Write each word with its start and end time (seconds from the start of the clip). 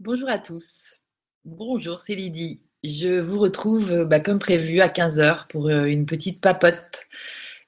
Bonjour 0.00 0.28
à 0.28 0.38
tous. 0.38 1.00
Bonjour, 1.44 1.98
c'est 1.98 2.14
Lydie. 2.14 2.62
Je 2.84 3.18
vous 3.18 3.40
retrouve 3.40 3.90
euh, 3.90 4.04
bah, 4.04 4.20
comme 4.20 4.38
prévu 4.38 4.80
à 4.80 4.86
15h 4.86 5.48
pour 5.48 5.66
euh, 5.66 5.86
une 5.86 6.06
petite 6.06 6.40
papote, 6.40 7.08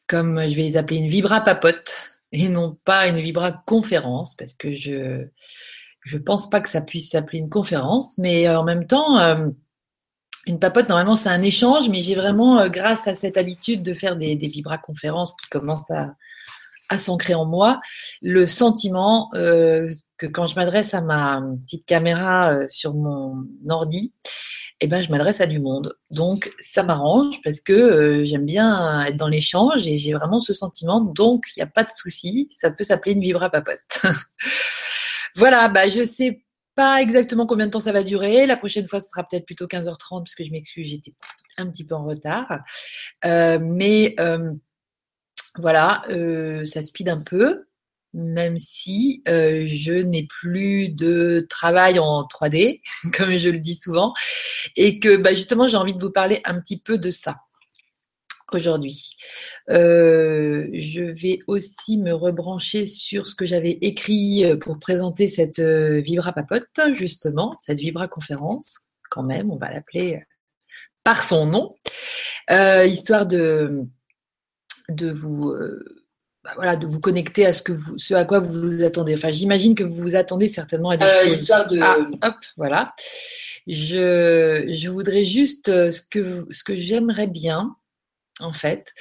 comme 0.06 0.40
je 0.40 0.54
vais 0.54 0.62
les 0.62 0.76
appeler 0.76 0.98
une 0.98 1.08
vibra 1.08 1.40
papote 1.40 2.20
et 2.30 2.48
non 2.48 2.78
pas 2.84 3.08
une 3.08 3.18
vibra 3.18 3.50
conférence 3.66 4.36
parce 4.36 4.54
que 4.54 4.72
je 4.72 5.26
je 6.04 6.18
pense 6.18 6.48
pas 6.48 6.60
que 6.60 6.68
ça 6.68 6.80
puisse 6.80 7.10
s'appeler 7.10 7.40
une 7.40 7.50
conférence, 7.50 8.16
mais 8.16 8.46
euh, 8.46 8.60
en 8.60 8.64
même 8.64 8.86
temps 8.86 9.18
une 10.46 10.60
papote 10.60 10.88
normalement 10.88 11.16
c'est 11.16 11.30
un 11.30 11.42
échange, 11.42 11.88
mais 11.88 12.00
j'ai 12.00 12.14
vraiment 12.14 12.68
grâce 12.68 13.08
à 13.08 13.16
cette 13.16 13.38
habitude 13.38 13.82
de 13.82 13.92
faire 13.92 14.14
des, 14.14 14.36
vibra 14.36 14.78
conférences 14.78 15.34
qui 15.34 15.48
commencent 15.48 15.90
à 15.90 16.14
à 16.90 16.98
s'ancrer 16.98 17.34
en 17.34 17.44
moi 17.44 17.80
le 18.22 18.46
sentiment 18.46 19.30
que 20.20 20.26
quand 20.26 20.44
je 20.44 20.54
m'adresse 20.54 20.92
à 20.92 21.00
ma 21.00 21.42
petite 21.64 21.86
caméra 21.86 22.52
euh, 22.52 22.68
sur 22.68 22.92
mon 22.92 23.46
ordi, 23.70 24.12
eh 24.80 24.86
ben, 24.86 25.00
je 25.00 25.10
m'adresse 25.10 25.40
à 25.40 25.46
du 25.46 25.60
monde. 25.60 25.96
Donc, 26.10 26.52
ça 26.60 26.82
m'arrange 26.82 27.40
parce 27.42 27.60
que 27.60 27.72
euh, 27.72 28.24
j'aime 28.26 28.44
bien 28.44 29.06
être 29.06 29.16
dans 29.16 29.28
l'échange 29.28 29.86
et 29.86 29.96
j'ai 29.96 30.12
vraiment 30.12 30.38
ce 30.38 30.52
sentiment. 30.52 31.00
Donc, 31.00 31.46
il 31.56 31.60
n'y 31.60 31.62
a 31.62 31.66
pas 31.66 31.84
de 31.84 31.90
souci. 31.90 32.48
Ça 32.50 32.70
peut 32.70 32.84
s'appeler 32.84 33.12
une 33.12 33.22
vibra 33.22 33.48
papote. 33.48 34.02
voilà, 35.36 35.68
bah, 35.68 35.88
je 35.88 36.04
sais 36.04 36.44
pas 36.74 37.00
exactement 37.00 37.46
combien 37.46 37.66
de 37.66 37.70
temps 37.70 37.80
ça 37.80 37.92
va 37.92 38.02
durer. 38.02 38.44
La 38.44 38.58
prochaine 38.58 38.86
fois, 38.86 39.00
ce 39.00 39.08
sera 39.08 39.26
peut-être 39.26 39.46
plutôt 39.46 39.66
15h30 39.66 40.18
parce 40.18 40.34
que 40.34 40.44
je 40.44 40.50
m'excuse, 40.50 40.86
j'étais 40.86 41.14
un 41.56 41.70
petit 41.70 41.86
peu 41.86 41.94
en 41.94 42.04
retard. 42.04 42.60
Euh, 43.24 43.58
mais 43.60 44.14
voilà, 45.56 46.02
ça 46.64 46.82
speed 46.82 47.08
un 47.08 47.20
peu 47.20 47.64
même 48.12 48.56
si 48.58 49.22
euh, 49.28 49.64
je 49.66 49.92
n'ai 49.92 50.26
plus 50.26 50.88
de 50.88 51.46
travail 51.48 51.98
en 51.98 52.22
3D, 52.22 52.80
comme 53.16 53.36
je 53.36 53.50
le 53.50 53.58
dis 53.58 53.76
souvent, 53.76 54.14
et 54.76 54.98
que 54.98 55.16
bah, 55.16 55.34
justement 55.34 55.68
j'ai 55.68 55.76
envie 55.76 55.94
de 55.94 56.00
vous 56.00 56.10
parler 56.10 56.40
un 56.44 56.60
petit 56.60 56.78
peu 56.78 56.98
de 56.98 57.10
ça 57.10 57.40
aujourd'hui. 58.52 59.16
Euh, 59.70 60.66
je 60.72 61.02
vais 61.02 61.38
aussi 61.46 61.98
me 61.98 62.12
rebrancher 62.12 62.84
sur 62.84 63.28
ce 63.28 63.36
que 63.36 63.44
j'avais 63.44 63.78
écrit 63.80 64.44
euh, 64.44 64.56
pour 64.56 64.80
présenter 64.80 65.28
cette 65.28 65.60
Vibra 65.60 66.32
Papote, 66.32 66.66
justement, 66.94 67.54
cette 67.60 67.78
Vibra 67.78 68.08
conférence, 68.08 68.80
quand 69.08 69.22
même, 69.22 69.52
on 69.52 69.56
va 69.56 69.70
l'appeler 69.70 70.20
par 71.04 71.22
son 71.22 71.46
nom, 71.46 71.70
histoire 72.48 73.24
de, 73.26 73.84
de 74.90 75.10
vous 75.10 75.54
bah, 76.42 76.52
voilà, 76.56 76.76
de 76.76 76.86
vous 76.86 77.00
connecter 77.00 77.44
à 77.44 77.52
ce, 77.52 77.60
que 77.60 77.72
vous, 77.72 77.98
ce 77.98 78.14
à 78.14 78.24
quoi 78.24 78.40
vous 78.40 78.60
vous 78.60 78.82
attendez. 78.82 79.14
Enfin, 79.14 79.30
j'imagine 79.30 79.74
que 79.74 79.84
vous 79.84 80.02
vous 80.02 80.16
attendez 80.16 80.48
certainement 80.48 80.90
à 80.90 80.96
des 80.96 81.04
euh, 81.04 81.24
choses. 81.24 81.40
Histoire 81.40 81.66
de... 81.66 81.78
Ah, 81.82 81.98
hop, 82.22 82.36
voilà. 82.56 82.94
Je, 83.66 84.72
je 84.72 84.88
voudrais 84.88 85.24
juste 85.24 85.68
euh, 85.68 85.90
ce 85.90 86.00
que, 86.00 86.46
ce 86.50 86.64
que 86.64 86.74
j'aimerais 86.74 87.26
bien, 87.26 87.76
en 88.40 88.52
fait, 88.52 88.94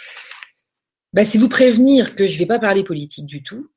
bah, 1.13 1.23
c'est 1.23 1.37
vous 1.37 1.47
prévenir 1.47 2.13
que 2.15 2.27
je 2.27 2.33
ne 2.33 2.39
vais 2.39 2.45
pas 2.45 2.59
parler 2.59 2.83
politique 2.83 3.25
du 3.25 3.41
tout. 3.41 3.71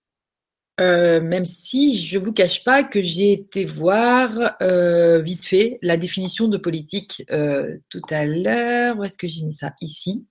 Euh, 0.81 1.21
même 1.21 1.45
si 1.45 1.97
je 1.97 2.19
ne 2.19 2.25
vous 2.25 2.33
cache 2.33 2.65
pas 2.65 2.83
que 2.83 3.01
j'ai 3.03 3.31
été 3.31 3.65
voir 3.65 4.57
vite 5.21 5.47
fait 5.47 5.77
la 5.83 5.97
définition 5.97 6.49
de 6.49 6.57
politique 6.57 7.25
tout 7.91 8.03
à 8.11 8.25
l'heure. 8.25 8.99
Où 8.99 9.05
est-ce 9.05 9.19
que 9.19 9.29
j'ai 9.29 9.43
mis 9.43 9.53
ça? 9.53 9.73
Ici 9.83 10.27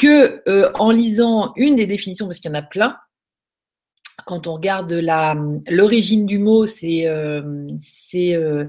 que 0.00 0.42
euh, 0.48 0.70
en 0.74 0.90
lisant 0.90 1.52
une 1.56 1.76
des 1.76 1.86
définitions, 1.86 2.26
parce 2.26 2.38
qu'il 2.40 2.50
y 2.50 2.54
en 2.54 2.58
a 2.58 2.62
plein, 2.62 2.96
quand 4.24 4.46
on 4.46 4.54
regarde 4.54 4.90
l'origine 5.70 6.24
du 6.24 6.38
mot, 6.38 6.64
c'est 6.64 7.06
euh, 7.06 7.66
euh, 8.14 8.66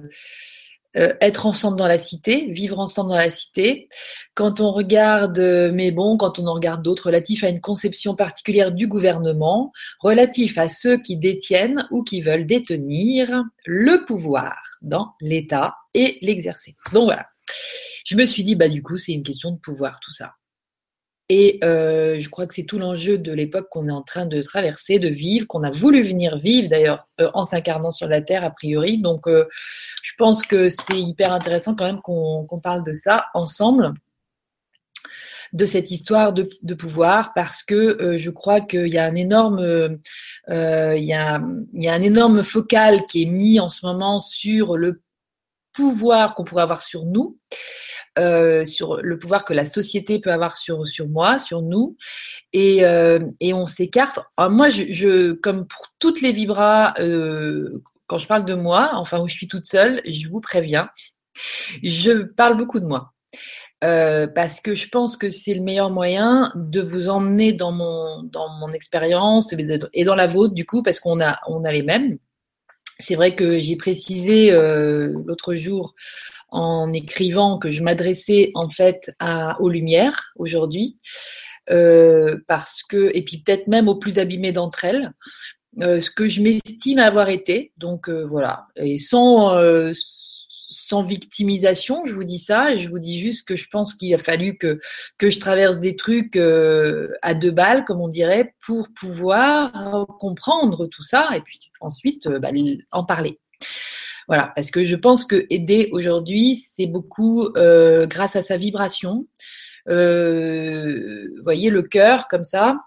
être 0.96 1.46
ensemble 1.46 1.78
dans 1.78 1.88
la 1.88 1.98
cité, 1.98 2.48
vivre 2.50 2.80
ensemble 2.80 3.12
dans 3.12 3.18
la 3.18 3.30
cité. 3.30 3.88
Quand 4.34 4.60
on 4.60 4.72
regarde, 4.72 5.40
mais 5.74 5.92
bon, 5.92 6.18
quand 6.18 6.38
on 6.38 6.48
en 6.48 6.54
regarde 6.54 6.84
d'autres 6.84 7.08
relatifs 7.08 7.46
à 7.46 7.50
une 7.50 7.62
conception 7.62 8.14
particulière 8.14 8.74
du 8.74 8.88
gouvernement, 8.88 9.72
relatif 10.00 10.58
à 10.58 10.68
ceux 10.68 10.98
qui 10.98 11.16
détiennent 11.16 11.88
ou 11.92 12.04
qui 12.04 12.22
veulent 12.22 12.46
détenir 12.46 13.44
le 13.66 14.04
pouvoir 14.06 14.58
dans 14.82 15.14
l'État 15.22 15.76
et 15.94 16.18
l'exercer. 16.22 16.76
Donc 16.94 17.06
voilà. 17.06 17.28
Je 18.06 18.18
me 18.18 18.26
suis 18.26 18.44
dit, 18.44 18.56
bah 18.56 18.68
du 18.68 18.82
coup, 18.84 18.98
c'est 18.98 19.14
une 19.14 19.24
question 19.24 19.52
de 19.52 19.60
pouvoir, 19.60 20.00
tout 20.02 20.12
ça. 20.12 20.34
Et 21.34 21.60
euh, 21.64 22.20
je 22.20 22.28
crois 22.28 22.46
que 22.46 22.54
c'est 22.54 22.66
tout 22.66 22.78
l'enjeu 22.78 23.18
de 23.18 23.32
l'époque 23.32 23.70
qu'on 23.70 23.88
est 23.88 23.94
en 23.94 24.02
train 24.02 24.26
de 24.26 24.42
traverser, 24.42 25.00
de 25.00 25.08
vivre, 25.08 25.48
qu'on 25.48 25.64
a 25.64 25.72
voulu 25.72 26.02
venir 26.02 26.38
vivre 26.38 26.68
d'ailleurs 26.68 27.08
euh, 27.22 27.32
en 27.34 27.46
s'incarnant 27.46 27.92
sur 27.92 28.10
la 28.10 28.22
Terre 28.22 28.44
a 28.44 28.50
priori. 28.50 28.98
Donc 28.98 29.28
euh, 29.28 29.46
je 30.04 30.12
pense 30.18 30.42
que 30.42 30.68
c'est 30.68 31.00
hyper 31.00 31.32
intéressant 31.32 31.74
quand 31.74 31.86
même 31.86 32.02
qu'on 32.02 32.60
parle 32.62 32.84
de 32.84 32.92
ça 32.92 33.28
ensemble 33.34 33.94
de 35.54 35.66
cette 35.66 35.90
histoire 35.90 36.34
de, 36.34 36.50
pouvoir 36.74 37.32
parce 37.34 37.64
que 37.64 38.18
je 38.18 38.30
crois 38.30 38.60
qu'il 38.60 38.88
y 38.88 38.98
a 38.98 39.06
un 39.06 39.16
énorme 39.16 39.94
focal 42.44 43.06
qui 43.10 43.24
est 43.24 43.26
mis 43.26 43.62
en 43.62 43.70
ce 43.70 43.86
moment 43.86 44.20
sur 44.20 44.76
le 44.76 45.02
pouvoir 45.72 46.34
qu'on 46.34 46.44
pourrait 46.44 46.64
avoir 46.64 46.82
sur 46.82 47.06
nous 47.06 47.38
euh, 48.20 48.66
sur 48.66 49.02
le 49.02 49.18
pouvoir 49.18 49.46
que 49.46 49.54
la 49.54 49.64
société 49.64 50.20
peut 50.20 50.34
avoir 50.34 50.58
sur, 50.58 50.86
sur 50.86 51.08
moi, 51.08 51.40
sur 51.40 51.62
nous, 51.62 51.96
et, 52.52 52.84
euh, 52.84 53.20
et 53.40 53.54
on 53.54 53.66
s'écarte. 53.66 54.20
Moi, 54.38 54.70
je, 54.70 55.32
comme 55.32 55.66
pour 55.66 55.88
toutes 55.98 56.22
les 56.22 56.34
vibras, 56.34 56.94
euh, 57.00 57.82
quand 58.08 58.18
je 58.18 58.28
parle 58.28 58.44
de 58.44 58.54
moi, 58.54 58.92
enfin 58.96 59.22
où 59.22 59.30
je 59.30 59.34
suis 59.34 59.48
toute 59.48 59.66
seule, 59.66 60.02
je 60.06 60.28
vous 60.28 60.42
préviens, 60.42 60.90
je 61.84 62.24
parle 62.24 62.58
beaucoup 62.58 62.82
de 62.82 62.86
moi. 62.86 63.14
Parce 63.80 64.60
que 64.60 64.76
je 64.76 64.90
pense 64.90 65.16
que 65.16 65.30
c'est 65.30 65.54
le 65.54 65.62
meilleur 65.62 65.90
moyen 65.90 66.52
de 66.56 66.82
vous 66.82 67.08
emmener 67.08 67.54
dans 67.54 67.72
mon, 67.72 68.24
dans 68.24 68.50
mon 68.60 68.72
expérience 68.72 69.56
et 69.94 70.04
dans 70.04 70.16
la 70.16 70.28
vôtre, 70.28 70.54
du 70.54 70.66
coup, 70.66 70.84
parce 70.84 71.00
qu'on 71.00 71.22
a, 71.22 71.38
on 71.48 71.64
a 71.64 71.72
les 71.72 71.84
mêmes. 71.84 72.18
C'est 73.00 73.16
vrai 73.16 73.34
que 73.36 73.58
j'ai 73.58 73.78
précisé 73.78 74.52
l'autre 74.52 75.56
jour 75.56 75.96
en 76.52 76.94
écrivant 76.94 77.58
que 77.58 77.72
je 77.72 77.84
m'adressais 77.84 78.52
en 78.56 78.70
fait 78.70 79.12
à, 79.20 79.60
aux 79.62 79.70
lumières 79.70 80.32
aujourd'hui, 80.36 81.00
euh, 81.70 82.38
parce 82.48 82.84
que 82.84 83.12
et 83.16 83.24
puis 83.24 83.38
peut-être 83.40 83.68
même 83.68 83.88
aux 83.88 83.98
plus 83.98 84.20
abîmées 84.20 84.52
d'entre 84.52 84.86
elles, 84.86 85.12
euh, 85.80 86.02
ce 86.02 86.12
que 86.12 86.28
je 86.28 86.42
m'estime 86.42 87.00
avoir 87.00 87.30
été. 87.30 87.72
Donc 87.78 88.10
voilà, 88.10 88.68
et 88.76 88.98
sans 88.98 89.56
sans 90.72 91.04
victimisation, 91.04 92.06
je 92.06 92.14
vous 92.14 92.24
dis 92.24 92.40
ça, 92.40 92.78
je 92.78 92.88
vous 92.88 92.98
dis 92.98 93.20
juste 93.20 93.46
que 93.46 93.58
je 93.58 93.68
pense 93.70 93.94
qu'il 93.94 94.14
a 94.14 94.18
fallu 94.18 94.58
que, 94.58 94.80
que 95.18 95.30
je 95.30 95.40
traverse 95.40 95.80
des 95.80 95.98
trucs 95.98 96.38
euh, 96.38 97.10
à 97.22 97.34
deux 97.34 97.52
balles, 97.52 97.84
comme 97.84 98.00
on 98.00 98.08
dirait, 98.08 98.56
pour 98.66 98.88
pouvoir 98.98 100.08
comprendre 100.18 100.88
tout 100.88 101.04
ça, 101.04 101.30
et 101.36 101.42
puis 101.42 101.60
ensuite 101.82 102.28
euh, 102.28 102.40
bah, 102.40 102.52
en 102.92 103.04
parler. 103.04 103.38
Voilà, 104.28 104.52
parce 104.56 104.72
que 104.72 104.84
je 104.84 104.96
pense 104.96 105.26
que 105.26 105.46
aider 105.50 105.90
aujourd'hui, 105.92 106.56
c'est 106.56 106.88
beaucoup 106.88 107.46
euh, 107.58 108.08
grâce 108.08 108.36
à 108.36 108.42
sa 108.42 108.58
vibration. 108.58 109.28
vous 109.88 111.44
voyez 111.44 111.70
le 111.70 111.82
cœur 111.82 112.28
comme 112.28 112.44
ça, 112.44 112.78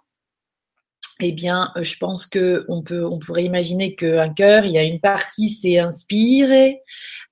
eh 1.20 1.32
bien, 1.32 1.72
euh, 1.76 1.82
je 1.82 1.96
pense 1.96 2.26
que 2.26 2.64
on 2.68 2.82
peut, 2.82 3.04
on 3.04 3.18
pourrait 3.18 3.44
imaginer 3.44 3.94
qu'un 3.94 4.32
cœur, 4.32 4.64
il 4.64 4.72
y 4.72 4.78
a 4.78 4.84
une 4.84 5.00
partie, 5.00 5.48
c'est 5.48 5.78
inspirer, 5.78 6.80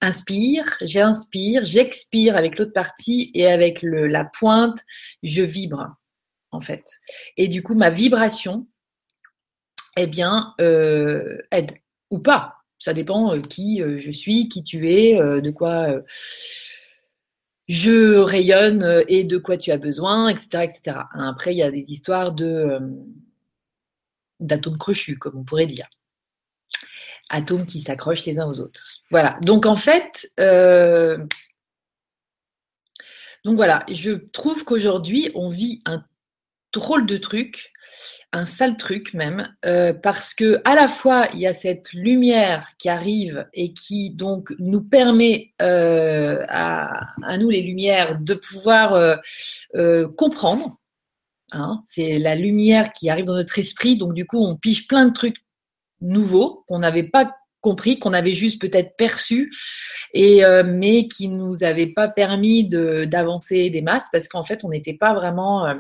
inspire, 0.01 0.65
j'inspire, 0.83 1.65
j'expire 1.65 2.37
avec 2.37 2.59
l'autre 2.59 2.73
partie 2.73 3.31
et 3.35 3.47
avec 3.47 3.83
le, 3.83 4.07
la 4.07 4.25
pointe, 4.25 4.79
je 5.23 5.43
vibre 5.43 5.97
en 6.53 6.61
fait. 6.61 6.85
Et 7.37 7.49
du 7.49 7.63
coup, 7.63 7.75
ma 7.75 7.91
vibration, 7.91 8.69
eh 9.97 10.07
bien, 10.07 10.55
euh, 10.61 11.39
aide 11.51 11.73
ou 12.11 12.21
pas. 12.21 12.62
Ça 12.83 12.93
dépend 12.93 13.33
euh, 13.33 13.41
qui 13.41 13.79
je 13.79 14.11
suis, 14.11 14.49
qui 14.49 14.65
tu 14.65 14.91
es, 14.91 15.17
de 15.17 15.51
quoi 15.51 16.03
je 17.69 18.17
rayonne 18.17 19.05
et 19.07 19.23
de 19.23 19.39
quoi 19.39 19.57
tu 19.57 19.71
as 19.71 19.79
besoin, 19.79 20.29
etc., 20.29 20.65
etc. 20.65 20.97
Après, 21.13 21.55
il 21.55 21.59
y 21.59 21.63
a 21.63 21.71
des 21.71 21.93
histoires 21.93 22.33
de 22.33 22.81
d'atomes 24.41 24.79
crochus, 24.79 25.17
comme 25.17 25.39
on 25.39 25.45
pourrait 25.45 25.67
dire. 25.67 25.87
Atomes 27.31 27.67
qui 27.67 27.81
s'accrochent 27.81 28.27
les 28.27 28.41
uns 28.41 28.49
aux 28.49 28.59
autres. 28.59 28.83
Voilà. 29.13 29.39
Donc 29.43 29.65
en 29.65 29.77
fait, 29.77 30.29
euh, 30.41 31.19
donc 33.45 33.55
voilà, 33.55 33.85
je 33.89 34.11
trouve 34.11 34.65
qu'aujourd'hui 34.65 35.31
on 35.37 35.49
vit 35.49 35.83
un 35.87 36.05
drôle 36.73 37.07
de 37.07 37.17
truc, 37.17 37.73
un 38.33 38.47
sale 38.47 38.77
truc 38.77 39.15
même, 39.15 39.45
euh, 39.67 39.93
parce 39.93 40.35
que 40.35 40.61
à 40.65 40.75
la 40.75 40.89
fois 40.89 41.27
il 41.35 41.41
y 41.41 41.47
a 41.47 41.53
cette 41.53 41.93
lumière 41.93 42.67
qui 42.79 42.89
arrive 42.89 43.47
et 43.53 43.73
qui 43.73 44.11
donc 44.11 44.53
nous 44.59 44.83
permet 44.83 45.53
euh, 45.61 46.43
à, 46.49 47.15
nous 47.39 47.51
les 47.51 47.63
lumières 47.63 48.19
de 48.19 48.35
pouvoir 48.35 49.21
comprendre 50.17 50.79
Hein. 51.53 51.81
c'est 51.85 52.19
la 52.19 52.35
lumière 52.35 52.93
qui 52.93 53.11
arrive 53.11 53.27
dans 53.27 53.35
notre 53.35 53.59
esprit, 53.59 53.97
donc 53.97 54.15
du 54.15 54.27
coup 54.27 54.39
on 54.39 54.57
pige 54.57 54.87
plein 54.89 55.07
de 55.07 55.13
trucs 55.13 55.37
nouveaux 56.01 56.65
qu'on 56.67 56.79
n'avait 56.79 57.03
pas 57.05 57.31
compris, 57.61 57.99
qu'on 57.99 58.15
avait 58.15 58.33
juste 58.33 58.61
peut-être 58.61 58.97
perçu, 58.97 59.53
euh, 60.17 60.63
mais 60.67 61.07
qui 61.09 61.29
nous 61.29 61.63
avait 61.63 61.93
pas 61.93 62.09
permis 62.09 62.67
d'avancer 62.67 63.71
des 63.71 63.83
masses 63.83 64.09
parce 64.11 64.29
qu'en 64.29 64.45
fait, 64.45 64.65
on 64.65 64.71
n'était 64.71 64.95
pas 64.95 65.15
vraiment 65.15 65.67
euh, 65.67 65.75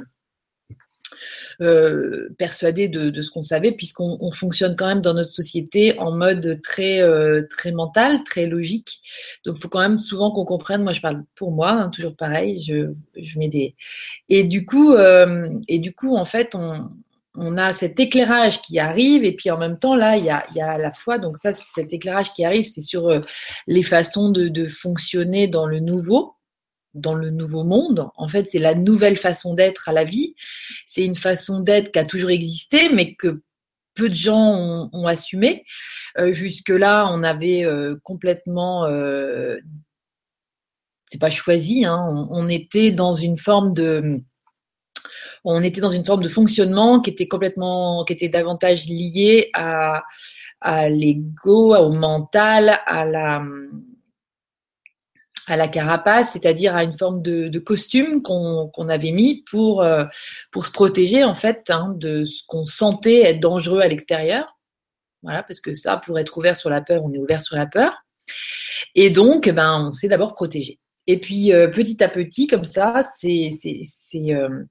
euh, 1.60 2.28
persuadé 2.38 2.88
de, 2.88 3.20
ce 3.20 3.30
qu'on 3.30 3.42
savait, 3.42 3.72
puisqu'on 3.72 4.30
fonctionne 4.32 4.76
quand 4.76 4.86
même 4.86 5.02
dans 5.02 5.14
notre 5.14 5.30
société 5.30 5.98
en 5.98 6.12
mode 6.12 6.60
très 6.62 7.00
très 7.48 7.72
mental, 7.72 8.22
très 8.24 8.46
logique. 8.46 9.00
Donc, 9.44 9.56
il 9.56 9.60
faut 9.60 9.68
quand 9.68 9.80
même 9.80 9.98
souvent 9.98 10.30
qu'on 10.30 10.44
comprenne. 10.44 10.82
Moi, 10.82 10.92
je 10.92 11.00
parle 11.00 11.24
pour 11.34 11.52
moi, 11.52 11.70
hein, 11.70 11.90
toujours 11.90 12.16
pareil. 12.16 12.62
Je, 12.62 12.92
je 13.20 13.38
mets 13.38 13.48
des 13.48 13.74
et 14.28 14.44
du 14.44 14.64
coup 14.66 14.94
et 15.68 15.78
du 15.78 15.94
coup, 15.94 16.16
en 16.16 16.24
fait, 16.24 16.54
on 16.54 16.88
on 17.36 17.56
a 17.56 17.72
cet 17.72 17.98
éclairage 17.98 18.60
qui 18.60 18.78
arrive 18.78 19.24
et 19.24 19.34
puis 19.34 19.50
en 19.50 19.58
même 19.58 19.78
temps 19.78 19.96
là 19.96 20.16
il 20.16 20.24
y 20.24 20.30
a, 20.30 20.44
il 20.50 20.56
y 20.56 20.60
a 20.60 20.76
la 20.76 20.92
foi 20.92 21.18
donc 21.18 21.36
ça 21.36 21.52
cet 21.52 21.92
éclairage 21.92 22.32
qui 22.34 22.44
arrive 22.44 22.64
c'est 22.64 22.82
sur 22.82 23.08
euh, 23.08 23.20
les 23.66 23.82
façons 23.82 24.30
de, 24.30 24.48
de, 24.48 24.66
fonctionner 24.66 25.48
dans 25.48 25.66
le 25.66 25.80
nouveau 25.80 26.34
dans 26.94 27.14
le 27.14 27.30
nouveau 27.30 27.64
monde. 27.64 28.08
En 28.16 28.28
fait 28.28 28.46
c'est 28.48 28.58
la 28.58 28.74
nouvelle 28.74 29.16
façon 29.16 29.54
d'être 29.54 29.88
à 29.88 29.92
la 29.92 30.04
vie. 30.04 30.34
C'est 30.84 31.04
une 31.04 31.14
façon 31.14 31.60
d'être 31.60 31.92
qui 31.92 31.98
a 31.98 32.04
toujours 32.04 32.30
existé 32.30 32.88
mais 32.92 33.14
que 33.14 33.42
peu 33.94 34.08
de 34.08 34.14
gens 34.14 34.54
ont, 34.54 34.90
ont 34.92 35.06
assumé. 35.06 35.64
Euh, 36.18 36.32
jusque 36.32 36.70
là 36.70 37.08
on 37.10 37.22
avait 37.22 37.64
euh, 37.64 37.96
complètement 38.02 38.84
euh, 38.86 39.58
c'est 41.04 41.20
pas 41.20 41.30
choisi 41.30 41.84
hein, 41.84 42.26
on, 42.30 42.48
était 42.48 42.90
dans 42.90 43.12
une 43.12 43.36
forme 43.36 43.74
de 43.74 44.22
on 45.44 45.62
était 45.62 45.80
dans 45.80 45.90
une 45.90 46.04
forme 46.04 46.22
de 46.22 46.28
fonctionnement 46.28 47.00
qui 47.00 47.10
était 47.10 47.28
complètement, 47.28 48.04
qui 48.04 48.12
était 48.12 48.28
davantage 48.28 48.86
lié 48.86 49.50
à, 49.54 50.04
à 50.60 50.88
l'ego, 50.88 51.74
au 51.74 51.90
mental, 51.90 52.78
à 52.86 53.04
la, 53.04 53.44
à 55.46 55.56
la 55.56 55.68
carapace, 55.68 56.32
c'est-à-dire 56.32 56.74
à 56.74 56.84
une 56.84 56.92
forme 56.92 57.22
de, 57.22 57.58
costume 57.58 58.22
qu'on 58.22 58.88
avait 58.88 59.12
mis 59.12 59.44
pour, 59.50 59.82
euh, 59.82 60.04
pour 60.50 60.66
se 60.66 60.70
protéger 60.70 61.24
en 61.24 61.34
fait 61.34 61.70
hein, 61.70 61.94
de 61.96 62.24
ce 62.24 62.42
qu'on 62.46 62.66
sentait 62.66 63.22
être 63.22 63.40
dangereux 63.40 63.80
à 63.80 63.88
l'extérieur. 63.88 64.58
Voilà, 65.22 65.42
parce 65.42 65.60
que 65.60 65.72
ça, 65.72 65.98
pour 65.98 66.18
être 66.18 66.36
ouvert 66.36 66.56
sur 66.56 66.68
la 66.70 66.80
peur, 66.80 67.04
on 67.04 67.12
est 67.12 67.18
ouvert 67.18 67.40
sur 67.40 67.56
la 67.56 67.66
peur. 67.66 67.92
Et 68.94 69.10
donc, 69.10 69.48
ben, 69.48 69.86
on 69.86 69.90
s'est 69.92 70.08
d'abord 70.08 70.34
protégé. 70.34 70.80
Et 71.06 71.18
puis, 71.18 71.52
euh, 71.52 71.68
petit 71.68 72.02
à 72.02 72.08
petit, 72.08 72.46
comme 72.46 72.64
ça, 72.64 73.02
c'est 73.02 73.50
euh, 74.16 74.64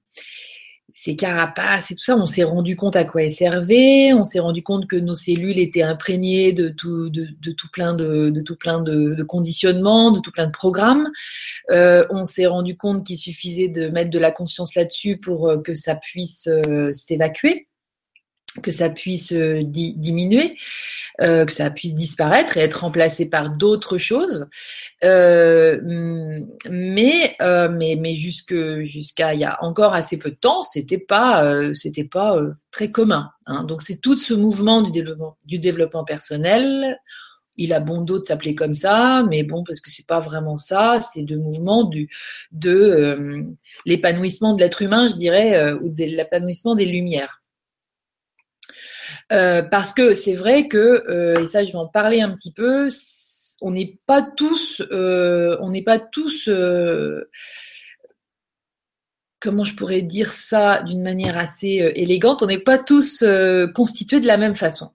ces 0.92 1.16
carapaces 1.16 1.90
et 1.90 1.94
tout 1.94 2.04
ça, 2.04 2.16
on 2.16 2.26
s'est 2.26 2.44
rendu 2.44 2.76
compte 2.76 2.96
à 2.96 3.04
quoi 3.04 3.22
elles 3.22 3.32
servaient, 3.32 4.12
on 4.12 4.24
s'est 4.24 4.40
rendu 4.40 4.62
compte 4.62 4.86
que 4.86 4.96
nos 4.96 5.14
cellules 5.14 5.58
étaient 5.58 5.82
imprégnées 5.82 6.52
de 6.52 6.68
tout, 6.68 7.10
de, 7.10 7.26
tout 7.52 7.68
plein 7.72 7.94
de, 7.94 8.30
de 8.30 8.40
tout 8.40 8.56
plein 8.56 8.82
de, 8.82 9.22
conditionnements, 9.22 10.10
de 10.10 10.20
tout 10.20 10.30
plein 10.30 10.46
de 10.46 10.52
programmes. 10.52 11.08
Euh, 11.70 12.04
on 12.10 12.24
s'est 12.24 12.46
rendu 12.46 12.76
compte 12.76 13.06
qu'il 13.06 13.18
suffisait 13.18 13.68
de 13.68 13.88
mettre 13.88 14.10
de 14.10 14.18
la 14.18 14.30
conscience 14.30 14.74
là-dessus 14.74 15.16
pour 15.16 15.48
euh, 15.48 15.58
que 15.58 15.74
ça 15.74 15.94
puisse 15.94 16.48
euh, 16.48 16.92
s'évacuer 16.92 17.68
que 18.60 18.70
ça 18.70 18.90
puisse 18.90 19.32
euh, 19.32 19.62
diminuer, 19.64 20.56
euh, 21.20 21.44
que 21.44 21.52
ça 21.52 21.70
puisse 21.70 21.94
disparaître 21.94 22.56
et 22.56 22.60
être 22.60 22.80
remplacé 22.80 23.26
par 23.26 23.50
d'autres 23.50 23.98
choses. 23.98 24.46
Euh, 25.04 25.80
mais, 26.68 27.36
mais, 27.40 27.96
mais 27.98 28.16
jusque, 28.16 28.54
jusqu'à 28.82 29.34
il 29.34 29.40
y 29.40 29.44
a 29.44 29.56
encore 29.62 29.94
assez 29.94 30.18
peu 30.18 30.30
de 30.30 30.36
temps, 30.36 30.62
c'était 30.62 30.98
pas, 30.98 31.72
c'était 31.74 32.04
pas 32.04 32.40
très 32.70 32.90
commun. 32.90 33.30
Hein. 33.46 33.64
Donc 33.64 33.82
c'est 33.82 34.00
tout 34.00 34.16
ce 34.16 34.34
mouvement 34.34 34.82
du 34.82 34.90
développement, 34.90 35.36
du 35.46 35.58
développement 35.58 36.04
personnel. 36.04 36.98
Il 37.58 37.74
a 37.74 37.80
bon 37.80 38.00
dos 38.00 38.18
de 38.18 38.24
s'appeler 38.24 38.54
comme 38.54 38.72
ça, 38.72 39.24
mais 39.28 39.42
bon, 39.42 39.62
parce 39.62 39.80
que 39.80 39.90
c'est 39.90 40.06
pas 40.06 40.20
vraiment 40.20 40.56
ça, 40.56 41.00
c'est 41.02 41.22
de 41.22 41.36
mouvement 41.36 41.84
du, 41.84 42.08
de 42.50 43.44
l'épanouissement 43.84 44.54
de 44.54 44.62
l'être 44.62 44.80
humain, 44.80 45.06
je 45.08 45.16
dirais, 45.16 45.72
ou 45.74 45.90
de 45.90 46.04
l'épanouissement 46.04 46.74
des 46.74 46.86
lumières. 46.86 47.41
Euh, 49.30 49.62
parce 49.62 49.92
que 49.92 50.14
c'est 50.14 50.34
vrai 50.34 50.68
que, 50.68 51.04
euh, 51.08 51.42
et 51.42 51.46
ça 51.46 51.64
je 51.64 51.72
vais 51.72 51.78
en 51.78 51.86
parler 51.86 52.20
un 52.20 52.34
petit 52.34 52.52
peu, 52.52 52.88
on 53.60 53.70
n'est 53.70 53.98
pas 54.06 54.22
tous, 54.22 54.82
euh, 54.90 55.56
on 55.60 55.70
n'est 55.70 55.84
pas 55.84 55.98
tous, 55.98 56.50
comment 59.40 59.64
je 59.64 59.74
pourrais 59.74 60.02
dire 60.02 60.30
ça 60.30 60.82
d'une 60.82 61.02
manière 61.02 61.38
assez 61.38 61.92
élégante, 61.94 62.42
on 62.42 62.46
n'est 62.46 62.58
pas 62.58 62.78
tous 62.78 63.24
constitués 63.74 64.20
de 64.20 64.26
la 64.26 64.36
même 64.36 64.54
façon. 64.54 64.90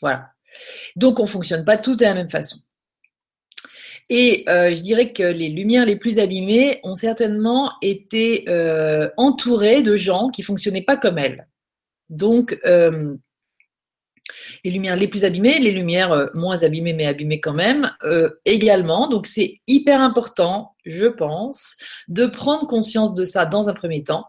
Voilà. 0.00 0.30
Donc 0.96 1.18
on 1.18 1.26
fonctionne 1.26 1.64
pas 1.64 1.78
tous 1.78 1.96
de 1.96 2.04
la 2.04 2.14
même 2.14 2.30
façon. 2.30 2.58
Et 4.10 4.44
je 4.48 4.80
dirais 4.82 5.12
que 5.12 5.22
les 5.22 5.48
lumières 5.48 5.86
les 5.86 5.96
plus 5.96 6.18
abîmées 6.18 6.78
ont 6.84 6.94
certainement 6.94 7.72
été 7.80 8.44
entourées 9.16 9.82
de 9.82 9.96
gens 9.96 10.28
qui 10.28 10.42
fonctionnaient 10.42 10.84
pas 10.84 10.98
comme 10.98 11.18
elles. 11.18 11.46
Donc, 12.10 12.58
les 14.64 14.70
lumières 14.70 14.96
les 14.96 15.08
plus 15.08 15.24
abîmées, 15.24 15.58
les 15.58 15.72
lumières 15.72 16.12
euh, 16.12 16.26
moins 16.34 16.62
abîmées 16.62 16.92
mais 16.92 17.06
abîmées 17.06 17.40
quand 17.40 17.54
même 17.54 17.90
euh, 18.04 18.30
également. 18.44 19.08
Donc 19.08 19.26
c'est 19.26 19.60
hyper 19.66 20.00
important, 20.00 20.74
je 20.84 21.06
pense, 21.06 21.76
de 22.08 22.26
prendre 22.26 22.66
conscience 22.66 23.14
de 23.14 23.24
ça 23.24 23.44
dans 23.44 23.68
un 23.68 23.74
premier 23.74 24.04
temps. 24.04 24.26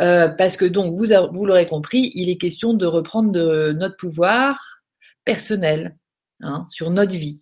Euh, 0.00 0.28
parce 0.28 0.56
que 0.56 0.66
donc 0.66 0.92
vous, 0.92 1.46
l'aurez 1.46 1.66
compris, 1.66 2.12
il 2.14 2.28
est 2.28 2.36
question 2.36 2.74
de 2.74 2.86
reprendre 2.86 3.72
notre 3.72 3.96
pouvoir 3.96 4.82
personnel 5.24 5.96
hein, 6.42 6.64
sur 6.68 6.90
notre 6.90 7.16
vie. 7.16 7.40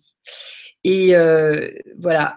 Et 0.85 1.15
euh, 1.15 1.67
voilà, 1.97 2.35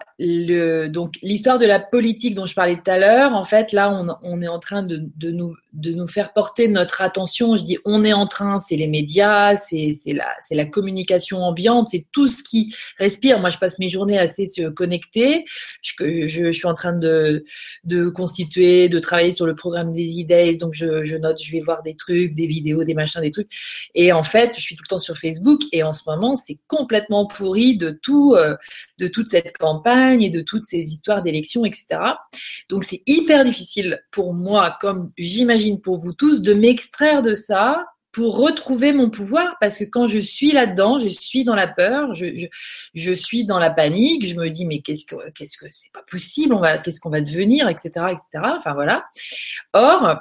donc 0.88 1.16
l'histoire 1.22 1.58
de 1.58 1.66
la 1.66 1.81
politique 1.81 2.32
dont 2.32 2.46
je 2.46 2.55
parlais 2.55 2.76
tout 2.76 2.90
à 2.90 2.99
l'heure, 2.99 3.34
en 3.34 3.44
fait, 3.44 3.72
là, 3.72 3.90
on, 4.22 4.40
est 4.40 4.49
en 4.49 4.58
train 4.58 4.82
de, 4.82 5.10
nous, 5.20 5.55
de 5.79 5.93
nous 5.93 6.07
faire 6.07 6.33
porter 6.33 6.69
notre 6.69 7.03
attention. 7.03 7.57
Je 7.57 7.65
dis 7.65 7.79
on 7.85 8.05
est 8.05 8.13
en 8.13 8.27
train, 8.27 8.59
c'est 8.59 8.77
les 8.77 8.89
médias, 8.89 9.57
c'est 9.57 9.93
la, 10.07 10.35
la 10.51 10.67
communication 10.67 11.39
ambiante, 11.39 11.89
c'est 11.89 12.07
tout 12.13 12.27
ce 12.27 12.43
qui 12.43 12.75
respire. 12.99 13.39
Moi, 13.41 13.51
je 13.51 13.59
passe 13.59 13.79
mes 13.79 13.89
journées 13.89 14.19
assez 14.19 14.45
connectées. 14.75 15.45
Je, 15.83 16.27
je, 16.27 16.47
je 16.47 16.51
suis 16.51 16.67
en 16.67 16.75
train 16.75 16.93
de, 16.93 17.45
de 17.85 18.09
constituer, 18.09 18.89
de 18.89 18.99
travailler 18.99 19.31
sur 19.31 19.47
le 19.47 19.55
programme 19.55 19.93
des 19.93 20.19
idées. 20.19 20.57
Donc, 20.57 20.75
je, 20.75 21.05
je 21.05 21.17
note, 21.17 21.41
je 21.43 21.53
vais 21.53 21.61
voir 21.61 21.83
des 21.83 21.95
trucs, 21.95 22.35
des 22.35 22.47
vidéos, 22.47 22.85
des 22.85 22.95
machins, 22.95 23.21
des 23.21 23.31
trucs. 23.31 23.51
Et 23.95 24.13
en 24.13 24.23
fait, 24.23 24.53
je 24.57 24.61
suis 24.61 24.77
tout 24.77 24.83
le 24.85 24.89
temps 24.89 24.99
sur 24.99 25.17
Facebook 25.17 25.63
et 25.73 25.83
en 25.83 25.93
ce 25.93 26.03
moment, 26.07 26.35
c'est 26.35 26.58
complètement 26.67 27.27
pourri 27.27 27.77
de 27.77 27.91
tout 27.91 28.35
euh, 28.35 28.56
de 28.99 29.08
toute 29.08 29.29
cette 29.29 29.56
campagne 29.56 30.23
et 30.23 30.31
de 30.31 30.41
toutes 30.41 30.65
ces 30.65 30.79
histoires 30.93 31.23
d'élections, 31.23 31.65
etc. 31.65 32.01
Donc 32.69 32.85
c'est 32.85 33.03
hyper 33.06 33.44
difficile 33.44 34.01
pour 34.11 34.35
moi, 34.35 34.77
comme 34.81 35.13
j'imagine 35.17 35.68
pour 35.77 35.98
vous 35.98 36.13
tous, 36.13 36.41
de 36.41 36.55
m'extraire 36.55 37.22
de 37.22 37.34
ça 37.34 37.84
pour 38.13 38.39
retrouver 38.39 38.93
mon 38.93 39.10
pouvoir 39.10 39.56
parce 39.60 39.77
que 39.77 39.84
quand 39.84 40.06
je 40.06 40.19
suis 40.19 40.53
là-dedans, 40.53 40.98
je 40.98 41.08
suis 41.08 41.44
dans 41.44 41.55
la 41.55 41.69
peur, 41.69 42.15
je, 42.15 43.13
suis 43.13 43.44
dans 43.44 43.58
la 43.58 43.70
panique, 43.70 44.27
je 44.27 44.34
me 44.34 44.48
dis 44.48 44.67
mais 44.67 44.81
qu'est-ce 44.81 45.05
que 45.05 45.31
qu'est-ce 45.31 45.58
que 45.58 45.67
c'est 45.70 45.93
pas 45.93 46.03
possible, 46.10 46.55
on 46.55 46.58
va 46.58 46.79
qu'est-ce 46.79 47.01
qu'on 47.01 47.10
va 47.10 47.20
devenir, 47.20 47.69
etc., 47.69 48.06
etc. 48.10 48.55
Enfin 48.56 48.75
voilà. 48.75 49.05
Or 49.72 50.19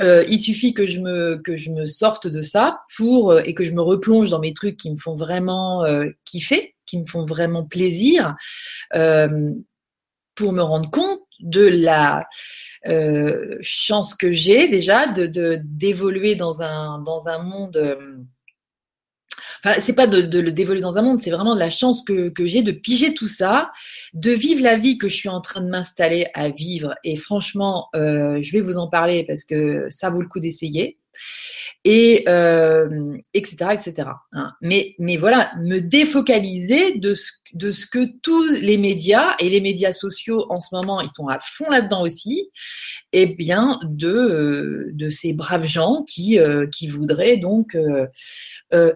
euh, 0.00 0.24
il 0.28 0.38
suffit 0.38 0.74
que 0.74 0.86
je 0.86 1.00
me 1.00 1.38
que 1.38 1.56
je 1.56 1.70
me 1.70 1.86
sorte 1.86 2.26
de 2.26 2.42
ça 2.42 2.80
pour 2.96 3.30
euh, 3.30 3.42
et 3.44 3.54
que 3.54 3.64
je 3.64 3.72
me 3.72 3.82
replonge 3.82 4.30
dans 4.30 4.40
mes 4.40 4.54
trucs 4.54 4.76
qui 4.76 4.90
me 4.90 4.96
font 4.96 5.14
vraiment 5.14 5.84
euh, 5.84 6.08
kiffer, 6.24 6.74
qui 6.86 6.98
me 6.98 7.04
font 7.04 7.24
vraiment 7.24 7.64
plaisir, 7.64 8.36
pour 10.34 10.52
me 10.52 10.62
rendre 10.62 10.90
compte 10.90 11.21
de 11.42 11.66
la 11.66 12.26
chance 13.62 14.14
que 14.14 14.32
j'ai 14.32 14.68
déjà 14.68 15.06
de 15.06 15.60
d'évoluer 15.64 16.34
dans 16.34 16.62
un 16.62 16.98
dans 17.00 17.28
un 17.28 17.42
monde 17.42 17.96
Enfin, 19.64 19.78
c'est 19.80 19.92
pas 19.92 20.08
de, 20.08 20.40
le 20.40 20.50
dévoiler 20.50 20.80
dans 20.80 20.98
un 20.98 21.02
monde, 21.02 21.20
c'est 21.20 21.30
vraiment 21.30 21.54
de 21.54 21.60
la 21.60 21.70
chance 21.70 22.02
que, 22.02 22.30
que 22.30 22.46
j'ai 22.46 22.62
de 22.62 22.72
piger 22.72 23.14
tout 23.14 23.28
ça, 23.28 23.70
de 24.12 24.32
vivre 24.32 24.60
la 24.60 24.76
vie 24.76 24.98
que 24.98 25.08
je 25.08 25.14
suis 25.14 25.28
en 25.28 25.40
train 25.40 25.60
de 25.60 25.68
m'installer 25.68 26.26
à 26.34 26.50
vivre. 26.50 26.94
Et 27.04 27.16
franchement, 27.16 27.88
euh, 27.94 28.40
je 28.40 28.52
vais 28.52 28.60
vous 28.60 28.76
en 28.76 28.88
parler 28.88 29.24
parce 29.24 29.44
que 29.44 29.86
ça 29.88 30.10
vaut 30.10 30.20
le 30.20 30.26
coup 30.26 30.40
d'essayer 30.40 30.98
et 31.84 32.24
euh, 32.28 33.16
etc 33.34 33.70
etc 33.72 34.08
hein. 34.32 34.52
mais 34.60 34.94
mais 34.98 35.16
voilà 35.16 35.52
me 35.60 35.80
défocaliser 35.80 36.98
de 36.98 37.14
ce 37.14 37.32
de 37.54 37.70
ce 37.70 37.86
que 37.86 38.08
tous 38.22 38.48
les 38.48 38.78
médias 38.78 39.34
et 39.38 39.50
les 39.50 39.60
médias 39.60 39.92
sociaux 39.92 40.46
en 40.48 40.58
ce 40.58 40.74
moment 40.74 41.00
ils 41.00 41.10
sont 41.10 41.28
à 41.28 41.38
fond 41.38 41.68
là-dedans 41.68 42.02
aussi 42.02 42.50
et 43.12 43.22
eh 43.22 43.34
bien 43.34 43.78
de 43.84 44.08
euh, 44.08 44.90
de 44.94 45.10
ces 45.10 45.32
braves 45.34 45.66
gens 45.66 46.04
qui 46.08 46.38
euh, 46.38 46.66
qui 46.66 46.86
voudraient 46.86 47.36
donc 47.36 47.76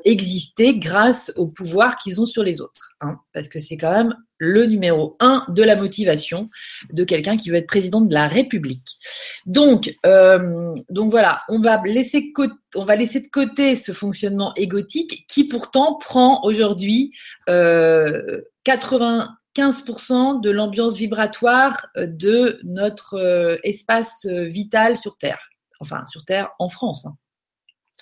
exister 0.04 0.78
grâce 0.78 1.32
au 1.36 1.46
pouvoir 1.46 1.98
qu'ils 1.98 2.20
ont 2.20 2.26
sur 2.26 2.42
les 2.42 2.60
autres 2.60 2.92
hein, 3.00 3.18
parce 3.34 3.48
que 3.48 3.58
c'est 3.58 3.76
quand 3.76 3.92
même 3.92 4.14
le 4.38 4.66
numéro 4.66 5.16
un 5.20 5.44
de 5.48 5.62
la 5.62 5.76
motivation 5.76 6.48
de 6.92 7.04
quelqu'un 7.04 7.36
qui 7.36 7.50
veut 7.50 7.56
être 7.56 7.66
président 7.66 8.00
de 8.00 8.12
la 8.12 8.28
République. 8.28 8.98
Donc, 9.46 9.94
euh, 10.04 10.74
donc 10.90 11.10
voilà, 11.10 11.42
on 11.48 11.60
va 11.60 11.80
laisser 11.84 12.32
on 12.74 12.84
va 12.84 12.96
laisser 12.96 13.20
de 13.20 13.28
côté 13.28 13.74
ce 13.76 13.92
fonctionnement 13.92 14.52
égotique 14.54 15.26
qui 15.28 15.44
pourtant 15.44 15.96
prend 15.96 16.42
aujourd'hui 16.44 17.12
euh, 17.48 18.42
95% 18.66 20.40
de 20.40 20.50
l'ambiance 20.50 20.96
vibratoire 20.96 21.86
de 21.96 22.60
notre 22.64 23.14
euh, 23.14 23.56
espace 23.62 24.26
vital 24.26 24.98
sur 24.98 25.16
Terre. 25.16 25.50
Enfin, 25.80 26.04
sur 26.06 26.24
Terre 26.24 26.50
en 26.58 26.68
France. 26.68 27.06
Hein. 27.06 27.16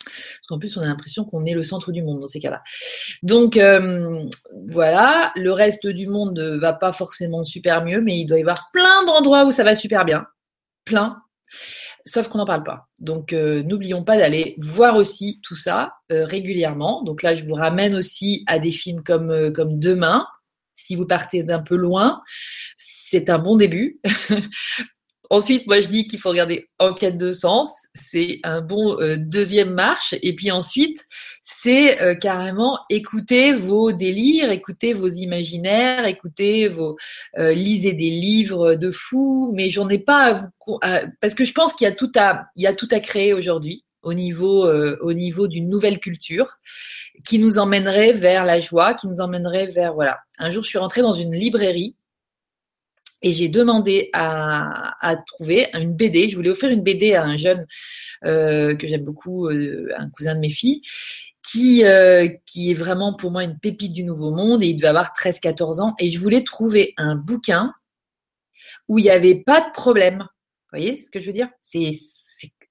Parce 0.04 0.46
qu'en 0.48 0.58
plus, 0.58 0.76
on 0.76 0.80
a 0.80 0.86
l'impression 0.86 1.24
qu'on 1.24 1.44
est 1.44 1.54
le 1.54 1.62
centre 1.62 1.92
du 1.92 2.02
monde 2.02 2.20
dans 2.20 2.26
ces 2.26 2.40
cas-là. 2.40 2.62
Donc, 3.22 3.56
euh, 3.56 4.18
voilà, 4.68 5.32
le 5.36 5.52
reste 5.52 5.86
du 5.86 6.06
monde 6.06 6.38
ne 6.38 6.56
va 6.56 6.72
pas 6.72 6.92
forcément 6.92 7.44
super 7.44 7.84
mieux, 7.84 8.00
mais 8.00 8.18
il 8.18 8.26
doit 8.26 8.38
y 8.38 8.42
avoir 8.42 8.70
plein 8.72 9.04
d'endroits 9.04 9.44
où 9.44 9.50
ça 9.50 9.64
va 9.64 9.74
super 9.74 10.04
bien. 10.04 10.26
Plein. 10.84 11.18
Sauf 12.04 12.28
qu'on 12.28 12.38
n'en 12.38 12.44
parle 12.44 12.64
pas. 12.64 12.88
Donc, 13.00 13.32
euh, 13.32 13.62
n'oublions 13.62 14.04
pas 14.04 14.18
d'aller 14.18 14.56
voir 14.58 14.96
aussi 14.96 15.40
tout 15.42 15.54
ça 15.54 15.94
euh, 16.12 16.24
régulièrement. 16.26 17.02
Donc 17.02 17.22
là, 17.22 17.34
je 17.34 17.44
vous 17.44 17.54
ramène 17.54 17.94
aussi 17.94 18.44
à 18.46 18.58
des 18.58 18.70
films 18.70 19.02
comme, 19.02 19.52
comme 19.52 19.78
Demain. 19.78 20.26
Si 20.74 20.96
vous 20.96 21.06
partez 21.06 21.42
d'un 21.44 21.62
peu 21.62 21.76
loin, 21.76 22.20
c'est 22.76 23.30
un 23.30 23.38
bon 23.38 23.56
début. 23.56 24.00
Ensuite, 25.30 25.66
moi, 25.66 25.80
je 25.80 25.88
dis 25.88 26.06
qu'il 26.06 26.18
faut 26.18 26.28
regarder 26.28 26.68
Enquête 26.78 27.16
de 27.16 27.32
sens. 27.32 27.88
C'est 27.94 28.40
un 28.42 28.60
bon 28.60 29.00
euh, 29.00 29.16
deuxième 29.16 29.70
marche. 29.70 30.14
Et 30.22 30.34
puis 30.34 30.50
ensuite, 30.50 31.04
c'est 31.40 32.02
euh, 32.02 32.14
carrément 32.14 32.78
écouter 32.90 33.52
vos 33.52 33.92
délires, 33.92 34.50
écouter 34.50 34.92
vos 34.92 35.08
imaginaires, 35.08 36.06
écouter 36.06 36.68
vos, 36.68 36.96
euh, 37.38 37.54
lisez 37.54 37.94
des 37.94 38.10
livres 38.10 38.74
de 38.74 38.90
fous. 38.90 39.52
Mais 39.54 39.70
j'en 39.70 39.88
ai 39.88 39.98
pas 39.98 40.24
à 40.24 40.32
vous, 40.32 40.78
parce 41.20 41.34
que 41.34 41.44
je 41.44 41.52
pense 41.52 41.72
qu'il 41.72 41.86
y 41.86 41.88
a 41.88 41.94
tout 41.94 42.12
à, 42.16 42.46
il 42.56 42.74
tout 42.76 42.88
à 42.90 43.00
créer 43.00 43.32
aujourd'hui 43.32 43.84
au 44.02 44.12
niveau, 44.12 44.66
au 44.66 45.12
niveau 45.14 45.48
d'une 45.48 45.68
nouvelle 45.68 45.98
culture 45.98 46.58
qui 47.24 47.38
nous 47.38 47.58
emmènerait 47.58 48.12
vers 48.12 48.44
la 48.44 48.60
joie, 48.60 48.92
qui 48.92 49.06
nous 49.06 49.20
emmènerait 49.20 49.68
vers, 49.68 49.94
voilà. 49.94 50.18
Un 50.38 50.50
jour, 50.50 50.62
je 50.62 50.68
suis 50.68 50.78
rentrée 50.78 51.00
dans 51.00 51.12
une 51.12 51.32
librairie 51.32 51.96
et 53.24 53.32
j'ai 53.32 53.48
demandé 53.48 54.10
à, 54.12 55.16
trouver 55.26 55.66
une 55.72 55.94
BD. 55.96 56.28
Je 56.28 56.36
voulais 56.36 56.50
offrir 56.50 56.70
une 56.70 56.82
BD 56.82 57.14
à 57.14 57.24
un 57.24 57.38
jeune 57.38 57.66
euh, 58.24 58.76
que 58.76 58.86
j'aime 58.86 59.02
beaucoup, 59.02 59.48
euh, 59.48 59.88
un 59.96 60.10
cousin 60.10 60.34
de 60.34 60.40
mes 60.40 60.50
filles, 60.50 60.82
qui, 61.42 61.86
euh, 61.86 62.28
qui 62.44 62.70
est 62.70 62.74
vraiment 62.74 63.16
pour 63.16 63.30
moi 63.30 63.42
une 63.42 63.58
pépite 63.58 63.92
du 63.92 64.04
nouveau 64.04 64.30
monde. 64.30 64.62
Et 64.62 64.66
il 64.66 64.76
devait 64.76 64.88
avoir 64.88 65.14
13-14 65.18 65.80
ans. 65.80 65.94
Et 65.98 66.10
je 66.10 66.18
voulais 66.18 66.44
trouver 66.44 66.92
un 66.98 67.16
bouquin 67.16 67.72
où 68.88 68.98
il 68.98 69.04
n'y 69.04 69.10
avait 69.10 69.42
pas 69.42 69.62
de 69.62 69.72
problème. 69.72 70.18
Vous 70.18 70.78
voyez 70.78 70.98
ce 71.00 71.10
que 71.10 71.18
je 71.18 71.26
veux 71.26 71.32
dire? 71.32 71.48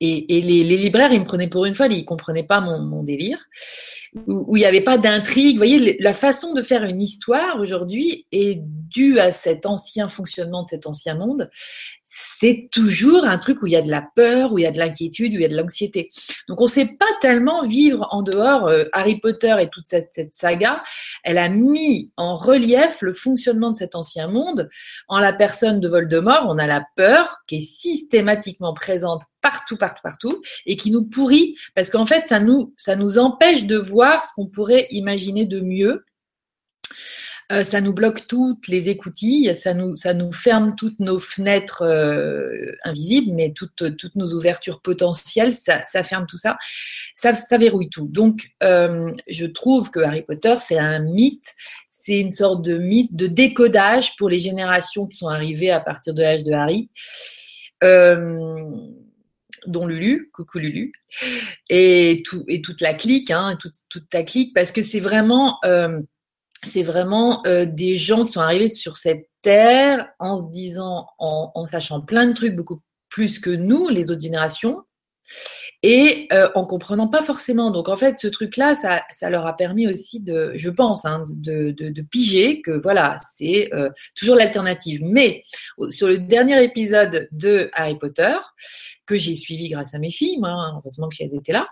Et, 0.03 0.41
les, 0.41 0.77
libraires, 0.77 1.13
ils 1.13 1.19
me 1.19 1.25
prenaient 1.25 1.47
pour 1.47 1.65
une 1.65 1.75
folle, 1.75 1.93
ils 1.93 2.03
comprenaient 2.03 2.43
pas 2.43 2.59
mon, 2.59 3.03
délire, 3.03 3.39
où, 4.27 4.57
il 4.57 4.59
n'y 4.59 4.65
avait 4.65 4.81
pas 4.81 4.97
d'intrigue. 4.97 5.53
Vous 5.53 5.59
voyez, 5.59 5.97
la 5.99 6.13
façon 6.13 6.53
de 6.53 6.61
faire 6.61 6.83
une 6.83 7.01
histoire 7.01 7.59
aujourd'hui 7.59 8.27
est 8.33 8.59
due 8.61 9.19
à 9.19 9.31
cet 9.31 9.65
ancien 9.65 10.09
fonctionnement 10.09 10.63
de 10.63 10.69
cet 10.69 10.87
ancien 10.87 11.15
monde 11.15 11.49
c'est 12.15 12.69
toujours 12.71 13.23
un 13.23 13.37
truc 13.37 13.61
où 13.63 13.67
il 13.67 13.71
y 13.71 13.75
a 13.75 13.81
de 13.81 13.89
la 13.89 14.05
peur, 14.15 14.53
où 14.53 14.59
il 14.59 14.63
y 14.63 14.67
a 14.67 14.71
de 14.71 14.77
l'inquiétude, 14.77 15.31
où 15.33 15.37
il 15.37 15.41
y 15.41 15.45
a 15.45 15.49
de 15.49 15.55
l'anxiété. 15.55 16.11
Donc 16.47 16.61
on 16.61 16.65
ne 16.65 16.69
sait 16.69 16.89
pas 16.99 17.07
tellement 17.21 17.65
vivre 17.65 18.07
en 18.11 18.21
dehors. 18.21 18.67
Euh, 18.67 18.85
Harry 18.91 19.19
Potter 19.19 19.55
et 19.59 19.69
toute 19.69 19.87
cette, 19.87 20.09
saga, 20.31 20.83
elle 21.23 21.37
a 21.37 21.49
mis 21.49 22.11
en 22.17 22.35
relief 22.35 23.01
le 23.01 23.13
fonctionnement 23.13 23.71
de 23.71 23.77
cet 23.77 23.95
ancien 23.95 24.27
monde. 24.27 24.69
En 25.07 25.19
la 25.19 25.33
personne 25.33 25.79
de 25.79 25.89
Voldemort, 25.89 26.45
on 26.47 26.57
a 26.59 26.67
la 26.67 26.85
peur 26.95 27.37
qui 27.47 27.57
est 27.57 27.61
systématiquement 27.61 28.73
présente 28.73 29.23
partout, 29.41 29.77
partout, 29.77 30.01
partout, 30.03 30.41
et 30.65 30.75
qui 30.75 30.91
nous 30.91 31.05
pourrit 31.05 31.55
parce 31.75 31.89
qu'en 31.89 32.05
fait 32.05 32.27
ça 32.27 32.39
nous 32.39 32.73
ça 32.77 32.95
nous 32.95 33.17
empêche 33.17 33.65
de 33.65 33.77
voir 33.77 34.23
ce 34.23 34.31
qu'on 34.35 34.47
pourrait 34.47 34.87
imaginer 34.91 35.45
de 35.45 35.61
mieux 35.61 36.03
euh, 37.51 37.63
ça 37.63 37.81
nous 37.81 37.93
bloque 37.93 38.27
toutes 38.27 38.67
les 38.67 38.89
écoutilles, 38.89 39.55
ça 39.55 39.73
nous, 39.73 39.95
ça 39.95 40.13
nous 40.13 40.31
ferme 40.31 40.75
toutes 40.75 40.99
nos 40.99 41.19
fenêtres 41.19 41.83
euh, 41.83 42.71
invisibles, 42.83 43.33
mais 43.33 43.51
toutes, 43.51 43.97
toutes 43.97 44.15
nos 44.15 44.33
ouvertures 44.33 44.81
potentielles, 44.81 45.53
ça, 45.53 45.83
ça 45.83 46.03
ferme 46.03 46.25
tout 46.27 46.37
ça, 46.37 46.57
ça, 47.13 47.33
ça 47.33 47.57
verrouille 47.57 47.89
tout. 47.89 48.07
Donc, 48.07 48.51
euh, 48.63 49.11
je 49.27 49.45
trouve 49.45 49.91
que 49.91 49.99
Harry 49.99 50.21
Potter, 50.21 50.55
c'est 50.57 50.77
un 50.77 50.99
mythe, 50.99 51.53
c'est 51.89 52.19
une 52.19 52.31
sorte 52.31 52.63
de 52.63 52.77
mythe 52.77 53.15
de 53.15 53.27
décodage 53.27 54.15
pour 54.17 54.29
les 54.29 54.39
générations 54.39 55.07
qui 55.07 55.17
sont 55.17 55.27
arrivées 55.27 55.71
à 55.71 55.79
partir 55.79 56.13
de 56.13 56.21
l'âge 56.21 56.43
de 56.43 56.53
Harry. 56.53 56.89
dont 59.65 59.87
Lulu, 59.87 60.29
coucou 60.33 60.59
Lulu, 60.59 60.91
et, 61.69 62.21
tout, 62.25 62.43
et 62.49 62.61
toute 62.61 62.81
la 62.81 62.93
clique, 62.93 63.31
hein, 63.31 63.57
toute, 63.59 63.75
toute 63.89 64.09
ta 64.09 64.23
clique, 64.23 64.53
parce 64.53 64.73
que 64.73 64.81
c'est 64.81 64.99
vraiment 64.99 65.57
c'est 66.63 66.83
vraiment 66.83 67.45
euh, 67.45 67.65
des 67.65 67.95
gens 67.95 68.25
qui 68.25 68.31
sont 68.31 68.41
arrivés 68.41 68.67
sur 68.67 68.97
cette 68.97 69.29
terre 69.41 70.07
en 70.19 70.37
se 70.37 70.49
disant, 70.49 71.07
en, 71.19 71.65
sachant 71.65 72.01
plein 72.01 72.27
de 72.27 72.33
trucs 72.33 72.55
beaucoup 72.55 72.81
plus 73.09 73.39
que 73.39 73.49
nous, 73.49 73.89
les 73.89 74.09
autres 74.09 74.23
générations, 74.23 74.81
et 75.83 76.27
euh, 76.31 76.49
en 76.55 76.65
comprenant 76.65 77.09
pas 77.09 77.21
forcément. 77.21 77.69
Donc 77.69 77.89
en 77.89 77.97
fait, 77.97 78.17
ce 78.17 78.27
truc-là, 78.27 78.73
ça, 78.73 79.03
ça, 79.09 79.29
leur 79.29 79.45
a 79.45 79.55
permis 79.55 79.87
aussi 79.87 80.21
de, 80.21 80.51
je 80.55 80.69
pense, 80.69 81.05
hein, 81.05 81.25
de, 81.29 82.01
piger 82.09 82.61
que 82.61 82.71
voilà, 82.71 83.17
c'est 83.33 83.73
euh, 83.73 83.89
toujours 84.15 84.35
l'alternative. 84.35 85.01
Mais 85.03 85.43
sur 85.89 86.07
le 86.07 86.19
dernier 86.19 86.63
épisode 86.63 87.27
de 87.31 87.69
Harry 87.73 87.97
Potter, 87.97 88.35
que 89.05 89.17
j'ai 89.17 89.35
suivi 89.35 89.69
grâce 89.69 89.93
à 89.93 89.99
mes 89.99 90.11
filles, 90.11 90.39
moi, 90.39 90.73
heureusement 90.77 91.09
qu'elles 91.09 91.35
étaient 91.35 91.53
là, 91.53 91.67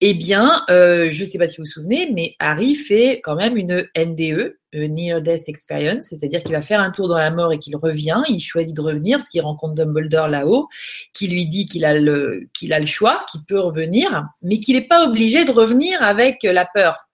eh 0.00 0.14
bien, 0.14 0.62
euh, 0.70 1.08
je 1.10 1.20
ne 1.20 1.24
sais 1.24 1.38
pas 1.38 1.48
si 1.48 1.56
vous 1.56 1.64
vous 1.64 1.70
souvenez, 1.70 2.10
mais 2.14 2.36
Harry 2.38 2.76
fait 2.76 3.20
quand 3.22 3.34
même 3.34 3.56
une 3.56 3.84
NDE, 3.96 4.56
une 4.72 4.94
Near 4.94 5.20
Death 5.20 5.48
Experience, 5.48 6.04
c'est-à-dire 6.04 6.44
qu'il 6.44 6.54
va 6.54 6.60
faire 6.60 6.80
un 6.80 6.90
tour 6.90 7.08
dans 7.08 7.18
la 7.18 7.32
mort 7.32 7.52
et 7.52 7.58
qu'il 7.58 7.74
revient. 7.76 8.22
Il 8.28 8.38
choisit 8.38 8.76
de 8.76 8.80
revenir 8.80 9.18
parce 9.18 9.28
qu'il 9.28 9.40
rencontre 9.40 9.74
Dumbledore 9.74 10.28
là-haut, 10.28 10.68
qui 11.14 11.26
lui 11.26 11.46
dit 11.46 11.66
qu'il 11.66 11.84
a 11.84 11.98
le 11.98 12.48
qu'il 12.54 12.72
a 12.72 12.78
le 12.78 12.86
choix, 12.86 13.24
qu'il 13.30 13.42
peut 13.44 13.58
revenir, 13.58 14.24
mais 14.42 14.60
qu'il 14.60 14.76
n'est 14.76 14.86
pas 14.86 15.04
obligé 15.04 15.44
de 15.44 15.50
revenir 15.50 16.00
avec 16.00 16.44
la 16.44 16.64
peur. 16.64 17.07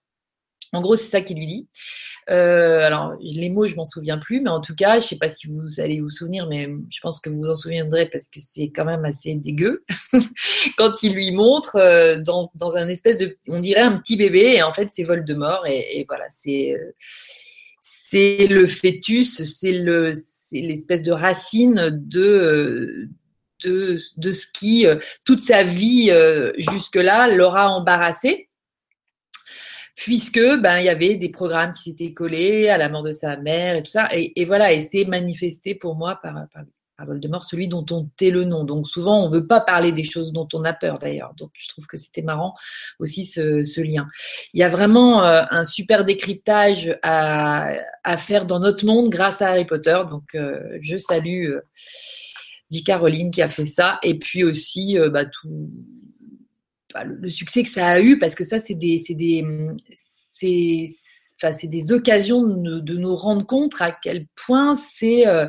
En 0.75 0.81
gros, 0.81 0.97
c'est 0.97 1.09
ça 1.09 1.21
qu'il 1.21 1.37
lui 1.37 1.45
dit. 1.45 1.67
Euh, 2.29 2.79
alors, 2.83 3.15
les 3.21 3.49
mots, 3.49 3.67
je 3.67 3.75
m'en 3.75 3.85
souviens 3.85 4.17
plus, 4.17 4.41
mais 4.41 4.49
en 4.49 4.59
tout 4.59 4.75
cas, 4.75 4.99
je 4.99 5.05
sais 5.05 5.17
pas 5.17 5.29
si 5.29 5.47
vous 5.47 5.79
allez 5.79 6.01
vous 6.01 6.09
souvenir, 6.09 6.47
mais 6.49 6.69
je 6.89 6.99
pense 6.99 7.19
que 7.19 7.29
vous 7.29 7.41
vous 7.41 7.49
en 7.49 7.55
souviendrez 7.55 8.07
parce 8.07 8.27
que 8.27 8.39
c'est 8.39 8.71
quand 8.75 8.85
même 8.85 9.05
assez 9.05 9.35
dégueu. 9.35 9.83
Quand 10.77 11.03
il 11.03 11.13
lui 11.13 11.31
montre 11.31 11.75
euh, 11.75 12.21
dans, 12.21 12.49
dans, 12.55 12.77
un 12.77 12.87
espèce 12.87 13.19
de, 13.19 13.37
on 13.47 13.59
dirait 13.59 13.81
un 13.81 13.97
petit 13.97 14.17
bébé, 14.17 14.55
et 14.55 14.63
en 14.63 14.73
fait, 14.73 14.87
c'est 14.91 15.03
Voldemort, 15.03 15.65
et, 15.67 15.99
et 15.99 16.05
voilà, 16.07 16.25
c'est 16.29 16.73
euh, 16.73 16.91
c'est 17.79 18.47
le 18.47 18.65
fœtus, 18.65 19.43
c'est 19.43 19.73
le, 19.73 20.11
c'est 20.11 20.61
l'espèce 20.61 21.03
de 21.03 21.11
racine 21.11 21.91
de 21.91 23.07
de, 23.63 23.95
de 24.17 24.31
ce 24.31 24.47
qui 24.53 24.85
toute 25.23 25.39
sa 25.39 25.63
vie 25.63 26.11
jusque-là 26.57 27.27
l'aura 27.29 27.69
embarrassé 27.69 28.49
puisque 29.95 30.39
ben 30.61 30.79
il 30.79 30.85
y 30.85 30.89
avait 30.89 31.15
des 31.15 31.29
programmes 31.29 31.71
qui 31.71 31.83
s'étaient 31.83 32.13
collés 32.13 32.69
à 32.69 32.77
la 32.77 32.89
mort 32.89 33.03
de 33.03 33.11
sa 33.11 33.37
mère 33.37 33.75
et 33.75 33.83
tout 33.83 33.91
ça. 33.91 34.07
Et, 34.13 34.45
voilà 34.45 34.73
et 34.73 34.79
c'est 34.79 35.05
manifesté 35.05 35.75
pour 35.75 35.95
moi 35.95 36.19
par, 36.21 36.33
par, 36.53 36.63
par, 36.97 37.05
Voldemort 37.07 37.43
celui 37.43 37.67
dont 37.67 37.85
on 37.91 38.09
tait 38.17 38.29
le 38.29 38.43
nom. 38.43 38.63
Donc 38.65 38.87
souvent 38.87 39.25
on 39.25 39.29
veut 39.29 39.47
pas 39.47 39.61
parler 39.61 39.91
des 39.91 40.03
choses 40.03 40.31
dont 40.31 40.47
on 40.53 40.63
a 40.63 40.73
peur 40.73 40.99
d'ailleurs. 40.99 41.33
Donc 41.37 41.51
je 41.53 41.69
trouve 41.69 41.87
que 41.87 41.97
c'était 41.97 42.21
marrant 42.21 42.53
aussi 42.99 43.25
ce, 43.25 43.63
ce, 43.63 43.81
lien. 43.81 44.07
Il 44.53 44.59
y 44.59 44.63
a 44.63 44.69
vraiment 44.69 45.23
euh, 45.23 45.43
un 45.49 45.65
super 45.65 46.05
décryptage 46.05 46.97
à, 47.01 47.73
à, 48.03 48.17
faire 48.17 48.45
dans 48.45 48.59
notre 48.59 48.85
monde 48.85 49.09
grâce 49.09 49.41
à 49.41 49.49
Harry 49.49 49.65
Potter. 49.65 49.99
Donc 50.09 50.35
euh, 50.35 50.77
je 50.81 50.97
salue 50.97 51.47
euh, 51.49 51.61
Caroline 52.83 53.31
qui 53.31 53.41
a 53.41 53.47
fait 53.47 53.65
ça. 53.65 53.99
Et 54.03 54.17
puis 54.17 54.43
aussi 54.43 54.97
euh, 54.97 55.09
bah, 55.09 55.25
tout 55.25 55.69
le, 57.03 57.29
succès 57.29 57.63
que 57.63 57.69
ça 57.69 57.87
a 57.87 57.99
eu, 57.99 58.17
parce 58.19 58.35
que 58.35 58.43
ça, 58.43 58.59
c'est 58.59 58.75
des, 58.75 58.99
c'est 58.99 59.13
des, 59.13 59.43
c'est, 59.95 60.85
enfin, 61.41 61.53
c'est 61.53 61.67
des 61.67 61.91
occasions 61.91 62.41
de, 62.41 62.93
nous 62.93 63.15
rendre 63.15 63.45
compte 63.45 63.73
à 63.79 63.91
quel 63.91 64.27
point 64.35 64.75
c'est, 64.75 65.27
euh, 65.27 65.47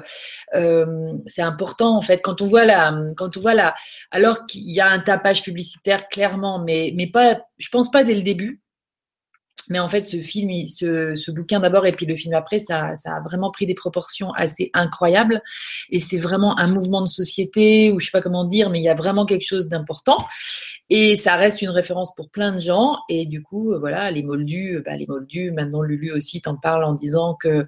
euh, 0.54 1.12
c'est 1.26 1.42
important 1.42 1.96
en 1.96 2.02
fait. 2.02 2.20
Quand 2.22 2.40
on 2.40 2.46
voit 2.46 2.64
la, 2.64 2.94
quand 3.16 3.36
on 3.36 3.40
voit 3.40 3.54
la, 3.54 3.74
alors 4.10 4.46
qu'il 4.46 4.70
y 4.70 4.80
a 4.80 4.88
un 4.88 4.98
tapage 4.98 5.42
publicitaire 5.42 6.08
clairement, 6.08 6.62
mais, 6.64 6.92
mais 6.96 7.08
pas, 7.08 7.40
je 7.58 7.68
pense 7.68 7.90
pas 7.90 8.04
dès 8.04 8.14
le 8.14 8.22
début. 8.22 8.60
Mais 9.70 9.78
en 9.78 9.88
fait, 9.88 10.02
ce 10.02 10.20
film, 10.20 10.50
ce, 10.68 11.14
ce 11.14 11.30
bouquin 11.30 11.60
d'abord 11.60 11.86
et 11.86 11.92
puis 11.92 12.06
le 12.06 12.14
film 12.14 12.34
après, 12.34 12.58
ça, 12.58 12.94
ça, 12.96 13.16
a 13.16 13.20
vraiment 13.20 13.50
pris 13.50 13.66
des 13.66 13.74
proportions 13.74 14.30
assez 14.32 14.70
incroyables. 14.74 15.42
Et 15.90 16.00
c'est 16.00 16.18
vraiment 16.18 16.58
un 16.58 16.68
mouvement 16.68 17.02
de 17.02 17.08
société, 17.08 17.92
ou 17.92 18.00
je 18.00 18.06
sais 18.06 18.10
pas 18.10 18.22
comment 18.22 18.44
dire, 18.44 18.70
mais 18.70 18.80
il 18.80 18.84
y 18.84 18.88
a 18.88 18.94
vraiment 18.94 19.26
quelque 19.26 19.46
chose 19.46 19.68
d'important. 19.68 20.18
Et 20.88 21.16
ça 21.16 21.34
reste 21.36 21.62
une 21.62 21.70
référence 21.70 22.14
pour 22.14 22.30
plein 22.30 22.52
de 22.52 22.60
gens. 22.60 22.98
Et 23.08 23.26
du 23.26 23.42
coup, 23.42 23.72
euh, 23.72 23.78
voilà, 23.78 24.10
les 24.10 24.22
Moldus, 24.22 24.76
euh, 24.76 24.82
bah, 24.84 24.96
les 24.96 25.06
Moldus, 25.06 25.50
maintenant 25.50 25.82
Lulu 25.82 26.12
aussi 26.12 26.40
t'en 26.40 26.56
parle 26.56 26.84
en 26.84 26.92
disant 26.92 27.34
que 27.34 27.66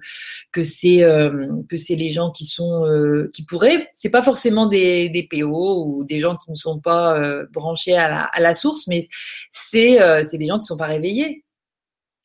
que 0.51 0.63
c'est 0.63 1.03
euh, 1.03 1.47
que 1.67 1.75
c'est 1.75 1.95
les 1.95 2.11
gens 2.11 2.31
qui 2.31 2.45
sont 2.45 2.85
qui 3.33 3.43
pourraient, 3.43 3.89
c'est 3.93 4.09
pas 4.09 4.23
forcément 4.23 4.67
des, 4.67 5.09
des 5.09 5.27
PO 5.29 5.85
ou 5.85 6.03
des 6.05 6.19
gens 6.19 6.35
qui 6.35 6.51
ne 6.51 6.55
sont 6.55 6.79
pas 6.79 7.45
branchés 7.51 7.95
à 7.95 8.09
la, 8.09 8.23
à 8.23 8.39
la 8.39 8.53
source, 8.53 8.87
mais 8.87 9.07
c'est 9.51 9.97
c'est 10.23 10.37
des 10.37 10.45
gens 10.45 10.59
qui 10.59 10.65
sont 10.65 10.77
pas 10.77 10.87
réveillés 10.87 11.43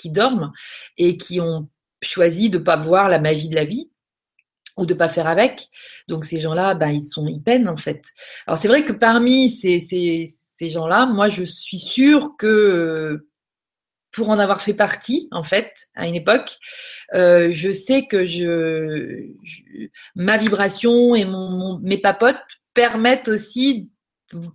qui 0.04 0.11
dorment 0.11 0.52
et 0.99 1.16
qui 1.16 1.40
ont 1.40 1.66
choisi 2.02 2.50
de 2.50 2.58
pas 2.58 2.76
voir 2.76 3.08
la 3.08 3.18
magie 3.18 3.49
de 3.49 3.54
la 3.54 3.64
vie 3.64 3.90
ou 4.76 4.84
de 4.84 4.92
pas 4.92 5.08
faire 5.08 5.26
avec. 5.26 5.68
Donc 6.08 6.26
ces 6.26 6.40
gens-là, 6.40 6.75
ben, 6.75 6.90
ils 6.90 7.06
sont, 7.06 7.26
ils 7.26 7.40
peinent 7.40 7.68
en 7.68 7.78
fait. 7.78 8.04
Alors 8.46 8.58
c'est 8.58 8.68
vrai 8.68 8.84
que 8.84 8.92
parmi 8.92 9.49
ces, 9.49 9.80
ces, 9.80 10.26
ces 10.26 10.66
gens-là, 10.66 11.06
moi 11.06 11.28
je 11.28 11.42
suis 11.42 11.78
sûre 11.78 12.37
que 12.38 13.26
pour 14.12 14.28
en 14.28 14.38
avoir 14.38 14.61
fait 14.61 14.75
partie 14.75 15.26
en 15.30 15.42
fait 15.42 15.73
à 15.94 16.06
une 16.06 16.14
époque, 16.14 16.58
euh, 17.14 17.49
je 17.50 17.73
sais 17.73 18.06
que 18.06 18.25
je, 18.25 19.32
ma 20.14 20.37
vibration 20.37 21.14
et 21.14 21.25
mon, 21.25 21.78
mes 21.82 21.99
papotes 21.99 22.37
permettent 22.75 23.28
aussi 23.28 23.90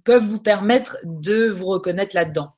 peuvent 0.04 0.24
vous 0.24 0.40
permettre 0.40 0.98
de 1.06 1.50
vous 1.50 1.68
reconnaître 1.68 2.16
là-dedans. 2.16 2.54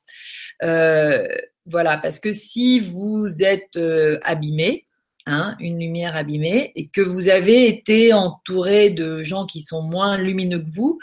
Euh, 0.62 1.26
voilà, 1.66 1.96
parce 1.98 2.18
que 2.18 2.32
si 2.32 2.80
vous 2.80 3.26
êtes 3.40 3.76
euh, 3.76 4.18
abîmé, 4.22 4.86
hein, 5.26 5.56
une 5.60 5.78
lumière 5.78 6.16
abîmée, 6.16 6.72
et 6.74 6.88
que 6.88 7.00
vous 7.00 7.28
avez 7.28 7.68
été 7.68 8.12
entouré 8.12 8.90
de 8.90 9.22
gens 9.22 9.46
qui 9.46 9.62
sont 9.62 9.82
moins 9.82 10.18
lumineux 10.18 10.60
que 10.60 10.70
vous, 10.70 10.98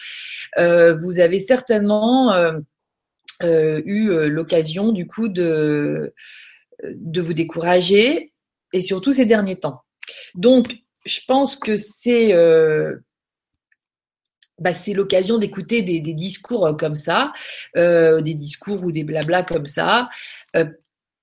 euh, 0.58 0.98
vous 0.98 1.20
avez 1.20 1.40
certainement 1.40 2.34
euh, 2.34 3.82
eu 3.86 4.10
l'occasion 4.30 4.92
du 4.92 5.08
coup 5.08 5.30
de, 5.30 6.14
de 6.84 7.22
vous 7.22 7.34
décourager, 7.34 8.34
et 8.74 8.82
surtout 8.82 9.14
ces 9.14 9.26
derniers 9.26 9.60
temps. 9.60 9.82
Donc, 10.36 10.76
je 11.06 11.22
pense 11.26 11.56
que 11.56 11.78
c'est 11.78 12.34
bah, 14.60 14.74
c'est 14.74 14.94
l'occasion 14.94 15.38
d'écouter 15.38 15.82
des, 15.82 16.00
discours 16.00 16.66
euh, 16.68 16.74
comme 16.74 16.96
ça, 16.96 17.32
euh, 17.78 18.22
des 18.22 18.34
discours 18.34 18.84
ou 18.84 18.92
des 18.92 19.04
blablas 19.04 19.44
comme 19.44 19.66
ça, 19.66 20.10
euh, 20.56 20.66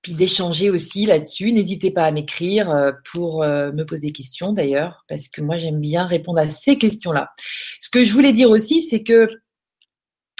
puis 0.01 0.13
d'échanger 0.13 0.69
aussi 0.69 1.05
là-dessus. 1.05 1.51
N'hésitez 1.51 1.91
pas 1.91 2.03
à 2.03 2.11
m'écrire 2.11 2.93
pour 3.11 3.43
me 3.43 3.83
poser 3.83 4.07
des 4.07 4.13
questions 4.13 4.53
d'ailleurs, 4.53 5.03
parce 5.09 5.27
que 5.27 5.41
moi 5.41 5.57
j'aime 5.57 5.81
bien 5.81 6.05
répondre 6.05 6.39
à 6.39 6.47
ces 6.47 6.77
questions-là. 6.77 7.31
Ce 7.79 7.89
que 7.89 8.05
je 8.05 8.13
voulais 8.13 8.31
dire 8.31 8.49
aussi, 8.49 8.81
c'est 8.81 9.03
que 9.03 9.27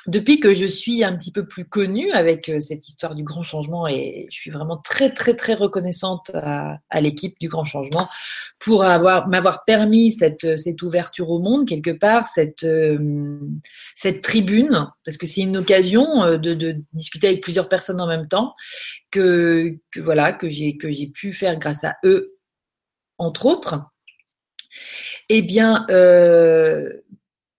depuis 0.08 0.40
que 0.40 0.56
je 0.56 0.66
suis 0.66 1.04
un 1.04 1.16
petit 1.18 1.32
peu 1.32 1.46
plus 1.46 1.66
connue 1.66 2.12
avec 2.12 2.48
euh, 2.50 2.60
cette 2.60 2.88
histoire 2.88 3.14
du 3.14 3.24
grand 3.24 3.44
changement 3.44 3.88
et 3.88 4.28
je 4.32 4.38
suis 4.38 4.52
vraiment 4.52 4.78
très 4.78 5.14
très 5.14 5.36
très 5.36 5.54
reconnaissante 5.54 6.32
à, 6.34 6.80
l'équipe 7.02 7.38
du 7.40 7.50
grand 7.50 7.66
changement 7.66 8.08
pour 8.58 8.84
avoir 8.84 9.28
m'avoir 9.28 9.66
permis 9.66 10.12
cette, 10.12 10.58
cette 10.58 10.82
ouverture 10.82 11.30
au 11.30 11.40
monde 11.40 11.68
quelque 11.68 11.92
part 11.92 12.26
cette 12.26 12.64
euh, 12.64 13.40
cette 13.96 14.22
tribune. 14.22 14.88
Parce 15.04 15.18
que 15.18 15.28
c'est 15.28 15.42
une 15.42 15.58
occasion 15.58 16.24
euh, 16.24 16.38
de, 16.38 16.54
de, 16.54 16.76
discuter 16.94 17.28
avec 17.28 17.42
plusieurs 17.42 17.70
personnes 17.70 18.02
en 18.02 18.08
même 18.08 18.28
temps 18.28 18.56
que, 19.12 19.78
que 19.92 20.00
voilà 20.00 20.32
que 20.32 20.50
j'ai 20.50 20.78
que 20.78 20.90
j'ai 20.90 21.08
pu 21.08 21.34
faire 21.34 21.60
grâce 21.60 21.84
à 21.84 21.98
eux 22.06 22.38
entre 23.18 23.46
autres. 23.46 23.82
Eh 25.30 25.42
bien 25.42 25.86
euh, 25.90 26.90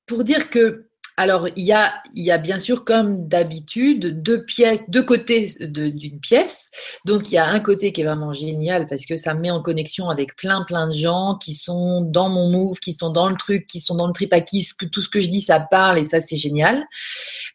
pour 0.07 0.25
dire 0.25 0.50
que 0.50 0.88
alors, 1.18 1.48
il 1.56 1.64
y 1.64 1.72
a, 1.72 2.00
il 2.14 2.22
y 2.22 2.30
a 2.30 2.38
bien 2.38 2.60
sûr, 2.60 2.84
comme 2.84 3.26
d'habitude, 3.26 4.22
deux 4.22 4.44
pièces, 4.44 4.84
deux 4.87 5.02
côtés 5.02 5.48
d'une 5.58 6.20
pièce. 6.20 6.70
Donc, 7.04 7.32
il 7.32 7.34
y 7.34 7.38
a 7.38 7.46
un 7.48 7.58
côté 7.58 7.90
qui 7.90 8.02
est 8.02 8.04
vraiment 8.04 8.32
génial 8.32 8.87
parce 8.87 9.04
que 9.04 9.16
ça 9.16 9.34
me 9.34 9.40
met 9.40 9.50
en 9.50 9.60
connexion 9.60 10.10
avec 10.10 10.37
plein, 10.37 10.62
plein 10.62 10.87
de 10.87 10.94
gens 10.94 11.37
qui 11.42 11.54
sont 11.54 12.02
dans 12.02 12.28
mon 12.28 12.50
move, 12.50 12.78
qui 12.78 12.92
sont 12.92 13.10
dans 13.10 13.28
le 13.28 13.34
truc, 13.34 13.66
qui 13.66 13.80
sont 13.80 13.96
dans 13.96 14.06
le 14.06 14.12
trip 14.12 14.32
à 14.32 14.40
qui 14.40 14.64
tout 14.92 15.02
ce 15.02 15.08
que 15.08 15.20
je 15.20 15.28
dis, 15.28 15.40
ça 15.40 15.58
parle 15.58 15.98
et 15.98 16.04
ça, 16.04 16.20
c'est 16.20 16.37
génial. 16.37 16.87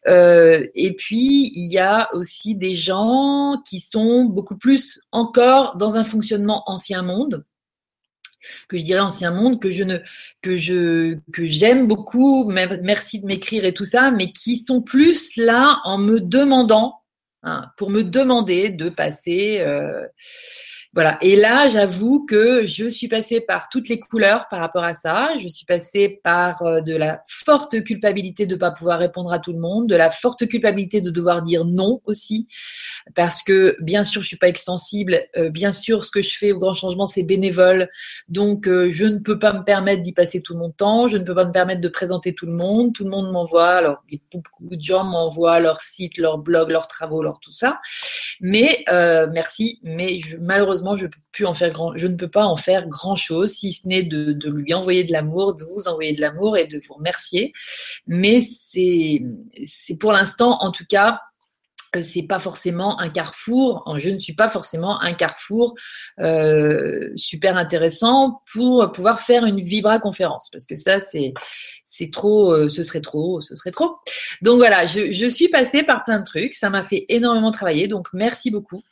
Euh, 0.08 0.62
et 0.74 0.94
puis, 0.94 1.50
il 1.54 1.72
y 1.72 1.78
a 1.78 2.10
aussi 2.12 2.56
des 2.56 2.74
gens 2.74 3.56
qui 3.66 3.80
sont 3.80 4.24
beaucoup 4.24 4.58
plus 4.58 5.00
encore 5.10 5.78
dans 5.78 5.96
un 5.96 6.04
fonctionnement 6.04 6.64
ancien 6.66 7.00
monde 7.00 7.46
que 8.68 8.76
je 8.76 8.84
dirais 8.84 9.00
ancien 9.00 9.30
monde, 9.30 9.60
que 9.60 9.70
je 9.70 9.84
ne, 9.84 9.98
que 10.42 10.56
je, 10.56 11.16
que 11.32 11.46
j'aime 11.46 11.86
beaucoup, 11.86 12.48
merci 12.48 13.20
de 13.20 13.26
m'écrire 13.26 13.64
et 13.64 13.74
tout 13.74 13.84
ça, 13.84 14.10
mais 14.10 14.32
qui 14.32 14.56
sont 14.56 14.82
plus 14.82 15.36
là 15.36 15.80
en 15.84 15.98
me 15.98 16.20
demandant, 16.20 17.00
hein, 17.42 17.66
pour 17.76 17.90
me 17.90 18.02
demander 18.02 18.70
de 18.70 18.88
passer, 18.88 19.60
euh, 19.60 20.06
voilà. 20.94 21.18
Et 21.22 21.34
là, 21.34 21.68
j'avoue 21.68 22.24
que 22.24 22.64
je 22.64 22.86
suis 22.86 23.08
passée 23.08 23.40
par 23.40 23.68
toutes 23.68 23.88
les 23.88 23.98
couleurs 23.98 24.46
par 24.48 24.60
rapport 24.60 24.84
à 24.84 24.94
ça. 24.94 25.30
Je 25.38 25.48
suis 25.48 25.66
passée 25.66 26.20
par 26.22 26.62
euh, 26.62 26.82
de 26.82 26.96
la 26.96 27.20
forte 27.26 27.82
culpabilité 27.82 28.46
de 28.46 28.54
ne 28.54 28.60
pas 28.60 28.70
pouvoir 28.70 29.00
répondre 29.00 29.32
à 29.32 29.40
tout 29.40 29.52
le 29.52 29.58
monde, 29.58 29.88
de 29.88 29.96
la 29.96 30.12
forte 30.12 30.46
culpabilité 30.46 31.00
de 31.00 31.10
devoir 31.10 31.42
dire 31.42 31.64
non 31.64 32.00
aussi, 32.04 32.46
parce 33.16 33.42
que 33.42 33.76
bien 33.80 34.04
sûr, 34.04 34.22
je 34.22 34.28
suis 34.28 34.36
pas 34.36 34.46
extensible. 34.46 35.18
Euh, 35.36 35.50
bien 35.50 35.72
sûr, 35.72 36.04
ce 36.04 36.12
que 36.12 36.22
je 36.22 36.38
fais 36.38 36.52
au 36.52 36.60
grand 36.60 36.74
changement, 36.74 37.06
c'est 37.06 37.24
bénévole. 37.24 37.88
Donc, 38.28 38.68
euh, 38.68 38.88
je 38.92 39.04
ne 39.04 39.18
peux 39.18 39.40
pas 39.40 39.52
me 39.52 39.64
permettre 39.64 40.02
d'y 40.02 40.12
passer 40.12 40.42
tout 40.42 40.56
mon 40.56 40.70
temps. 40.70 41.08
Je 41.08 41.16
ne 41.16 41.24
peux 41.24 41.34
pas 41.34 41.44
me 41.44 41.52
permettre 41.52 41.80
de 41.80 41.88
présenter 41.88 42.36
tout 42.36 42.46
le 42.46 42.52
monde. 42.52 42.92
Tout 42.94 43.02
le 43.02 43.10
monde 43.10 43.32
m'envoie. 43.32 43.70
Alors, 43.70 44.04
beaucoup 44.32 44.76
de 44.76 44.80
gens 44.80 45.02
m'envoient 45.02 45.58
leur 45.58 45.80
site, 45.80 46.18
leur 46.18 46.38
blog, 46.38 46.70
leurs 46.70 46.86
travaux, 46.86 47.20
leur 47.20 47.40
tout 47.40 47.52
ça. 47.52 47.80
Mais 48.40 48.84
merci. 49.32 49.80
Mais 49.82 50.20
je, 50.20 50.36
malheureusement 50.36 50.83
je 50.96 52.06
ne 52.06 52.16
peux 52.16 52.30
pas 52.30 52.44
en 52.44 52.56
faire 52.56 52.86
grand 52.88 53.16
chose, 53.16 53.52
si 53.52 53.72
ce 53.72 53.88
n'est 53.88 54.02
de, 54.02 54.36
lui 54.50 54.74
envoyer 54.74 55.04
de 55.04 55.12
l'amour, 55.12 55.56
de 55.56 55.64
vous 55.64 55.88
envoyer 55.88 56.12
de 56.12 56.20
l'amour 56.20 56.56
et 56.56 56.66
de 56.66 56.80
vous 56.86 56.94
remercier. 56.94 57.52
Mais 58.06 58.40
c'est 58.40 59.20
pour 59.98 60.12
l'instant, 60.12 60.58
en 60.60 60.70
tout 60.70 60.86
cas, 60.88 61.20
c'est 62.02 62.22
pas 62.22 62.38
forcément 62.38 63.00
un 63.00 63.08
carrefour. 63.08 63.94
Je 63.98 64.10
ne 64.10 64.18
suis 64.18 64.34
pas 64.34 64.48
forcément 64.48 65.00
un 65.00 65.12
carrefour 65.12 65.74
euh, 66.20 67.10
super 67.16 67.56
intéressant 67.56 68.42
pour 68.52 68.92
pouvoir 68.92 69.20
faire 69.20 69.44
une 69.44 69.60
vibra 69.60 69.98
conférence 69.98 70.48
parce 70.50 70.66
que 70.66 70.76
ça 70.76 71.00
c'est 71.00 71.34
c'est 71.86 72.10
trop, 72.10 72.52
euh, 72.52 72.68
ce 72.68 72.82
serait 72.82 73.00
trop, 73.00 73.40
ce 73.40 73.54
serait 73.56 73.70
trop. 73.70 73.96
Donc 74.42 74.56
voilà, 74.58 74.86
je, 74.86 75.12
je 75.12 75.26
suis 75.26 75.48
passée 75.48 75.82
par 75.82 76.04
plein 76.04 76.18
de 76.18 76.24
trucs, 76.24 76.54
ça 76.54 76.70
m'a 76.70 76.82
fait 76.82 77.04
énormément 77.08 77.50
travailler, 77.50 77.88
donc 77.88 78.08
merci 78.12 78.50
beaucoup. 78.50 78.82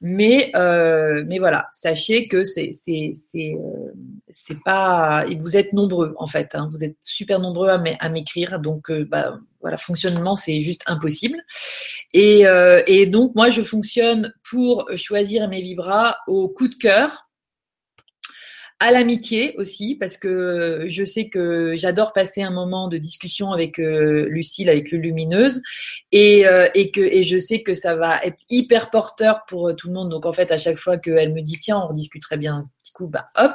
Mais, 0.00 0.52
euh, 0.54 1.24
mais 1.26 1.38
voilà, 1.38 1.68
sachez 1.72 2.28
que 2.28 2.44
c'est 2.44 2.70
c'est 2.72 3.10
c'est 3.12 3.54
euh, 3.54 3.92
c'est 4.30 4.60
pas, 4.64 5.24
vous 5.40 5.56
êtes 5.56 5.72
nombreux 5.72 6.14
en 6.18 6.26
fait, 6.26 6.54
hein, 6.54 6.68
vous 6.70 6.84
êtes 6.84 6.96
super 7.02 7.38
nombreux 7.40 7.68
à 7.68 8.08
m'écrire, 8.08 8.60
donc 8.60 8.90
euh, 8.90 9.04
bah, 9.04 9.38
voilà, 9.64 9.78
fonctionnement 9.78 10.36
c'est 10.36 10.60
juste 10.60 10.82
impossible. 10.86 11.38
Et, 12.12 12.46
euh, 12.46 12.82
et 12.86 13.06
donc 13.06 13.34
moi 13.34 13.48
je 13.48 13.62
fonctionne 13.62 14.32
pour 14.48 14.88
choisir 14.94 15.48
mes 15.48 15.62
vibras 15.62 16.16
au 16.28 16.50
coup 16.50 16.68
de 16.68 16.74
cœur 16.74 17.24
à 18.80 18.90
l'amitié 18.90 19.54
aussi, 19.56 19.96
parce 19.98 20.18
que 20.18 20.84
je 20.88 21.04
sais 21.04 21.28
que 21.28 21.74
j'adore 21.74 22.12
passer 22.12 22.42
un 22.42 22.50
moment 22.50 22.88
de 22.88 22.98
discussion 22.98 23.52
avec 23.52 23.78
euh, 23.78 24.28
Lucille, 24.28 24.68
avec 24.68 24.90
le 24.90 24.98
Lumineuse, 24.98 25.62
et, 26.12 26.46
euh, 26.46 26.68
que, 26.92 27.00
et 27.00 27.22
je 27.22 27.38
sais 27.38 27.62
que 27.62 27.72
ça 27.72 27.96
va 27.96 28.22
être 28.24 28.42
hyper 28.50 28.90
porteur 28.90 29.40
pour 29.48 29.68
euh, 29.68 29.74
tout 29.74 29.88
le 29.88 29.94
monde. 29.94 30.10
Donc 30.10 30.26
en 30.26 30.32
fait, 30.32 30.50
à 30.50 30.58
chaque 30.58 30.76
fois 30.76 30.98
qu'elle 30.98 31.32
me 31.32 31.40
dit, 31.40 31.58
tiens, 31.58 31.78
on 31.78 31.88
rediscuterait 31.88 32.36
bien 32.36 32.64
coup, 32.94 33.08
bah 33.08 33.28
hop, 33.36 33.52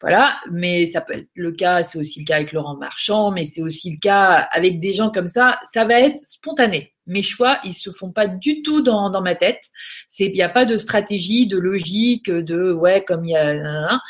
voilà. 0.00 0.38
Mais 0.52 0.86
ça 0.86 1.00
peut 1.00 1.14
être 1.14 1.28
le 1.34 1.50
cas, 1.52 1.82
c'est 1.82 1.98
aussi 1.98 2.20
le 2.20 2.24
cas 2.24 2.36
avec 2.36 2.52
Laurent 2.52 2.76
Marchand, 2.76 3.32
mais 3.32 3.44
c'est 3.44 3.62
aussi 3.62 3.90
le 3.90 3.98
cas 4.00 4.46
avec 4.52 4.78
des 4.78 4.92
gens 4.92 5.10
comme 5.10 5.26
ça. 5.26 5.58
Ça 5.64 5.84
va 5.84 6.00
être 6.00 6.18
spontané 6.22 6.94
mes 7.06 7.22
choix, 7.22 7.58
ils 7.64 7.74
se 7.74 7.90
font 7.90 8.12
pas 8.12 8.26
du 8.26 8.62
tout 8.62 8.80
dans, 8.80 9.10
dans 9.10 9.20
ma 9.20 9.34
tête. 9.34 9.60
C'est, 10.06 10.26
il 10.26 10.32
n'y 10.32 10.42
a 10.42 10.48
pas 10.48 10.64
de 10.64 10.76
stratégie, 10.76 11.46
de 11.46 11.58
logique, 11.58 12.30
de 12.30 12.72
ouais, 12.72 13.04
comme 13.04 13.24
il 13.24 13.32
y 13.32 13.36
a. 13.36 14.00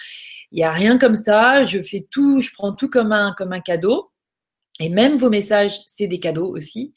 Il 0.52 0.58
n'y 0.58 0.64
a 0.64 0.70
rien 0.70 0.98
comme 0.98 1.16
ça. 1.16 1.64
Je 1.64 1.82
fais 1.82 2.06
tout, 2.08 2.40
je 2.40 2.50
prends 2.52 2.72
tout 2.72 2.88
comme 2.88 3.10
un, 3.10 3.32
comme 3.32 3.52
un 3.52 3.60
cadeau. 3.60 4.12
Et 4.80 4.88
même 4.88 5.16
vos 5.16 5.30
messages, 5.30 5.78
c'est 5.87 6.08
des 6.08 6.18
cadeaux 6.18 6.48
aussi. 6.48 6.94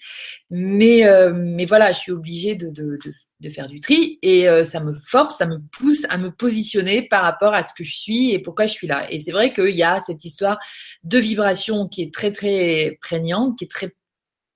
Mais, 0.50 1.06
euh, 1.06 1.32
mais 1.36 1.66
voilà, 1.66 1.92
je 1.92 2.00
suis 2.00 2.12
obligée 2.12 2.56
de, 2.56 2.70
de, 2.72 2.98
de, 3.06 3.13
de 3.40 3.50
faire 3.50 3.68
du 3.68 3.80
tri 3.80 4.18
et 4.24 4.50
euh, 4.50 4.63
ça 4.63 4.80
me 4.80 4.96
force, 4.96 5.38
ça 5.38 5.46
me 5.46 5.60
pousse 5.72 6.06
à 6.10 6.18
me 6.18 6.32
positionner 6.32 7.08
par 7.08 7.22
rapport 7.22 7.54
à 7.54 7.62
ce 7.62 7.74
que 7.78 7.84
je 7.84 7.96
suis 7.96 8.32
et 8.32 8.40
pourquoi 8.40 8.66
je 8.66 8.72
suis 8.74 8.88
là. 8.88 9.06
Et 9.12 9.20
c'est 9.20 9.32
vrai 9.32 9.54
qu'il 9.54 9.76
y 9.76 9.84
a 9.84 10.00
cette 10.00 10.26
histoire 10.26 10.58
de 11.04 11.20
vibration 11.20 11.88
qui 11.88 12.02
est 12.02 12.12
très, 12.12 12.32
très 12.32 12.98
prégnante, 13.00 13.56
qui 13.60 13.66
est 13.66 13.72
très 13.72 13.94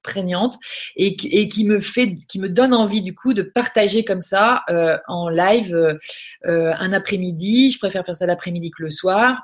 prégnante 0.02 0.56
et, 0.96 1.16
et, 1.40 1.48
qui 1.48 1.64
me 1.64 1.80
fait, 1.80 2.16
qui 2.28 2.40
me 2.40 2.50
donne 2.50 2.74
envie 2.74 3.04
du 3.04 3.14
coup 3.14 3.36
de 3.36 3.44
partager 3.44 4.04
comme 4.04 4.22
ça 4.22 4.64
euh, 4.72 4.98
en 5.08 5.30
live 5.30 5.76
euh, 5.76 6.74
un 6.80 6.92
après-midi. 6.92 7.72
Je 7.72 7.78
préfère 7.78 8.04
faire 8.04 8.16
ça 8.16 8.26
l'après-midi 8.26 8.72
que 8.72 8.82
le 8.82 8.90
soir. 8.90 9.44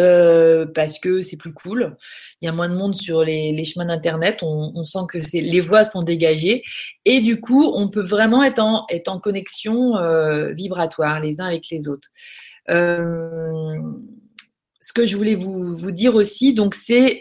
Euh, 0.00 0.66
parce 0.66 0.98
que 0.98 1.22
c'est 1.22 1.36
plus 1.36 1.52
cool. 1.52 1.96
Il 2.40 2.46
y 2.46 2.48
a 2.48 2.52
moins 2.52 2.68
de 2.68 2.74
monde 2.74 2.94
sur 2.94 3.22
les, 3.22 3.64
chemins 3.64 3.86
d'internet. 3.86 4.40
On, 4.42 4.84
sent 4.84 5.00
que 5.08 5.18
les 5.34 5.60
voix 5.60 5.84
sont 5.84 6.00
dégagées 6.00 6.62
et 7.04 7.20
du 7.20 7.40
coup, 7.40 7.70
on 7.74 7.90
peut 7.90 8.02
vraiment 8.02 8.42
être 8.42 8.60
en, 8.60 9.20
connexion 9.20 9.96
euh, 9.98 10.52
vibratoire 10.52 11.20
les 11.20 11.40
uns 11.40 11.46
avec 11.46 11.68
les 11.70 11.88
autres. 11.88 12.08
Euh, 12.70 13.76
ce 14.80 14.92
que 14.92 15.04
je 15.04 15.16
voulais 15.16 15.34
vous, 15.34 15.90
dire 15.90 16.14
aussi, 16.14 16.54
donc 16.54 16.74
c'est 16.74 17.20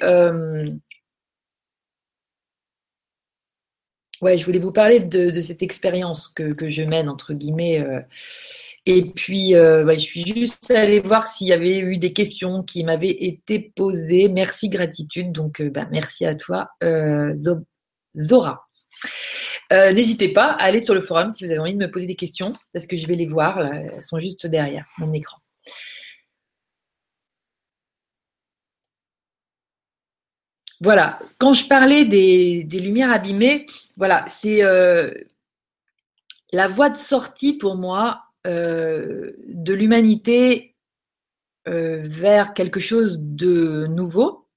ouais, 4.21 4.37
je 4.37 4.45
voulais 4.45 4.59
vous 4.59 4.71
parler 4.71 5.01
de, 5.01 5.41
cette 5.41 5.61
expérience 5.61 6.29
que, 6.29 6.69
je 6.69 6.83
mène 6.83 7.09
entre 7.09 7.33
guillemets 7.33 7.85
et 8.85 9.11
puis, 9.11 9.55
euh, 9.55 9.85
je 9.93 9.99
suis 9.99 10.25
juste 10.25 10.71
allée 10.71 10.99
voir 11.01 11.27
s'il 11.27 11.47
y 11.47 11.53
avait 11.53 11.79
eu 11.79 11.97
des 11.97 12.13
questions 12.13 12.63
qui 12.63 12.83
m'avaient 12.83 13.23
été 13.23 13.59
posées. 13.75 14.29
Merci, 14.29 14.69
gratitude. 14.69 15.31
Donc, 15.31 15.61
euh, 15.61 15.69
bah, 15.69 15.87
merci 15.91 16.25
à 16.25 16.33
toi, 16.33 16.69
euh, 16.83 17.33
Zora. 18.17 18.65
N'hésitez 19.71 20.33
pas 20.33 20.53
à 20.53 20.63
aller 20.63 20.81
sur 20.81 20.95
le 20.95 21.01
forum 21.01 21.29
si 21.29 21.45
vous 21.45 21.51
avez 21.51 21.59
envie 21.59 21.75
de 21.75 21.79
me 21.79 21.91
poser 21.91 22.07
des 22.07 22.15
questions, 22.15 22.55
parce 22.73 22.87
que 22.87 22.97
je 22.97 23.05
vais 23.05 23.15
les 23.15 23.27
voir. 23.27 23.59
elles 23.61 24.03
sont 24.03 24.19
juste 24.19 24.47
derrière 24.47 24.87
mon 24.97 25.13
écran. 25.13 25.37
Voilà, 30.81 31.19
quand 31.37 31.53
je 31.53 31.65
parlais 31.67 32.05
des, 32.05 32.63
des 32.63 32.79
lumières 32.79 33.11
abîmées, 33.11 33.65
voilà, 33.97 34.25
c'est 34.27 34.61
la 36.51 36.67
voie 36.67 36.89
de 36.89 36.97
sortie 36.97 37.53
pour 37.53 37.75
moi 37.75 38.28
de 38.45 39.73
l'humanité 39.73 40.69
euh, 41.67 42.01
vers 42.01 42.53
quelque 42.53 42.79
chose 42.79 43.19
de 43.19 43.85
nouveau, 43.87 44.47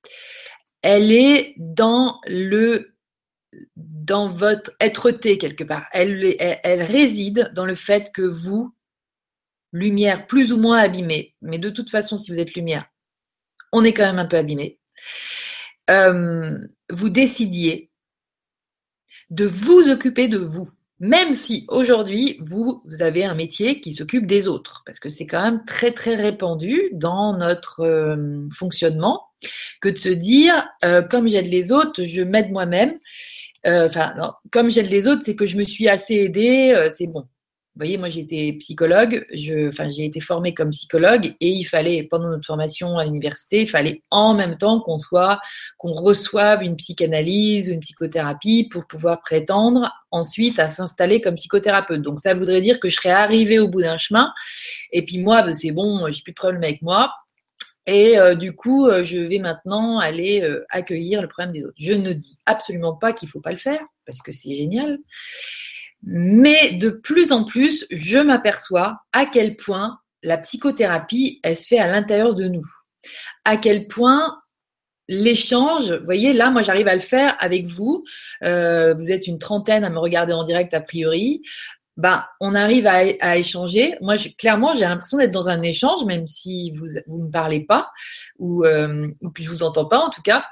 elle 0.82 1.10
est 1.12 1.54
dans 1.58 2.20
le 2.26 2.94
dans 3.76 4.30
votre 4.30 4.70
être-té 4.80 5.36
quelque 5.36 5.64
part. 5.64 5.86
Elle, 5.92 6.36
elle, 6.38 6.82
réside 6.82 7.50
dans 7.54 7.66
le 7.66 7.74
fait 7.74 8.12
que 8.12 8.22
vous, 8.22 8.74
lumière 9.72 10.26
plus 10.26 10.52
ou 10.52 10.58
moins 10.58 10.78
abîmée, 10.78 11.34
mais 11.42 11.58
de 11.58 11.68
toute 11.68 11.90
façon, 11.90 12.16
si 12.16 12.30
vous 12.30 12.38
êtes 12.38 12.54
lumière, 12.54 12.86
on 13.72 13.84
est 13.84 13.92
quand 13.92 14.06
même 14.06 14.18
un 14.18 14.26
peu 14.26 14.38
abîmé, 14.38 14.78
euh, 15.90 16.58
vous 16.90 17.10
décidiez 17.10 17.90
de 19.28 19.44
vous 19.44 19.90
occuper 19.90 20.28
de 20.28 20.38
vous 20.38 20.70
même 21.02 21.32
si 21.32 21.66
aujourd'hui, 21.66 22.38
vous, 22.40 22.80
avez 23.00 23.24
un 23.24 23.34
métier 23.34 23.80
qui 23.80 23.92
s'occupe 23.92 24.24
des 24.24 24.46
autres, 24.46 24.84
parce 24.86 25.00
que 25.00 25.08
c'est 25.08 25.26
quand 25.26 25.42
même 25.42 25.64
très, 25.66 25.90
très 25.90 26.14
répandu 26.14 26.80
dans 26.92 27.36
notre 27.36 27.80
euh, 27.80 28.48
fonctionnement 28.52 29.24
que 29.80 29.88
de 29.88 29.98
se 29.98 30.08
dire, 30.08 30.64
euh, 30.84 31.02
comme 31.02 31.28
j'aide 31.28 31.48
les 31.48 31.72
autres, 31.72 32.04
je 32.04 32.22
m'aide 32.22 32.52
moi-même. 32.52 33.00
Euh, 33.66 33.86
enfin, 33.86 34.14
comme 34.52 34.70
j'aide 34.70 34.90
les 34.90 35.08
autres, 35.08 35.22
c'est 35.24 35.34
que 35.34 35.44
je 35.44 35.56
me 35.56 35.64
suis 35.64 35.88
assez 35.88 36.14
aidée, 36.14 36.88
c'est 36.96 37.08
bon. 37.08 37.26
Vous 37.74 37.78
voyez, 37.78 37.96
moi 37.96 38.10
j'étais 38.10 38.54
psychologue, 38.58 39.24
enfin 39.68 39.88
j'ai 39.88 40.04
été 40.04 40.20
formée 40.20 40.52
comme 40.52 40.70
psychologue 40.70 41.34
et 41.40 41.48
il 41.48 41.64
fallait 41.64 42.02
pendant 42.10 42.28
notre 42.28 42.46
formation 42.46 42.98
à 42.98 43.06
l'université, 43.06 43.62
il 43.62 43.66
fallait 43.66 44.02
en 44.10 44.34
même 44.34 44.58
temps 44.58 44.80
qu'on 44.80 44.98
soit, 44.98 45.40
qu'on 45.78 45.94
reçoive 45.94 46.62
une 46.62 46.76
psychanalyse 46.76 47.70
ou 47.70 47.72
une 47.72 47.80
psychothérapie 47.80 48.68
pour 48.70 48.86
pouvoir 48.86 49.22
prétendre 49.22 49.90
ensuite 50.10 50.58
à 50.58 50.68
s'installer 50.68 51.22
comme 51.22 51.36
psychothérapeute. 51.36 52.02
Donc 52.02 52.20
ça 52.20 52.34
voudrait 52.34 52.60
dire 52.60 52.78
que 52.78 52.90
je 52.90 52.96
serais 52.96 53.08
arrivée 53.08 53.58
au 53.58 53.68
bout 53.68 53.80
d'un 53.80 53.96
chemin 53.96 54.30
et 54.92 55.06
puis 55.06 55.18
moi, 55.18 55.40
ben, 55.40 55.54
c'est 55.54 55.72
bon, 55.72 56.06
j'ai 56.10 56.22
plus 56.22 56.32
de 56.32 56.36
problème 56.36 56.62
avec 56.62 56.82
moi. 56.82 57.10
Et 57.86 58.18
euh, 58.18 58.34
du 58.34 58.54
coup, 58.54 58.86
euh, 58.86 59.02
je 59.02 59.18
vais 59.18 59.38
maintenant 59.38 59.98
aller 59.98 60.42
euh, 60.42 60.64
accueillir 60.70 61.20
le 61.20 61.28
problème 61.28 61.52
des 61.52 61.64
autres. 61.64 61.74
Je 61.78 61.92
ne 61.92 62.12
dis 62.12 62.38
absolument 62.46 62.94
pas 62.94 63.12
qu'il 63.12 63.28
faut 63.28 63.40
pas 63.40 63.50
le 63.50 63.56
faire 63.56 63.80
parce 64.06 64.20
que 64.20 64.30
c'est 64.30 64.54
génial. 64.54 64.98
Mais 66.02 66.72
de 66.78 66.90
plus 66.90 67.32
en 67.32 67.44
plus, 67.44 67.86
je 67.90 68.18
m'aperçois 68.18 68.98
à 69.12 69.26
quel 69.26 69.56
point 69.56 69.98
la 70.22 70.38
psychothérapie, 70.38 71.40
elle 71.42 71.56
se 71.56 71.66
fait 71.66 71.78
à 71.78 71.86
l'intérieur 71.86 72.34
de 72.34 72.48
nous. 72.48 72.66
À 73.44 73.56
quel 73.56 73.88
point 73.88 74.38
l'échange, 75.08 75.92
vous 75.92 76.04
voyez, 76.04 76.32
là, 76.32 76.50
moi, 76.50 76.62
j'arrive 76.62 76.88
à 76.88 76.94
le 76.94 77.00
faire 77.00 77.36
avec 77.38 77.66
vous. 77.66 78.04
Euh, 78.42 78.94
vous 78.94 79.10
êtes 79.10 79.26
une 79.26 79.38
trentaine 79.38 79.84
à 79.84 79.90
me 79.90 79.98
regarder 79.98 80.32
en 80.32 80.44
direct 80.44 80.74
a 80.74 80.80
priori. 80.80 81.42
Ben, 81.96 82.24
on 82.40 82.54
arrive 82.54 82.86
à, 82.86 83.36
échanger. 83.36 83.96
Moi, 84.00 84.14
clairement, 84.38 84.74
j'ai 84.74 84.80
l'impression 84.80 85.18
d'être 85.18 85.32
dans 85.32 85.48
un 85.48 85.60
échange, 85.62 86.04
même 86.06 86.26
si 86.26 86.70
vous 86.70 86.86
vous 87.06 87.22
ne 87.22 87.30
parlez 87.30 87.64
pas 87.64 87.90
ou, 88.38 88.64
euh, 88.64 89.08
ou 89.20 89.30
puis 89.30 89.44
je 89.44 89.50
vous 89.50 89.62
entends 89.62 89.84
pas 89.84 89.98
en 89.98 90.08
tout 90.08 90.22
cas 90.22 90.42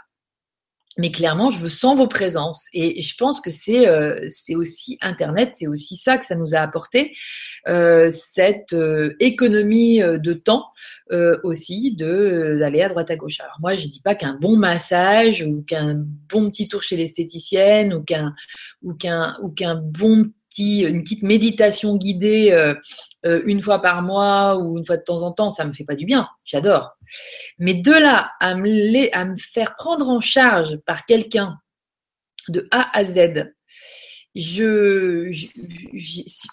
mais 0.98 1.10
clairement, 1.12 1.50
je 1.50 1.68
sens 1.68 1.96
vos 1.96 2.08
présences. 2.08 2.66
Et 2.72 3.00
je 3.00 3.14
pense 3.16 3.40
que 3.40 3.50
c'est 3.50 3.88
euh, 3.88 4.16
c'est 4.28 4.56
aussi 4.56 4.98
Internet, 5.00 5.52
c'est 5.56 5.66
aussi 5.66 5.96
ça 5.96 6.18
que 6.18 6.24
ça 6.24 6.34
nous 6.34 6.54
a 6.54 6.58
apporté, 6.58 7.12
euh, 7.68 8.10
cette 8.12 8.72
euh, 8.72 9.14
économie 9.20 10.02
euh, 10.02 10.18
de 10.18 10.32
temps 10.32 10.66
euh, 11.12 11.36
aussi, 11.44 11.94
de 11.96 12.58
d'aller 12.58 12.82
à 12.82 12.88
droite 12.88 13.10
à 13.10 13.16
gauche. 13.16 13.40
Alors 13.40 13.56
moi, 13.60 13.74
je 13.74 13.86
dis 13.86 14.00
pas 14.00 14.14
qu'un 14.14 14.34
bon 14.34 14.56
massage 14.56 15.42
ou 15.42 15.62
qu'un 15.62 15.94
bon 16.28 16.50
petit 16.50 16.68
tour 16.68 16.82
chez 16.82 16.96
l'esthéticienne 16.96 17.94
ou 17.94 18.02
qu'un 18.02 18.34
ou 18.82 18.94
qu'un 18.94 19.36
ou 19.42 19.50
qu'un 19.50 19.76
bon 19.76 20.30
petit 20.48 20.80
une 20.80 21.02
petite 21.04 21.22
méditation 21.22 21.96
guidée 21.96 22.74
une 23.24 23.62
fois 23.62 23.80
par 23.80 24.02
mois 24.02 24.58
ou 24.58 24.76
une 24.78 24.84
fois 24.84 24.96
de 24.96 25.04
temps 25.04 25.22
en 25.22 25.30
temps, 25.30 25.50
ça 25.50 25.64
me 25.64 25.72
fait 25.72 25.84
pas 25.84 25.94
du 25.94 26.06
bien. 26.06 26.28
J'adore. 26.44 26.96
Mais 27.58 27.74
de 27.74 27.92
là 27.92 28.32
à 28.40 28.54
me, 28.54 29.36
faire 29.36 29.74
prendre 29.76 30.08
en 30.08 30.20
charge 30.20 30.78
par 30.86 31.06
quelqu'un 31.06 31.58
de 32.48 32.68
A 32.70 32.96
à 32.96 33.04
Z, 33.04 33.52
je, 34.34 35.30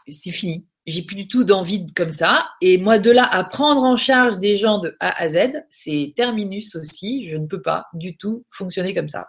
c'est 0.10 0.32
fini. 0.32 0.68
J'ai 0.86 1.02
plus 1.02 1.18
du 1.18 1.28
tout 1.28 1.44
d'envie 1.44 1.86
comme 1.96 2.12
ça. 2.12 2.48
Et 2.62 2.78
moi, 2.78 2.98
de 2.98 3.12
là 3.12 3.26
à 3.26 3.44
prendre 3.44 3.84
en 3.84 3.98
charge 3.98 4.40
des 4.40 4.56
gens 4.56 4.80
de 4.80 4.96
A 5.02 5.22
à 5.22 5.28
Z, 5.28 5.66
c'est 5.70 6.14
terminus 6.16 6.76
aussi. 6.76 7.24
Je 7.24 7.36
ne 7.36 7.46
peux 7.46 7.62
pas 7.62 7.88
du 7.94 8.16
tout 8.16 8.46
fonctionner 8.52 8.96
comme 8.96 9.10
ça. 9.10 9.28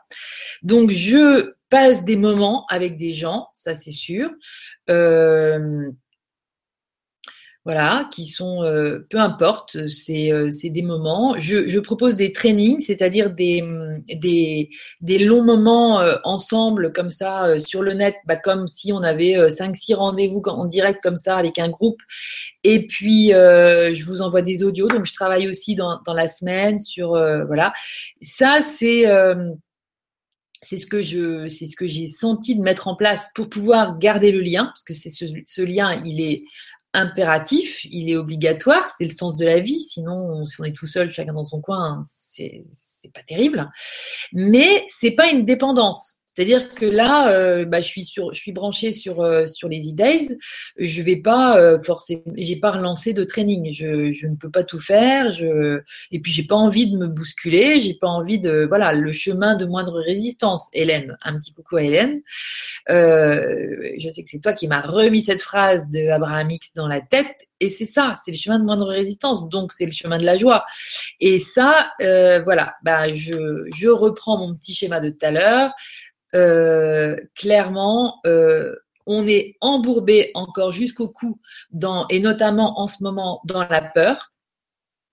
Donc, 0.63 0.93
je 0.93 1.53
passe 1.69 2.05
des 2.05 2.17
moments 2.17 2.65
avec 2.71 2.97
des 2.97 3.13
gens, 3.13 3.49
ça 3.53 3.77
c'est 3.77 3.91
sûr. 3.91 4.31
Euh, 4.89 5.91
voilà, 7.69 8.09
qui 8.11 8.25
sont, 8.25 8.65
euh, 8.65 9.07
peu 9.11 9.19
importe, 9.19 9.91
c'est 9.91 10.33
euh, 10.33 10.49
des 10.65 10.81
moments. 10.81 11.35
Je, 11.37 11.79
propose 11.81 12.17
des 12.17 12.33
trainings, 12.33 12.81
c'est-à-dire 12.81 13.29
des, 13.29 13.63
des, 14.09 14.71
des, 15.03 15.19
longs 15.19 15.45
moments 15.45 16.01
euh, 16.01 16.17
ensemble, 16.25 16.95
comme 16.95 17.11
ça, 17.11 17.61
sur 17.61 17.83
le 17.83 17.93
net, 17.93 18.15
bah, 18.25 18.37
comme 18.37 18.69
si 18.69 18.91
on 18.91 19.03
avait 19.03 19.35
5-6 19.49 19.97
rendez-vous 19.97 20.41
en 20.47 20.65
direct, 20.65 21.01
comme 21.03 21.19
ça, 21.19 21.37
avec 21.37 21.59
un 21.59 21.69
groupe. 21.69 22.01
Et 22.65 22.87
puis, 22.87 23.33
je 23.33 24.05
vous 24.07 24.23
envoie 24.23 24.41
des 24.41 24.65
audios, 24.65 24.89
donc 24.89 25.05
je 25.05 25.13
travaille 25.13 25.47
aussi 25.47 25.75
dans, 25.75 26.01
dans 26.07 26.15
la 26.15 26.27
semaine 26.27 26.79
sur, 26.79 27.11
voilà. 27.11 27.75
Ça, 28.23 28.61
c'est 28.63 29.05
c'est 30.61 30.79
ce 30.79 30.87
que 30.87 31.01
je 31.01 31.47
c'est 31.49 31.67
ce 31.67 31.77
que 31.77 31.87
j'ai 31.87 32.07
senti 32.07 32.57
de 32.57 32.63
mettre 32.63 32.89
en 32.89 32.97
place 32.97 33.29
pour 33.35 33.49
pouvoir 33.49 33.99
garder 33.99 34.33
le 34.33 34.41
lien 34.41 34.65
parce 34.67 34.83
que 34.83 34.93
c'est 34.93 35.11
ce, 35.11 35.27
ce, 35.47 35.63
lien 35.63 36.03
il 36.05 36.21
est 36.21 36.43
impératif, 36.95 37.85
il 37.85 38.11
est 38.11 38.17
obligatoire, 38.17 38.85
c'est 38.85 39.05
le 39.05 39.11
sens 39.11 39.37
de 39.37 39.45
la 39.45 39.61
vie. 39.61 39.81
Sinon, 39.81 40.45
si 40.47 40.61
on 40.61 40.65
est 40.65 40.73
tout 40.73 40.87
seul, 40.87 41.11
chacun 41.11 41.35
dans 41.35 41.45
son 41.45 41.61
coin, 41.61 42.01
c'est 42.03 42.63
pas 43.15 43.23
terrible. 43.23 43.71
Mais 44.33 44.85
c'est 44.87 45.13
pas 45.13 45.29
une 45.31 45.45
dépendance. 45.45 46.18
C'est-à-dire 46.39 46.73
que 46.73 46.87
là, 46.87 47.33
euh, 47.33 47.65
bah, 47.65 47.81
je 47.81 47.89
suis 47.89 48.05
sur, 48.05 48.31
branchée 48.53 48.93
sur 48.93 49.23
euh, 49.23 49.49
sur 49.49 49.69
les 49.69 49.91
e-days. 49.91 50.39
Je 50.79 51.03
vais 51.03 51.17
pas 51.17 51.59
euh, 51.59 51.79
relancé 51.83 53.13
de 53.13 53.25
training. 53.25 53.73
Je, 53.73 54.25
ne 54.25 54.37
peux 54.37 54.49
pas 54.49 54.63
tout 54.63 54.79
faire. 54.79 55.33
Et 56.13 56.21
puis 56.21 56.31
j'ai 56.31 56.45
pas 56.45 56.55
envie 56.55 56.93
de 56.93 56.97
me 56.97 57.09
bousculer. 57.09 57.81
J'ai 57.81 57.95
pas 57.95 58.07
envie 58.07 58.39
de 58.39 58.67
voilà 58.69 58.93
le 58.93 59.11
chemin 59.11 59.57
de 59.57 59.67
moindre 59.67 60.01
résistance. 60.01 60.69
Hélène, 60.75 61.19
un 61.23 61.37
petit 61.37 61.53
coucou 61.53 61.79
à 61.79 61.83
Hélène. 61.83 62.21
je 62.89 64.09
sais 64.09 64.23
que 64.23 64.29
c'est 64.31 64.41
toi 64.41 64.53
qui 64.53 64.69
m'as 64.69 64.83
remis 64.83 65.23
cette 65.23 65.43
phrase 65.43 65.91
de 65.91 66.09
Abraham 66.09 66.53
X 66.53 66.73
dans 66.75 66.87
la 66.87 67.01
tête. 67.01 67.49
Et 67.59 67.69
c'est 67.69 67.87
ça, 67.87 68.13
c'est 68.25 68.31
le 68.31 68.37
chemin 68.37 68.61
de 68.61 68.65
moindre 68.65 68.87
résistance. 68.87 69.49
Donc 69.49 69.73
c'est 69.73 69.87
le 69.87 69.91
chemin 69.91 70.19
de 70.21 70.25
la 70.25 70.37
joie. 70.37 70.65
Et 71.19 71.41
ça, 71.41 71.89
voilà, 71.99 72.77
bah 72.85 73.13
je 73.13 73.89
reprends 73.89 74.39
mon 74.39 74.55
petit 74.55 74.73
schéma 74.73 75.01
de 75.01 75.11
tout 75.11 75.27
à 75.27 75.33
l'heure. 75.33 75.73
Euh, 76.35 77.17
clairement, 77.35 78.21
euh, 78.27 78.75
on 79.07 79.27
est 79.27 79.57
embourbé 79.61 80.31
encore 80.35 80.73
jusqu'au 80.73 81.09
cou, 81.09 81.41
dans, 81.71 82.07
et 82.09 82.21
notamment 82.21 82.79
en 82.81 82.87
ce 82.87 83.03
moment 83.03 83.41
dans 83.45 83.67
la 83.67 83.83
peur. 83.83 84.33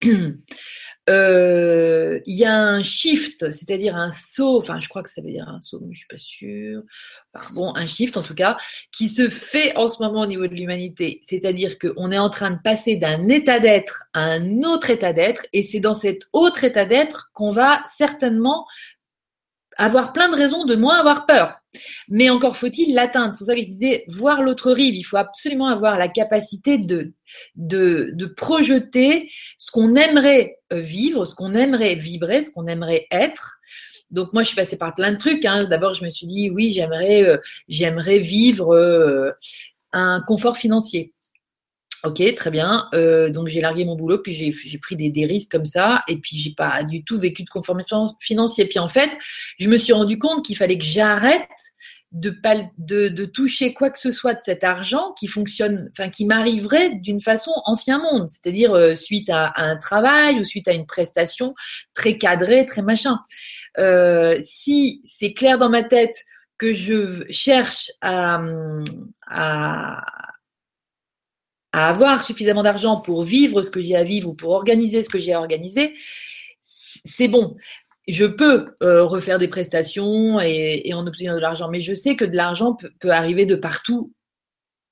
Euh, 1.07 2.19
il 2.25 2.35
y 2.35 2.45
a 2.45 2.57
un 2.57 2.81
shift, 2.81 3.51
c'est-à-dire 3.51 3.95
un 3.95 4.11
saut, 4.11 4.57
enfin 4.57 4.79
je 4.79 4.89
crois 4.89 5.03
que 5.03 5.09
ça 5.09 5.21
veut 5.21 5.29
dire 5.29 5.47
un 5.47 5.61
saut, 5.61 5.79
mais 5.85 5.93
je 5.93 5.99
suis 5.99 6.07
pas 6.07 6.17
sûre. 6.17 6.81
bon, 7.53 7.75
un 7.75 7.85
shift 7.85 8.17
en 8.17 8.23
tout 8.23 8.33
cas, 8.33 8.57
qui 8.91 9.07
se 9.09 9.29
fait 9.29 9.77
en 9.77 9.87
ce 9.87 10.01
moment 10.01 10.21
au 10.21 10.25
niveau 10.25 10.47
de 10.47 10.55
l'humanité. 10.55 11.19
C'est-à-dire 11.21 11.77
qu'on 11.77 12.11
est 12.11 12.17
en 12.17 12.31
train 12.31 12.49
de 12.49 12.59
passer 12.63 12.95
d'un 12.95 13.27
état 13.27 13.59
d'être 13.59 14.05
à 14.13 14.23
un 14.23 14.63
autre 14.63 14.89
état 14.89 15.13
d'être, 15.13 15.45
et 15.53 15.61
c'est 15.61 15.79
dans 15.79 15.93
cet 15.93 16.23
autre 16.33 16.63
état 16.63 16.85
d'être 16.85 17.29
qu'on 17.33 17.51
va 17.51 17.83
certainement 17.85 18.65
avoir 19.77 20.13
plein 20.13 20.29
de 20.29 20.35
raisons 20.35 20.65
de 20.65 20.75
moins 20.75 20.99
avoir 20.99 21.25
peur. 21.25 21.55
Mais 22.07 22.29
encore 22.29 22.55
faut-il 22.55 22.93
l'atteindre. 22.93 23.33
C'est 23.33 23.39
pour 23.39 23.47
ça 23.47 23.55
que 23.55 23.61
je 23.61 23.65
disais, 23.65 24.05
voir 24.07 24.41
l'autre 24.41 24.71
rive, 24.71 24.95
il 24.95 25.03
faut 25.03 25.17
absolument 25.17 25.67
avoir 25.67 25.97
la 25.97 26.07
capacité 26.07 26.77
de, 26.77 27.13
de, 27.55 28.11
de 28.13 28.25
projeter 28.25 29.29
ce 29.57 29.71
qu'on 29.71 29.95
aimerait 29.95 30.59
euh, 30.73 30.79
vivre, 30.79 31.25
ce 31.25 31.35
qu'on 31.35 31.53
aimerait 31.53 31.95
vibrer, 31.95 32.43
ce 32.43 32.51
qu'on 32.51 32.67
aimerait 32.67 33.07
être. 33.11 33.57
Donc 34.11 34.31
moi, 34.33 34.43
je 34.43 34.49
suis 34.49 34.55
passée 34.55 34.77
par 34.77 34.95
plein 34.95 35.11
de 35.11 35.17
trucs. 35.17 35.43
Hein. 35.45 35.65
D'abord, 35.65 35.93
je 35.93 36.03
me 36.03 36.09
suis 36.09 36.27
dit, 36.27 36.49
oui, 36.49 36.71
j'aimerais, 36.71 37.23
euh, 37.23 37.37
j'aimerais 37.67 38.19
vivre 38.19 38.73
euh, 38.73 39.31
un 39.91 40.21
confort 40.21 40.57
financier. 40.57 41.13
Ok, 42.05 42.21
très 42.35 42.51
bien. 42.51 42.87
Euh, 42.93 43.31
donc 43.31 43.47
j'ai 43.47 43.61
largué 43.61 43.83
mon 43.83 43.95
boulot, 43.95 44.19
puis 44.19 44.31
j'ai 44.33 44.77
pris 44.77 44.95
des, 44.95 45.25
risques 45.25 45.51
comme 45.51 45.65
ça, 45.65 46.03
et 46.07 46.17
puis 46.17 46.37
j'ai 46.37 46.53
pas 46.53 46.83
du 46.83 47.03
tout 47.03 47.17
vécu 47.17 47.43
de 47.43 47.49
conformation 47.49 48.15
financier. 48.19 48.65
Puis 48.65 48.77
en 48.77 48.87
fait, 48.87 49.09
je 49.57 49.67
me 49.67 49.75
suis 49.75 49.91
rendu 49.91 50.19
compte 50.19 50.45
qu'il 50.45 50.55
fallait 50.55 50.77
que 50.77 50.85
j'arrête 50.85 51.49
de, 52.11 53.25
toucher 53.25 53.73
quoi 53.73 53.89
que 53.89 53.97
ce 53.97 54.11
soit 54.11 54.35
de 54.35 54.39
cet 54.39 54.63
argent 54.63 55.13
qui 55.19 55.27
fonctionne, 55.27 55.89
enfin 55.97 56.09
qui 56.09 56.25
m'arriverait 56.25 56.91
d'une 56.93 57.19
façon 57.19 57.51
ancien 57.65 57.97
monde, 57.97 58.29
c'est-à-dire 58.29 58.73
euh, 58.73 58.93
suite 58.93 59.29
à, 59.31 59.53
un 59.55 59.75
travail 59.75 60.39
ou 60.39 60.43
suite 60.43 60.67
à 60.67 60.73
une 60.73 60.85
prestation 60.85 61.55
très 61.95 62.19
cadrée, 62.19 62.65
très 62.65 62.83
machin. 62.83 63.19
Euh, 63.79 64.37
si 64.43 65.01
c'est 65.03 65.33
clair 65.33 65.57
dans 65.57 65.69
ma 65.69 65.81
tête 65.81 66.15
que 66.59 66.71
je 66.71 67.25
cherche 67.31 67.91
à 68.01 68.39
à 71.75 71.89
avoir 71.89 72.23
suffisamment 72.23 72.63
d'argent 72.63 73.01
pour 73.01 73.25
vivre 73.25 73.61
ce 73.61 73.69
que 73.69 73.81
j'ai 73.81 73.97
à 73.97 74.05
vivre 74.05 74.29
ou 74.29 74.33
pour 74.33 74.51
organiser 74.51 75.03
ce 75.03 75.09
que 75.09 75.19
j'ai 75.19 75.33
à 75.33 75.39
organiser, 75.41 75.93
c'est 76.61 77.27
bon. 77.27 77.57
Je 78.07 78.23
peux 78.23 78.77
euh, 78.81 79.03
refaire 79.03 79.39
des 79.39 79.49
prestations 79.49 80.39
et, 80.39 80.93
en 80.93 81.05
obtenir 81.05 81.35
de 81.35 81.41
l'argent, 81.41 81.67
mais 81.69 81.81
je 81.81 81.93
sais 81.93 82.15
que 82.15 82.23
de 82.23 82.37
l'argent 82.37 82.77
peut, 83.01 83.09
arriver 83.09 83.45
de 83.45 83.57
partout 83.57 84.13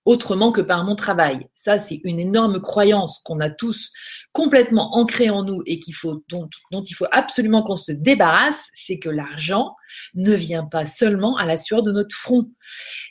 autrement 0.05 0.51
que 0.51 0.61
par 0.61 0.83
mon 0.83 0.95
travail. 0.95 1.47
Ça, 1.55 1.79
c'est 1.79 2.01
une 2.03 2.19
énorme 2.19 2.59
croyance 2.61 3.19
qu'on 3.23 3.39
a 3.39 3.49
tous 3.49 3.91
complètement 4.33 4.95
ancrée 4.97 5.29
en 5.29 5.43
nous 5.43 5.61
et 5.65 5.79
qu'il 5.79 5.95
faut, 5.95 6.23
dont, 6.29 6.49
dont 6.71 6.81
il 6.81 6.93
faut 6.93 7.05
absolument 7.11 7.63
qu'on 7.63 7.75
se 7.75 7.91
débarrasse, 7.91 8.67
c'est 8.73 8.99
que 8.99 9.09
l'argent 9.09 9.75
ne 10.15 10.33
vient 10.33 10.65
pas 10.65 10.85
seulement 10.85 11.37
à 11.37 11.45
la 11.45 11.57
sueur 11.57 11.81
de 11.81 11.91
notre 11.91 12.15
front. 12.15 12.49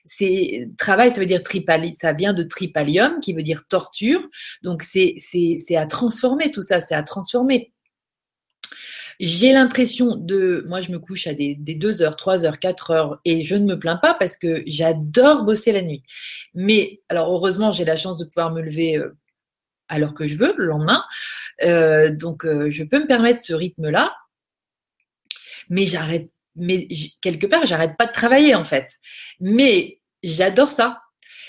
C'est 0.05 0.69
travail, 0.79 1.11
ça 1.11 1.21
veut 1.21 1.27
dire 1.27 1.43
tripali, 1.43 1.95
ça 1.95 2.13
vient 2.13 2.35
de 2.35 2.43
tripalium, 2.43 3.21
qui 3.21 3.33
veut 3.33 3.43
dire 3.43 3.67
torture. 3.69 4.21
Donc 4.63 4.83
c'est 4.83 5.15
c'est 5.19 5.77
à 5.77 5.87
transformer 5.87 6.51
tout 6.51 6.63
ça, 6.63 6.81
c'est 6.81 6.95
à 6.95 7.03
transformer. 7.03 7.72
J'ai 9.25 9.53
l'impression 9.53 10.17
de, 10.17 10.65
moi 10.67 10.81
je 10.81 10.91
me 10.91 10.99
couche 10.99 11.29
à 11.29 11.33
des, 11.33 11.55
des 11.55 11.77
2 11.77 12.03
heures, 12.03 12.17
3 12.17 12.45
heures, 12.45 12.59
4 12.59 12.91
heures 12.91 13.21
et 13.25 13.45
je 13.45 13.55
ne 13.55 13.65
me 13.65 13.79
plains 13.79 13.95
pas 13.95 14.15
parce 14.15 14.37
que 14.37 14.65
j'adore 14.67 15.45
bosser 15.45 15.71
la 15.71 15.83
nuit. 15.83 16.03
Mais 16.55 17.01
alors 17.09 17.31
heureusement 17.31 17.71
j'ai 17.71 17.85
la 17.85 17.95
chance 17.95 18.19
de 18.19 18.25
pouvoir 18.25 18.51
me 18.53 18.61
lever 18.61 18.97
euh, 18.99 19.17
alors 19.87 20.15
que 20.15 20.27
je 20.27 20.37
veux 20.37 20.53
le 20.59 20.67
lendemain. 20.67 21.05
Euh, 21.63 22.13
donc 22.13 22.45
euh, 22.45 22.69
je 22.69 22.83
peux 22.83 22.99
me 22.99 23.07
permettre 23.07 23.41
ce 23.41 23.53
rythme-là. 23.55 24.13
Mais 25.71 25.87
j'arrête, 25.87 26.29
mais 26.57 26.89
quelque 27.21 27.47
part 27.47 27.65
j'arrête 27.65 27.97
pas 27.97 28.07
de 28.07 28.13
travailler 28.13 28.57
en 28.57 28.65
fait. 28.65 28.91
Mais 29.39 30.01
j'adore 30.25 30.73
ça. 30.73 31.02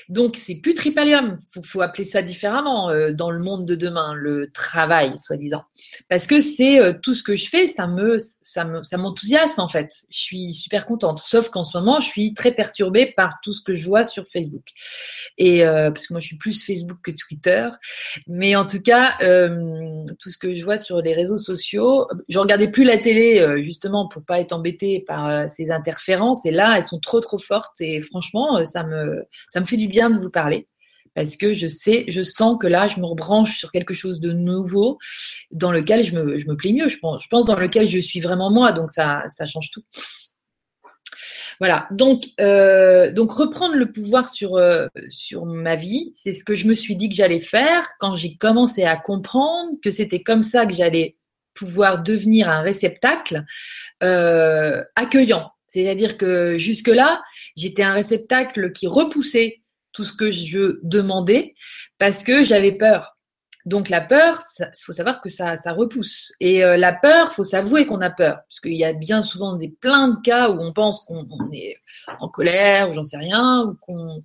Donc, 0.10 0.36
c'est 0.38 0.56
plus 0.56 0.74
tripalium. 0.74 1.38
Il 1.56 1.66
faut, 1.66 1.82
appeler 1.82 2.06
ça 2.06 2.22
différemment 2.22 2.89
euh, 2.89 3.13
dans 3.13 3.32
le 3.32 3.39
monde 3.42 3.66
de 3.66 3.76
demain, 3.76 4.13
le 4.13 4.50
travail, 4.52 5.13
soi-disant. 5.18 5.63
Parce 6.10 6.28
que 6.28 6.42
c'est 6.42 6.80
euh, 6.80 6.94
tout 7.02 7.16
ce 7.16 7.24
que 7.24 7.36
je 7.36 7.50
fais, 7.50 7.68
ça 7.68 7.88
me, 7.88 8.18
ça 8.20 8.66
me, 8.66 8.84
ça 8.84 8.98
m'enthousiasme 8.98 9.60
en 9.62 9.68
fait. 9.68 9.89
Je 10.10 10.20
suis 10.20 10.54
super 10.54 10.86
contente. 10.86 11.20
Sauf 11.20 11.50
qu'en 11.50 11.63
ce 11.63 11.78
moment, 11.78 12.00
je 12.00 12.08
suis 12.08 12.34
très 12.34 12.52
perturbée 12.52 13.13
par 13.16 13.39
tout 13.42 13.54
ce 13.54 13.62
que 13.62 13.74
je 13.74 13.86
vois 13.86 14.04
sur 14.04 14.26
Facebook. 14.26 14.66
Et 15.38 15.66
euh, 15.66 15.92
parce 15.92 16.08
que 16.08 16.13
moi, 16.13 16.20
je 16.20 16.28
suis 16.28 16.38
plus 16.38 16.63
Facebook 16.63 16.98
que 17.04 17.12
Twitter. 17.12 17.70
Mais 18.28 18.56
en 18.56 18.66
tout 18.66 18.82
cas, 18.82 19.18
tout 19.20 20.30
ce 20.30 20.38
que 20.38 20.54
je 20.54 20.63
vois 20.63 20.78
sur 20.78 21.02
les 21.02 21.13
réseaux 21.13 21.38
sociaux, 21.38 22.08
je 22.30 22.39
regardais 22.39 22.70
plus 22.70 22.84
la 22.84 22.98
télé 22.98 23.62
justement 23.62 24.08
pour 24.08 24.24
pas 24.24 24.39
être 24.39 24.54
embêtée 24.54 25.04
par 25.06 25.50
ces 25.50 25.72
interférences. 25.72 26.46
Et 26.46 26.52
là, 26.52 26.76
elles 26.78 26.84
sont 26.84 27.00
trop 27.00 27.20
trop 27.20 27.38
fortes. 27.38 27.80
Et 27.82 28.00
franchement, 28.00 28.63
ça 28.66 28.84
me, 28.84 29.24
ça 29.48 29.60
me 29.60 29.66
fait 29.66 29.78
du 29.78 29.88
bien 29.94 30.10
de 30.10 30.18
vous 30.18 30.32
parler 30.32 30.68
parce 31.16 31.36
que 31.38 31.54
je 31.54 31.68
sais, 31.68 32.06
je 32.08 32.24
sens 32.24 32.58
que 32.60 32.68
là, 32.68 32.88
je 32.88 33.00
me 33.00 33.06
rebranche 33.06 33.58
sur 33.58 33.72
quelque 33.72 33.94
chose 33.94 34.20
de 34.20 34.32
nouveau 34.32 34.98
dans 35.52 35.72
lequel 35.72 36.02
je 36.02 36.16
me, 36.16 36.38
je 36.38 36.48
me 36.48 36.56
plais 36.56 36.74
mieux. 36.74 36.88
Je 36.88 36.98
pense, 36.98 37.24
je 37.24 37.28
pense 37.28 37.46
dans 37.46 37.58
lequel 37.58 37.88
je 37.88 38.00
suis 38.00 38.20
vraiment 38.20 38.52
moi, 38.52 38.72
donc 38.72 38.90
ça, 38.90 39.24
ça 39.28 39.46
change 39.46 39.70
tout. 39.72 39.84
Voilà, 41.60 41.88
donc, 41.92 42.24
euh, 42.42 43.12
donc 43.12 43.32
reprendre 43.32 43.76
le 43.76 43.92
pouvoir 43.92 44.28
sur, 44.28 44.56
euh, 44.56 44.88
sur 45.10 45.46
ma 45.46 45.76
vie, 45.76 46.10
c'est 46.14 46.34
ce 46.34 46.44
que 46.44 46.56
je 46.56 46.68
me 46.68 46.74
suis 46.74 46.96
dit 46.96 47.10
que 47.10 47.16
j'allais 47.16 47.40
faire 47.40 47.86
quand 48.00 48.16
j'ai 48.16 48.36
commencé 48.36 48.84
à 48.84 48.98
comprendre 48.98 49.72
que 49.84 49.92
c'était 49.92 50.24
comme 50.24 50.42
ça 50.42 50.66
que 50.66 50.74
j'allais 50.74 51.16
pouvoir 51.54 52.02
devenir 52.02 52.50
un 52.50 52.62
réceptacle 52.62 53.44
euh, 54.02 54.84
accueillant. 54.96 55.52
C'est-à-dire 55.68 56.18
que 56.18 56.58
jusque-là, 56.58 57.22
j'étais 57.56 57.84
un 57.84 57.94
réceptacle 57.94 58.72
qui 58.72 58.88
repoussait 58.88 59.62
tout 59.94 60.04
ce 60.04 60.14
que 60.14 60.32
je 60.32 60.80
demandais 60.84 61.56
parce 61.98 62.24
que 62.24 62.44
j'avais 62.44 62.78
peur. 62.78 63.18
Donc 63.66 63.88
la 63.88 64.02
peur, 64.02 64.38
il 64.60 64.84
faut 64.84 64.92
savoir 64.92 65.22
que 65.22 65.30
ça, 65.30 65.56
ça 65.56 65.72
repousse. 65.72 66.34
Et 66.42 66.66
euh, 66.66 66.76
la 66.76 66.92
peur, 66.92 67.32
faut 67.32 67.46
s'avouer 67.46 67.86
qu'on 67.86 68.02
a 68.02 68.10
peur, 68.10 68.40
parce 68.48 68.60
qu'il 68.60 68.74
y 68.74 68.84
a 68.84 68.92
bien 68.92 69.22
souvent 69.22 69.56
des 69.56 69.70
plein 69.70 70.10
de 70.10 70.20
cas 70.20 70.50
où 70.50 70.60
on 70.60 70.74
pense 70.74 71.06
qu'on 71.06 71.26
est 71.54 71.78
en 72.20 72.28
colère 72.28 72.90
ou 72.90 72.94
j'en 72.94 73.04
sais 73.04 73.18
rien, 73.18 73.64
ou 73.64 73.76
qu'on 73.80 74.22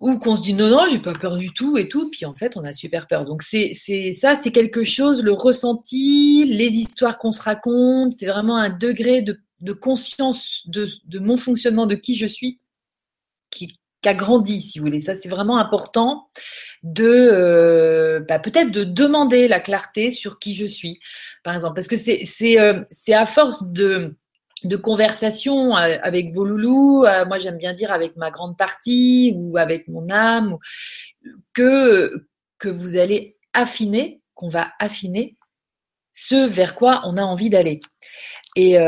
ou 0.00 0.18
qu'on 0.18 0.36
se 0.36 0.42
dit 0.42 0.54
non 0.54 0.68
non 0.68 0.86
j'ai 0.90 0.98
pas 0.98 1.12
peur 1.12 1.36
du 1.36 1.52
tout 1.52 1.76
et 1.76 1.88
tout, 1.88 2.10
puis 2.10 2.24
en 2.24 2.34
fait 2.34 2.56
on 2.56 2.64
a 2.64 2.72
super 2.72 3.06
peur. 3.06 3.24
Donc 3.24 3.42
c'est 3.42 3.72
ça, 4.14 4.34
c'est 4.34 4.50
quelque 4.50 4.82
chose, 4.82 5.22
le 5.22 5.32
ressenti, 5.32 6.44
les 6.46 6.74
histoires 6.74 7.18
qu'on 7.18 7.32
se 7.32 7.42
raconte, 7.42 8.12
c'est 8.12 8.26
vraiment 8.26 8.56
un 8.56 8.70
degré 8.70 9.22
de, 9.22 9.38
de 9.60 9.72
conscience 9.72 10.62
de, 10.66 10.88
de 11.04 11.18
mon 11.20 11.36
fonctionnement, 11.36 11.86
de 11.86 11.94
qui 11.94 12.16
je 12.16 12.26
suis, 12.26 12.58
qui 14.06 14.08
qui 14.08 14.08
a 14.08 14.14
grandi, 14.14 14.60
si 14.60 14.78
vous 14.78 14.84
voulez. 14.84 15.00
Ça, 15.00 15.14
c'est 15.14 15.28
vraiment 15.28 15.58
important 15.58 16.28
de 16.82 17.04
euh, 17.04 18.20
bah, 18.20 18.38
peut-être 18.38 18.70
de 18.70 18.84
demander 18.84 19.48
la 19.48 19.60
clarté 19.60 20.10
sur 20.10 20.38
qui 20.38 20.54
je 20.54 20.66
suis, 20.66 21.00
par 21.42 21.54
exemple, 21.54 21.74
parce 21.74 21.88
que 21.88 21.96
c'est 21.96 22.24
c'est 22.24 22.60
euh, 22.60 22.82
à 23.12 23.26
force 23.26 23.64
de 23.64 24.16
de 24.64 24.76
conversation 24.76 25.76
euh, 25.76 25.96
avec 26.02 26.32
vos 26.32 26.44
loulous, 26.44 27.04
moi 27.26 27.38
j'aime 27.38 27.58
bien 27.58 27.72
dire 27.72 27.92
avec 27.92 28.16
ma 28.16 28.30
grande 28.30 28.56
partie 28.56 29.34
ou 29.36 29.58
avec 29.58 29.88
mon 29.88 30.08
âme, 30.10 30.56
que 31.52 32.26
que 32.58 32.68
vous 32.68 32.96
allez 32.96 33.36
affiner, 33.52 34.20
qu'on 34.34 34.48
va 34.48 34.68
affiner 34.78 35.36
ce 36.12 36.46
vers 36.46 36.74
quoi 36.74 37.02
on 37.04 37.16
a 37.16 37.22
envie 37.22 37.50
d'aller. 37.50 37.80
Et 38.54 38.78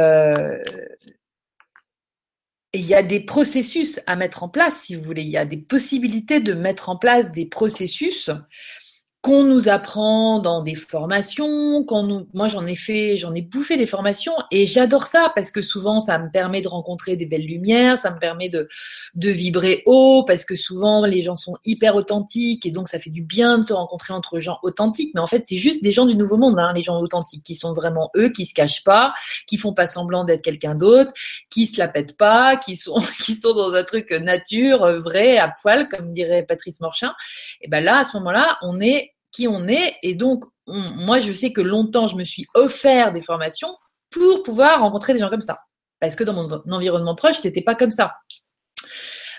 il 2.74 2.84
y 2.84 2.94
a 2.94 3.02
des 3.02 3.20
processus 3.20 4.00
à 4.06 4.14
mettre 4.16 4.42
en 4.42 4.48
place, 4.48 4.82
si 4.82 4.94
vous 4.94 5.02
voulez. 5.02 5.22
Il 5.22 5.30
y 5.30 5.38
a 5.38 5.46
des 5.46 5.56
possibilités 5.56 6.40
de 6.40 6.52
mettre 6.52 6.90
en 6.90 6.96
place 6.96 7.32
des 7.32 7.46
processus 7.46 8.30
qu'on 9.20 9.42
nous 9.42 9.68
apprend 9.68 10.38
dans 10.38 10.62
des 10.62 10.76
formations, 10.76 11.82
qu'on 11.82 12.04
nous, 12.04 12.28
moi 12.34 12.46
j'en 12.46 12.64
ai 12.66 12.76
fait, 12.76 13.16
j'en 13.16 13.34
ai 13.34 13.42
bouffé 13.42 13.76
des 13.76 13.86
formations 13.86 14.34
et 14.52 14.64
j'adore 14.64 15.08
ça 15.08 15.32
parce 15.34 15.50
que 15.50 15.60
souvent 15.60 15.98
ça 15.98 16.20
me 16.20 16.30
permet 16.30 16.62
de 16.62 16.68
rencontrer 16.68 17.16
des 17.16 17.26
belles 17.26 17.44
lumières, 17.44 17.98
ça 17.98 18.12
me 18.12 18.18
permet 18.20 18.48
de, 18.48 18.68
de 19.16 19.28
vibrer 19.30 19.82
haut 19.86 20.24
parce 20.24 20.44
que 20.44 20.54
souvent 20.54 21.04
les 21.04 21.20
gens 21.22 21.34
sont 21.34 21.54
hyper 21.64 21.96
authentiques 21.96 22.64
et 22.64 22.70
donc 22.70 22.88
ça 22.88 23.00
fait 23.00 23.10
du 23.10 23.22
bien 23.22 23.58
de 23.58 23.64
se 23.64 23.72
rencontrer 23.72 24.14
entre 24.14 24.38
gens 24.38 24.58
authentiques. 24.62 25.10
Mais 25.14 25.20
en 25.20 25.26
fait 25.26 25.42
c'est 25.46 25.56
juste 25.56 25.82
des 25.82 25.90
gens 25.90 26.06
du 26.06 26.14
nouveau 26.14 26.36
monde, 26.36 26.56
hein, 26.60 26.72
les 26.72 26.82
gens 26.82 27.00
authentiques 27.00 27.42
qui 27.42 27.56
sont 27.56 27.72
vraiment 27.72 28.10
eux, 28.16 28.28
qui 28.28 28.46
se 28.46 28.54
cachent 28.54 28.84
pas, 28.84 29.14
qui 29.48 29.56
font 29.56 29.74
pas 29.74 29.88
semblant 29.88 30.22
d'être 30.22 30.42
quelqu'un 30.42 30.76
d'autre, 30.76 31.12
qui 31.50 31.66
se 31.66 31.80
la 31.80 31.88
pètent 31.88 32.16
pas, 32.16 32.56
qui 32.56 32.76
sont 32.76 33.00
qui 33.24 33.34
sont 33.34 33.54
dans 33.54 33.74
un 33.74 33.82
truc 33.82 34.12
nature, 34.12 34.92
vrai, 35.00 35.38
à 35.38 35.52
poil 35.60 35.88
comme 35.88 36.08
dirait 36.12 36.44
Patrice 36.44 36.80
Morchin. 36.80 37.12
Et 37.62 37.68
ben 37.68 37.82
là 37.82 37.98
à 37.98 38.04
ce 38.04 38.16
moment-là 38.16 38.58
on 38.62 38.80
est 38.80 39.08
qui 39.32 39.48
on 39.48 39.68
est. 39.68 39.96
Et 40.02 40.14
donc, 40.14 40.44
moi, 40.66 41.20
je 41.20 41.32
sais 41.32 41.52
que 41.52 41.60
longtemps, 41.60 42.06
je 42.06 42.16
me 42.16 42.24
suis 42.24 42.46
offert 42.54 43.12
des 43.12 43.20
formations 43.20 43.74
pour 44.10 44.42
pouvoir 44.42 44.80
rencontrer 44.80 45.12
des 45.12 45.18
gens 45.20 45.30
comme 45.30 45.40
ça. 45.40 45.58
Parce 46.00 46.16
que 46.16 46.24
dans 46.24 46.32
mon 46.32 46.48
environnement 46.70 47.14
proche, 47.14 47.36
c'était 47.36 47.62
pas 47.62 47.74
comme 47.74 47.90
ça. 47.90 48.14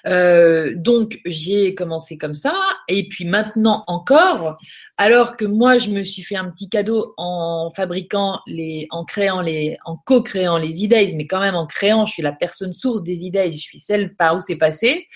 Euh, 0.07 0.73
donc 0.75 1.19
j'ai 1.25 1.75
commencé 1.75 2.17
comme 2.17 2.35
ça, 2.35 2.55
et 2.87 3.07
puis 3.07 3.25
maintenant 3.25 3.83
encore, 3.87 4.57
alors 4.97 5.35
que 5.35 5.45
moi 5.45 5.77
je 5.77 5.89
me 5.89 6.03
suis 6.03 6.21
fait 6.21 6.35
un 6.35 6.49
petit 6.49 6.69
cadeau 6.69 7.13
en 7.17 7.69
fabriquant 7.75 8.39
les, 8.47 8.87
en 8.91 9.05
créant 9.05 9.41
les, 9.41 9.77
en 9.85 9.97
co-créant 9.97 10.57
les 10.57 10.83
idées, 10.83 11.13
mais 11.15 11.27
quand 11.27 11.39
même 11.39 11.55
en 11.55 11.65
créant, 11.65 12.05
je 12.05 12.13
suis 12.13 12.23
la 12.23 12.31
personne 12.31 12.73
source 12.73 13.03
des 13.03 13.25
idées, 13.25 13.51
je 13.51 13.57
suis 13.57 13.79
celle 13.79 14.15
par 14.15 14.35
où 14.35 14.39
c'est 14.39 14.57
passé. 14.57 15.07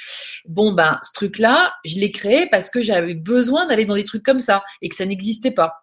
Bon 0.45 0.73
ben 0.73 0.97
ce 1.03 1.11
truc-là, 1.13 1.73
je 1.85 1.97
l'ai 1.97 2.11
créé 2.11 2.47
parce 2.49 2.69
que 2.69 2.81
j'avais 2.81 3.15
besoin 3.15 3.65
d'aller 3.67 3.85
dans 3.85 3.95
des 3.95 4.05
trucs 4.05 4.23
comme 4.23 4.39
ça 4.39 4.63
et 4.81 4.89
que 4.89 4.95
ça 4.95 5.05
n'existait 5.05 5.51
pas. 5.51 5.73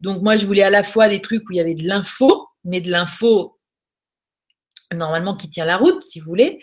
Donc 0.00 0.22
moi 0.22 0.36
je 0.36 0.46
voulais 0.46 0.62
à 0.62 0.70
la 0.70 0.82
fois 0.82 1.08
des 1.08 1.20
trucs 1.20 1.42
où 1.48 1.52
il 1.52 1.56
y 1.56 1.60
avait 1.60 1.74
de 1.74 1.86
l'info, 1.86 2.48
mais 2.64 2.80
de 2.80 2.90
l'info 2.90 3.53
normalement 4.96 5.36
qui 5.36 5.48
tient 5.48 5.64
la 5.64 5.76
route, 5.76 6.02
si 6.02 6.20
vous 6.20 6.26
voulez, 6.26 6.58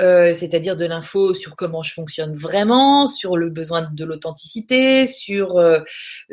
euh, 0.00 0.32
c'est-à-dire 0.34 0.76
de 0.76 0.86
l'info 0.86 1.34
sur 1.34 1.56
comment 1.56 1.82
je 1.82 1.92
fonctionne 1.92 2.34
vraiment, 2.34 3.06
sur 3.06 3.36
le 3.36 3.50
besoin 3.50 3.88
de 3.92 4.04
l'authenticité, 4.04 5.06
sur 5.06 5.56
euh, 5.58 5.80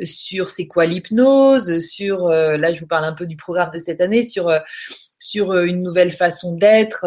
sur 0.02 0.48
c'est 0.48 0.66
quoi 0.66 0.86
l'hypnose, 0.86 1.78
sur 1.80 2.26
euh, 2.26 2.56
là 2.56 2.72
je 2.72 2.80
vous 2.80 2.86
parle 2.86 3.04
un 3.04 3.12
peu 3.12 3.26
du 3.26 3.36
programme 3.36 3.70
de 3.72 3.78
cette 3.78 4.00
année, 4.00 4.22
sur 4.22 4.50
sur 5.18 5.54
une 5.58 5.82
nouvelle 5.82 6.10
façon 6.10 6.54
d'être 6.54 7.06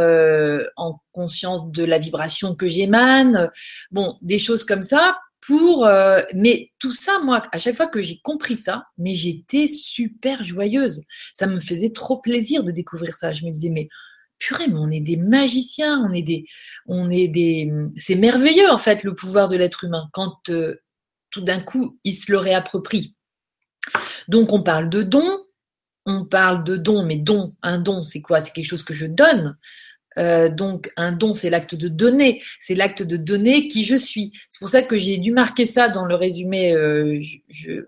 en 0.76 1.00
conscience 1.12 1.72
de 1.72 1.84
la 1.84 1.98
vibration 1.98 2.56
que 2.56 2.68
j'émane, 2.68 3.50
bon 3.92 4.18
des 4.22 4.38
choses 4.38 4.64
comme 4.64 4.84
ça 4.84 5.18
pour 5.46 5.88
mais 6.36 6.70
tout 6.78 6.92
ça 6.92 7.20
moi 7.24 7.42
à 7.52 7.58
chaque 7.58 7.76
fois 7.76 7.88
que 7.88 8.02
j'ai 8.02 8.20
compris 8.24 8.58
ça 8.58 8.84
mais 8.98 9.14
j'étais 9.14 9.68
super 9.68 10.44
joyeuse. 10.44 11.02
Ça 11.34 11.48
me 11.48 11.60
faisait 11.60 11.90
trop 11.90 12.20
plaisir 12.20 12.64
de 12.64 12.72
découvrir 12.72 13.16
ça. 13.16 13.32
Je 13.32 13.46
me 13.46 13.52
disais 13.52 13.70
mais 13.70 13.90
purée, 14.42 14.68
mais 14.68 14.78
on 14.78 14.92
est 14.92 15.00
des 15.00 15.18
magiciens, 15.18 16.04
on 16.04 16.12
est 16.12 16.24
des, 16.24 16.46
on 16.88 17.10
est 17.10 17.28
des, 17.28 17.72
c'est 17.96 18.16
merveilleux 18.16 18.70
en 18.70 18.78
fait 18.78 19.04
le 19.04 19.16
pouvoir 19.16 19.48
de 19.48 19.56
l'être 19.56 19.86
humain 19.86 20.10
quand 20.12 20.50
euh, 20.50 20.76
tout 21.30 21.42
d'un 21.42 21.62
coup 21.62 22.00
il 22.04 22.14
se 22.14 22.32
le 22.32 22.40
réapproprie. 22.40 23.16
Donc 24.28 24.52
on 24.52 24.64
parle 24.64 24.90
de 24.90 25.04
don, 25.04 25.26
on 26.06 26.26
parle 26.26 26.64
de 26.64 26.76
don, 26.76 27.06
mais 27.06 27.18
don, 27.18 27.54
un 27.62 27.78
don, 27.78 28.04
c'est 28.04 28.22
quoi? 28.22 28.42
C'est 28.42 28.52
quelque 28.52 28.66
chose 28.66 28.84
que 28.84 28.94
je 28.94 29.06
donne. 29.06 29.58
Euh, 30.18 30.50
donc 30.50 30.92
un 30.98 31.12
don, 31.12 31.34
c'est 31.34 31.50
l'acte 31.50 31.76
de 31.76 31.88
donner, 31.88 32.42
c'est 32.60 32.76
l'acte 32.76 33.04
de 33.04 33.18
donner 33.18 33.68
qui 33.68 33.86
je 33.86 33.96
suis. 33.96 34.32
C'est 34.50 34.60
pour 34.60 34.70
ça 34.70 34.84
que 34.84 34.98
j'ai 34.98 35.18
dû 35.18 35.32
marquer 35.32 35.66
ça 35.66 35.90
dans 35.90 36.06
le 36.06 36.16
résumé. 36.16 36.74
Euh, 36.74 37.20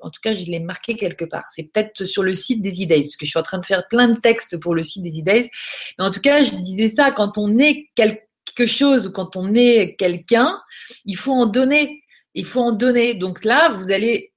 en 0.01 0.09
tout 0.09 0.21
cas, 0.21 0.33
je 0.33 0.45
l'ai 0.45 0.59
marqué 0.59 0.95
quelque 0.95 1.25
part. 1.25 1.45
C'est 1.49 1.63
peut-être 1.63 2.05
sur 2.05 2.23
le 2.23 2.33
site 2.33 2.61
des 2.61 2.81
idées, 2.81 3.01
parce 3.01 3.17
que 3.17 3.25
je 3.25 3.31
suis 3.31 3.39
en 3.39 3.43
train 3.43 3.59
de 3.59 3.65
faire 3.65 3.87
plein 3.87 4.07
de 4.07 4.19
textes 4.19 4.57
pour 4.57 4.75
le 4.75 4.83
site 4.83 5.03
des 5.03 5.17
idées. 5.17 5.49
Mais 5.97 6.05
en 6.05 6.11
tout 6.11 6.21
cas, 6.21 6.43
je 6.43 6.55
disais 6.55 6.87
ça 6.87 7.11
quand 7.11 7.37
on 7.37 7.57
est 7.59 7.89
quelque 7.95 8.65
chose 8.65 9.07
ou 9.07 9.11
quand 9.11 9.35
on 9.35 9.53
est 9.53 9.95
quelqu'un, 9.97 10.61
il 11.05 11.17
faut 11.17 11.33
en 11.33 11.45
donner. 11.45 12.03
Il 12.35 12.45
faut 12.45 12.61
en 12.61 12.71
donner. 12.71 13.15
Donc 13.15 13.43
là, 13.43 13.69
vous 13.69 13.91
allez, 13.91 14.33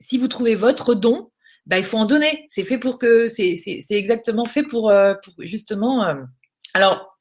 si 0.00 0.18
vous 0.18 0.28
trouvez 0.28 0.54
votre 0.54 0.94
don, 0.94 1.30
bah, 1.66 1.78
il 1.78 1.84
faut 1.84 1.98
en 1.98 2.06
donner. 2.06 2.46
C'est 2.48 2.64
fait 2.64 2.78
pour 2.78 2.98
que, 2.98 3.28
c'est 3.28 3.54
exactement 3.90 4.44
fait 4.44 4.64
pour, 4.64 4.90
euh, 4.90 5.14
pour 5.22 5.34
justement 5.38 6.02
alors, 6.74 7.18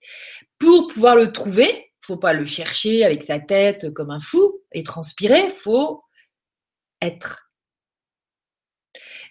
pour 0.58 0.88
pouvoir 0.88 1.16
le 1.16 1.32
trouver, 1.32 1.92
faut 2.02 2.18
pas 2.18 2.34
le 2.34 2.46
chercher 2.46 3.06
avec 3.06 3.24
sa 3.24 3.40
tête 3.40 3.94
comme 3.94 4.12
un 4.12 4.20
fou 4.20 4.62
et 4.72 4.84
transpirer, 4.84 5.50
faut 5.50 6.04
être. 7.02 7.52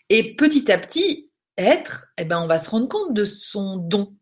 Et 0.08 0.36
petit 0.36 0.70
à 0.70 0.78
petit, 0.78 1.30
être, 1.56 2.06
eh 2.18 2.24
ben, 2.24 2.40
on 2.40 2.46
va 2.46 2.58
se 2.58 2.70
rendre 2.70 2.88
compte 2.88 3.14
de 3.14 3.24
son 3.24 3.76
don 3.76 4.16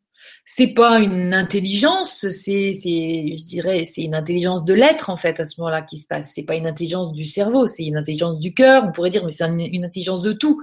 c'est 0.50 0.68
pas 0.68 0.98
une 0.98 1.34
intelligence, 1.34 2.26
c'est, 2.30 2.72
c'est, 2.72 3.36
je 3.36 3.44
dirais, 3.44 3.84
c'est 3.84 4.00
une 4.00 4.14
intelligence 4.14 4.64
de 4.64 4.72
l'être 4.72 5.10
en 5.10 5.16
fait 5.18 5.38
à 5.40 5.46
ce 5.46 5.60
moment-là 5.60 5.82
qui 5.82 6.00
se 6.00 6.06
passe. 6.06 6.32
C'est 6.34 6.42
pas 6.42 6.56
une 6.56 6.66
intelligence 6.66 7.12
du 7.12 7.26
cerveau, 7.26 7.66
c'est 7.66 7.84
une 7.84 7.98
intelligence 7.98 8.38
du 8.38 8.54
cœur. 8.54 8.84
On 8.88 8.90
pourrait 8.90 9.10
dire, 9.10 9.22
mais 9.26 9.30
c'est 9.30 9.44
une 9.44 9.84
intelligence 9.84 10.22
de 10.22 10.32
tout. 10.32 10.62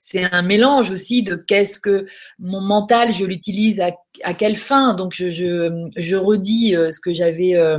C'est 0.00 0.24
un 0.24 0.40
mélange 0.40 0.90
aussi 0.90 1.22
de 1.22 1.36
qu'est-ce 1.36 1.80
que 1.80 2.06
mon 2.38 2.62
mental, 2.62 3.12
je 3.12 3.26
l'utilise 3.26 3.78
à, 3.80 3.90
à 4.22 4.32
quelle 4.32 4.56
fin. 4.56 4.94
Donc 4.94 5.12
je, 5.14 5.28
je, 5.28 5.90
je 5.98 6.16
redis 6.16 6.74
euh, 6.74 6.90
ce 6.90 7.00
que 7.00 7.12
j'avais 7.12 7.56
euh, 7.56 7.78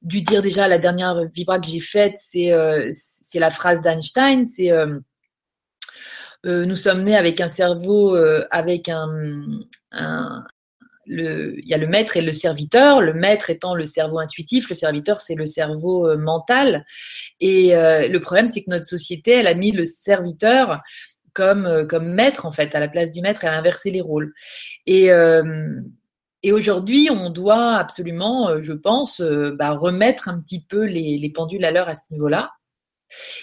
dû 0.00 0.22
dire 0.22 0.40
déjà 0.40 0.64
à 0.64 0.68
la 0.68 0.78
dernière 0.78 1.26
vibra 1.34 1.58
que 1.58 1.68
j'ai 1.68 1.80
faite. 1.80 2.14
C'est, 2.18 2.54
euh, 2.54 2.90
c'est 2.92 3.38
la 3.38 3.50
phrase 3.50 3.82
d'Einstein. 3.82 4.46
C'est 4.46 4.72
nous 6.44 6.76
sommes 6.76 7.02
nés 7.04 7.16
avec 7.16 7.40
un 7.40 7.48
cerveau, 7.48 8.16
avec 8.50 8.88
un, 8.88 9.08
un, 9.90 10.44
il 11.06 11.62
y 11.64 11.74
a 11.74 11.78
le 11.78 11.86
maître 11.86 12.16
et 12.16 12.20
le 12.20 12.32
serviteur, 12.32 13.00
le 13.00 13.14
maître 13.14 13.50
étant 13.50 13.74
le 13.74 13.86
cerveau 13.86 14.18
intuitif, 14.18 14.68
le 14.68 14.74
serviteur 14.74 15.18
c'est 15.18 15.34
le 15.34 15.46
cerveau 15.46 16.08
euh, 16.08 16.16
mental. 16.16 16.84
Et 17.40 17.76
euh, 17.76 18.08
le 18.08 18.20
problème 18.20 18.48
c'est 18.48 18.62
que 18.62 18.70
notre 18.70 18.86
société, 18.86 19.32
elle 19.32 19.46
a 19.46 19.54
mis 19.54 19.72
le 19.72 19.84
serviteur 19.84 20.80
comme, 21.32 21.66
euh, 21.66 21.86
comme 21.86 22.12
maître 22.12 22.46
en 22.46 22.52
fait, 22.52 22.74
à 22.74 22.80
la 22.80 22.88
place 22.88 23.12
du 23.12 23.20
maître, 23.20 23.44
elle 23.44 23.52
a 23.52 23.58
inversé 23.58 23.90
les 23.90 24.00
rôles. 24.00 24.32
Et, 24.86 25.10
et 26.42 26.52
aujourd'hui, 26.52 27.08
on 27.10 27.30
doit 27.30 27.76
absolument, 27.76 28.62
je 28.62 28.72
pense, 28.72 29.20
bah, 29.20 29.72
remettre 29.72 30.28
un 30.28 30.40
petit 30.40 30.60
peu 30.60 30.84
les, 30.84 31.18
les 31.18 31.30
pendules 31.30 31.64
à 31.64 31.72
l'heure 31.72 31.88
à 31.88 31.94
ce 31.94 32.02
niveau-là. 32.10 32.50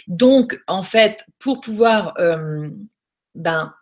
Donc, 0.07 0.57
en 0.67 0.83
fait, 0.83 1.25
pour 1.39 1.59
pouvoir 1.59 2.13
ben, 3.35 3.73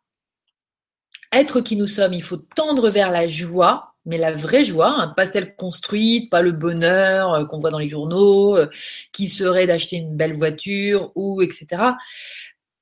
être 1.31 1.61
qui 1.61 1.75
nous 1.75 1.87
sommes, 1.87 2.13
il 2.13 2.23
faut 2.23 2.37
tendre 2.37 2.89
vers 2.89 3.11
la 3.11 3.27
joie, 3.27 3.93
mais 4.05 4.17
la 4.17 4.31
vraie 4.31 4.63
joie, 4.63 4.93
hein, 4.97 5.13
pas 5.15 5.25
celle 5.25 5.55
construite, 5.55 6.29
pas 6.29 6.41
le 6.41 6.51
bonheur 6.51 7.33
euh, 7.33 7.45
qu'on 7.45 7.59
voit 7.59 7.69
dans 7.69 7.79
les 7.79 7.87
journaux, 7.87 8.57
euh, 8.57 8.67
qui 9.11 9.29
serait 9.29 9.67
d'acheter 9.67 9.97
une 9.97 10.15
belle 10.15 10.33
voiture 10.33 11.11
ou 11.15 11.41
etc. 11.41 11.83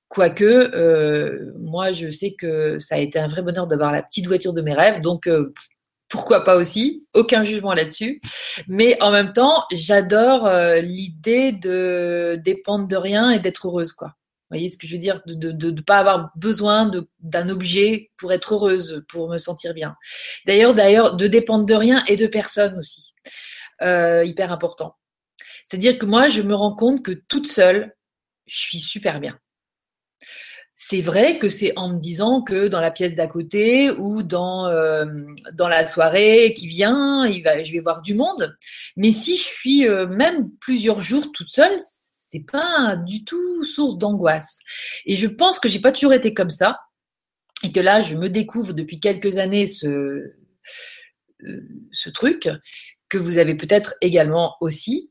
Quoique, 0.08 0.44
euh, 0.44 1.54
moi, 1.60 1.92
je 1.92 2.10
sais 2.10 2.32
que 2.32 2.80
ça 2.80 2.96
a 2.96 2.98
été 2.98 3.20
un 3.20 3.28
vrai 3.28 3.44
bonheur 3.44 3.68
d'avoir 3.68 3.92
la 3.92 4.02
petite 4.02 4.28
voiture 4.28 4.54
de 4.54 4.62
mes 4.62 4.74
rêves, 4.74 5.02
donc 5.02 5.30
pourquoi 6.08 6.44
pas 6.44 6.56
aussi, 6.56 7.04
aucun 7.14 7.44
jugement 7.44 7.74
là-dessus. 7.74 8.20
Mais 8.68 8.98
en 9.04 9.12
même 9.12 9.34
temps, 9.34 9.64
j'adore 9.72 10.50
l'idée 10.82 11.52
de 11.52 12.42
dépendre 12.44 12.88
de 12.88 12.96
rien 12.96 13.30
et 13.30 13.40
d'être 13.40 13.68
heureuse, 13.68 13.94
quoi 13.94 14.16
voyez 14.50 14.70
ce 14.70 14.78
que 14.78 14.88
je 14.88 14.94
veux 14.94 15.00
dire? 15.00 15.22
De 15.26 15.52
ne 15.52 15.72
de, 15.72 15.82
pas 15.82 15.98
avoir 15.98 16.32
besoin 16.36 16.92
d'un 17.20 17.50
objet 17.50 18.12
pour 18.18 18.34
être 18.34 18.54
heureuse, 18.54 19.04
pour 19.08 19.30
me 19.30 19.38
sentir 19.38 19.74
bien. 19.74 19.96
D'ailleurs, 20.46 20.74
d'ailleurs, 20.74 21.16
de 21.16 21.28
dépendre 21.28 21.66
de 21.66 21.74
rien 21.74 22.04
et 22.08 22.16
de 22.16 22.28
personne 22.28 22.78
aussi. 22.78 23.14
Euh, 23.82 24.24
hyper 24.26 24.52
important. 24.52 24.96
C'est-à-dire 25.64 25.98
que 25.98 26.06
moi, 26.06 26.30
je 26.30 26.42
me 26.42 26.56
rends 26.56 26.76
compte 26.76 27.04
que 27.04 27.12
toute 27.12 27.48
seule, 27.48 27.94
je 28.48 28.58
suis 28.58 28.80
super 28.80 29.20
bien. 29.20 29.40
C'est 30.76 31.02
vrai 31.02 31.40
que 31.40 31.50
c'est 31.50 31.78
en 31.78 31.90
me 31.90 32.00
disant 32.00 32.42
que 32.42 32.68
dans 32.68 32.80
la 32.80 32.90
pièce 32.90 33.14
d'à 33.14 33.28
côté 33.28 33.92
ou 33.92 34.24
dans, 34.24 34.68
euh, 34.68 35.06
dans 35.54 35.68
la 35.68 35.86
soirée 35.86 36.54
qui 36.56 36.68
vient, 36.68 37.28
il 37.28 37.44
va, 37.44 37.62
je 37.62 37.72
vais 37.74 37.82
voir 37.82 38.02
du 38.02 38.16
monde. 38.16 38.56
Mais 38.96 39.12
si 39.12 39.38
je 39.38 39.44
suis 39.44 39.88
euh, 39.88 40.08
même 40.08 40.50
plusieurs 40.62 41.02
jours 41.02 41.32
toute 41.34 41.50
seule, 41.50 41.78
c'est 42.30 42.46
pas 42.46 42.96
du 42.96 43.24
tout 43.24 43.64
source 43.64 43.98
d'angoisse. 43.98 44.60
Et 45.06 45.16
je 45.16 45.28
pense 45.28 45.60
que 45.60 45.68
j'ai 45.68 45.80
pas 45.80 45.92
toujours 45.92 46.14
été 46.14 46.34
comme 46.34 46.52
ça 46.52 46.80
et 47.64 47.72
que 47.72 47.80
là, 47.80 48.02
je 48.04 48.16
me 48.16 48.30
découvre 48.30 48.74
depuis 48.74 49.00
quelques 49.00 49.38
années 49.38 49.66
ce, 49.66 49.88
euh, 49.88 50.34
ce 51.92 52.10
truc 52.10 52.48
que 53.10 53.18
vous 53.18 53.40
avez 53.40 53.56
peut-être 53.56 53.96
également 54.02 54.56
aussi. 54.62 55.10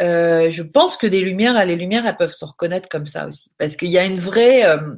Euh, 0.00 0.48
je 0.48 0.62
pense 0.62 0.96
que 0.96 1.06
des 1.06 1.20
lumières, 1.20 1.62
les 1.66 1.76
lumières, 1.76 2.06
elles 2.06 2.16
peuvent 2.16 2.32
se 2.32 2.46
reconnaître 2.46 2.88
comme 2.88 3.06
ça 3.06 3.28
aussi, 3.28 3.50
parce 3.58 3.76
qu'il 3.76 3.90
y 3.90 3.98
a 3.98 4.06
une 4.06 4.18
vraie, 4.18 4.66
euh, 4.66 4.96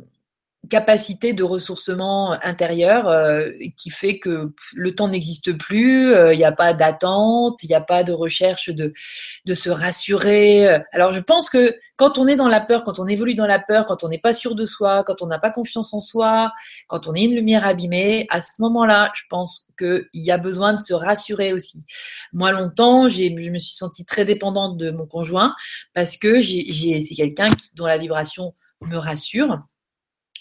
capacité 0.68 1.33
de 1.33 1.42
ressourcement 1.42 2.33
intérieur 2.42 3.09
euh, 3.09 3.50
qui 3.76 3.90
fait 3.90 4.18
que 4.18 4.52
le 4.74 4.94
temps 4.94 5.09
n'existe 5.09 5.57
plus, 5.57 6.12
euh, 6.14 6.35
il 6.35 6.38
n'y 6.38 6.44
a 6.44 6.52
pas 6.52 6.74
d'attente, 6.74 7.62
il 7.62 7.68
n'y 7.68 7.74
a 7.74 7.81
pas 7.81 8.02
de 8.02 8.12
recherche 8.12 8.70
de, 8.70 8.92
de 9.44 9.55
se 9.55 9.70
rassurer. 9.70 10.66
Alors 10.92 11.12
je 11.12 11.20
pense 11.20 11.50
que 11.50 11.74
quand 11.96 12.18
on 12.18 12.26
est 12.26 12.37
dans 12.37 12.48
la 12.48 12.61
peur, 12.61 12.83
quand 12.83 12.98
on 12.98 13.07
évolue 13.07 13.35
dans 13.35 13.46
la 13.46 13.59
peur, 13.59 13.87
quand 13.87 14.05
on 14.05 14.09
n'est 14.09 14.18
pas 14.18 14.35
sûr 14.35 14.55
de 14.55 14.66
soi, 14.66 15.02
quand 15.05 15.22
on 15.22 15.26
n'a 15.26 15.38
pas 15.38 15.50
confiance 15.50 15.94
en 15.94 16.00
soi, 16.00 16.52
quand 16.88 17.07
on 17.07 17.14
est 17.14 17.24
une 17.24 17.35
lumière 17.35 17.66
abîmée, 17.66 18.26
à 18.31 18.40
ce 18.40 18.50
moment-là, 18.59 19.11
je 19.14 19.22
pense 19.31 19.66
qu'il 19.79 20.07
y 20.12 20.31
a 20.31 20.38
besoin 20.38 20.74
de 20.74 20.81
se 20.81 20.92
rassurer 20.92 21.52
aussi. 21.52 21.85
Moi, 22.33 22.52
longtemps, 22.52 23.09
je 23.09 23.50
me 23.50 23.59
suis 23.59 23.74
sentie 23.74 24.05
très 24.05 24.24
dépendante 24.24 24.76
de 24.76 24.90
mon 24.90 25.07
conjoint 25.07 25.55
parce 25.94 26.16
que 26.16 26.40
c'est 26.40 27.14
quelqu'un 27.14 27.48
dont 27.74 27.87
la 27.87 27.98
vibration 27.98 28.55
me 28.83 28.96
rassure 28.96 29.59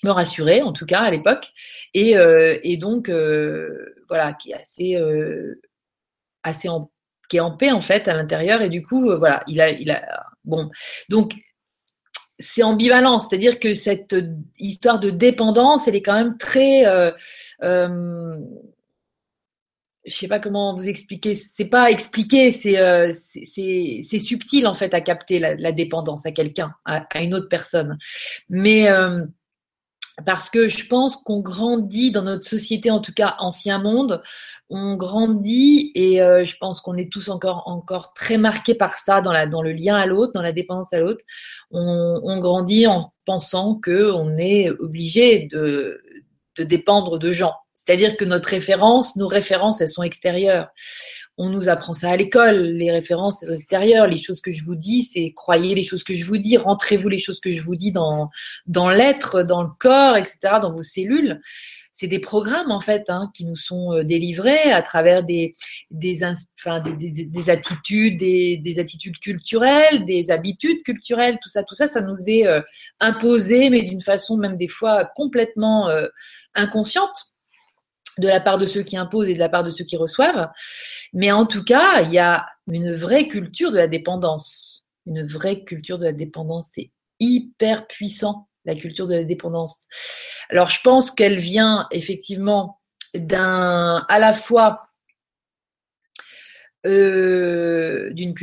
me 0.04 0.12
rassurer, 0.12 0.62
en 0.62 0.74
tout 0.74 0.86
cas 0.86 1.02
à 1.02 1.12
l'époque, 1.12 1.48
et, 1.94 2.18
euh, 2.18 2.58
donc 2.78 3.10
euh, 3.10 3.96
voilà, 4.10 4.34
qui 4.34 4.52
est 4.52 4.56
assez, 4.56 4.96
euh, 4.96 5.62
assez 6.44 6.70
en, 6.70 6.90
paix 7.58 7.72
en 7.72 7.82
fait 7.82 8.08
à 8.08 8.14
l'intérieur, 8.14 8.62
et 8.62 8.70
du 8.70 8.82
coup 8.82 9.06
voilà, 9.18 9.44
il 9.48 9.60
a, 9.60 9.70
il 9.70 9.92
a 9.92 10.26
bon, 10.46 10.70
donc 11.10 11.34
c'est 12.40 12.64
ambivalent, 12.64 13.20
c'est-à-dire 13.20 13.60
que 13.60 13.74
cette 13.74 14.16
histoire 14.58 15.00
de 15.00 15.10
dépendance, 15.10 15.88
elle 15.88 15.96
est 15.96 16.02
quand 16.02 16.14
même 16.14 16.38
très 16.38 16.86
je 20.08 20.14
sais 20.14 20.28
pas 20.28 20.38
comment 20.40 20.76
vous 20.76 20.88
expliquer. 20.88 21.34
C'est 21.34 21.66
pas 21.66 21.90
expliquer, 21.90 22.52
c'est 22.52 23.12
c'est 23.12 24.20
subtil 24.20 24.68
en 24.68 24.76
fait 24.76 24.94
à 24.94 25.02
capter 25.02 25.40
la, 25.40 25.72
dépendance 25.72 26.26
à 26.26 26.32
quelqu'un, 26.32 26.74
à, 26.86 27.06
à, 27.12 27.22
une 27.22 27.34
autre 27.34 27.50
personne. 27.50 27.98
Mais 28.50 28.88
parce 30.26 30.50
que 30.50 30.68
je 30.68 30.88
pense 30.88 31.18
qu'on 31.18 31.42
grandit 31.42 32.12
dans 32.12 32.22
notre 32.22 32.44
société, 32.44 32.90
en 32.90 33.02
tout 33.02 33.14
cas 33.14 33.36
ancien 33.40 33.80
monde, 33.80 34.22
on 34.70 34.96
grandit 34.96 35.92
et 35.94 36.22
euh, 36.22 36.46
je 36.46 36.56
pense 36.58 36.80
qu'on 36.80 36.96
est 36.96 37.12
tous 37.12 37.30
encore 37.30 37.64
encore 37.66 38.14
très 38.14 38.38
marqués 38.38 38.76
par 38.76 38.96
ça 38.96 39.20
dans 39.22 39.34
la 39.34 39.46
dans 39.46 39.62
le 39.62 39.74
lien 39.74 39.96
à 39.96 40.06
l'autre, 40.06 40.32
dans 40.34 40.42
la 40.42 40.54
dépendance 40.54 40.94
à 40.94 41.00
l'autre. 41.00 41.24
On, 41.72 42.22
on, 42.24 42.40
grandit 42.40 42.88
en 42.88 43.14
pensant 43.26 43.76
que 43.76 44.12
on 44.12 44.38
est 44.38 44.70
obligé 44.70 45.48
de 45.52 46.02
de 46.58 46.64
dépendre 46.64 47.20
de 47.20 47.32
gens. 47.32 47.56
C'est-à-dire 47.76 48.18
que 48.18 48.26
notre 48.26 48.50
référence, 48.50 49.16
nos 49.18 49.28
références, 49.28 49.82
elles 49.82 49.90
sont 49.90 50.02
extérieures 50.02 50.70
on 51.38 51.50
nous 51.50 51.68
apprend 51.68 51.94
ça 51.94 52.12
à 52.12 52.16
l'école, 52.16 52.56
les 52.56 52.92
références 52.92 53.44
extérieures, 53.44 54.08
les 54.08 54.18
choses 54.18 54.42
que 54.42 54.52
je 54.52 54.64
vous 54.64 54.76
dis, 54.76 55.04
c'est 55.04 55.34
croyez 55.36 55.76
les 55.76 55.84
choses 55.84 56.04
que 56.04 56.14
je 56.14 56.24
vous 56.24 56.38
dis, 56.38 56.58
rentrez-vous 56.58 57.10
les 57.10 57.18
choses 57.18 57.40
que 57.42 57.52
je 57.52 57.62
vous 57.62 57.76
dis 57.76 57.92
dans, 57.92 58.30
dans 58.68 58.90
l'être, 58.90 59.44
dans 59.44 59.62
le 59.64 59.70
corps, 59.80 60.16
etc., 60.16 60.38
dans 60.62 60.72
vos 60.72 60.82
cellules. 60.82 61.42
C'est 61.92 62.08
des 62.08 62.20
programmes 62.20 62.72
en 62.72 62.82
fait 62.82 63.10
hein, 63.10 63.32
qui 63.34 63.46
nous 63.46 63.56
sont 63.56 63.94
euh, 63.94 64.04
délivrés 64.04 64.72
à 64.72 64.82
travers 64.82 65.24
des 65.24 65.54
des, 65.92 66.24
enfin, 66.60 66.82
des, 66.82 66.92
des, 66.94 67.26
des, 67.26 67.50
attitudes, 67.50 68.18
des, 68.18 68.58
des, 68.58 68.80
attitudes 68.80 69.18
culturelles, 69.20 70.04
des 70.04 70.30
habitudes 70.30 70.84
culturelles, 70.84 71.38
tout 71.42 71.48
ça, 71.48 71.64
tout 71.64 71.76
ça, 71.76 71.88
ça 71.88 72.02
nous 72.02 72.18
est 72.28 72.48
euh, 72.48 72.60
imposé, 73.00 73.70
mais 73.70 73.82
d'une 73.84 74.02
façon 74.02 74.36
même 74.36 74.58
des 74.58 74.68
fois 74.68 75.06
complètement 75.16 75.88
euh, 75.88 76.08
inconsciente 76.54 77.35
de 78.20 78.28
la 78.28 78.40
part 78.40 78.58
de 78.58 78.66
ceux 78.66 78.84
qui 78.84 78.98
imposent 78.98 79.30
et 79.30 79.34
de 79.34 79.40
la 79.40 79.50
part 79.50 79.64
de 79.64 79.70
ceux 79.70 79.84
qui 79.84 79.98
reçoivent. 79.98 80.50
Mais 81.14 81.32
en 81.32 81.46
tout 81.46 81.64
cas, 81.64 82.02
il 82.02 82.12
y 82.12 82.20
a 82.20 82.46
une 82.68 82.94
vraie 82.94 83.28
culture 83.28 83.72
de 83.72 83.78
la 83.78 83.88
dépendance. 83.88 84.88
Une 85.06 85.26
vraie 85.26 85.64
culture 85.64 85.98
de 85.98 86.06
la 86.06 86.12
dépendance. 86.12 86.72
C'est 86.76 86.92
hyper 87.20 87.88
puissant, 87.88 88.48
la 88.66 88.76
culture 88.76 89.08
de 89.08 89.16
la 89.16 89.24
dépendance. 89.24 89.88
Alors, 90.50 90.70
je 90.70 90.80
pense 90.84 91.12
qu'elle 91.12 91.38
vient 91.38 91.88
effectivement 91.92 92.80
d'un, 93.14 94.04
à 94.10 94.20
la 94.20 94.34
fois 94.34 94.90
euh, 96.86 98.12
d'une 98.12 98.34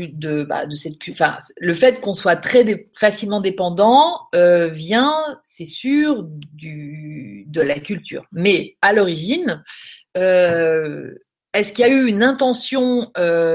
bah, 0.45 0.66
de 0.66 0.74
cette 0.74 0.97
enfin 1.11 1.36
le 1.61 1.72
fait 1.72 2.01
qu'on 2.01 2.14
soit 2.14 2.36
très 2.36 2.84
facilement 2.97 3.40
dépendant 3.40 4.28
euh, 4.34 4.68
vient 4.68 5.14
c'est 5.43 5.66
sûr 5.66 6.24
du 6.24 7.45
de 7.47 7.61
la 7.61 7.78
culture. 7.78 8.26
Mais 8.32 8.76
à 8.82 8.93
l'origine 8.93 9.62
euh, 10.16 11.14
est-ce 11.55 11.72
qu'il 11.72 11.86
y 11.86 11.88
a 11.88 11.93
eu 11.93 12.07
une 12.07 12.22
intention 12.22 13.12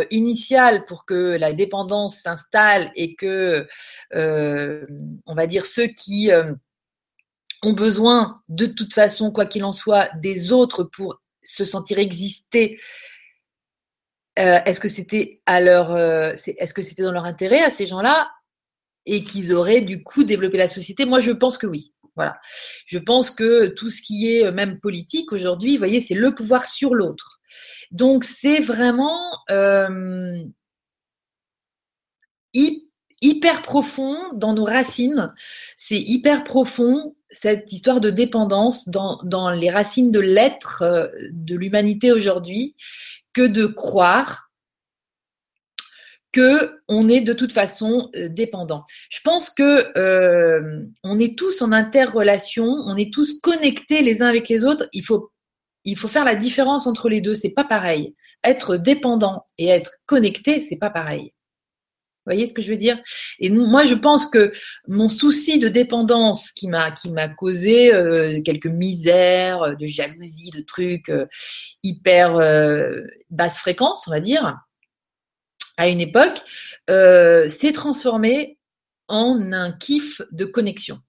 initiale 0.10 0.86
pour 0.86 1.06
que 1.06 1.36
la 1.38 1.52
dépendance 1.52 2.22
s'installe 2.22 2.90
et 2.96 3.16
que 3.16 3.68
on 4.14 5.36
va 5.36 5.48
dire 5.48 5.66
ceux 5.66 5.88
qui 5.88 6.30
ont 7.64 7.74
besoin 7.74 8.42
de 8.48 8.68
toute 8.68 8.94
façon 8.94 9.32
quoi 9.32 9.48
qu'il 9.48 9.64
en 9.66 9.74
soit 9.74 10.10
des 10.22 10.54
autres 10.54 10.84
pour 10.84 11.20
se 11.44 11.66
sentir 11.66 12.00
exister 12.00 12.78
euh, 14.38 14.60
est-ce 14.66 14.80
que 14.80 14.88
c'était 14.88 15.42
à 15.46 15.62
leur, 15.62 15.92
euh, 15.92 16.34
est-ce 16.34 16.74
que 16.74 16.82
c'était 16.82 17.04
dans 17.04 17.12
leur 17.12 17.26
intérêt 17.26 17.62
à 17.62 17.72
ces 17.72 17.86
gens-là 17.86 18.30
et 19.06 19.24
qu'ils 19.24 19.54
auraient 19.54 19.82
du 19.82 20.04
coup 20.04 20.24
développé 20.24 20.58
la 20.58 20.68
société? 20.68 21.06
Moi, 21.06 21.20
je 21.20 21.32
pense 21.32 21.58
que 21.58 21.68
oui. 21.68 21.94
Voilà. 22.16 22.40
Je 22.86 22.98
pense 22.98 23.30
que 23.30 23.68
tout 23.68 23.90
ce 23.90 24.02
qui 24.02 24.32
est 24.32 24.46
euh, 24.46 24.52
même 24.52 24.80
politique 24.80 25.32
aujourd'hui, 25.32 25.74
vous 25.74 25.80
voyez, 25.80 26.00
c'est 26.00 26.16
le 26.16 26.34
pouvoir 26.34 26.66
sur 26.66 26.94
l'autre. 26.94 27.40
Donc 27.92 28.24
c'est 28.24 28.60
vraiment 28.60 29.18
hyper 33.22 33.62
profond 33.62 34.16
dans 34.34 34.54
nos 34.54 34.66
racines. 34.66 35.34
C'est 35.76 36.00
hyper 36.00 36.44
profond 36.44 37.16
cette 37.30 37.72
histoire 37.72 38.02
de 38.02 38.10
dépendance 38.10 38.90
dans, 38.90 39.20
dans 39.24 39.50
les 39.50 39.70
racines 39.70 40.12
de 40.12 40.20
l'être 40.20 40.84
de 41.32 41.56
l'humanité 41.56 42.12
aujourd'hui 42.12 42.76
que 43.38 43.44
de 43.44 43.68
croire 43.68 44.50
que 46.32 46.72
on 46.88 47.08
est 47.08 47.22
de 47.22 47.34
toute 47.34 47.54
façon 47.54 48.10
euh, 48.16 48.30
dépendant. 48.30 48.84
Je 49.10 49.20
pense 49.24 49.52
que 49.52 49.96
euh, 49.96 50.84
on 51.04 51.20
est 51.20 51.38
tous 51.38 51.62
en 51.62 51.72
interrelation, 51.72 52.66
on 52.66 52.98
est 52.98 53.14
tous 53.14 53.40
connectés 53.42 54.02
les 54.02 54.24
uns 54.24 54.28
avec 54.28 54.50
les 54.50 54.64
autres. 54.64 54.90
Il 54.92 55.06
faut 55.06 55.32
il 55.84 55.96
faut 55.96 56.08
faire 56.08 56.26
la 56.26 56.36
différence 56.36 56.88
entre 56.88 57.10
les 57.10 57.22
deux. 57.22 57.36
C'est 57.36 57.52
pas 57.52 57.64
pareil. 57.64 58.16
Être 58.44 58.76
dépendant 58.76 59.46
et 59.60 59.68
être 59.68 59.92
connecté, 60.08 60.60
c'est 60.60 60.78
pas 60.78 60.90
pareil. 60.90 61.32
Vous 62.28 62.34
voyez 62.34 62.48
ce 62.48 62.54
que 62.54 62.62
je 62.62 62.70
veux 62.70 62.78
dire? 62.78 63.00
Et 63.40 63.50
moi, 63.50 63.86
je 63.86 63.96
pense 63.96 64.26
que 64.26 64.52
mon 64.90 65.08
souci 65.08 65.60
de 65.60 65.70
dépendance 65.70 66.52
qui 66.52 66.68
m'a 66.68 66.92
qui 66.92 67.10
m'a 67.10 67.30
causé 67.30 67.94
euh, 67.94 68.42
quelques 68.44 68.68
misères, 68.68 69.62
euh, 69.62 69.76
de 69.76 69.86
jalousie, 69.86 70.50
de 70.50 70.60
trucs 70.60 71.08
euh, 71.08 71.26
hyper 71.84 72.36
euh, 72.36 73.00
basse 73.30 73.60
fréquence, 73.60 74.10
on 74.10 74.12
va 74.12 74.20
dire, 74.20 74.58
à 75.78 75.88
une 75.88 76.02
époque, 76.02 76.42
euh, 76.90 77.48
s'est 77.48 77.72
transformé 77.72 78.58
en 79.08 79.54
un 79.54 79.72
kiff 79.72 80.22
de 80.32 80.44
connexion. 80.44 81.00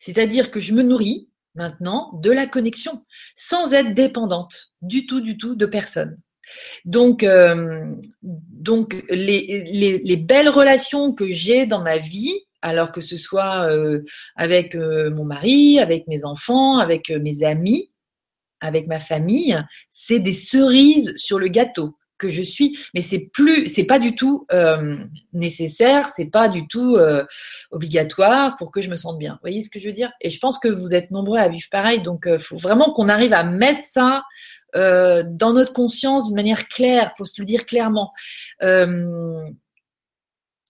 C'est-à-dire 0.00 0.50
que 0.50 0.60
je 0.60 0.72
me 0.72 0.82
nourris 0.82 1.28
maintenant 1.56 2.10
de 2.22 2.30
la 2.30 2.46
connexion, 2.46 3.04
sans 3.34 3.74
être 3.74 3.92
dépendante 3.92 4.72
du 4.80 5.04
tout, 5.04 5.20
du 5.20 5.36
tout 5.36 5.56
de 5.56 5.66
personne. 5.66 6.18
Donc, 6.84 7.22
euh, 7.22 7.94
donc 8.68 9.02
les, 9.08 9.64
les, 9.72 9.96
les, 9.96 10.16
belles 10.18 10.50
relations 10.50 11.14
que 11.14 11.32
j'ai 11.32 11.64
dans 11.64 11.82
ma 11.82 11.96
vie, 11.96 12.34
alors 12.60 12.92
que 12.92 13.00
ce 13.00 13.16
soit 13.16 13.66
euh, 13.70 14.04
avec 14.36 14.74
euh, 14.74 15.10
mon 15.10 15.24
mari, 15.24 15.80
avec 15.80 16.06
mes 16.06 16.26
enfants, 16.26 16.76
avec 16.76 17.10
euh, 17.10 17.18
mes 17.18 17.44
amis, 17.44 17.90
avec 18.60 18.86
ma 18.86 19.00
famille, 19.00 19.58
c'est 19.90 20.18
des 20.18 20.34
cerises 20.34 21.14
sur 21.16 21.38
le 21.38 21.48
gâteau 21.48 21.96
que 22.18 22.28
je 22.28 22.42
suis, 22.42 22.78
mais 22.94 23.00
c'est 23.00 23.30
plus, 23.32 23.64
c'est 23.66 23.84
pas 23.84 23.98
du 23.98 24.14
tout 24.14 24.44
nécessaire, 25.32 26.08
c'est 26.08 26.30
pas 26.30 26.48
du 26.48 26.66
tout 26.66 26.96
obligatoire 27.70 28.56
pour 28.56 28.72
que 28.72 28.80
je 28.80 28.90
me 28.90 28.96
sente 28.96 29.18
bien. 29.18 29.34
Vous 29.34 29.42
voyez 29.42 29.62
ce 29.62 29.70
que 29.70 29.78
je 29.78 29.86
veux 29.86 29.92
dire? 29.92 30.10
Et 30.20 30.28
je 30.28 30.40
pense 30.40 30.58
que 30.58 30.66
vous 30.66 30.94
êtes 30.94 31.12
nombreux 31.12 31.38
à 31.38 31.48
vivre 31.48 31.68
pareil, 31.70 32.02
donc 32.02 32.28
faut 32.38 32.56
vraiment 32.56 32.92
qu'on 32.92 33.08
arrive 33.08 33.32
à 33.32 33.44
mettre 33.44 33.82
ça 33.82 34.24
euh, 34.76 35.22
dans 35.26 35.52
notre 35.52 35.72
conscience 35.72 36.26
d'une 36.26 36.36
manière 36.36 36.68
claire, 36.68 37.12
faut 37.16 37.24
se 37.24 37.40
le 37.40 37.44
dire 37.44 37.66
clairement. 37.66 38.12
Euh, 38.62 39.44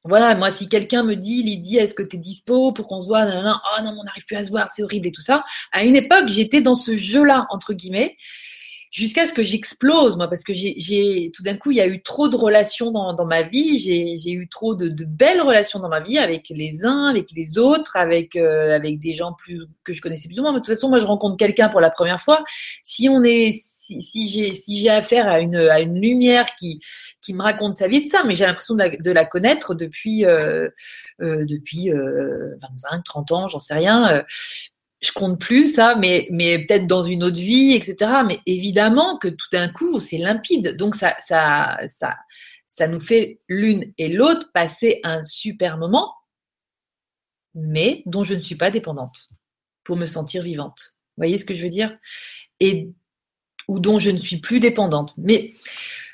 voilà, 0.04 0.34
moi, 0.36 0.50
si 0.50 0.68
quelqu'un 0.68 1.02
me 1.02 1.14
dit, 1.14 1.42
Lydie, 1.42 1.76
est-ce 1.76 1.94
que 1.94 2.02
tu 2.02 2.16
es 2.16 2.18
dispo 2.18 2.72
pour 2.72 2.86
qu'on 2.86 3.00
se 3.00 3.06
voit 3.06 3.24
Oh 3.24 3.82
non, 3.82 3.96
on 3.98 4.04
n'arrive 4.04 4.24
plus 4.26 4.36
à 4.36 4.44
se 4.44 4.50
voir, 4.50 4.68
c'est 4.68 4.82
horrible 4.82 5.08
et 5.08 5.12
tout 5.12 5.20
ça. 5.20 5.44
À 5.72 5.84
une 5.84 5.96
époque, 5.96 6.28
j'étais 6.28 6.60
dans 6.60 6.76
ce 6.76 6.96
jeu-là, 6.96 7.46
entre 7.50 7.74
guillemets 7.74 8.16
jusqu'à 8.90 9.26
ce 9.26 9.32
que 9.32 9.42
j'explose, 9.42 10.16
moi, 10.16 10.28
parce 10.28 10.44
que 10.44 10.52
j'ai 10.52 11.30
tout 11.34 11.42
d'un 11.42 11.56
coup, 11.56 11.70
il 11.70 11.76
y 11.76 11.80
a 11.80 11.86
eu 11.86 12.02
trop 12.02 12.28
de 12.28 12.36
relations 12.36 12.90
dans, 12.90 13.14
dans 13.14 13.26
ma 13.26 13.42
vie, 13.42 13.78
j'ai 13.78 14.30
eu 14.30 14.48
trop 14.48 14.74
de, 14.74 14.88
de, 14.88 15.04
belles 15.04 15.40
relations 15.40 15.78
dans 15.78 15.88
ma 15.88 16.00
vie 16.00 16.18
avec 16.18 16.48
les 16.50 16.84
uns, 16.84 17.06
avec 17.06 17.30
les 17.32 17.58
autres, 17.58 17.96
avec 17.96 18.36
euh, 18.36 18.74
avec 18.74 18.98
des 18.98 19.12
gens 19.12 19.32
plus 19.32 19.66
que 19.84 19.92
je 19.92 20.00
connaissais 20.00 20.28
plus 20.28 20.38
ou 20.38 20.42
moins. 20.42 20.52
De 20.52 20.58
toute 20.58 20.66
façon, 20.66 20.88
moi, 20.88 20.98
je 20.98 21.06
rencontre 21.06 21.36
quelqu'un 21.36 21.68
pour 21.68 21.80
la 21.80 21.90
première 21.90 22.20
fois. 22.20 22.44
Si 22.82 23.08
on 23.08 23.22
est, 23.24 23.52
si, 23.52 24.00
si 24.00 24.28
j'ai 24.28 24.52
si 24.52 24.88
affaire 24.88 25.28
à 25.28 25.40
une 25.40 25.56
à 25.56 25.80
une 25.80 26.00
lumière 26.00 26.46
qui 26.58 26.80
qui 27.20 27.34
me 27.34 27.42
raconte 27.42 27.74
sa 27.74 27.88
vie 27.88 28.00
de 28.00 28.06
ça, 28.06 28.22
mais 28.24 28.34
j'ai 28.34 28.46
l'impression 28.46 28.74
de, 28.74 29.10
la 29.10 29.24
connaître 29.24 29.74
depuis 29.74 30.24
euh, 30.24 30.68
euh, 31.20 31.44
depuis 31.44 31.90
25, 31.90 33.04
30 33.04 33.32
ans, 33.32 33.48
j'en 33.48 33.58
sais 33.58 33.74
rien 33.74 34.24
je 35.00 35.12
compte 35.12 35.40
plus 35.40 35.74
ça, 35.74 35.96
mais, 35.96 36.26
mais 36.30 36.66
peut-être 36.66 36.86
dans 36.86 37.04
une 37.04 37.22
autre 37.22 37.36
vie, 37.38 37.72
etc. 37.72 38.22
Mais 38.26 38.40
évidemment 38.46 39.16
que 39.18 39.28
tout 39.28 39.46
d'un 39.52 39.68
coup, 39.68 40.00
c'est 40.00 40.18
limpide. 40.18 40.76
Donc 40.76 40.94
ça, 40.94 41.14
ça, 41.20 41.78
ça, 41.86 42.10
ça 42.66 42.88
nous 42.88 43.00
fait 43.00 43.40
l'une 43.48 43.92
et 43.96 44.08
l'autre 44.08 44.50
passer 44.52 45.00
un 45.04 45.22
super 45.22 45.78
moment, 45.78 46.14
mais 47.54 48.02
dont 48.06 48.24
je 48.24 48.34
ne 48.34 48.40
suis 48.40 48.56
pas 48.56 48.70
dépendante 48.70 49.28
pour 49.84 49.96
me 49.96 50.06
sentir 50.06 50.42
vivante. 50.42 50.78
Vous 51.16 51.22
voyez 51.22 51.38
ce 51.38 51.44
que 51.44 51.54
je 51.54 51.62
veux 51.62 51.68
dire? 51.68 51.96
Et 52.60 52.88
ou 53.68 53.80
dont 53.80 53.98
je 53.98 54.10
ne 54.10 54.18
suis 54.18 54.38
plus 54.38 54.60
dépendante. 54.60 55.12
Mais 55.18 55.54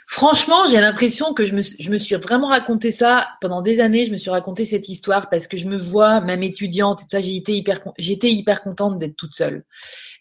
Franchement, 0.07 0.67
j'ai 0.69 0.81
l'impression 0.81 1.33
que 1.33 1.47
je 1.47 1.55
me, 1.55 1.99
suis 1.99 2.15
vraiment 2.17 2.49
raconté 2.49 2.91
ça 2.91 3.29
pendant 3.41 3.63
des 3.63 3.81
années. 3.81 4.05
Je 4.05 4.13
me 4.13 4.17
suis 4.17 4.31
raconté 4.31 4.65
cette 4.65 4.89
histoire 4.89 5.29
parce 5.29 5.47
que 5.47 5.57
je 5.57 5.67
me 5.67 5.77
vois, 5.77 6.21
même 6.21 6.43
étudiante, 6.43 7.01
et 7.01 7.05
tout 7.05 7.11
ça, 7.11 7.21
j'étais 7.21 7.53
hyper, 7.53 7.81
j'étais 7.99 8.31
hyper 8.31 8.61
contente 8.61 8.99
d'être 8.99 9.17
toute 9.17 9.35
seule. 9.35 9.65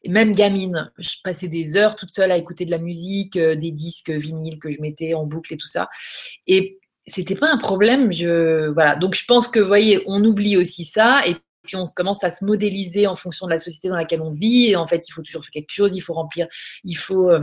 Même 0.07 0.33
gamine, 0.33 0.91
je 0.97 1.15
passais 1.23 1.47
des 1.47 1.75
heures 1.75 1.95
toute 1.95 2.11
seule 2.11 2.31
à 2.31 2.37
écouter 2.37 2.65
de 2.65 2.71
la 2.71 2.77
musique, 2.77 3.35
euh, 3.35 3.55
des 3.55 3.71
disques 3.71 4.09
vinyles 4.09 4.59
que 4.59 4.71
je 4.71 4.81
mettais 4.81 5.13
en 5.13 5.25
boucle 5.25 5.53
et 5.53 5.57
tout 5.57 5.67
ça. 5.67 5.89
Et 6.47 6.79
c'était 7.05 7.35
pas 7.35 7.51
un 7.51 7.57
problème. 7.57 8.11
Je, 8.11 8.69
voilà. 8.71 8.95
Donc 8.95 9.15
je 9.15 9.25
pense 9.25 9.47
que, 9.47 9.59
vous 9.59 9.67
voyez, 9.67 10.01
on 10.07 10.23
oublie 10.23 10.57
aussi 10.57 10.85
ça 10.85 11.21
et 11.27 11.35
puis 11.63 11.75
on 11.75 11.87
commence 11.87 12.23
à 12.23 12.29
se 12.29 12.45
modéliser 12.45 13.07
en 13.07 13.15
fonction 13.15 13.45
de 13.45 13.51
la 13.51 13.57
société 13.57 13.89
dans 13.89 13.95
laquelle 13.95 14.21
on 14.21 14.31
vit. 14.31 14.71
Et 14.71 14.75
en 14.75 14.87
fait, 14.87 15.07
il 15.07 15.11
faut 15.11 15.21
toujours 15.21 15.43
faire 15.43 15.51
quelque 15.51 15.71
chose, 15.71 15.95
il 15.95 16.01
faut 16.01 16.13
remplir, 16.13 16.47
il 16.83 16.95
faut 16.95 17.29
euh, 17.29 17.41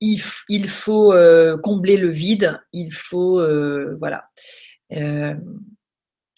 il, 0.00 0.20
faut 0.68 1.14
combler 1.62 1.96
le 1.96 2.08
vide, 2.08 2.60
il 2.72 2.92
faut 2.92 3.40
voilà 3.98 4.24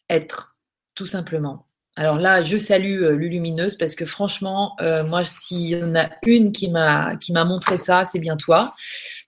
être 0.08 0.56
tout 0.94 1.06
simplement. 1.06 1.64
Alors 1.96 2.18
là, 2.18 2.44
je 2.44 2.56
salue 2.58 3.02
Lulumineuse 3.02 3.76
parce 3.76 3.96
que 3.96 4.04
franchement, 4.04 4.76
moi, 5.06 5.24
s'il 5.24 5.66
y 5.66 5.82
en 5.82 5.96
a 5.96 6.08
une 6.24 6.52
qui 6.52 6.70
m'a 6.70 7.16
qui 7.16 7.32
m'a 7.32 7.44
montré 7.44 7.76
ça, 7.76 8.04
c'est 8.04 8.20
bien 8.20 8.36
toi. 8.36 8.74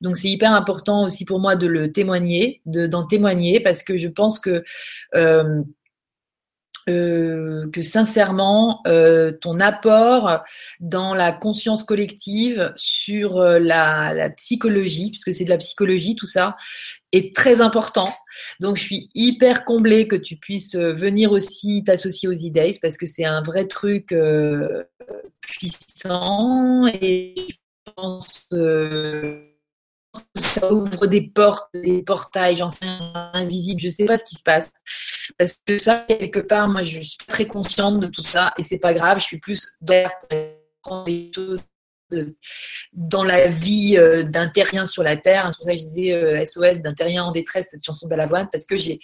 Donc 0.01 0.17
c'est 0.17 0.29
hyper 0.29 0.53
important 0.53 1.05
aussi 1.05 1.25
pour 1.25 1.41
moi 1.41 1.57
de 1.57 1.67
le 1.67 1.91
témoigner, 1.91 2.63
de 2.67 2.87
d'en 2.87 3.05
témoigner 3.05 3.59
parce 3.59 3.83
que 3.83 3.97
je 3.97 4.09
pense 4.09 4.39
que 4.39 4.63
euh, 6.91 7.71
que 7.71 7.83
sincèrement, 7.83 8.83
euh, 8.87 9.33
ton 9.33 9.61
apport 9.61 10.43
dans 10.81 11.15
la 11.15 11.33
conscience 11.33 11.85
collective 11.85 12.73
sur 12.77 13.39
euh, 13.39 13.59
la, 13.59 14.31
psychologie, 14.37 15.11
puisque 15.11 15.33
c'est 15.33 15.45
de 15.45 15.51
la 15.51 15.59
psychologie 15.59 16.17
tout 16.17 16.27
ça, 16.27 16.57
est 17.13 17.35
très 17.35 17.61
important. 17.61 18.13
Donc 18.61 18.77
je 18.77 18.83
suis 18.83 19.09
hyper 19.15 19.65
comblée 19.65 20.09
que 20.09 20.17
tu 20.17 20.37
puisses 20.37 20.77
venir 20.77 21.33
aussi 21.33 21.83
t'associer 21.85 22.29
aux 22.29 22.33
idées 22.33 22.73
parce 22.83 22.97
que 22.97 23.07
c'est 23.07 23.25
un 23.25 23.43
vrai 23.43 23.67
truc 23.67 24.15
puissant 25.41 26.87
et 26.87 27.35
je 27.39 27.93
pense 27.97 28.47
ça 30.51 30.73
ouvre 30.73 31.07
des 31.07 31.23
portes, 31.23 31.69
des 31.75 32.03
portails, 32.03 32.57
j'en 32.57 32.69
sais 32.69 32.85
rien, 32.85 33.31
invisibles, 33.35 33.81
je 33.81 33.89
sais 33.89 34.05
pas 34.05 34.19
ce 34.19 34.25
qui 34.25 34.35
se 34.35 34.43
passe. 34.43 34.71
Parce 35.39 35.57
que 35.65 35.79
ça, 35.79 36.05
quelque 36.09 36.41
part, 36.41 36.69
moi, 36.69 36.83
je 36.83 37.01
suis 37.01 37.19
très 37.27 37.47
consciente 37.47 38.01
de 38.01 38.07
tout 38.07 38.23
ça 38.23 38.53
et 38.59 38.63
c'est 38.63 38.79
pas 38.79 38.95
grave, 38.95 39.19
je 39.19 39.25
suis 39.25 39.39
plus 39.39 39.69
choses 41.35 41.63
dans 42.93 43.23
la 43.23 43.47
vie 43.47 43.97
euh, 43.97 44.25
d'un 44.25 44.49
terrien 44.49 44.85
sur 44.85 45.05
la 45.05 45.17
terre. 45.17 45.49
C'est 45.53 45.59
pour 45.59 45.65
ça 45.65 45.73
que 45.73 45.79
je 45.79 45.85
disais 45.85 46.45
SOS 46.45 46.63
euh, 46.63 46.79
d'un 46.81 46.95
terrien 46.95 47.25
en 47.25 47.33
détresse, 47.33 47.69
cette 47.71 47.85
chanson 47.85 48.07
de 48.07 48.11
Balavoine, 48.11 48.49
parce 48.51 48.67
que 48.67 48.77
j'ai, 48.77 48.99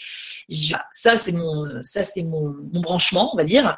ça 0.92 1.16
c'est 1.16 1.32
mon, 1.32 1.82
ça 1.82 2.02
c'est 2.02 2.24
mon, 2.24 2.54
mon 2.72 2.80
branchement, 2.80 3.32
on 3.32 3.36
va 3.36 3.44
dire. 3.44 3.76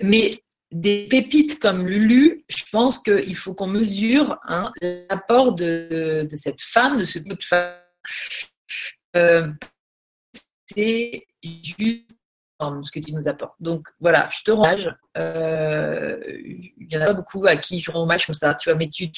Mais 0.00 0.42
des 0.70 1.06
pépites 1.08 1.58
comme 1.58 1.86
Lulu, 1.86 2.44
je 2.48 2.64
pense 2.70 2.98
qu'il 2.98 3.36
faut 3.36 3.54
qu'on 3.54 3.68
mesure 3.68 4.38
hein, 4.46 4.72
l'apport 4.80 5.54
de, 5.54 6.28
cette 6.34 6.60
femme, 6.60 6.98
de 6.98 7.04
ce 7.04 7.18
bout 7.18 7.36
de 7.36 7.44
femme. 7.44 7.74
Euh, 9.16 9.48
c'est 10.66 11.26
juste 11.42 12.10
ce 12.60 12.90
que 12.90 12.98
tu 12.98 13.14
nous 13.14 13.28
apportes. 13.28 13.54
Donc 13.60 13.88
voilà, 14.00 14.28
je 14.32 14.42
te 14.42 14.50
rends 14.50 14.64
hommage. 14.64 14.94
Euh, 15.16 16.18
il 16.26 16.88
n'y 16.90 16.96
en 16.96 17.02
a 17.02 17.06
pas 17.06 17.14
beaucoup 17.14 17.46
à 17.46 17.56
qui 17.56 17.80
je 17.80 17.90
rends 17.90 18.02
hommage 18.02 18.26
comme 18.26 18.34
ça, 18.34 18.54
tu 18.54 18.68
vois, 18.68 18.76
mais 18.76 18.88
tu 18.88 19.08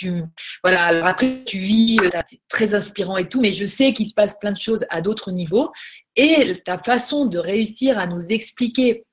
voilà, 0.63 0.85
alors 0.85 1.07
après 1.07 1.43
tu 1.45 1.59
vis, 1.59 1.99
euh, 2.01 2.11
c'est 2.27 2.41
très 2.49 2.75
inspirant 2.75 3.17
et 3.17 3.29
tout, 3.29 3.41
mais 3.41 3.53
je 3.53 3.65
sais 3.65 3.93
qu'il 3.93 4.07
se 4.07 4.15
passe 4.15 4.39
plein 4.39 4.53
de 4.53 4.59
choses 4.59 4.87
à 4.91 5.01
d'autres 5.01 5.33
niveaux 5.33 5.73
et 6.17 6.61
ta 6.65 6.79
façon 6.79 7.27
de 7.27 7.39
réussir 7.39 7.99
à 7.99 8.07
nous 8.07 8.29
expliquer 8.29 9.05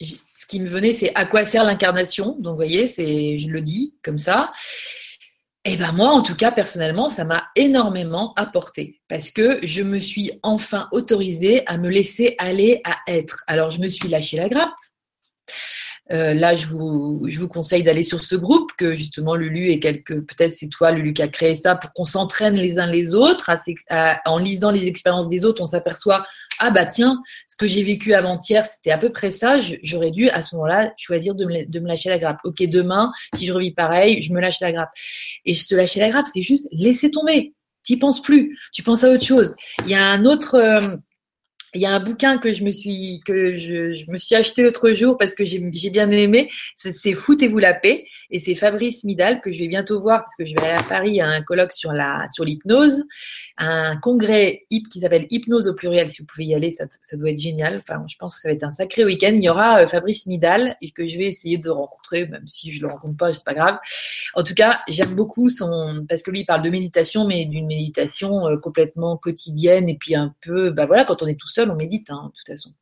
ce 0.00 0.46
qui 0.46 0.60
me 0.60 0.66
venait, 0.66 0.92
c'est 0.92 1.14
à 1.14 1.24
quoi 1.24 1.44
sert 1.44 1.64
l'incarnation. 1.64 2.36
Donc, 2.38 2.52
vous 2.52 2.56
voyez, 2.56 2.86
c'est, 2.86 3.38
je 3.38 3.48
le 3.48 3.60
dis 3.60 3.94
comme 4.02 4.18
ça. 4.18 4.52
Et 5.66 5.74
eh 5.74 5.76
ben 5.76 5.92
moi, 5.92 6.08
en 6.08 6.22
tout 6.22 6.34
cas, 6.34 6.50
personnellement, 6.52 7.10
ça 7.10 7.24
m'a 7.24 7.48
énormément 7.54 8.32
apporté 8.36 8.98
parce 9.08 9.30
que 9.30 9.58
je 9.62 9.82
me 9.82 9.98
suis 9.98 10.32
enfin 10.42 10.88
autorisée 10.90 11.68
à 11.68 11.76
me 11.76 11.90
laisser 11.90 12.34
aller 12.38 12.80
à 12.84 12.96
être. 13.06 13.44
Alors, 13.46 13.70
je 13.70 13.80
me 13.80 13.88
suis 13.88 14.08
lâché 14.08 14.38
la 14.38 14.48
grappe. 14.48 14.70
Euh, 16.12 16.34
là, 16.34 16.56
je 16.56 16.66
vous, 16.66 17.22
je 17.26 17.38
vous 17.38 17.48
conseille 17.48 17.82
d'aller 17.82 18.02
sur 18.02 18.22
ce 18.24 18.34
groupe 18.34 18.72
que 18.76 18.94
justement 18.94 19.34
Lulu 19.34 19.70
et 19.70 19.78
quelques, 19.78 20.20
peut-être 20.26 20.54
c'est 20.54 20.68
toi 20.68 20.90
Lulu 20.90 21.12
qui 21.12 21.22
a 21.22 21.28
créé 21.28 21.54
ça 21.54 21.76
pour 21.76 21.92
qu'on 21.92 22.04
s'entraîne 22.04 22.54
les 22.54 22.78
uns 22.78 22.90
les 22.90 23.14
autres. 23.14 23.50
en 24.26 24.38
lisant 24.38 24.70
les 24.70 24.86
expériences 24.86 25.28
des 25.28 25.44
autres, 25.44 25.62
on 25.62 25.66
s'aperçoit 25.66 26.24
ah 26.60 26.70
bah 26.70 26.84
tiens, 26.84 27.22
ce 27.48 27.56
que 27.56 27.66
j'ai 27.66 27.82
vécu 27.82 28.12
avant-hier, 28.12 28.64
c'était 28.64 28.90
à 28.90 28.98
peu 28.98 29.10
près 29.10 29.30
ça. 29.30 29.58
J'aurais 29.82 30.10
dû 30.10 30.28
à 30.28 30.42
ce 30.42 30.54
moment-là 30.56 30.92
choisir 30.98 31.34
de 31.34 31.46
me, 31.46 31.66
de 31.66 31.80
me 31.80 31.88
lâcher 31.88 32.10
la 32.10 32.18
grappe. 32.18 32.38
Ok, 32.44 32.62
demain, 32.64 33.10
si 33.34 33.46
je 33.46 33.52
revis 33.52 33.72
pareil, 33.72 34.20
je 34.20 34.32
me 34.32 34.40
lâche 34.40 34.60
la 34.60 34.72
grappe. 34.72 34.90
Et 35.46 35.54
se 35.54 35.74
lâcher 35.74 36.00
la 36.00 36.10
grappe, 36.10 36.26
c'est 36.32 36.42
juste 36.42 36.68
laisser 36.70 37.10
tomber. 37.10 37.54
T'y 37.82 37.96
penses 37.96 38.20
plus. 38.20 38.58
Tu 38.74 38.82
penses 38.82 39.04
à 39.04 39.10
autre 39.10 39.24
chose. 39.24 39.54
Il 39.84 39.90
y 39.90 39.94
a 39.94 40.06
un 40.06 40.26
autre 40.26 40.54
euh, 40.56 40.96
il 41.74 41.80
y 41.80 41.86
a 41.86 41.94
un 41.94 42.00
bouquin 42.00 42.38
que 42.38 42.52
je 42.52 42.64
me 42.64 42.72
suis 42.72 43.20
que 43.24 43.54
je, 43.56 44.10
me 44.10 44.18
suis 44.18 44.34
acheté 44.34 44.62
l'autre 44.62 44.90
jour 44.92 45.16
parce 45.16 45.34
que 45.34 45.44
j'ai 45.44 45.90
bien 45.90 46.10
aimé. 46.10 46.50
C'est 46.74 47.12
Foutez-vous 47.12 47.58
la 47.58 47.74
paix 47.74 48.04
et 48.30 48.38
c'est 48.38 48.54
Fabrice 48.54 49.04
Midal 49.04 49.40
que 49.40 49.52
je 49.52 49.60
vais 49.60 49.68
bientôt 49.68 50.00
voir 50.00 50.20
parce 50.20 50.34
que 50.36 50.44
je 50.44 50.54
vais 50.54 50.62
aller 50.62 50.78
à 50.78 50.82
Paris 50.82 51.20
à 51.20 51.28
un 51.28 51.42
colloque 51.42 51.72
sur 51.72 51.92
la 51.92 52.26
sur 52.32 52.44
l'hypnose, 52.44 53.04
un 53.58 53.96
congrès 53.98 54.66
hip 54.70 54.84
qui 54.90 55.00
s'appelle 55.00 55.26
Hypnose 55.30 55.68
au 55.68 55.74
pluriel. 55.74 56.08
Si 56.08 56.22
vous 56.22 56.26
pouvez 56.26 56.46
y 56.46 56.54
aller, 56.54 56.70
ça, 56.70 56.86
ça, 57.00 57.16
doit 57.16 57.30
être 57.30 57.38
génial. 57.38 57.82
Enfin, 57.82 58.02
je 58.08 58.16
pense 58.16 58.34
que 58.34 58.40
ça 58.40 58.48
va 58.48 58.54
être 58.54 58.64
un 58.64 58.70
sacré 58.70 59.04
week-end. 59.04 59.32
Il 59.32 59.42
y 59.42 59.48
aura 59.48 59.82
euh, 59.82 59.86
Fabrice 59.86 60.26
Midal 60.26 60.76
et 60.80 60.90
que 60.90 61.06
je 61.06 61.18
vais 61.18 61.26
essayer 61.26 61.58
de 61.58 61.70
rencontrer, 61.70 62.26
même 62.26 62.46
si 62.48 62.72
je 62.72 62.82
le 62.82 62.88
rencontre 62.88 63.16
pas, 63.16 63.32
c'est 63.32 63.44
pas 63.44 63.54
grave. 63.54 63.78
En 64.34 64.42
tout 64.42 64.54
cas, 64.54 64.80
j'aime 64.88 65.14
beaucoup 65.14 65.48
son 65.48 66.04
parce 66.08 66.22
que 66.22 66.30
lui 66.30 66.40
il 66.40 66.46
parle 66.46 66.62
de 66.62 66.70
méditation, 66.70 67.26
mais 67.26 67.44
d'une 67.46 67.66
méditation 67.66 68.48
euh, 68.48 68.56
complètement 68.56 69.16
quotidienne 69.16 69.88
et 69.88 69.96
puis 69.96 70.14
un 70.14 70.34
peu, 70.40 70.70
bah 70.70 70.86
voilà, 70.86 71.04
quand 71.04 71.22
on 71.22 71.26
est 71.26 71.38
tout 71.38 71.48
seul 71.48 71.59
on 71.68 71.74
médite, 71.74 72.10
hein, 72.10 72.30
de 72.32 72.38
toute 72.38 72.46
façon. 72.46 72.72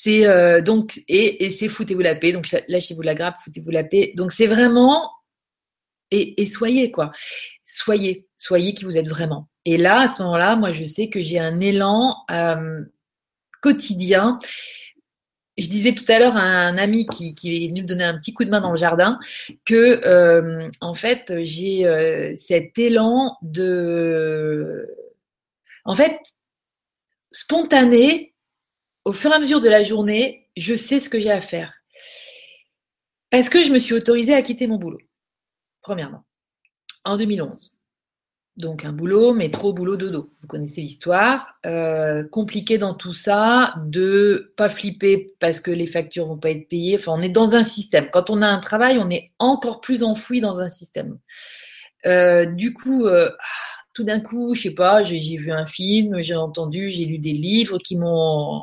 C'est 0.00 0.28
euh, 0.28 0.60
donc 0.60 1.02
et, 1.08 1.50
c'est 1.50 1.66
foutez-vous 1.66 2.02
la 2.02 2.14
paix. 2.14 2.30
Donc 2.30 2.46
lâchez-vous 2.68 3.02
la 3.02 3.16
grappe, 3.16 3.36
foutez-vous 3.42 3.70
la 3.70 3.82
paix. 3.82 4.12
Donc 4.16 4.30
c'est 4.30 4.46
vraiment 4.46 5.10
et, 6.10 6.46
soyez 6.46 6.92
quoi. 6.92 7.10
Soyez, 7.64 8.28
soyez 8.36 8.74
qui 8.74 8.84
vous 8.84 8.96
êtes 8.96 9.08
vraiment. 9.08 9.48
Et 9.64 9.76
là, 9.76 10.02
à 10.02 10.08
ce 10.08 10.22
moment-là, 10.22 10.56
moi, 10.56 10.70
je 10.72 10.84
sais 10.84 11.08
que 11.08 11.20
j'ai 11.20 11.38
un 11.38 11.60
élan 11.60 12.14
euh, 12.30 12.82
quotidien. 13.60 14.38
Je 15.58 15.68
disais 15.68 15.94
tout 15.94 16.04
à 16.08 16.18
l'heure 16.18 16.36
à 16.36 16.42
un 16.42 16.78
ami 16.78 17.06
qui, 17.06 17.34
est 17.44 17.68
venu 17.68 17.82
me 17.82 17.86
donner 17.86 18.04
un 18.04 18.16
petit 18.16 18.32
coup 18.32 18.44
de 18.44 18.50
main 18.50 18.60
dans 18.60 18.70
le 18.70 18.78
jardin 18.78 19.18
que, 19.66 20.00
euh, 20.06 20.70
en 20.80 20.94
fait, 20.94 21.34
j'ai 21.40 22.32
cet 22.36 22.78
élan 22.78 23.36
de. 23.42 24.88
En 25.84 25.94
fait, 25.94 26.18
spontané, 27.30 28.34
au 29.04 29.12
fur 29.12 29.30
et 29.30 29.34
à 29.34 29.38
mesure 29.38 29.60
de 29.60 29.68
la 29.68 29.82
journée, 29.82 30.48
je 30.56 30.74
sais 30.74 31.00
ce 31.00 31.08
que 31.08 31.18
j'ai 31.18 31.30
à 31.30 31.40
faire. 31.40 31.74
Parce 33.30 33.48
que 33.48 33.62
je 33.62 33.70
me 33.70 33.78
suis 33.78 33.94
autorisée 33.94 34.34
à 34.34 34.42
quitter 34.42 34.66
mon 34.66 34.76
boulot, 34.76 35.00
premièrement, 35.82 36.24
en 37.04 37.16
2011. 37.16 37.78
Donc 38.58 38.84
un 38.84 38.92
boulot, 38.92 39.34
mais 39.34 39.50
trop 39.50 39.72
boulot 39.72 39.96
dodo. 39.96 40.34
Vous 40.40 40.48
connaissez 40.48 40.80
l'histoire. 40.80 41.54
Euh, 41.64 42.24
compliqué 42.24 42.76
dans 42.76 42.92
tout 42.92 43.12
ça, 43.12 43.74
de 43.86 44.52
pas 44.56 44.68
flipper 44.68 45.32
parce 45.38 45.60
que 45.60 45.70
les 45.70 45.86
factures 45.86 46.26
vont 46.26 46.38
pas 46.38 46.50
être 46.50 46.68
payées. 46.68 46.96
Enfin, 46.96 47.12
on 47.14 47.22
est 47.22 47.28
dans 47.28 47.54
un 47.54 47.62
système. 47.62 48.10
Quand 48.10 48.30
on 48.30 48.42
a 48.42 48.48
un 48.48 48.58
travail, 48.58 48.98
on 48.98 49.10
est 49.10 49.30
encore 49.38 49.80
plus 49.80 50.02
enfoui 50.02 50.40
dans 50.40 50.60
un 50.60 50.68
système. 50.68 51.18
Euh, 52.06 52.46
du 52.46 52.72
coup, 52.72 53.06
euh, 53.06 53.30
tout 53.98 54.04
d'un 54.04 54.20
coup, 54.20 54.54
je 54.54 54.62
sais 54.62 54.74
pas, 54.74 55.02
j'ai 55.02 55.18
vu 55.18 55.50
un 55.50 55.66
film, 55.66 56.20
j'ai 56.20 56.36
entendu, 56.36 56.88
j'ai 56.88 57.04
lu 57.04 57.18
des 57.18 57.32
livres 57.32 57.78
qui 57.78 57.96
m'ont 57.96 58.62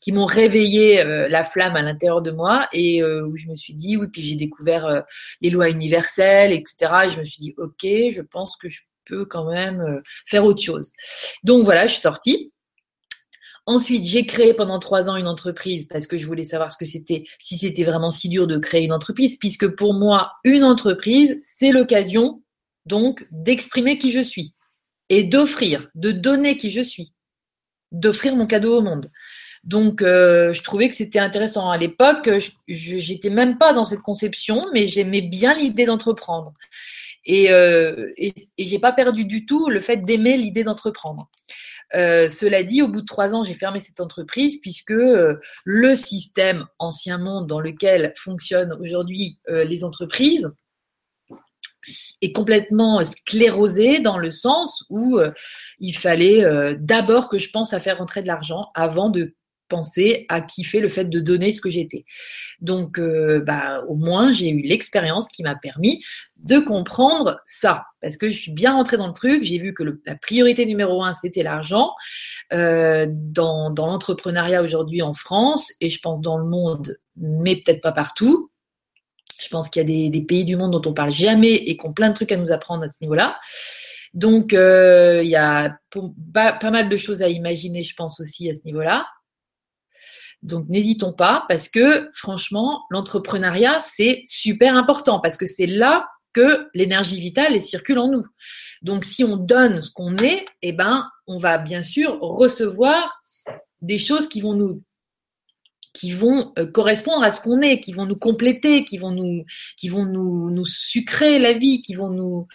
qui 0.00 0.10
m'ont 0.10 0.24
réveillé 0.24 1.00
euh, 1.00 1.28
la 1.28 1.44
flamme 1.44 1.76
à 1.76 1.82
l'intérieur 1.82 2.22
de 2.22 2.30
moi 2.30 2.66
et 2.72 3.02
euh, 3.02 3.26
où 3.26 3.36
je 3.36 3.46
me 3.48 3.54
suis 3.54 3.74
dit 3.74 3.98
oui, 3.98 4.06
puis 4.10 4.22
j'ai 4.22 4.36
découvert 4.36 4.86
euh, 4.86 5.00
les 5.42 5.50
lois 5.50 5.68
universelles, 5.68 6.50
etc. 6.50 6.92
Et 7.04 7.08
je 7.10 7.18
me 7.18 7.24
suis 7.24 7.40
dit 7.40 7.54
ok, 7.58 7.82
je 7.82 8.22
pense 8.22 8.56
que 8.56 8.70
je 8.70 8.80
peux 9.04 9.26
quand 9.26 9.50
même 9.50 10.00
faire 10.24 10.46
autre 10.46 10.62
chose. 10.62 10.92
Donc 11.44 11.66
voilà, 11.66 11.86
je 11.86 11.92
suis 11.92 12.00
sortie. 12.00 12.54
Ensuite, 13.66 14.04
j'ai 14.04 14.24
créé 14.24 14.54
pendant 14.54 14.78
trois 14.78 15.10
ans 15.10 15.16
une 15.16 15.28
entreprise 15.28 15.86
parce 15.88 16.06
que 16.06 16.16
je 16.16 16.24
voulais 16.24 16.44
savoir 16.44 16.72
ce 16.72 16.78
que 16.78 16.86
c'était, 16.86 17.24
si 17.38 17.58
c'était 17.58 17.84
vraiment 17.84 18.08
si 18.08 18.30
dur 18.30 18.46
de 18.46 18.56
créer 18.56 18.86
une 18.86 18.94
entreprise, 18.94 19.36
puisque 19.36 19.68
pour 19.68 19.92
moi, 19.92 20.32
une 20.44 20.64
entreprise, 20.64 21.38
c'est 21.42 21.70
l'occasion 21.70 22.42
donc 22.86 23.26
d'exprimer 23.30 23.98
qui 23.98 24.10
je 24.10 24.20
suis 24.20 24.54
et 25.10 25.24
d'offrir, 25.24 25.88
de 25.94 26.12
donner 26.12 26.56
qui 26.56 26.70
je 26.70 26.80
suis, 26.80 27.12
d'offrir 27.92 28.34
mon 28.34 28.46
cadeau 28.46 28.78
au 28.78 28.80
monde. 28.80 29.10
Donc, 29.62 30.00
euh, 30.00 30.54
je 30.54 30.62
trouvais 30.62 30.88
que 30.88 30.94
c'était 30.94 31.18
intéressant. 31.18 31.68
À 31.68 31.76
l'époque, 31.76 32.30
je 32.66 33.12
n'étais 33.12 33.28
même 33.28 33.58
pas 33.58 33.74
dans 33.74 33.84
cette 33.84 34.00
conception, 34.00 34.62
mais 34.72 34.86
j'aimais 34.86 35.20
bien 35.20 35.54
l'idée 35.54 35.84
d'entreprendre. 35.84 36.54
Et, 37.26 37.50
euh, 37.52 38.10
et, 38.16 38.32
j'ai 38.56 38.78
pas 38.78 38.92
perdu 38.92 39.26
du 39.26 39.44
tout 39.44 39.68
le 39.68 39.80
fait 39.80 39.98
d'aimer 39.98 40.38
l'idée 40.38 40.64
d'entreprendre. 40.64 41.28
Euh, 41.94 42.30
cela 42.30 42.62
dit, 42.62 42.80
au 42.80 42.88
bout 42.88 43.02
de 43.02 43.06
trois 43.06 43.34
ans, 43.34 43.42
j'ai 43.42 43.52
fermé 43.52 43.80
cette 43.80 44.00
entreprise 44.00 44.58
puisque 44.62 44.92
euh, 44.92 45.34
le 45.66 45.94
système 45.94 46.64
ancien 46.78 47.18
monde 47.18 47.46
dans 47.46 47.60
lequel 47.60 48.12
fonctionnent 48.16 48.72
aujourd'hui 48.80 49.38
les 49.48 49.84
entreprises 49.84 50.48
est 52.20 52.32
complètement 52.32 53.02
sclérosé 53.04 54.00
dans 54.00 54.18
le 54.18 54.30
sens 54.30 54.84
où 54.90 55.18
euh, 55.18 55.32
il 55.78 55.92
fallait 55.92 56.44
euh, 56.44 56.76
d'abord 56.78 57.28
que 57.28 57.38
je 57.38 57.50
pense 57.50 57.72
à 57.72 57.80
faire 57.80 57.98
rentrer 57.98 58.22
de 58.22 58.26
l'argent 58.26 58.70
avant 58.74 59.10
de 59.10 59.34
penser 59.68 60.26
à 60.28 60.40
kiffer 60.40 60.80
le 60.80 60.88
fait 60.88 61.04
de 61.04 61.20
donner 61.20 61.52
ce 61.52 61.60
que 61.60 61.70
j'étais. 61.70 62.04
Donc, 62.60 62.98
euh, 62.98 63.40
bah, 63.40 63.84
au 63.88 63.94
moins, 63.94 64.32
j'ai 64.32 64.50
eu 64.50 64.62
l'expérience 64.62 65.28
qui 65.28 65.44
m'a 65.44 65.54
permis 65.54 66.02
de 66.38 66.58
comprendre 66.58 67.40
ça. 67.44 67.84
Parce 68.00 68.16
que 68.16 68.28
je 68.30 68.36
suis 68.36 68.50
bien 68.50 68.72
rentrée 68.72 68.96
dans 68.96 69.06
le 69.06 69.12
truc, 69.12 69.44
j'ai 69.44 69.58
vu 69.58 69.72
que 69.72 69.84
la 70.04 70.16
priorité 70.16 70.66
numéro 70.66 71.04
un, 71.04 71.14
c'était 71.14 71.44
l'argent. 71.44 71.92
Dans, 72.50 73.70
dans 73.70 73.86
l'entrepreneuriat 73.86 74.60
aujourd'hui 74.60 75.02
en 75.02 75.14
France, 75.14 75.70
et 75.80 75.88
je 75.88 76.00
pense 76.00 76.20
dans 76.20 76.36
le 76.36 76.48
monde, 76.48 76.98
mais 77.16 77.54
peut-être 77.54 77.80
pas 77.80 77.92
partout. 77.92 78.50
Je 79.40 79.48
pense 79.48 79.68
qu'il 79.68 79.80
y 79.88 80.06
a 80.06 80.10
des, 80.10 80.22
pays 80.22 80.44
du 80.44 80.56
monde 80.56 80.72
dont 80.72 80.90
on 80.90 80.94
parle 80.94 81.10
jamais 81.10 81.54
et 81.54 81.76
qui 81.76 81.86
ont 81.86 81.92
plein 81.92 82.10
de 82.10 82.14
trucs 82.14 82.32
à 82.32 82.36
nous 82.36 82.52
apprendre 82.52 82.84
à 82.84 82.88
ce 82.88 82.98
niveau-là. 83.00 83.38
Donc, 84.12 84.52
euh, 84.52 85.22
il 85.22 85.30
y 85.30 85.36
a 85.36 85.76
pas, 86.34 86.52
pas 86.52 86.70
mal 86.70 86.88
de 86.88 86.96
choses 86.96 87.22
à 87.22 87.28
imaginer, 87.28 87.82
je 87.82 87.94
pense 87.94 88.20
aussi 88.20 88.50
à 88.50 88.54
ce 88.54 88.60
niveau-là. 88.64 89.06
Donc 90.42 90.68
n'hésitons 90.68 91.12
pas 91.12 91.44
parce 91.48 91.68
que 91.68 92.08
franchement, 92.14 92.84
l'entrepreneuriat, 92.90 93.78
c'est 93.80 94.22
super 94.26 94.74
important 94.74 95.20
parce 95.20 95.36
que 95.36 95.46
c'est 95.46 95.66
là 95.66 96.08
que 96.32 96.68
l'énergie 96.74 97.20
vitale 97.20 97.60
circule 97.60 97.98
en 97.98 98.08
nous. 98.08 98.24
Donc 98.82 99.04
si 99.04 99.24
on 99.24 99.36
donne 99.36 99.82
ce 99.82 99.90
qu'on 99.90 100.16
est, 100.16 100.46
eh 100.62 100.72
ben, 100.72 101.06
on 101.26 101.38
va 101.38 101.58
bien 101.58 101.82
sûr 101.82 102.18
recevoir 102.20 103.20
des 103.82 103.98
choses 103.98 104.28
qui 104.28 104.40
vont 104.40 104.54
nous 104.54 104.82
qui 105.92 106.12
vont 106.12 106.52
euh, 106.58 106.66
correspondre 106.66 107.22
à 107.22 107.30
ce 107.30 107.40
qu'on 107.40 107.60
est, 107.60 107.80
qui 107.80 107.92
vont 107.92 108.06
nous 108.06 108.16
compléter, 108.16 108.84
qui 108.84 108.98
vont 108.98 109.10
nous, 109.10 109.44
qui 109.76 109.88
vont 109.88 110.04
nous, 110.04 110.50
nous 110.50 110.66
sucrer 110.66 111.38
la 111.38 111.52
vie, 111.52 111.82
qui 111.82 111.94
vont 111.94 112.10
nous, 112.10 112.46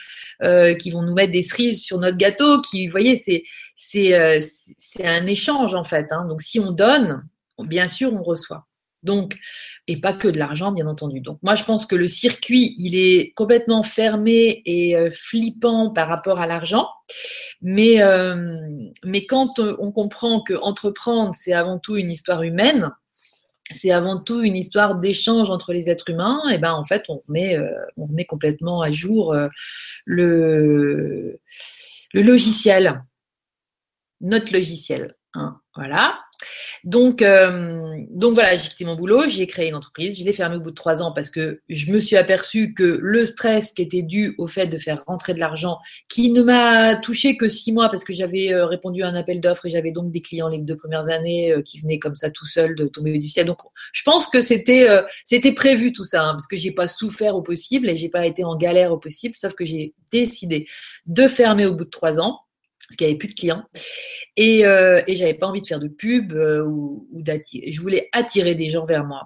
euh, 0.41 0.73
qui 0.75 0.91
vont 0.91 1.01
nous 1.01 1.13
mettre 1.13 1.31
des 1.31 1.43
cerises 1.43 1.83
sur 1.83 1.97
notre 1.99 2.17
gâteau. 2.17 2.61
Qui, 2.61 2.87
vous 2.87 2.91
voyez, 2.91 3.15
c'est, 3.15 3.43
c'est, 3.75 4.13
euh, 4.13 4.39
c'est 4.41 5.05
un 5.05 5.25
échange 5.27 5.75
en 5.75 5.83
fait. 5.83 6.07
Hein. 6.11 6.25
Donc 6.27 6.41
si 6.41 6.59
on 6.59 6.71
donne, 6.71 7.23
bien 7.59 7.87
sûr, 7.87 8.13
on 8.13 8.23
reçoit. 8.23 8.65
Donc, 9.05 9.37
et 9.87 9.97
pas 9.97 10.13
que 10.13 10.27
de 10.27 10.39
l'argent, 10.39 10.71
bien 10.71 10.87
entendu. 10.87 11.21
Donc, 11.21 11.37
moi, 11.43 11.53
je 11.53 11.63
pense 11.63 11.85
que 11.85 11.95
le 11.95 12.07
circuit, 12.07 12.73
il 12.79 12.97
est 12.97 13.33
complètement 13.35 13.83
fermé 13.83 14.63
et 14.65 14.97
euh, 14.97 15.11
flippant 15.11 15.91
par 15.91 16.07
rapport 16.07 16.39
à 16.39 16.47
l'argent. 16.47 16.89
Mais, 17.61 18.01
euh, 18.01 18.57
mais 19.03 19.27
quand 19.27 19.59
on 19.59 19.91
comprend 19.91 20.41
que 20.41 20.55
entreprendre, 20.55 21.33
c'est 21.37 21.53
avant 21.53 21.77
tout 21.77 21.95
une 21.95 22.09
histoire 22.09 22.41
humaine, 22.41 22.89
c'est 23.71 23.91
avant 23.91 24.19
tout 24.19 24.41
une 24.41 24.55
histoire 24.55 24.95
d'échange 24.95 25.49
entre 25.49 25.73
les 25.73 25.89
êtres 25.89 26.09
humains, 26.09 26.41
et 26.51 26.57
ben 26.57 26.73
en 26.73 26.83
fait, 26.83 27.03
on 27.09 27.21
remet, 27.27 27.57
euh, 27.57 28.25
complètement 28.27 28.81
à 28.81 28.91
jour 28.91 29.35
le, 30.05 31.39
le 32.13 32.21
logiciel, 32.21 33.03
notre 34.21 34.53
logiciel. 34.53 35.15
Hein, 35.33 35.59
voilà. 35.75 36.15
Donc, 36.85 37.23
euh, 37.23 37.97
donc 38.11 38.35
voilà, 38.35 38.55
j'ai 38.55 38.69
quitté 38.69 38.85
mon 38.85 38.95
boulot, 38.95 39.23
j'ai 39.27 39.47
créé 39.47 39.69
une 39.69 39.75
entreprise, 39.75 40.19
je 40.19 40.23
l'ai 40.23 40.33
fermée 40.33 40.57
au 40.57 40.59
bout 40.59 40.69
de 40.69 40.75
trois 40.75 41.01
ans 41.01 41.11
parce 41.11 41.31
que 41.31 41.59
je 41.67 41.91
me 41.91 41.99
suis 41.99 42.15
aperçue 42.15 42.75
que 42.75 42.99
le 43.01 43.25
stress 43.25 43.71
qui 43.71 43.81
était 43.81 44.03
dû 44.03 44.35
au 44.37 44.45
fait 44.45 44.67
de 44.67 44.77
faire 44.77 45.03
rentrer 45.07 45.33
de 45.33 45.39
l'argent, 45.39 45.79
qui 46.09 46.29
ne 46.29 46.43
m'a 46.43 46.95
touché 46.95 47.37
que 47.37 47.49
six 47.49 47.71
mois 47.71 47.89
parce 47.89 48.03
que 48.03 48.13
j'avais 48.13 48.53
euh, 48.53 48.67
répondu 48.67 49.01
à 49.01 49.07
un 49.07 49.15
appel 49.15 49.41
d'offres 49.41 49.65
et 49.65 49.71
j'avais 49.71 49.91
donc 49.91 50.11
des 50.11 50.21
clients 50.21 50.47
les 50.47 50.59
deux 50.59 50.77
premières 50.77 51.07
années 51.07 51.53
euh, 51.53 51.63
qui 51.63 51.79
venaient 51.79 51.97
comme 51.97 52.15
ça 52.15 52.29
tout 52.29 52.45
seuls 52.45 52.75
de 52.75 52.87
tomber 52.87 53.17
du 53.17 53.27
ciel. 53.27 53.47
Donc, 53.47 53.57
je 53.91 54.03
pense 54.03 54.27
que 54.27 54.39
c'était 54.39 54.87
c'était 55.23 55.53
prévu 55.53 55.91
tout 55.91 56.03
ça 56.03 56.23
hein, 56.23 56.31
parce 56.33 56.47
que 56.47 56.55
j'ai 56.55 56.71
pas 56.71 56.87
souffert 56.87 57.35
au 57.35 57.41
possible 57.41 57.89
et 57.89 57.95
j'ai 57.95 58.09
pas 58.09 58.27
été 58.27 58.43
en 58.43 58.55
galère 58.55 58.91
au 58.91 58.97
possible, 58.97 59.33
sauf 59.35 59.55
que 59.55 59.65
j'ai 59.65 59.95
décidé 60.11 60.67
de 61.07 61.27
fermer 61.27 61.65
au 61.65 61.75
bout 61.75 61.85
de 61.85 61.89
trois 61.89 62.19
ans 62.19 62.44
parce 62.87 62.97
qu'il 62.97 63.07
n'y 63.07 63.11
avait 63.11 63.17
plus 63.17 63.27
de 63.27 63.33
clients. 63.33 63.63
Et, 64.35 64.65
euh, 64.65 65.01
et 65.07 65.15
j'avais 65.15 65.33
pas 65.33 65.47
envie 65.47 65.61
de 65.61 65.67
faire 65.67 65.79
de 65.79 65.87
pub 65.87 66.33
euh, 66.33 66.63
ou, 66.65 67.07
d'attirer. 67.11 67.71
Je 67.71 67.81
voulais 67.81 68.09
attirer 68.11 68.55
des 68.55 68.69
gens 68.69 68.85
vers 68.85 69.05
moi. 69.05 69.21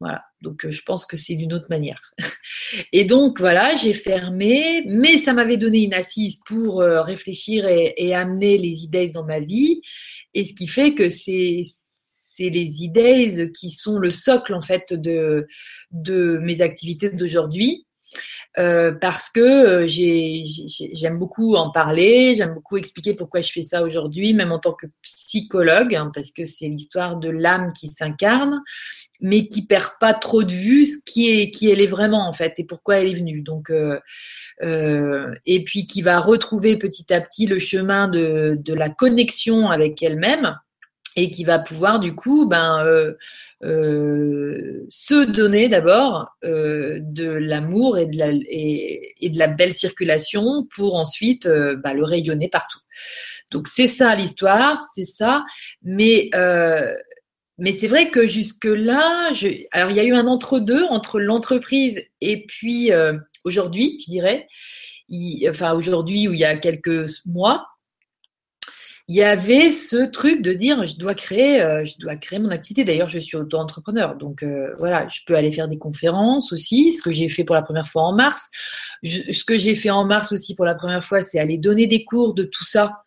Voilà. 0.00 0.22
Donc, 0.42 0.64
euh, 0.66 0.70
je 0.70 0.82
pense 0.82 1.06
que 1.06 1.16
c'est 1.16 1.36
d'une 1.36 1.52
autre 1.52 1.68
manière. 1.70 2.00
Et 2.92 3.04
donc, 3.04 3.38
voilà, 3.38 3.74
j'ai 3.76 3.94
fermé, 3.94 4.84
mais 4.86 5.18
ça 5.18 5.32
m'avait 5.32 5.56
donné 5.56 5.84
une 5.84 5.94
assise 5.94 6.38
pour 6.46 6.80
euh, 6.80 7.00
réfléchir 7.02 7.66
et, 7.66 7.94
et, 7.96 8.14
amener 8.14 8.58
les 8.58 8.82
idées 8.82 9.10
dans 9.10 9.24
ma 9.24 9.40
vie. 9.40 9.80
Et 10.34 10.44
ce 10.44 10.52
qui 10.52 10.66
fait 10.66 10.94
que 10.94 11.08
c'est 11.08 11.62
c'est 12.36 12.50
les 12.50 12.82
idées 12.82 13.52
qui 13.56 13.70
sont 13.70 14.00
le 14.00 14.10
socle 14.10 14.54
en 14.54 14.60
fait 14.60 14.92
de 14.92 15.46
de 15.92 16.38
mes 16.42 16.62
activités 16.62 17.10
d'aujourd'hui. 17.10 17.83
Euh, 18.56 18.92
parce 18.92 19.30
que 19.30 19.40
euh, 19.40 19.86
j'aime 19.88 21.18
beaucoup 21.18 21.56
en 21.56 21.72
parler, 21.72 22.34
j'aime 22.36 22.54
beaucoup 22.54 22.76
expliquer 22.76 23.14
pourquoi 23.14 23.40
je 23.40 23.50
fais 23.50 23.64
ça 23.64 23.82
aujourd'hui, 23.82 24.32
même 24.32 24.52
en 24.52 24.60
tant 24.60 24.72
que 24.72 24.86
psychologue, 25.02 25.94
hein, 25.94 26.12
parce 26.14 26.30
que 26.30 26.44
c'est 26.44 26.68
l'histoire 26.68 27.16
de 27.16 27.30
l'âme 27.30 27.72
qui 27.72 27.88
s'incarne, 27.88 28.62
mais 29.20 29.48
qui 29.48 29.66
perd 29.66 29.90
pas 29.98 30.14
trop 30.14 30.44
de 30.44 30.52
vue 30.52 30.86
ce 30.86 30.98
qui 31.04 31.30
est 31.30 31.50
qui 31.50 31.68
elle 31.68 31.80
est 31.80 31.88
vraiment 31.88 32.28
en 32.28 32.32
fait 32.32 32.54
et 32.58 32.64
pourquoi 32.64 32.98
elle 32.98 33.08
est 33.08 33.14
venue. 33.14 33.40
Donc 33.40 33.70
euh, 33.70 33.98
euh, 34.62 35.32
et 35.46 35.64
puis 35.64 35.86
qui 35.86 36.02
va 36.02 36.20
retrouver 36.20 36.76
petit 36.76 37.12
à 37.12 37.20
petit 37.20 37.46
le 37.46 37.58
chemin 37.58 38.06
de, 38.08 38.56
de 38.56 38.74
la 38.74 38.88
connexion 38.88 39.70
avec 39.70 40.00
elle-même 40.02 40.54
et 41.16 41.30
qui 41.30 41.44
va 41.44 41.58
pouvoir 41.58 42.00
du 42.00 42.14
coup 42.14 42.46
ben, 42.46 42.84
euh, 42.84 43.12
euh, 43.62 44.84
se 44.88 45.24
donner 45.24 45.68
d'abord 45.68 46.28
euh, 46.44 46.98
de 47.00 47.28
l'amour 47.28 47.98
et, 47.98 48.06
de 48.06 48.18
la, 48.18 48.30
et, 48.30 49.28
de 49.28 49.38
la 49.38 49.48
belle 49.48 49.74
circulation 49.74 50.66
pour 50.74 50.96
ensuite 50.96 51.46
euh, 51.46 51.76
ben, 51.76 51.94
le 51.94 52.04
rayonner 52.04 52.48
partout. 52.48 52.80
Donc 53.50 53.68
c'est 53.68 53.88
ça 53.88 54.14
l'histoire, 54.16 54.80
c'est 54.94 55.04
ça, 55.04 55.44
mais 55.82 56.30
euh, 56.34 56.94
mais 57.58 57.72
c'est 57.72 57.86
vrai 57.86 58.10
que 58.10 58.26
jusque 58.26 58.64
là, 58.64 59.32
je, 59.32 59.46
alors 59.70 59.90
il 59.90 59.96
y 59.96 60.00
a 60.00 60.04
eu 60.04 60.14
un 60.14 60.26
entre-deux 60.26 60.84
entre 60.84 61.20
l'entreprise 61.20 62.04
et 62.20 62.44
puis 62.46 62.92
euh, 62.92 63.16
aujourd'hui, 63.44 63.98
je 64.04 64.10
dirais, 64.10 64.48
enfin 65.48 65.74
aujourd'hui 65.74 66.26
où 66.26 66.32
il 66.32 66.40
y 66.40 66.44
a 66.44 66.56
quelques 66.56 67.08
mois, 67.26 67.64
il 69.06 69.16
y 69.16 69.22
avait 69.22 69.70
ce 69.70 70.06
truc 70.06 70.40
de 70.40 70.52
dire 70.52 70.84
je 70.84 70.96
dois 70.96 71.14
créer, 71.14 71.60
euh, 71.60 71.84
je 71.84 71.98
dois 71.98 72.16
créer 72.16 72.38
mon 72.38 72.50
activité. 72.50 72.84
D'ailleurs, 72.84 73.08
je 73.08 73.18
suis 73.18 73.36
auto-entrepreneur, 73.36 74.16
donc 74.16 74.42
euh, 74.42 74.74
voilà, 74.78 75.06
je 75.08 75.20
peux 75.26 75.34
aller 75.34 75.52
faire 75.52 75.68
des 75.68 75.76
conférences 75.76 76.52
aussi. 76.52 76.92
Ce 76.92 77.02
que 77.02 77.10
j'ai 77.10 77.28
fait 77.28 77.44
pour 77.44 77.54
la 77.54 77.62
première 77.62 77.86
fois 77.86 78.02
en 78.02 78.14
mars, 78.14 78.48
ce 79.02 79.44
que 79.44 79.58
j'ai 79.58 79.74
fait 79.74 79.90
en 79.90 80.04
mars 80.04 80.32
aussi 80.32 80.54
pour 80.54 80.64
la 80.64 80.74
première 80.74 81.04
fois, 81.04 81.22
c'est 81.22 81.38
aller 81.38 81.58
donner 81.58 81.86
des 81.86 82.04
cours 82.04 82.34
de 82.34 82.44
tout 82.44 82.64
ça 82.64 83.02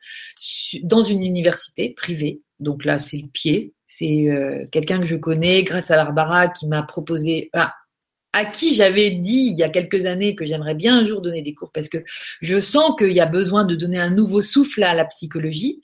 dans 0.84 1.02
une 1.02 1.24
université 1.24 1.94
privée. 1.98 2.42
Donc 2.60 2.86
là, 2.86 3.00
c'est 3.00 3.18
le 3.18 3.28
pied. 3.28 3.74
C'est 3.86 4.30
euh, 4.30 4.66
quelqu'un 4.72 5.00
que 5.00 5.06
je 5.06 5.16
connais 5.16 5.64
grâce 5.64 5.90
à 5.92 5.96
Barbara 5.96 6.48
qui 6.48 6.68
m'a 6.68 6.84
proposé. 6.84 7.50
Ah, 7.54 7.74
à 8.38 8.46
qui 8.46 8.76
j'avais 8.76 9.10
dit 9.10 9.50
il 9.52 9.58
y 9.58 9.64
a 9.64 9.70
quelques 9.70 10.06
années 10.06 10.36
que 10.36 10.46
j'aimerais 10.46 10.76
bien 10.76 11.00
un 11.00 11.04
jour 11.04 11.22
donner 11.22 11.42
des 11.42 11.56
cours 11.56 11.72
parce 11.72 11.90
que 11.90 11.98
je 12.40 12.62
sens 12.62 12.92
qu'il 12.96 13.12
y 13.12 13.20
a 13.20 13.26
besoin 13.26 13.64
de 13.64 13.74
donner 13.74 13.98
un 13.98 14.12
nouveau 14.12 14.44
souffle 14.44 14.84
à 14.84 14.94
la 14.94 15.06
psychologie 15.06 15.82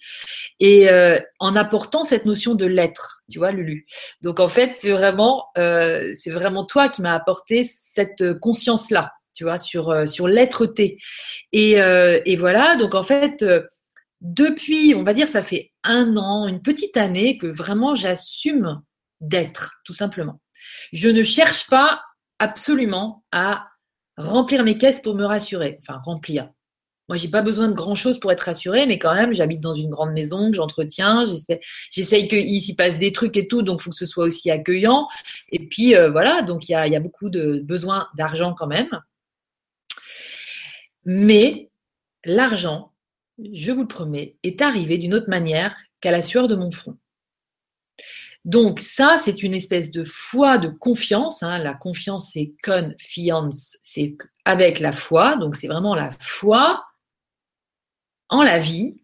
et 0.59 0.87
euh, 0.87 1.19
en 1.39 1.55
apportant 1.55 2.03
cette 2.03 2.25
notion 2.25 2.53
de 2.53 2.67
l'être, 2.67 3.23
tu 3.31 3.39
vois, 3.39 3.51
Lulu. 3.51 3.87
Donc 4.21 4.39
en 4.39 4.47
fait, 4.47 4.71
c'est 4.75 4.91
vraiment, 4.91 5.45
euh, 5.57 6.11
c'est 6.15 6.29
vraiment 6.29 6.63
toi 6.63 6.89
qui 6.89 7.01
m'as 7.01 7.15
apporté 7.15 7.63
cette 7.63 8.39
conscience-là, 8.39 9.13
tu 9.33 9.45
vois, 9.45 9.57
sur 9.57 9.89
euh, 9.89 10.05
sur 10.05 10.27
l'être-té. 10.27 10.99
Et, 11.53 11.71
et 11.71 12.35
voilà, 12.35 12.75
donc 12.75 12.93
en 12.95 13.03
fait. 13.03 13.43
Depuis, 14.25 14.95
on 14.95 15.03
va 15.03 15.13
dire, 15.13 15.27
ça 15.27 15.43
fait 15.43 15.73
un 15.83 16.15
an, 16.15 16.47
une 16.47 16.61
petite 16.61 16.95
année 16.95 17.37
que 17.37 17.47
vraiment 17.47 17.93
j'assume 17.93 18.81
d'être, 19.19 19.81
tout 19.83 19.91
simplement. 19.91 20.39
Je 20.93 21.09
ne 21.09 21.23
cherche 21.23 21.67
pas 21.67 22.01
absolument 22.39 23.23
à 23.31 23.67
remplir 24.17 24.63
mes 24.63 24.77
caisses 24.77 25.01
pour 25.01 25.15
me 25.15 25.25
rassurer. 25.25 25.79
Enfin, 25.81 25.97
remplir. 25.97 26.49
Moi, 27.09 27.17
j'ai 27.17 27.27
pas 27.27 27.41
besoin 27.41 27.67
de 27.67 27.73
grand 27.73 27.95
chose 27.95 28.19
pour 28.19 28.31
être 28.31 28.41
rassurée, 28.41 28.85
mais 28.85 28.97
quand 28.97 29.13
même, 29.13 29.33
j'habite 29.33 29.59
dans 29.59 29.75
une 29.75 29.89
grande 29.89 30.13
maison 30.13 30.49
que 30.49 30.55
j'entretiens. 30.55 31.25
J'essaye 31.91 32.29
qu'il 32.29 32.61
s'y 32.61 32.75
passe 32.75 32.97
des 32.97 33.11
trucs 33.11 33.35
et 33.35 33.47
tout, 33.47 33.61
donc 33.61 33.81
il 33.81 33.83
faut 33.83 33.89
que 33.89 33.95
ce 33.95 34.05
soit 34.05 34.23
aussi 34.23 34.49
accueillant. 34.49 35.07
Et 35.51 35.59
puis 35.67 35.95
euh, 35.95 36.09
voilà, 36.11 36.41
donc 36.43 36.69
il 36.69 36.71
y 36.71 36.75
a, 36.75 36.99
beaucoup 37.01 37.29
de 37.29 37.61
besoin 37.65 38.07
d'argent 38.17 38.53
quand 38.53 38.67
même. 38.67 38.89
Mais 41.05 41.69
l'argent, 42.23 42.93
je 43.51 43.73
vous 43.73 43.81
le 43.81 43.87
promets, 43.87 44.37
est 44.43 44.61
arrivé 44.61 44.97
d'une 44.97 45.13
autre 45.13 45.29
manière 45.29 45.75
qu'à 45.99 46.11
la 46.11 46.21
sueur 46.21 46.47
de 46.47 46.55
mon 46.55 46.71
front. 46.71 46.97
Donc 48.45 48.79
ça, 48.79 49.17
c'est 49.19 49.41
une 49.41 49.53
espèce 49.53 49.89
de 49.91 50.03
foi, 50.03 50.57
de 50.57 50.67
confiance. 50.67 51.43
Hein. 51.43 51.59
La 51.59 51.73
confiance, 51.73 52.31
c'est 52.33 52.53
confiance, 52.63 53.77
c'est 53.81 54.17
avec 54.43 54.79
la 54.79 54.91
foi. 54.91 55.37
Donc 55.37 55.55
c'est 55.55 55.67
vraiment 55.67 55.95
la 55.95 56.09
foi 56.19 56.83
en 58.29 58.43
la 58.43 58.59
vie 58.59 58.95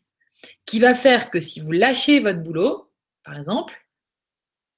qui 0.65 0.79
va 0.79 0.93
faire 0.93 1.29
que 1.29 1.39
si 1.39 1.59
vous 1.59 1.71
lâchez 1.71 2.19
votre 2.19 2.41
boulot, 2.41 2.91
par 3.23 3.37
exemple, 3.37 3.75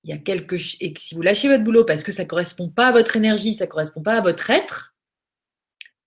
il 0.04 0.10
y 0.10 0.14
a 0.14 0.18
quelque 0.18 0.56
et 0.80 0.94
que 0.94 1.00
si 1.00 1.16
vous 1.16 1.22
lâchez 1.22 1.48
votre 1.48 1.64
boulot 1.64 1.86
parce 1.86 2.04
que 2.04 2.12
ça 2.12 2.26
correspond 2.26 2.70
pas 2.70 2.88
à 2.88 2.92
votre 2.92 3.16
énergie, 3.16 3.54
ça 3.54 3.68
correspond 3.68 4.02
pas 4.02 4.18
à 4.18 4.22
votre 4.22 4.50
être, 4.50 4.96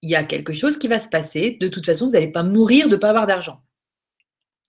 il 0.02 0.10
y 0.10 0.16
a 0.16 0.24
quelque 0.24 0.52
chose 0.52 0.78
qui 0.78 0.88
va 0.88 0.98
se 0.98 1.08
passer. 1.08 1.56
De 1.60 1.68
toute 1.68 1.86
façon, 1.86 2.06
vous 2.06 2.12
n'allez 2.12 2.30
pas 2.30 2.42
mourir 2.42 2.88
de 2.88 2.94
ne 2.94 3.00
pas 3.00 3.10
avoir 3.10 3.26
d'argent. 3.26 3.62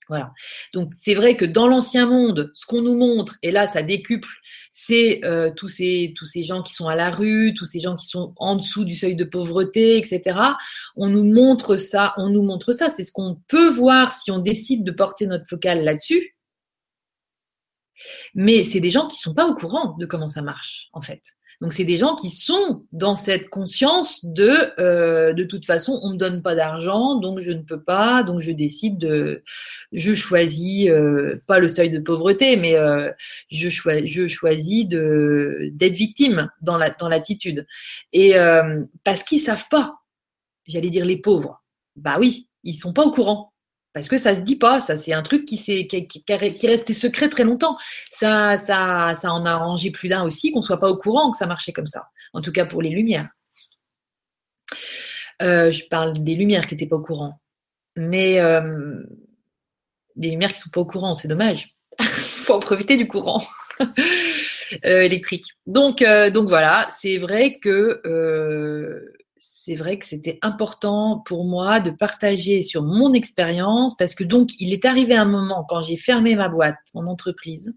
Voilà. 0.07 0.33
Donc 0.73 0.93
c'est 0.99 1.15
vrai 1.15 1.35
que 1.35 1.45
dans 1.45 1.67
l'ancien 1.67 2.05
monde, 2.05 2.51
ce 2.53 2.65
qu'on 2.65 2.81
nous 2.81 2.95
montre, 2.95 3.37
et 3.41 3.51
là 3.51 3.65
ça 3.65 3.81
décuple, 3.81 4.29
c'est 4.71 5.25
euh, 5.25 5.51
tous 5.55 5.67
ces 5.67 6.13
tous 6.15 6.27
ces 6.27 6.43
gens 6.43 6.61
qui 6.61 6.73
sont 6.73 6.87
à 6.87 6.95
la 6.95 7.09
rue, 7.09 7.53
tous 7.55 7.65
ces 7.65 7.79
gens 7.79 7.95
qui 7.95 8.05
sont 8.05 8.33
en 8.37 8.55
dessous 8.55 8.85
du 8.85 8.93
seuil 8.93 9.15
de 9.15 9.23
pauvreté, 9.23 9.97
etc. 9.97 10.39
On 10.95 11.07
nous 11.07 11.23
montre 11.23 11.77
ça, 11.77 12.13
on 12.17 12.29
nous 12.29 12.43
montre 12.43 12.71
ça. 12.71 12.89
C'est 12.89 13.03
ce 13.03 13.11
qu'on 13.11 13.41
peut 13.47 13.69
voir 13.69 14.13
si 14.13 14.29
on 14.29 14.39
décide 14.39 14.83
de 14.83 14.91
porter 14.91 15.25
notre 15.25 15.47
focale 15.47 15.83
là-dessus. 15.83 16.35
Mais 18.35 18.63
c'est 18.63 18.81
des 18.81 18.89
gens 18.89 19.07
qui 19.07 19.17
sont 19.17 19.33
pas 19.33 19.47
au 19.47 19.55
courant 19.55 19.95
de 19.97 20.05
comment 20.05 20.27
ça 20.27 20.41
marche 20.41 20.89
en 20.93 21.01
fait. 21.01 21.21
Donc 21.61 21.73
c'est 21.73 21.83
des 21.83 21.97
gens 21.97 22.15
qui 22.15 22.29
sont 22.29 22.85
dans 22.91 23.15
cette 23.15 23.49
conscience 23.49 24.25
de 24.25 24.51
euh, 24.79 25.33
de 25.33 25.43
toute 25.43 25.65
façon 25.65 25.99
on 26.03 26.11
me 26.11 26.17
donne 26.17 26.41
pas 26.41 26.55
d'argent 26.55 27.15
donc 27.15 27.39
je 27.39 27.51
ne 27.51 27.61
peux 27.61 27.81
pas 27.81 28.23
donc 28.23 28.41
je 28.41 28.51
décide 28.51 28.97
de 28.97 29.43
je 29.91 30.13
choisis 30.13 30.89
euh, 30.89 31.41
pas 31.47 31.59
le 31.59 31.67
seuil 31.67 31.89
de 31.91 31.99
pauvreté 31.99 32.57
mais 32.57 32.75
euh, 32.75 33.11
je 33.49 33.69
choisis 33.69 34.11
je 34.11 34.27
choisis 34.27 34.87
de 34.87 35.69
d'être 35.73 35.93
victime 35.93 36.49
dans 36.61 36.77
la 36.77 36.89
dans 36.89 37.09
l'attitude. 37.09 37.65
Et 38.13 38.33
parce 39.03 39.23
qu'ils 39.23 39.39
savent 39.39 39.67
pas. 39.69 39.95
J'allais 40.67 40.89
dire 40.89 41.05
les 41.05 41.17
pauvres. 41.17 41.63
Bah 41.95 42.17
oui 42.19 42.47
ils 42.63 42.73
sont 42.73 42.93
pas 42.93 43.05
au 43.05 43.11
courant 43.11 43.53
parce 43.95 44.09
que 44.09 44.17
ça 44.17 44.35
se 44.35 44.41
dit 44.41 44.57
pas, 44.57 44.81
ça 44.81 44.97
c'est 44.97 45.13
un 45.13 45.21
truc 45.21 45.45
qui, 45.45 45.55
s'est, 45.55 45.87
qui, 45.87 46.05
qui, 46.05 46.23
est 46.27 46.93
secret 46.93 47.29
très 47.29 47.45
longtemps. 47.45 47.77
Ça, 48.11 48.57
ça, 48.57 49.13
ça 49.15 49.31
en 49.31 49.45
a 49.45 49.51
arrangé 49.51 49.89
plus 49.89 50.09
d'un 50.09 50.23
aussi 50.25 50.51
qu'on 50.51 50.59
soit 50.59 50.81
pas 50.81 50.89
au 50.89 50.97
courant 50.97 51.31
que 51.31 51.37
ça 51.37 51.47
marchait 51.47 51.71
comme 51.71 51.87
ça. 51.87 52.09
En 52.33 52.41
tout 52.41 52.51
cas 52.51 52.65
pour 52.65 52.81
les 52.81 52.89
lumières. 52.89 53.29
Euh, 55.41 55.71
je 55.71 55.85
parle 55.85 56.21
des 56.21 56.35
lumières 56.35 56.67
qui 56.67 56.73
n'étaient 56.73 56.87
pas 56.87 56.97
au 56.97 57.01
courant, 57.01 57.39
mais 57.95 58.41
euh, 58.41 59.01
des 60.17 60.29
lumières 60.29 60.51
qui 60.51 60.59
sont 60.59 60.69
pas 60.71 60.81
au 60.81 60.85
courant, 60.85 61.13
c'est 61.13 61.29
dommage. 61.29 61.73
Faut 62.01 62.53
en 62.53 62.59
profiter 62.59 62.97
du 62.97 63.07
courant 63.07 63.41
euh, 63.81 65.01
électrique. 65.01 65.45
Donc, 65.67 66.03
donc 66.33 66.49
voilà, 66.49 66.85
c'est 66.91 67.17
vrai 67.17 67.59
que 67.59 68.01
c'est 69.37 69.75
vrai 69.75 69.99
que 69.99 70.05
c'était 70.05 70.39
important 70.41 71.19
pour 71.25 71.45
moi 71.45 71.79
de 71.79 71.91
partager 71.91 72.61
sur 72.61 72.83
mon 72.83 73.13
expérience 73.13 73.95
parce 73.97 74.15
que 74.15 74.23
donc 74.23 74.51
il 74.59 74.71
est 74.71 74.85
arrivé 74.85 75.15
un 75.15 75.25
moment 75.25 75.65
quand 75.67 75.81
j'ai 75.81 75.97
fermé 75.97 76.35
ma 76.35 76.47
boîte, 76.47 76.77
mon 76.93 77.07
entreprise, 77.07 77.73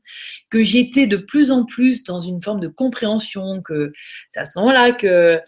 que 0.51 0.63
j'étais 0.63 1.07
de 1.07 1.17
plus 1.17 1.51
en 1.51 1.65
plus 1.65 2.05
dans 2.05 2.21
une 2.21 2.41
forme 2.41 2.61
de 2.61 2.69
compréhension 2.69 3.61
que 3.63 3.93
c'est 4.29 4.41
à 4.41 4.47
ce 4.47 4.59
moment-là 4.59 4.93
que 4.93 5.41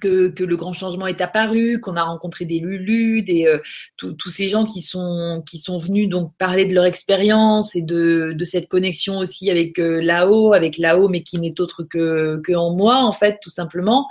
que, 0.00 0.28
que, 0.28 0.44
le 0.44 0.56
grand 0.56 0.72
changement 0.72 1.06
est 1.06 1.20
apparu, 1.20 1.80
qu'on 1.80 1.96
a 1.96 2.02
rencontré 2.02 2.44
des 2.44 2.58
Lulu, 2.58 3.22
des 3.22 3.46
euh, 3.46 3.58
tous 3.96 4.30
ces 4.30 4.48
gens 4.48 4.64
qui 4.64 4.82
sont 4.82 5.42
qui 5.48 5.58
sont 5.58 5.78
venus 5.78 6.08
donc 6.08 6.32
parler 6.38 6.66
de 6.66 6.74
leur 6.74 6.84
expérience 6.84 7.76
et 7.76 7.82
de, 7.82 8.32
de 8.32 8.44
cette 8.44 8.68
connexion 8.68 9.18
aussi 9.18 9.50
avec 9.50 9.78
euh, 9.78 10.00
là-haut, 10.02 10.52
avec 10.52 10.78
là-haut, 10.78 11.08
mais 11.08 11.22
qui 11.22 11.38
n'est 11.38 11.60
autre 11.60 11.82
que 11.82 12.40
que 12.42 12.52
en 12.52 12.74
moi 12.74 12.96
en 12.96 13.12
fait 13.12 13.38
tout 13.42 13.50
simplement. 13.50 14.06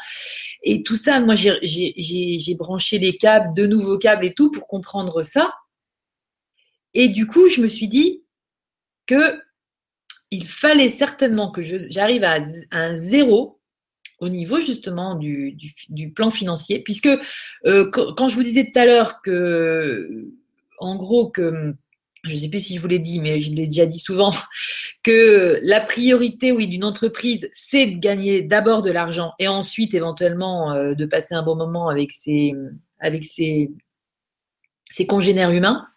Et 0.63 0.83
tout 0.83 0.95
ça, 0.95 1.19
moi 1.19 1.35
j'ai 1.35 2.55
branché 2.57 2.99
des 2.99 3.17
câbles, 3.17 3.53
de 3.55 3.65
nouveaux 3.65 3.97
câbles 3.97 4.25
et 4.25 4.33
tout 4.33 4.51
pour 4.51 4.67
comprendre 4.67 5.23
ça. 5.23 5.53
Et 6.93 7.09
du 7.09 7.27
coup, 7.27 7.49
je 7.49 7.61
me 7.61 7.67
suis 7.67 7.87
dit 7.87 8.23
que 9.05 9.39
il 10.31 10.45
fallait 10.45 10.89
certainement 10.89 11.51
que 11.51 11.61
j'arrive 11.61 12.23
à 12.23 12.37
un 12.71 12.95
zéro 12.95 13.54
au 14.19 14.29
niveau 14.29 14.61
justement 14.61 15.15
du, 15.15 15.57
du, 15.89 16.11
plan 16.11 16.29
financier, 16.29 16.79
puisque 16.79 17.09
euh, 17.65 17.89
quand 17.91 18.27
je 18.29 18.35
vous 18.35 18.43
disais 18.43 18.65
tout 18.65 18.79
à 18.79 18.85
l'heure 18.85 19.21
que, 19.21 20.29
en 20.79 20.95
gros, 20.95 21.29
que 21.29 21.75
je 22.23 22.33
ne 22.33 22.39
sais 22.39 22.49
plus 22.49 22.59
si 22.59 22.75
je 22.75 22.81
vous 22.81 22.87
l'ai 22.87 22.99
dit, 22.99 23.19
mais 23.19 23.39
je 23.39 23.53
l'ai 23.53 23.67
déjà 23.67 23.85
dit 23.85 23.99
souvent, 23.99 24.33
que 25.03 25.59
la 25.63 25.81
priorité, 25.81 26.51
oui, 26.51 26.67
d'une 26.67 26.83
entreprise, 26.83 27.49
c'est 27.53 27.87
de 27.87 27.97
gagner 27.97 28.41
d'abord 28.41 28.81
de 28.81 28.91
l'argent 28.91 29.31
et 29.39 29.47
ensuite 29.47 29.93
éventuellement 29.93 30.71
euh, 30.73 30.93
de 30.93 31.05
passer 31.05 31.35
un 31.35 31.43
bon 31.43 31.55
moment 31.55 31.89
avec 31.89 32.11
ses, 32.11 32.53
avec 32.99 33.23
ses, 33.25 33.71
ses 34.89 35.05
congénères 35.05 35.51
humains. 35.51 35.87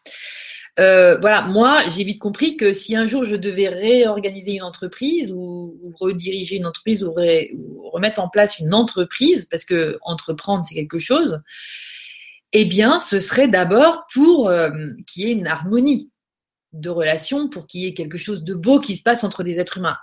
Euh, 0.79 1.19
voilà, 1.21 1.43
moi, 1.43 1.81
j'ai 1.91 2.05
vite 2.05 2.21
compris 2.21 2.57
que 2.57 2.73
si 2.73 2.95
un 2.95 3.07
jour 3.07 3.25
je 3.25 3.35
devais 3.35 3.69
réorganiser 3.69 4.53
une 4.53 4.63
entreprise 4.63 5.33
ou, 5.33 5.75
rediriger 5.99 6.57
une 6.57 6.67
entreprise 6.67 7.03
ou, 7.03 7.13
remettre 7.13 8.21
en 8.21 8.29
place 8.29 8.59
une 8.59 8.73
entreprise, 8.73 9.47
parce 9.51 9.65
que 9.65 9.99
entreprendre 10.03 10.65
c'est 10.65 10.75
quelque 10.75 10.99
chose, 10.99 11.41
eh 12.53 12.65
bien, 12.65 13.01
ce 13.01 13.19
serait 13.19 13.49
d'abord 13.49 14.07
pour 14.13 14.49
euh, 14.49 14.71
qu'il 15.07 15.25
y 15.25 15.31
ait 15.31 15.35
une 15.35 15.49
harmonie 15.49 16.13
de 16.73 16.91
relations, 16.91 17.49
pour 17.49 17.67
qu'il 17.67 17.81
y 17.81 17.87
ait 17.87 17.95
quelque 17.95 18.19
chose 18.19 18.45
de 18.45 18.55
beau 18.55 18.79
qui 18.79 18.97
se 18.97 19.03
passe 19.03 19.25
entre 19.25 19.43
des 19.43 19.59
êtres 19.59 19.79
humains. 19.79 19.97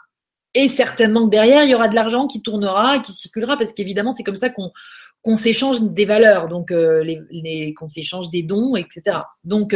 Et 0.54 0.68
certainement 0.68 1.26
que 1.26 1.32
derrière, 1.32 1.64
il 1.64 1.70
y 1.70 1.76
aura 1.76 1.88
de 1.88 1.96
l'argent 1.96 2.28
qui 2.28 2.42
tournera, 2.42 3.00
qui 3.00 3.14
circulera, 3.14 3.58
parce 3.58 3.72
qu'évidemment, 3.72 4.12
c'est 4.12 4.24
comme 4.24 4.38
ça 4.38 4.50
qu'on 4.50 5.36
s'échange 5.36 5.82
des 5.82 6.06
valeurs, 6.06 6.48
donc 6.50 6.72
euh, 6.72 7.04
qu'on 7.76 7.88
s'échange 7.88 8.30
des 8.30 8.44
dons, 8.44 8.76
etc. 8.76 9.20
Donc 9.44 9.74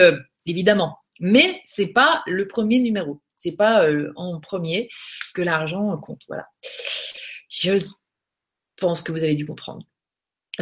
évidemment. 0.49 0.97
Mais 1.19 1.61
c'est 1.63 1.87
pas 1.87 2.23
le 2.27 2.47
premier 2.47 2.79
numéro. 2.79 3.21
C'est 3.35 3.53
pas 3.53 3.85
euh, 3.85 4.11
en 4.15 4.39
premier 4.39 4.89
que 5.33 5.41
l'argent 5.41 5.97
compte. 5.97 6.23
Voilà. 6.27 6.47
Je 7.49 7.77
pense 8.77 9.03
que 9.03 9.11
vous 9.11 9.23
avez 9.23 9.35
dû 9.35 9.45
comprendre. 9.45 9.85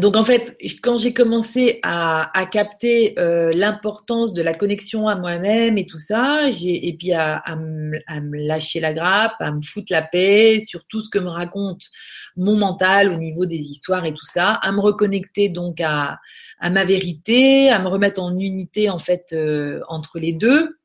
Donc 0.02 0.16
en 0.16 0.24
fait, 0.24 0.56
quand 0.84 0.98
j'ai 0.98 1.12
commencé 1.12 1.80
à, 1.82 2.30
capter 2.52 3.18
euh, 3.18 3.52
l'importance 3.54 4.34
de 4.34 4.44
la 4.44 4.54
connexion 4.54 5.08
à 5.08 5.16
moi-même 5.16 5.78
et 5.80 5.88
tout 5.88 5.98
ça, 5.98 6.50
et 6.50 6.96
puis 7.00 7.14
à, 7.14 7.38
à, 7.38 7.56
me, 7.56 8.00
à, 8.06 8.22
me, 8.22 8.38
lâcher 8.38 8.80
la 8.80 8.94
grappe, 8.94 9.34
à 9.40 9.52
me 9.52 9.60
foutre 9.60 9.92
la 9.92 10.04
paix 10.04 10.60
sur 10.60 10.86
tout 10.86 11.02
ce 11.02 11.10
que 11.10 11.18
me 11.18 11.30
raconte 11.30 11.86
mon 12.36 12.56
mental 12.56 13.10
au 13.10 13.16
niveau 13.16 13.48
des 13.48 13.58
histoires 13.58 14.06
et 14.06 14.14
tout 14.14 14.26
ça, 14.26 14.54
à 14.54 14.72
me 14.72 14.80
reconnecter 14.80 15.50
donc 15.50 15.82
à, 15.82 16.20
ma 16.62 16.84
vérité, 16.84 17.72
à 17.72 17.80
me 17.80 17.88
remettre 17.88 18.22
en 18.22 18.38
unité 18.38 18.92
en 18.92 19.00
fait 19.00 19.34
euh, 19.34 19.82
entre 19.88 20.20
les 20.20 20.32
deux. 20.32 20.78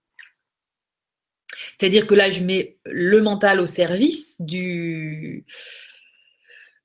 C'est-à-dire 1.78 2.06
que 2.06 2.14
là, 2.14 2.30
je 2.30 2.42
mets 2.42 2.78
le 2.86 3.20
mental 3.20 3.60
au 3.60 3.66
service 3.66 4.36
du 4.40 5.44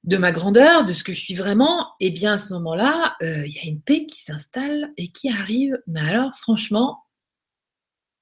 de 0.04 0.18
ma 0.18 0.32
grandeur, 0.32 0.86
de 0.86 0.94
ce 0.94 1.04
que 1.04 1.14
je 1.14 1.20
suis 1.20 1.36
vraiment, 1.36 1.94
et 2.00 2.08
eh 2.08 2.10
bien 2.12 2.34
à 2.34 2.38
ce 2.38 2.54
moment-là, 2.54 3.16
euh, 3.22 3.46
il 3.46 3.54
y 3.54 3.60
a 3.60 3.66
une 3.66 3.82
paix 3.82 4.06
qui 4.06 4.22
s'installe 4.22 4.94
et 4.98 5.10
qui 5.10 5.30
arrive, 5.30 5.78
mais 5.88 6.02
alors 6.02 6.34
franchement, 6.36 7.04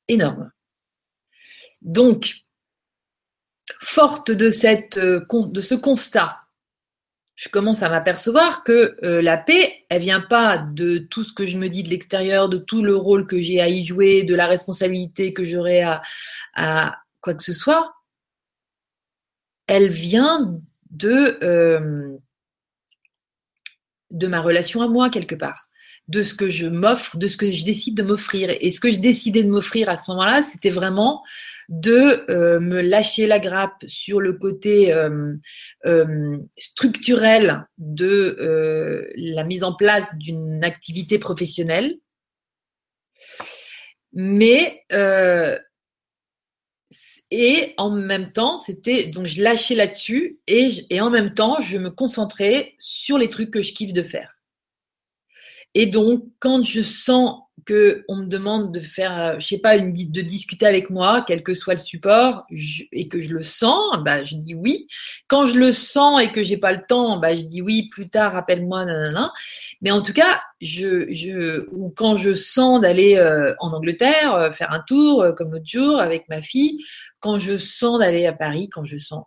énorme. 0.08 0.52
Donc, 1.82 2.46
forte 3.82 4.32
de, 4.32 4.50
cette, 4.50 4.98
euh, 4.98 5.26
de 5.32 5.62
ce 5.62 5.76
constat, 5.76 6.40
je 7.36 7.50
commence 7.50 7.84
à 7.84 7.90
m'apercevoir 7.90 8.64
que 8.64 8.96
euh, 9.04 9.22
la 9.22 9.38
paix, 9.38 9.86
elle 9.90 10.02
vient 10.02 10.22
pas 10.22 10.58
de 10.58 10.98
tout 10.98 11.22
ce 11.22 11.34
que 11.34 11.46
je 11.46 11.58
me 11.58 11.68
dis 11.68 11.84
de 11.84 11.90
l'extérieur, 11.90 12.48
de 12.48 12.58
tout 12.58 12.82
le 12.82 12.96
rôle 12.96 13.28
que 13.28 13.42
j'ai 13.42 13.62
à 13.62 13.68
y 13.68 13.84
jouer, 13.84 14.24
de 14.24 14.36
la 14.36 14.48
responsabilité 14.48 15.34
que 15.34 15.44
j'aurai 15.44 15.82
à, 15.84 16.02
à 16.56 16.98
quoi 17.20 17.36
que 17.36 17.44
ce 17.44 17.54
soit. 17.54 17.94
Elle 19.68 19.92
vient 19.92 20.60
de, 20.98 21.38
euh, 21.44 22.18
de 24.12 24.28
ma 24.28 24.42
relation 24.42 24.82
à 24.82 24.88
moi 24.88 25.10
quelque 25.10 25.36
part, 25.36 25.68
de 26.08 26.22
ce 26.22 26.34
que 26.34 26.50
je 26.50 26.68
m'offre, 26.68 27.18
de 27.18 27.28
ce 27.28 27.38
que 27.38 27.50
je 27.50 27.66
décide 27.66 27.96
de 27.96 28.04
m'offrir. 28.04 28.50
Et 28.62 28.72
ce 28.72 28.80
que 28.80 28.90
je 28.90 29.00
décidais 29.00 29.44
de 29.44 29.50
m'offrir 29.50 29.90
à 29.90 29.98
ce 29.98 30.10
moment-là, 30.12 30.42
c'était 30.42 30.70
vraiment 30.70 31.24
de 31.68 32.30
euh, 32.30 32.60
me 32.60 32.82
lâcher 32.82 33.28
la 33.28 33.40
grappe 33.40 33.84
sur 33.88 34.22
le 34.22 34.34
côté 34.34 34.94
euh, 34.94 36.38
structurel 36.58 37.66
de 37.78 39.04
la 39.18 39.44
mise 39.44 39.64
en 39.64 39.76
place 39.76 40.16
d'une 40.18 40.64
activité 40.64 41.20
professionnelle. 41.20 41.96
Mais 44.14 44.86
et 47.32 47.74
en 47.78 47.92
même 47.92 48.32
temps, 48.32 48.58
c'était 48.58 49.08
donc 49.08 49.26
je 49.26 49.42
lâchais 49.42 49.76
là-dessus 49.76 50.40
et, 50.48 50.86
et 50.90 51.02
en 51.02 51.10
même 51.10 51.34
temps, 51.34 51.60
je 51.60 51.78
me 51.78 51.90
concentrais 51.90 52.74
sur 52.80 53.18
les 53.18 53.30
trucs 53.30 53.52
que 53.52 53.62
je 53.62 53.74
kiffe 53.74 53.94
de 53.94 54.04
faire. 54.04 54.35
Et 55.76 55.86
donc, 55.86 56.24
quand 56.40 56.64
je 56.64 56.82
sens 56.82 57.42
que 57.66 58.04
on 58.10 58.18
me 58.18 58.26
demande 58.28 58.74
de 58.74 58.80
faire, 58.80 59.20
euh, 59.20 59.36
je 59.40 59.48
sais 59.48 59.58
pas, 59.58 59.78
de 59.80 60.22
discuter 60.22 60.66
avec 60.66 60.90
moi, 60.90 61.24
quel 61.28 61.42
que 61.42 61.54
soit 61.54 61.74
le 61.74 61.80
support, 61.80 62.46
et 62.92 63.08
que 63.08 63.20
je 63.20 63.30
le 63.30 63.42
sens, 63.42 63.98
bah, 64.04 64.24
je 64.24 64.36
dis 64.36 64.56
oui. 64.56 64.88
Quand 65.28 65.46
je 65.48 65.58
le 65.58 65.72
sens 65.72 66.22
et 66.22 66.32
que 66.32 66.44
j'ai 66.44 66.58
pas 66.58 66.72
le 66.72 66.82
temps, 66.88 67.18
bah, 67.18 67.36
je 67.36 67.44
dis 67.44 67.62
oui. 67.62 67.90
Plus 67.90 68.10
tard, 68.10 68.34
rappelle-moi, 68.34 68.86
nanana. 68.86 69.34
Mais 69.82 69.92
en 69.92 70.02
tout 70.02 70.14
cas, 70.14 70.42
je, 70.62 71.12
je, 71.12 71.68
ou 71.72 71.90
quand 71.90 72.18
je 72.18 72.34
sens 72.34 72.82
d'aller 72.82 73.16
euh, 73.18 73.54
en 73.60 73.74
Angleterre 73.74 74.34
euh, 74.34 74.52
faire 74.52 74.72
un 74.72 74.82
tour, 74.88 75.22
euh, 75.22 75.32
comme 75.34 75.52
l'autre 75.52 75.66
jour 75.66 76.00
avec 76.00 76.28
ma 76.30 76.42
fille, 76.42 76.80
quand 77.20 77.40
je 77.40 77.58
sens 77.58 78.00
d'aller 78.00 78.26
à 78.26 78.34
Paris, 78.34 78.70
quand 78.70 78.86
je 78.86 78.98
sens, 78.98 79.24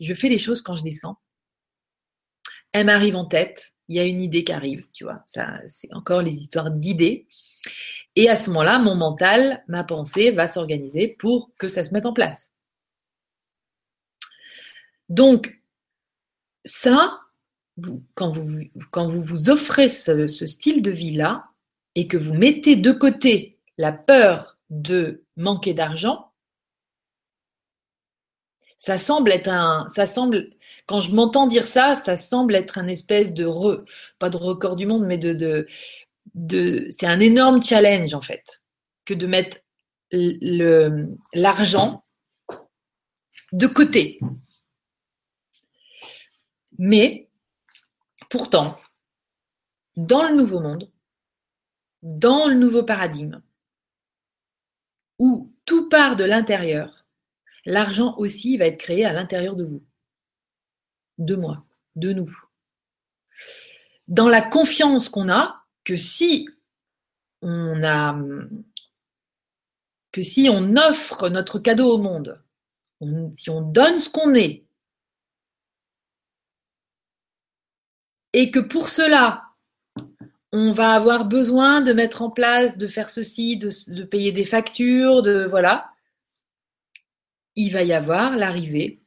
je 0.00 0.14
fais 0.14 0.28
les 0.28 0.38
choses 0.38 0.62
quand 0.62 0.76
je 0.76 0.84
les 0.84 0.92
sens. 0.92 1.14
Elle 2.72 2.86
m'arrive 2.86 3.16
en 3.16 3.24
tête, 3.24 3.72
il 3.88 3.96
y 3.96 4.00
a 4.00 4.04
une 4.04 4.20
idée 4.20 4.44
qui 4.44 4.52
arrive, 4.52 4.86
tu 4.92 5.04
vois. 5.04 5.22
Ça, 5.26 5.60
c'est 5.68 5.92
encore 5.92 6.22
les 6.22 6.34
histoires 6.34 6.70
d'idées. 6.70 7.26
Et 8.16 8.28
à 8.28 8.36
ce 8.36 8.48
moment-là, 8.50 8.78
mon 8.78 8.94
mental, 8.94 9.62
ma 9.68 9.84
pensée 9.84 10.30
va 10.30 10.46
s'organiser 10.46 11.08
pour 11.08 11.50
que 11.58 11.68
ça 11.68 11.84
se 11.84 11.92
mette 11.92 12.06
en 12.06 12.12
place. 12.12 12.52
Donc, 15.08 15.60
ça, 16.64 17.20
quand 18.14 18.30
vous 18.30 19.22
vous, 19.22 19.50
offrez 19.50 19.88
ce, 19.88 20.26
ce 20.28 20.46
style 20.46 20.82
de 20.82 20.90
vie-là 20.90 21.46
et 21.94 22.08
que 22.08 22.16
vous 22.16 22.34
mettez 22.34 22.76
de 22.76 22.92
côté 22.92 23.58
la 23.76 23.92
peur 23.92 24.58
de 24.70 25.24
manquer 25.36 25.74
d'argent, 25.74 26.31
ça 28.82 28.98
semble 28.98 29.30
être 29.30 29.46
un, 29.46 29.86
ça 29.86 30.08
semble, 30.08 30.50
quand 30.86 31.00
je 31.00 31.12
m'entends 31.12 31.46
dire 31.46 31.62
ça, 31.62 31.94
ça 31.94 32.16
semble 32.16 32.56
être 32.56 32.78
un 32.78 32.88
espèce 32.88 33.32
de 33.32 33.46
pas 34.18 34.28
de 34.28 34.36
record 34.36 34.74
du 34.74 34.86
monde, 34.86 35.06
mais 35.06 35.18
de, 35.18 35.68
c'est 36.90 37.06
un 37.06 37.20
énorme 37.20 37.62
challenge 37.62 38.12
en 38.12 38.20
fait, 38.20 38.64
que 39.04 39.14
de 39.14 39.28
mettre 39.28 39.58
l'argent 41.32 42.04
de 43.52 43.68
côté. 43.68 44.18
Mais 46.76 47.30
pourtant, 48.30 48.76
dans 49.94 50.28
le 50.28 50.34
nouveau 50.34 50.58
monde, 50.58 50.90
dans 52.02 52.48
le 52.48 52.54
nouveau 52.54 52.82
paradigme, 52.82 53.42
où 55.20 55.54
tout 55.66 55.88
part 55.88 56.16
de 56.16 56.24
l'intérieur, 56.24 57.01
l'argent 57.64 58.16
aussi 58.18 58.56
va 58.56 58.66
être 58.66 58.78
créé 58.78 59.04
à 59.04 59.12
l'intérieur 59.12 59.56
de 59.56 59.64
vous, 59.64 59.82
de 61.18 61.36
moi, 61.36 61.64
de 61.96 62.12
nous. 62.12 62.30
Dans 64.08 64.28
la 64.28 64.42
confiance 64.42 65.08
qu'on 65.08 65.28
a 65.30 65.64
que 65.84 65.96
si 65.96 66.48
on 67.42 67.82
offre 70.76 71.28
notre 71.28 71.58
cadeau 71.58 71.92
au 71.92 71.98
monde, 71.98 72.42
si 73.32 73.50
on 73.50 73.60
donne 73.60 73.98
ce 73.98 74.10
qu'on 74.10 74.34
est, 74.34 74.64
et 78.32 78.50
que 78.50 78.60
pour 78.60 78.88
cela, 78.88 79.44
on 80.52 80.72
va 80.72 80.92
avoir 80.92 81.24
besoin 81.26 81.80
de 81.80 81.92
mettre 81.92 82.22
en 82.22 82.30
place, 82.30 82.78
de 82.78 82.86
faire 82.86 83.08
ceci, 83.08 83.56
de 83.56 84.04
payer 84.04 84.32
des 84.32 84.44
factures, 84.44 85.22
de 85.22 85.46
voilà, 85.48 85.91
il 87.56 87.70
va 87.70 87.82
y 87.82 87.92
avoir 87.92 88.36
l'arrivée 88.36 89.02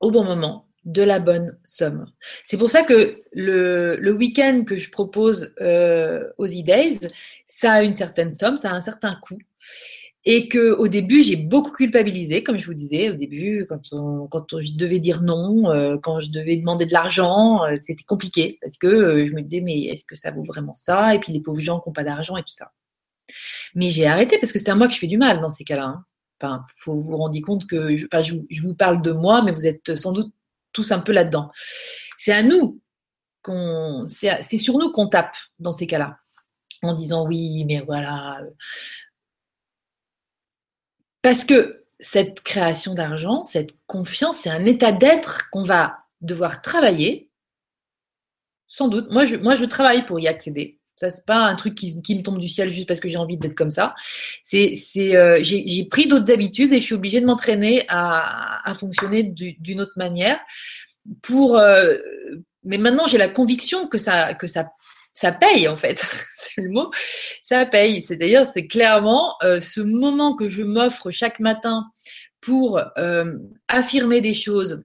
au 0.00 0.10
bon 0.10 0.24
moment 0.24 0.68
de 0.84 1.02
la 1.02 1.18
bonne 1.18 1.58
somme. 1.64 2.06
C'est 2.44 2.58
pour 2.58 2.68
ça 2.68 2.82
que 2.82 3.22
le, 3.32 4.12
week-end 4.12 4.64
que 4.66 4.76
je 4.76 4.90
propose 4.90 5.54
euh, 5.60 6.28
aux 6.38 6.46
E-Days, 6.46 7.00
ça 7.46 7.72
a 7.72 7.82
une 7.82 7.94
certaine 7.94 8.32
somme, 8.32 8.56
ça 8.56 8.70
a 8.70 8.74
un 8.74 8.80
certain 8.80 9.16
coût. 9.22 9.38
Et 10.26 10.48
que 10.48 10.72
au 10.76 10.88
début, 10.88 11.22
j'ai 11.22 11.36
beaucoup 11.36 11.70
culpabilisé, 11.70 12.42
comme 12.42 12.56
je 12.56 12.64
vous 12.64 12.74
disais 12.74 13.10
au 13.10 13.14
début, 13.14 13.66
quand, 13.68 13.90
quand 14.30 14.60
je 14.60 14.72
devais 14.74 14.98
dire 14.98 15.22
non, 15.22 15.70
euh, 15.70 15.98
quand 16.02 16.20
je 16.20 16.30
devais 16.30 16.56
demander 16.56 16.86
de 16.86 16.92
l'argent, 16.92 17.62
euh, 17.64 17.74
c'était 17.76 18.04
compliqué 18.04 18.58
parce 18.62 18.78
que 18.78 19.26
je 19.26 19.32
me 19.32 19.42
disais 19.42 19.60
mais 19.60 19.84
est-ce 19.84 20.04
que 20.04 20.16
ça 20.16 20.30
vaut 20.30 20.42
vraiment 20.42 20.72
ça? 20.72 21.14
Et 21.14 21.18
puis 21.18 21.32
les 21.32 21.40
pauvres 21.40 21.60
gens 21.60 21.78
qui 21.80 21.90
n'ont 21.90 21.92
pas 21.92 22.04
d'argent 22.04 22.38
et 22.38 22.42
tout 22.42 22.54
ça. 22.54 22.72
Mais 23.74 23.90
j'ai 23.90 24.06
arrêté 24.06 24.38
parce 24.38 24.52
que 24.52 24.58
c'est 24.58 24.70
à 24.70 24.74
moi 24.74 24.88
que 24.88 24.94
je 24.94 24.98
fais 24.98 25.06
du 25.06 25.18
mal 25.18 25.40
dans 25.40 25.50
ces 25.50 25.64
cas-là. 25.64 25.84
Hein. 25.84 26.04
Faut 26.76 26.98
vous 26.98 27.16
rendre 27.16 27.40
compte 27.40 27.66
que, 27.66 27.96
je, 27.96 28.62
vous 28.62 28.74
parle 28.74 29.02
de 29.02 29.12
moi, 29.12 29.42
mais 29.42 29.52
vous 29.52 29.66
êtes 29.66 29.94
sans 29.94 30.12
doute 30.12 30.32
tous 30.72 30.92
un 30.92 31.00
peu 31.00 31.12
là-dedans. 31.12 31.50
C'est 32.18 32.32
à 32.32 32.42
nous 32.42 32.80
qu'on, 33.42 34.04
c'est 34.06 34.58
sur 34.58 34.78
nous 34.78 34.90
qu'on 34.90 35.08
tape 35.08 35.36
dans 35.58 35.72
ces 35.72 35.86
cas-là, 35.86 36.18
en 36.82 36.94
disant 36.94 37.26
oui, 37.26 37.64
mais 37.64 37.80
voilà. 37.80 38.40
Parce 41.22 41.44
que 41.44 41.84
cette 41.98 42.42
création 42.42 42.94
d'argent, 42.94 43.42
cette 43.42 43.74
confiance, 43.86 44.38
c'est 44.38 44.50
un 44.50 44.64
état 44.64 44.92
d'être 44.92 45.48
qu'on 45.50 45.62
va 45.62 46.04
devoir 46.20 46.62
travailler, 46.62 47.30
sans 48.66 48.88
doute. 48.88 49.10
Moi, 49.10 49.24
moi, 49.38 49.54
je 49.54 49.64
travaille 49.64 50.04
pour 50.04 50.18
y 50.20 50.28
accéder. 50.28 50.80
Ça, 50.96 51.10
c'est 51.10 51.26
pas 51.26 51.46
un 51.46 51.56
truc 51.56 51.74
qui, 51.74 52.14
me 52.14 52.22
tombe 52.22 52.38
du 52.38 52.48
ciel 52.48 52.68
juste 52.68 52.86
parce 52.86 53.00
que 53.00 53.08
j'ai 53.08 53.16
envie 53.16 53.36
d'être 53.36 53.54
comme 53.54 53.70
ça. 53.70 53.94
C'est, 54.42 54.76
c'est, 54.76 55.16
euh, 55.16 55.40
j'ai, 55.42 55.84
pris 55.90 56.06
d'autres 56.06 56.30
habitudes 56.30 56.72
et 56.72 56.78
je 56.78 56.84
suis 56.84 56.94
obligée 56.94 57.20
de 57.20 57.26
m'entraîner 57.26 57.84
à, 57.88 58.68
à 58.68 58.74
fonctionner 58.74 59.24
du, 59.24 59.54
d'une 59.54 59.80
autre 59.80 59.94
manière. 59.96 60.38
Pour, 61.22 61.58
euh, 61.58 61.94
mais 62.62 62.78
maintenant, 62.78 63.06
j'ai 63.06 63.18
la 63.18 63.28
conviction 63.28 63.88
que 63.88 63.98
ça, 63.98 64.34
que 64.34 64.46
ça, 64.46 64.70
ça 65.12 65.32
paye 65.32 65.66
en 65.66 65.76
fait. 65.76 65.98
c'est 66.36 66.60
le 66.60 66.70
mot. 66.70 66.90
Ça 67.42 67.66
paye. 67.66 68.00
C'est-à-dire, 68.00 68.46
c'est 68.46 68.68
clairement 68.68 69.34
euh, 69.42 69.60
ce 69.60 69.80
moment 69.80 70.36
que 70.36 70.48
je 70.48 70.62
m'offre 70.62 71.10
chaque 71.10 71.40
matin 71.40 71.84
pour 72.40 72.78
affirmer 73.68 74.20
des 74.20 74.34
choses 74.34 74.84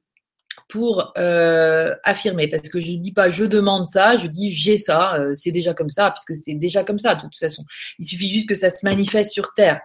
pour 0.70 1.14
euh, 1.18 1.92
affirmer. 2.04 2.48
Parce 2.48 2.70
que 2.70 2.80
je 2.80 2.94
ne 2.94 2.98
dis 2.98 3.12
pas 3.12 3.30
je 3.30 3.44
demande 3.44 3.86
ça, 3.86 4.16
je 4.16 4.28
dis 4.28 4.52
j'ai 4.52 4.78
ça, 4.78 5.20
euh, 5.20 5.34
c'est 5.34 5.52
déjà 5.52 5.74
comme 5.74 5.90
ça, 5.90 6.12
puisque 6.12 6.42
c'est 6.42 6.58
déjà 6.58 6.84
comme 6.84 7.00
ça 7.00 7.16
de 7.16 7.22
toute 7.22 7.36
façon. 7.36 7.66
Il 7.98 8.06
suffit 8.06 8.32
juste 8.32 8.48
que 8.48 8.56
ça 8.56 8.70
se 8.70 8.86
manifeste 8.86 9.34
sur 9.34 9.54
Terre. 9.54 9.82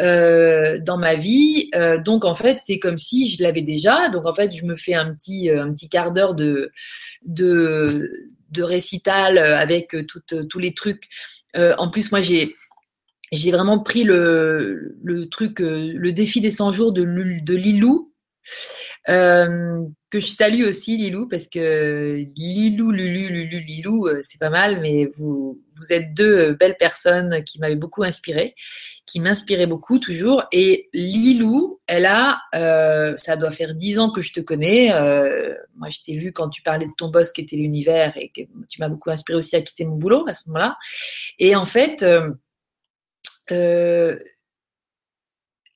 Euh, 0.00 0.80
dans 0.80 0.96
ma 0.98 1.14
vie, 1.14 1.70
euh, 1.76 2.02
donc 2.02 2.24
en 2.24 2.34
fait 2.34 2.58
c'est 2.58 2.80
comme 2.80 2.98
si 2.98 3.28
je 3.28 3.42
l'avais 3.44 3.62
déjà. 3.62 4.08
Donc 4.08 4.26
en 4.26 4.34
fait 4.34 4.52
je 4.52 4.64
me 4.64 4.74
fais 4.74 4.94
un 4.94 5.14
petit 5.14 5.50
un 5.50 5.70
petit 5.70 5.88
quart 5.88 6.10
d'heure 6.10 6.34
de 6.34 6.72
de 7.24 8.10
de 8.50 8.62
récital 8.62 9.38
avec 9.38 9.94
toutes, 10.08 10.48
tous 10.48 10.58
les 10.58 10.74
trucs. 10.74 11.04
en 11.54 11.90
plus 11.90 12.10
moi 12.10 12.22
j'ai 12.22 12.54
j'ai 13.32 13.50
vraiment 13.50 13.80
pris 13.80 14.04
le, 14.04 14.96
le 15.02 15.28
truc, 15.28 15.58
le 15.58 16.12
défi 16.12 16.40
des 16.40 16.50
100 16.50 16.72
jours 16.72 16.92
de, 16.92 17.02
de 17.02 17.54
Lilou. 17.54 18.13
Euh, 19.08 19.84
que 20.10 20.20
je 20.20 20.28
salue 20.28 20.62
aussi 20.62 20.96
Lilou 20.96 21.28
parce 21.28 21.48
que 21.48 22.24
Lilou, 22.36 22.90
Lulu, 22.90 23.28
Lulu, 23.28 23.60
Lilou, 23.60 24.06
euh, 24.06 24.20
c'est 24.22 24.38
pas 24.38 24.48
mal, 24.48 24.80
mais 24.80 25.10
vous, 25.16 25.60
vous 25.76 25.92
êtes 25.92 26.14
deux 26.14 26.38
euh, 26.38 26.54
belles 26.54 26.76
personnes 26.78 27.42
qui 27.44 27.58
m'avaient 27.58 27.76
beaucoup 27.76 28.02
inspiré, 28.02 28.54
qui 29.06 29.20
m'inspiraient 29.20 29.66
beaucoup 29.66 29.98
toujours. 29.98 30.44
Et 30.52 30.88
Lilou, 30.94 31.80
elle 31.86 32.06
a, 32.06 32.40
ça 33.18 33.36
doit 33.36 33.50
faire 33.50 33.74
dix 33.74 33.98
ans 33.98 34.10
que 34.10 34.22
je 34.22 34.32
te 34.32 34.40
connais. 34.40 34.90
Moi, 35.76 35.90
je 35.90 35.98
t'ai 36.00 36.16
vu 36.16 36.32
quand 36.32 36.48
tu 36.48 36.62
parlais 36.62 36.86
de 36.86 36.92
ton 36.96 37.08
boss 37.08 37.32
qui 37.32 37.42
était 37.42 37.56
l'univers 37.56 38.12
et 38.16 38.28
que 38.28 38.42
tu 38.68 38.80
m'as 38.80 38.88
beaucoup 38.88 39.10
inspiré 39.10 39.36
aussi 39.36 39.56
à 39.56 39.60
quitter 39.60 39.84
mon 39.84 39.96
boulot 39.96 40.24
à 40.28 40.34
ce 40.34 40.42
moment-là. 40.46 40.76
Et 41.38 41.56
en 41.56 41.66
fait, 41.66 42.04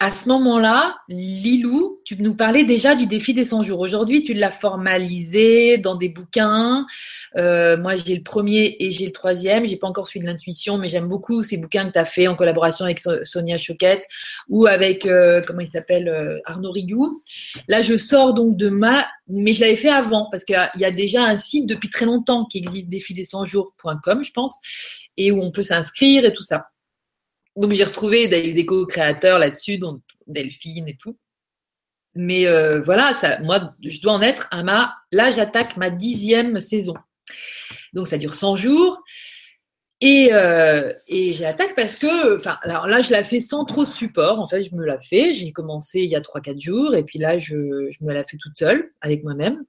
à 0.00 0.12
ce 0.12 0.28
moment-là, 0.28 0.96
Lilou, 1.08 1.98
tu 2.04 2.16
nous 2.22 2.36
parlais 2.36 2.62
déjà 2.62 2.94
du 2.94 3.06
défi 3.06 3.34
des 3.34 3.44
100 3.44 3.64
jours. 3.64 3.80
Aujourd'hui, 3.80 4.22
tu 4.22 4.32
l'as 4.32 4.50
formalisé 4.50 5.76
dans 5.78 5.96
des 5.96 6.08
bouquins. 6.08 6.86
Euh, 7.36 7.76
moi, 7.76 7.96
j'ai 7.96 8.14
le 8.14 8.22
premier 8.22 8.76
et 8.78 8.92
j'ai 8.92 9.06
le 9.06 9.10
troisième. 9.10 9.66
J'ai 9.66 9.76
pas 9.76 9.88
encore 9.88 10.06
suivi 10.06 10.24
de 10.24 10.30
l'intuition, 10.30 10.78
mais 10.78 10.88
j'aime 10.88 11.08
beaucoup 11.08 11.42
ces 11.42 11.56
bouquins 11.56 11.88
que 11.88 11.94
tu 11.94 11.98
as 11.98 12.04
fait 12.04 12.28
en 12.28 12.36
collaboration 12.36 12.84
avec 12.84 13.00
Sonia 13.00 13.56
Choquette 13.56 14.04
ou 14.48 14.66
avec, 14.66 15.04
euh, 15.04 15.42
comment 15.44 15.60
il 15.60 15.66
s'appelle, 15.66 16.08
euh, 16.08 16.38
Arnaud 16.44 16.70
Rigou. 16.70 17.20
Là, 17.66 17.82
je 17.82 17.96
sors 17.96 18.34
donc 18.34 18.56
de 18.56 18.68
ma... 18.68 19.04
Mais 19.26 19.52
je 19.52 19.62
l'avais 19.62 19.76
fait 19.76 19.90
avant, 19.90 20.28
parce 20.30 20.44
qu'il 20.44 20.70
y 20.76 20.84
a 20.84 20.90
déjà 20.92 21.24
un 21.24 21.36
site 21.36 21.66
depuis 21.66 21.90
très 21.90 22.06
longtemps 22.06 22.44
qui 22.44 22.58
existe, 22.58 22.88
défi 22.88 23.14
des 23.14 23.24
100 23.24 23.44
jours.com, 23.44 24.22
je 24.22 24.30
pense, 24.30 24.54
et 25.16 25.32
où 25.32 25.40
on 25.42 25.50
peut 25.50 25.62
s'inscrire 25.62 26.24
et 26.24 26.32
tout 26.32 26.44
ça. 26.44 26.68
Donc 27.58 27.72
j'ai 27.72 27.84
retrouvé 27.84 28.28
des, 28.28 28.66
co-créateurs 28.66 29.38
là-dessus, 29.38 29.78
dont 29.78 30.00
Delphine 30.26 30.86
et 30.88 30.96
tout. 30.96 31.18
Mais 32.14 32.46
euh, 32.46 32.80
voilà, 32.82 33.12
moi, 33.42 33.74
je 33.82 34.00
dois 34.00 34.12
en 34.12 34.22
être 34.22 34.48
à 34.50 34.62
ma. 34.62 34.94
Là, 35.12 35.30
j'attaque 35.30 35.76
ma 35.76 35.90
dixième 35.90 36.60
saison. 36.60 36.94
Donc 37.92 38.06
ça 38.06 38.16
dure 38.16 38.34
100 38.34 38.56
jours. 38.56 39.02
Et, 40.00 40.28
euh, 40.32 40.92
et 41.08 41.32
j'attaque 41.32 41.74
parce 41.74 41.96
que, 41.96 42.36
enfin, 42.36 42.56
alors 42.62 42.86
là, 42.86 43.02
je 43.02 43.10
la 43.10 43.24
fais 43.24 43.40
sans 43.40 43.64
trop 43.64 43.84
de 43.84 43.90
support. 43.90 44.38
En 44.38 44.46
fait, 44.46 44.62
je 44.62 44.74
me 44.76 44.84
la 44.84 44.98
fais. 45.00 45.34
J'ai 45.34 45.50
commencé 45.50 46.00
il 46.00 46.10
y 46.10 46.16
a 46.16 46.20
3-4 46.20 46.60
jours 46.60 46.94
et 46.94 47.02
puis 47.02 47.18
là, 47.18 47.40
je, 47.40 47.56
je, 47.90 48.04
me 48.04 48.12
la 48.12 48.22
fais 48.22 48.36
toute 48.36 48.56
seule 48.56 48.92
avec 49.00 49.24
moi-même. 49.24 49.64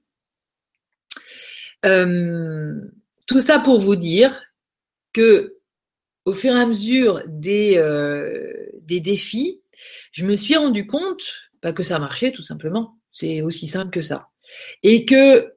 Euh, 1.84 2.80
tout 3.26 3.40
ça 3.40 3.58
pour 3.58 3.80
vous 3.80 3.96
dire 3.96 4.40
que 5.12 5.59
au 6.24 6.32
fur 6.32 6.54
et 6.54 6.60
à 6.60 6.66
mesure 6.66 7.20
des, 7.26 7.76
euh, 7.76 8.66
des 8.82 9.00
défis, 9.00 9.62
je 10.12 10.24
me 10.24 10.36
suis 10.36 10.56
rendu 10.56 10.86
compte 10.86 11.22
bah, 11.62 11.72
que 11.72 11.82
ça 11.82 11.98
marchait 11.98 12.32
tout 12.32 12.42
simplement. 12.42 12.98
C'est 13.10 13.42
aussi 13.42 13.66
simple 13.66 13.90
que 13.90 14.00
ça. 14.00 14.28
Et 14.82 15.04
que 15.04 15.54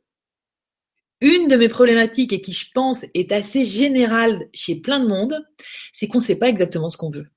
une 1.22 1.48
de 1.48 1.56
mes 1.56 1.70
problématiques 1.70 2.34
et 2.34 2.42
qui 2.42 2.54
je 2.54 2.66
pense 2.74 3.06
est 3.14 3.32
assez 3.32 3.64
générale 3.64 4.48
chez 4.54 4.76
plein 4.76 5.00
de 5.00 5.08
monde, 5.08 5.42
c'est 5.92 6.08
qu'on 6.08 6.18
ne 6.18 6.24
sait 6.24 6.38
pas 6.38 6.50
exactement 6.50 6.90
ce 6.90 6.98
qu'on 6.98 7.10
veut. 7.10 7.28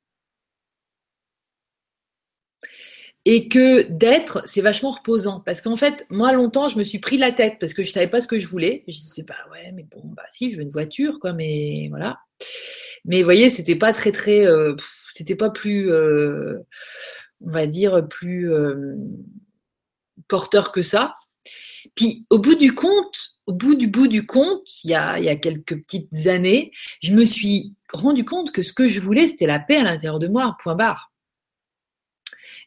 et 3.29 3.49
que 3.49 3.83
d'être, 3.91 4.43
c'est 4.47 4.61
vachement 4.61 4.91
reposant. 4.91 5.41
Parce 5.41 5.61
qu'en 5.61 5.75
fait, 5.75 6.07
moi, 6.11 6.33
longtemps, 6.33 6.69
je 6.69 6.79
me 6.79 6.85
suis 6.85 7.01
pris 7.01 7.19
la 7.19 7.33
tête 7.33 7.57
parce 7.59 7.75
que 7.75 7.83
je 7.83 7.91
savais 7.91 8.07
pas 8.07 8.21
ce 8.21 8.29
que 8.29 8.39
je 8.39 8.47
voulais. 8.47 8.85
Je 8.87 9.01
disais, 9.01 9.25
bah 9.25 9.35
ouais, 9.51 9.73
mais 9.73 9.83
bon, 9.83 10.01
bah 10.05 10.23
si, 10.31 10.49
je 10.49 10.57
veux 10.57 10.63
une 10.63 10.69
voiture, 10.69 11.19
quoi, 11.19 11.33
mais 11.33 11.89
voilà. 11.91 12.21
Mais 13.07 13.21
vous 13.21 13.25
voyez, 13.25 13.51
c'était 13.51 13.77
pas 13.77 13.93
très, 13.93 14.13
très, 14.13 14.47
euh, 14.47 14.75
c'était 15.13 15.37
pas 15.37 15.51
plus, 15.51 15.91
euh, 15.91 16.59
on 17.41 17.51
va 17.51 17.67
dire, 17.67 18.07
plus 18.09 18.53
euh, 18.53 18.97
porteur 20.29 20.73
que 20.73 20.83
ça. 20.83 21.15
Puis, 21.95 22.27
au 22.31 22.39
bout 22.39 22.57
du 22.57 22.75
compte, 22.75 23.39
au 23.47 23.53
bout 23.53 23.77
du 23.77 23.87
bout 23.87 24.09
du 24.09 24.27
compte, 24.27 24.63
il 24.85 24.91
y 24.91 24.95
a, 24.95 25.19
il 25.19 25.25
y 25.25 25.29
a 25.29 25.37
quelques 25.37 25.81
petites 25.83 26.27
années, 26.27 26.73
je 27.03 27.15
me 27.15 27.25
suis 27.25 27.75
rendu 27.93 28.25
compte 28.25 28.51
que 28.51 28.63
ce 28.63 28.73
que 28.73 28.89
je 28.89 29.01
voulais, 29.01 29.29
c'était 29.29 29.47
la 29.47 29.61
paix 29.61 29.77
à 29.77 29.85
l'intérieur 29.85 30.19
de 30.19 30.29
moi, 30.29 30.57
point 30.63 30.75
barre 30.75 31.13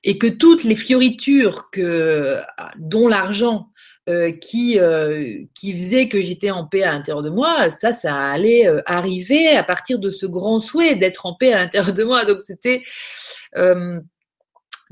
et 0.04 0.18
que 0.18 0.28
toutes 0.28 0.64
les 0.64 0.76
fioritures 0.76 1.70
que, 1.72 2.40
dont 2.78 3.08
l'argent 3.08 3.68
euh, 4.10 4.32
qui, 4.32 4.80
euh, 4.80 5.43
qui 5.53 5.72
faisait 5.74 6.10
que 6.10 6.20
j'étais 6.20 6.49
en 6.49 6.66
paix 6.66 6.82
à 6.82 6.91
l'intérieur 6.91 7.22
de 7.22 7.30
moi, 7.30 7.70
ça, 7.70 7.91
ça 7.91 8.16
allait 8.16 8.68
euh, 8.68 8.82
arriver 8.88 9.49
à 9.49 9.64
partir 9.64 9.99
de 9.99 10.10
ce 10.10 10.26
grand 10.26 10.57
souhait 10.57 10.95
d'être 10.95 11.28
en 11.28 11.36
paix 11.36 11.53
à 11.53 11.57
l'intérieur 11.57 11.93
de 11.93 12.03
moi. 12.03 12.26
Donc 12.26 12.41
c'était 12.41 12.82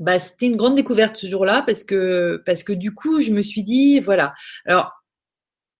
bah, 0.00 0.20
c'était 0.20 0.46
une 0.46 0.56
grande 0.56 0.76
découverte 0.76 1.16
ce 1.16 1.26
jour-là 1.26 1.64
parce 1.66 1.82
que 1.82 2.40
parce 2.46 2.62
que 2.62 2.72
du 2.72 2.94
coup 2.94 3.20
je 3.20 3.32
me 3.32 3.42
suis 3.42 3.64
dit 3.64 3.98
voilà 3.98 4.32
alors 4.64 4.92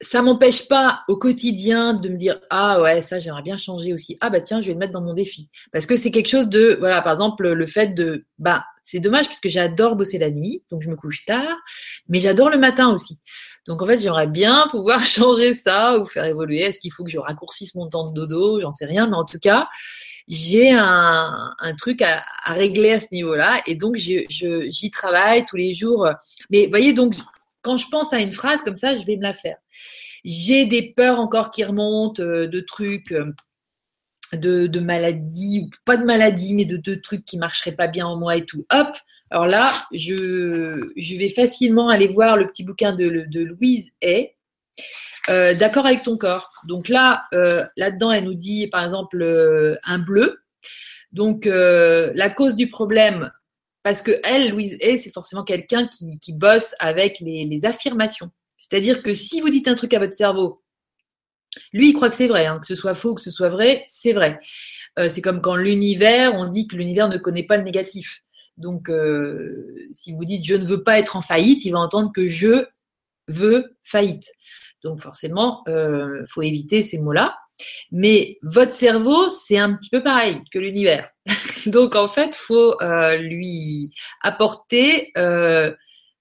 ça 0.01 0.23
m'empêche 0.23 0.69
pas 0.69 1.03
au 1.09 1.17
quotidien 1.17 1.95
de 1.95 2.09
me 2.09 2.17
dire 2.17 2.39
ah 2.51 2.81
ouais 2.83 3.03
ça 3.03 3.19
j'aimerais 3.19 3.43
bien 3.43 3.57
changer 3.57 3.93
aussi. 3.93 4.17
Ah 4.21 4.31
bah 4.31 4.41
tiens 4.41 4.61
je 4.61 4.69
vais 4.69 4.73
le 4.75 4.79
mettre 4.79 4.93
dans 4.93 5.01
mon 5.01 5.15
défi 5.15 5.49
parce 5.73 5.87
que 5.87 5.97
c'est 5.97 6.11
quelque 6.11 6.29
chose 6.29 6.49
de 6.49 6.77
voilà 6.79 7.03
par 7.03 7.13
exemple 7.13 7.49
le 7.49 7.67
fait 7.67 7.95
de 7.95 8.25
bah 8.39 8.65
c'est 8.83 9.01
dommage 9.01 9.27
parce 9.27 9.41
que 9.41 9.49
j'adore 9.49 9.97
bosser 9.97 10.19
la 10.19 10.31
nuit 10.31 10.63
donc 10.71 10.83
je 10.83 10.89
me 10.89 10.95
couche 10.97 11.25
tard 11.25 11.57
mais 12.09 12.21
j'adore 12.21 12.49
le 12.51 12.59
matin 12.59 12.93
aussi. 12.93 13.19
Donc 13.67 13.83
en 13.83 13.87
fait 13.87 13.99
j'aimerais 13.99 14.29
bien 14.29 14.67
pouvoir 14.71 15.05
changer 15.05 15.55
ça 15.55 15.99
ou 15.99 16.07
faire 16.07 16.25
évoluer. 16.25 16.61
Est-ce 16.61 16.79
qu'il 16.79 16.93
faut 16.93 17.03
que 17.03 17.11
je 17.11 17.19
raccourcisse 17.19 17.75
mon 17.75 17.89
temps 17.89 18.09
de 18.09 18.15
dodo? 18.15 18.61
J'en 18.61 18.71
sais 18.71 18.87
rien 18.87 19.09
mais 19.09 19.17
en 19.17 19.25
tout 19.25 19.41
cas 19.41 19.69
j'ai 20.29 20.73
un, 20.73 21.49
truc 21.79 22.03
à, 22.03 22.23
régler 22.53 22.93
à 22.93 23.01
ce 23.01 23.07
niveau-là. 23.13 23.61
Et 23.67 23.75
donc 23.75 23.97
j'y 23.97 24.91
travaille 24.93 25.45
tous 25.47 25.57
les 25.57 25.73
jours. 25.73 26.09
Mais 26.51 26.67
voyez 26.67 26.93
donc 26.93 27.15
quand 27.69 27.77
je 27.77 27.89
pense 27.91 28.15
à 28.15 28.21
une 28.21 28.33
phrase 28.33 28.63
comme 28.63 28.77
ça, 28.77 28.95
je 28.95 29.05
vais 29.05 29.19
me 29.19 29.23
la 29.23 29.35
faire. 29.35 29.59
J'ai 30.25 30.65
des 30.65 30.95
peurs 30.97 31.19
encore 31.19 31.51
qui 31.51 31.63
remontent, 31.65 32.23
euh, 32.23 32.47
de 32.47 32.61
trucs, 32.61 33.13
euh, 33.13 33.31
de, 34.33 34.81
maladies, 34.81 35.69
pas 35.85 35.99
de 35.99 36.05
maladies, 36.05 36.55
mais 36.55 36.65
de, 36.65 36.95
trucs 36.95 37.27
qui 37.27 37.37
marcheraient 37.37 37.77
pas 37.77 37.87
bien 37.87 38.07
en 38.07 38.17
moi 38.17 38.37
et 38.37 38.47
tout. 38.47 38.65
Hop, 38.73 38.89
alors 39.31 39.47
là, 39.49 39.71
je, 39.93 41.19
vais 41.19 41.29
facilement 41.29 41.91
aller 41.91 42.09
voir 42.09 42.39
le 42.39 42.47
petit 42.47 42.65
bouquin 42.65 42.95
de, 42.95 43.45
Louise 43.45 43.93
Hay. 44.01 44.35
Euh, 45.29 45.53
d'accord 45.53 45.85
avec 45.85 46.05
ton 46.05 46.17
corps. 46.17 46.51
Donc 46.67 46.89
là, 46.89 47.25
là-dedans, 47.77 48.13
elle 48.13 48.25
nous 48.25 48.35
dit, 48.35 48.67
par 48.69 48.83
exemple, 48.83 49.79
un 49.85 49.99
bleu. 49.99 50.41
Donc, 51.13 51.45
la 51.45 52.31
cause 52.31 52.55
du 52.55 52.71
problème, 52.71 53.31
parce 53.89 54.03
que 54.03 54.21
elle, 54.23 54.51
Louise 54.51 54.77
A, 54.83 54.99
c'est 54.99 55.15
forcément 55.15 55.45
quelqu'un 55.45 55.89
qui, 55.89 56.35
bosse 56.35 56.75
avec 56.79 57.21
les, 57.21 57.65
affirmations. 57.65 58.31
C'est-à-dire 58.59 59.03
que 59.03 59.15
si 59.15 59.41
vous 59.41 59.49
dites 59.49 59.67
un 59.67 59.75
truc 59.75 59.95
à 59.95 59.99
votre 59.99 60.13
cerveau, 60.13 60.63
lui, 61.73 61.89
il 61.89 61.93
croit 61.95 62.11
que 62.11 62.15
c'est 62.15 62.29
vrai, 62.29 62.45
hein, 62.45 62.59
que 62.59 62.67
ce 62.67 62.75
soit 62.75 62.93
faux, 62.93 63.15
que 63.15 63.23
ce 63.23 63.31
soit 63.31 63.49
vrai, 63.49 63.81
c'est 63.87 64.13
vrai. 64.13 64.41
Euh, 64.99 65.09
c'est 65.09 65.23
comme 65.23 65.41
quand 65.41 65.57
l'univers, 65.57 66.35
on 66.35 66.49
dit 66.49 66.69
que 66.69 66.77
l'univers 66.77 67.09
ne 67.09 67.17
connaît 67.17 67.47
pas 67.47 67.57
le 67.57 67.63
négatif. 67.63 68.21
Donc, 68.59 68.91
euh, 68.91 69.89
si 69.91 70.13
vous 70.13 70.27
dites 70.27 70.45
je 70.45 70.57
ne 70.57 70.67
veux 70.67 70.83
pas 70.83 70.99
être 70.99 71.17
en 71.17 71.23
faillite, 71.23 71.65
il 71.65 71.71
va 71.71 71.79
entendre 71.79 72.13
que 72.15 72.27
je 72.27 72.67
veux 73.27 73.75
faillite. 73.85 74.31
Donc, 74.85 75.01
forcément, 75.01 75.63
il 75.67 75.73
euh, 75.73 76.25
faut 76.27 76.43
éviter 76.43 76.83
ces 76.83 76.99
mots-là. 76.99 77.39
Mais 77.91 78.37
votre 78.43 78.73
cerveau, 78.73 79.31
c'est 79.31 79.57
un 79.57 79.75
petit 79.75 79.89
peu 79.89 80.03
pareil 80.03 80.43
que 80.53 80.59
l'univers. 80.59 81.09
Donc 81.67 81.97
en 81.97 82.09
fait, 82.09 82.35
faut 82.35 82.75
euh, 82.83 83.17
lui 83.17 83.93
apporter 84.23 85.13
euh, 85.17 85.73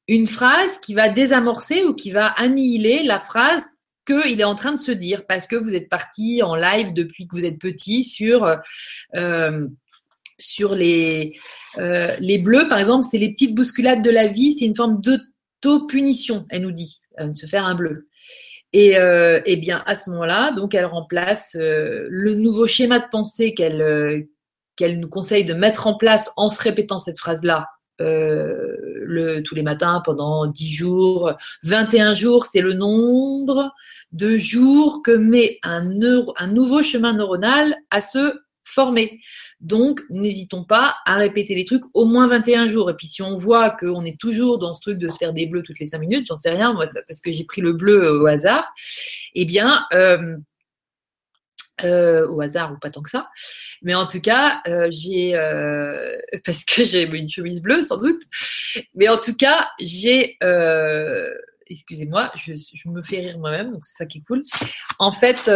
une 0.07 0.27
phrase 0.27 0.77
qui 0.79 0.93
va 0.93 1.09
désamorcer 1.09 1.83
ou 1.83 1.93
qui 1.93 2.11
va 2.11 2.27
annihiler 2.27 3.03
la 3.03 3.19
phrase 3.19 3.67
qu'il 4.05 4.39
est 4.39 4.45
en 4.45 4.55
train 4.55 4.71
de 4.71 4.77
se 4.77 4.91
dire 4.91 5.25
parce 5.27 5.47
que 5.47 5.55
vous 5.57 5.73
êtes 5.73 5.89
parti 5.89 6.41
en 6.41 6.55
live 6.55 6.93
depuis 6.93 7.27
que 7.27 7.35
vous 7.35 7.43
êtes 7.43 7.59
petit 7.59 8.05
sur 8.05 8.45
euh, 9.15 9.57
les 11.09 11.33
bleus 12.39 12.67
par 12.69 12.79
exemple, 12.79 13.03
c'est 13.03 13.17
les 13.17 13.33
petites 13.33 13.53
bousculades 13.53 14.03
de 14.03 14.09
la 14.09 14.27
vie, 14.27 14.53
c'est 14.53 14.65
une 14.65 14.75
forme 14.75 15.01
d'auto-punition, 15.01 16.45
elle 16.49 16.61
nous 16.61 16.71
dit, 16.71 17.01
de 17.19 17.33
se 17.33 17.45
faire 17.45 17.65
un 17.65 17.75
bleu. 17.75 18.07
Et, 18.71 18.95
et, 19.45 19.55
bien 19.57 19.83
à 19.85 19.95
ce 19.95 20.09
moment-là, 20.11 20.51
donc 20.51 20.73
elle 20.73 20.85
remplace 20.85 21.57
le 21.59 22.33
nouveau 22.35 22.67
schéma 22.67 22.99
de 22.99 23.07
pensée 23.11 23.53
qu'elle 23.53 24.27
qu'elle 24.77 24.99
nous 24.99 25.09
conseille 25.09 25.43
de 25.43 25.53
mettre 25.53 25.87
en 25.87 25.97
place 25.97 26.31
en 26.37 26.49
se 26.49 26.61
répétant 26.61 26.97
cette 26.97 27.17
phrase-là 27.17 27.67
euh, 27.99 28.75
le, 29.01 29.41
tous 29.41 29.55
les 29.55 29.63
matins 29.63 30.01
pendant 30.05 30.45
10 30.47 30.71
jours. 30.71 31.33
21 31.63 32.13
jours, 32.13 32.45
c'est 32.45 32.61
le 32.61 32.73
nombre 32.73 33.71
de 34.11 34.37
jours 34.37 35.01
que 35.03 35.11
met 35.11 35.57
un, 35.63 35.89
un 36.37 36.47
nouveau 36.47 36.83
chemin 36.83 37.13
neuronal 37.13 37.75
à 37.89 38.01
se 38.01 38.33
former. 38.63 39.19
Donc, 39.61 40.01
n'hésitons 40.09 40.63
pas 40.65 40.97
à 41.05 41.15
répéter 41.15 41.55
les 41.55 41.65
trucs 41.65 41.83
au 41.93 42.05
moins 42.05 42.27
21 42.27 42.67
jours. 42.67 42.89
Et 42.91 42.95
puis, 42.95 43.07
si 43.07 43.21
on 43.21 43.37
voit 43.37 43.71
qu'on 43.71 44.05
est 44.05 44.19
toujours 44.19 44.59
dans 44.59 44.73
ce 44.73 44.81
truc 44.81 44.99
de 44.99 45.09
se 45.09 45.17
faire 45.17 45.33
des 45.33 45.47
bleus 45.47 45.63
toutes 45.63 45.79
les 45.79 45.85
5 45.85 45.99
minutes, 45.99 46.27
j'en 46.27 46.37
sais 46.37 46.51
rien, 46.51 46.73
moi, 46.73 46.85
parce 47.07 47.21
que 47.21 47.31
j'ai 47.31 47.45
pris 47.45 47.61
le 47.61 47.73
bleu 47.73 48.21
au 48.21 48.27
hasard, 48.27 48.69
eh 49.33 49.45
bien, 49.45 49.85
euh, 49.93 50.37
euh, 51.83 52.27
au 52.27 52.41
hasard 52.41 52.73
ou 52.73 52.77
pas 52.79 52.89
tant 52.89 53.01
que 53.01 53.09
ça. 53.09 53.29
Mais 53.81 53.95
en 53.95 54.07
tout 54.07 54.21
cas, 54.21 54.61
euh, 54.67 54.87
j'ai 54.91 55.35
euh, 55.35 56.17
parce 56.45 56.65
que 56.65 56.83
j'ai 56.83 57.03
une 57.03 57.29
chemise 57.29 57.61
bleue 57.61 57.81
sans 57.81 57.97
doute. 57.97 58.21
Mais 58.95 59.07
en 59.09 59.17
tout 59.17 59.35
cas, 59.35 59.67
j'ai 59.79 60.37
excusez-moi, 61.69 62.31
je, 62.35 62.53
je, 62.53 62.89
me 62.89 63.01
fais 63.01 63.19
rire 63.19 63.37
moi-même, 63.39 63.73
donc 63.73 63.83
c'est 63.83 63.97
ça 63.97 64.05
qui 64.05 64.19
est 64.19 64.23
cool. 64.25 64.45
En 64.99 65.11
fait, 65.11 65.51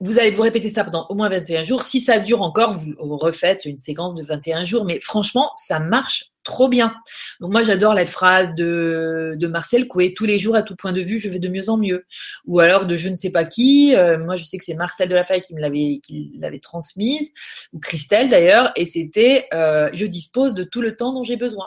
vous 0.00 0.18
allez 0.18 0.32
vous 0.32 0.42
répéter 0.42 0.68
ça 0.68 0.84
pendant 0.84 1.06
au 1.08 1.14
moins 1.14 1.28
21 1.28 1.64
jours. 1.64 1.82
Si 1.82 2.00
ça 2.00 2.18
dure 2.18 2.42
encore, 2.42 2.74
vous, 2.74 3.16
refaites 3.16 3.64
une 3.64 3.78
séquence 3.78 4.14
de 4.14 4.24
21 4.24 4.64
jours. 4.64 4.84
Mais 4.84 5.00
franchement, 5.00 5.50
ça 5.54 5.78
marche 5.78 6.26
trop 6.44 6.68
bien. 6.68 6.94
Donc 7.40 7.50
moi, 7.50 7.62
j'adore 7.62 7.94
la 7.94 8.06
phrase 8.06 8.54
de, 8.54 9.36
Marcel 9.48 9.88
Coué, 9.88 10.14
tous 10.14 10.24
les 10.24 10.38
jours 10.38 10.54
à 10.54 10.62
tout 10.62 10.76
point 10.76 10.92
de 10.92 11.00
vue, 11.00 11.18
je 11.18 11.28
vais 11.28 11.38
de 11.38 11.48
mieux 11.48 11.68
en 11.68 11.76
mieux. 11.76 12.04
Ou 12.46 12.60
alors 12.60 12.86
de 12.86 12.94
je 12.94 13.08
ne 13.08 13.16
sais 13.16 13.30
pas 13.30 13.44
qui. 13.44 13.96
Euh, 13.96 14.18
moi, 14.18 14.36
je 14.36 14.44
sais 14.44 14.58
que 14.58 14.64
c'est 14.64 14.74
Marcel 14.74 15.08
de 15.08 15.14
la 15.14 15.24
Faille 15.24 15.40
qui 15.40 15.54
me 15.54 15.60
l'avait 15.60 16.00
qui 16.02 16.32
l'avait 16.38 16.60
transmise, 16.60 17.32
ou 17.72 17.80
Christelle 17.80 18.28
d'ailleurs, 18.28 18.72
et 18.76 18.86
c'était 18.86 19.46
euh, 19.52 19.90
je 19.92 20.06
dispose 20.06 20.54
de 20.54 20.62
tout 20.64 20.80
le 20.80 20.96
temps 20.96 21.12
dont 21.12 21.24
j'ai 21.24 21.36
besoin. 21.36 21.66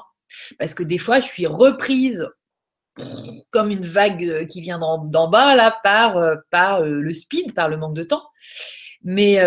Parce 0.60 0.74
que 0.74 0.84
des 0.84 0.98
fois, 0.98 1.20
je 1.20 1.26
suis 1.26 1.48
reprise 1.48 2.28
comme 3.52 3.70
une 3.70 3.86
vague 3.86 4.24
euh, 4.24 4.46
qui 4.46 4.62
vient 4.62 4.80
d'en 4.80 5.30
bas 5.30 5.56
là 5.56 5.78
par, 5.84 6.16
par 6.50 6.84
le 6.84 7.14
speed, 7.14 7.54
par 7.54 7.70
le 7.70 7.78
manque 7.78 7.96
de 7.96 8.04
temps. 8.04 8.24
Mais 9.04 9.40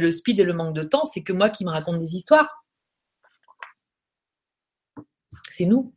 le 0.00 0.10
speed 0.10 0.40
et 0.40 0.44
le 0.44 0.52
manque 0.52 0.74
de 0.74 0.82
temps, 0.82 1.04
c'est 1.04 1.22
que 1.22 1.32
moi 1.32 1.50
qui 1.50 1.64
me 1.64 1.70
raconte 1.70 1.98
des 1.98 2.16
histoires. 2.16 2.57
Nous. 5.66 5.92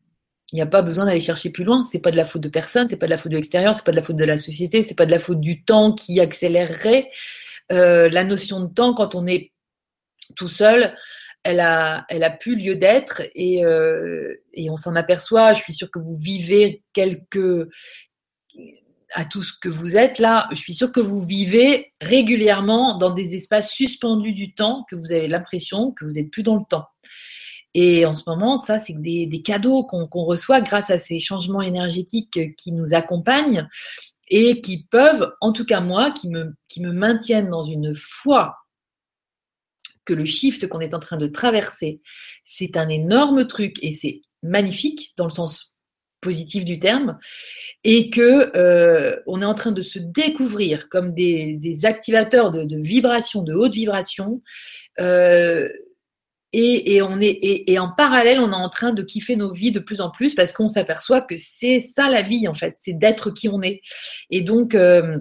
Il 0.52 0.56
n'y 0.56 0.62
a 0.62 0.66
pas 0.66 0.82
besoin 0.82 1.06
d'aller 1.06 1.22
chercher 1.22 1.50
plus 1.50 1.64
loin. 1.64 1.84
C'est 1.86 2.00
pas 2.00 2.12
de 2.12 2.18
la 2.18 2.26
faute 2.26 2.42
de 2.42 2.50
personne, 2.50 2.88
c'est 2.88 2.98
pas 2.98 3.06
de 3.06 3.12
la 3.12 3.18
faute 3.18 3.32
de 3.32 3.38
l'extérieur, 3.38 3.74
c'est 3.76 3.86
pas 3.86 3.92
de 3.92 3.98
la 3.98 4.04
faute 4.04 4.18
de 4.18 4.26
la 4.26 4.38
société, 4.38 4.84
c'est 4.84 4.96
pas 4.96 5.06
de 5.06 5.12
la 5.12 5.20
faute 5.20 5.40
du 5.40 5.64
temps 5.64 5.94
qui 5.94 6.20
accélérerait 6.20 7.10
la 7.70 8.24
notion 8.26 8.60
de 8.60 8.74
temps 8.74 8.94
quand 8.94 9.16
on 9.16 9.26
est 9.28 9.54
tout 10.36 10.50
seul 10.50 10.94
elle 11.44 11.60
a, 11.60 12.06
elle 12.10 12.24
a 12.24 12.30
plus 12.30 12.56
lieu 12.56 12.76
d'être 12.76 13.22
et, 13.36 13.66
euh, 13.66 14.34
et 14.54 14.70
on 14.70 14.78
s'en 14.78 14.96
aperçoit. 14.96 15.54
Je 15.54 15.62
suis 15.62 15.74
sûre 15.74 15.90
que 15.90 16.00
vous 16.00 16.16
vivez 16.16 16.84
quelques 16.94 17.68
à 19.14 19.26
tout 19.26 19.42
ce 19.42 19.52
que 19.60 19.68
vous 19.68 19.98
êtes 19.98 20.20
là, 20.20 20.48
je 20.52 20.56
suis 20.56 20.74
sûre 20.74 20.90
que 20.90 21.02
vous 21.02 21.22
vivez 21.22 21.92
régulièrement 22.00 22.98
dans 22.98 23.10
des 23.10 23.36
espaces 23.36 23.70
suspendus 23.70 24.32
du 24.32 24.54
temps, 24.54 24.86
que 24.90 24.96
vous 24.96 25.12
avez 25.12 25.28
l'impression 25.28 25.92
que 25.92 26.06
vous 26.06 26.12
n'êtes 26.12 26.32
plus 26.32 26.44
dans 26.44 26.56
le 26.56 26.64
temps. 26.64 26.86
Et 27.74 28.06
en 28.06 28.16
ce 28.16 28.24
moment, 28.28 28.58
ça, 28.58 28.80
c'est 28.80 29.00
des, 29.00 29.26
des 29.26 29.42
cadeaux 29.42 29.86
qu'on 29.86 30.24
reçoit 30.24 30.62
grâce 30.62 30.90
à 30.90 31.00
ces 31.00 31.20
changements 31.20 31.62
énergétiques 31.62 32.56
qui 32.58 32.72
nous 32.72 32.94
accompagnent 32.94 33.68
et 34.30 34.62
qui 34.62 34.84
peuvent, 34.84 35.32
en 35.42 35.52
tout 35.52 35.66
cas 35.66 35.80
moi, 35.82 36.12
qui 36.12 36.30
me, 36.30 36.54
qui 36.68 36.82
me 36.82 36.92
maintiennent 36.92 37.50
dans 37.50 37.64
une 37.64 37.94
foi 37.96 38.56
que 40.06 40.14
le 40.14 40.26
shift 40.26 40.68
qu'on 40.68 40.80
est 40.80 40.94
en 40.94 41.00
train 41.00 41.18
de 41.18 41.28
traverser, 41.28 42.02
c'est 42.44 42.76
un 42.76 42.90
énorme 42.90 43.46
truc 43.46 43.78
et 43.84 43.92
c'est 43.92 44.22
magnifique 44.42 45.14
dans 45.16 45.26
le 45.26 45.32
sens 45.32 45.72
positif 46.22 46.64
du 46.64 46.78
terme, 46.80 47.18
et 47.84 48.12
que 48.12 48.56
euh, 48.56 49.20
on 49.26 49.42
est 49.42 49.46
en 49.46 49.56
train 49.56 49.72
de 49.72 49.82
se 49.82 49.98
découvrir 49.98 50.88
comme 50.88 51.14
des, 51.14 51.60
activateurs 51.84 52.52
de, 52.52 52.80
vibrations, 52.80 53.42
de 53.42 53.54
haute 53.54 53.74
vibration, 53.74 54.40
euh, 55.00 55.68
et, 56.54 57.02
on 57.02 57.20
est 57.22 57.40
et, 57.42 57.80
en 57.80 57.90
parallèle, 57.90 58.40
on 58.40 58.52
est 58.52 58.56
en 58.56 58.70
train 58.70 58.92
de 58.92 59.04
kiffer 59.04 59.36
nos 59.36 59.54
vies 59.54 59.72
de 59.72 59.80
plus 59.80 60.02
en 60.02 60.10
plus 60.10 60.36
parce 60.36 60.52
qu'on 60.52 60.68
s'aperçoit 60.68 61.22
que 61.22 61.36
c'est 61.38 61.80
ça 61.80 62.10
la 62.10 62.22
vie 62.22 62.48
en 62.48 62.54
fait, 62.54 62.74
c'est 62.78 62.94
d'être 62.94 63.32
qui 63.32 63.48
on 63.48 63.62
est. 63.62 63.82
Et 64.30 64.42
donc 64.42 64.76
euh, 64.76 65.18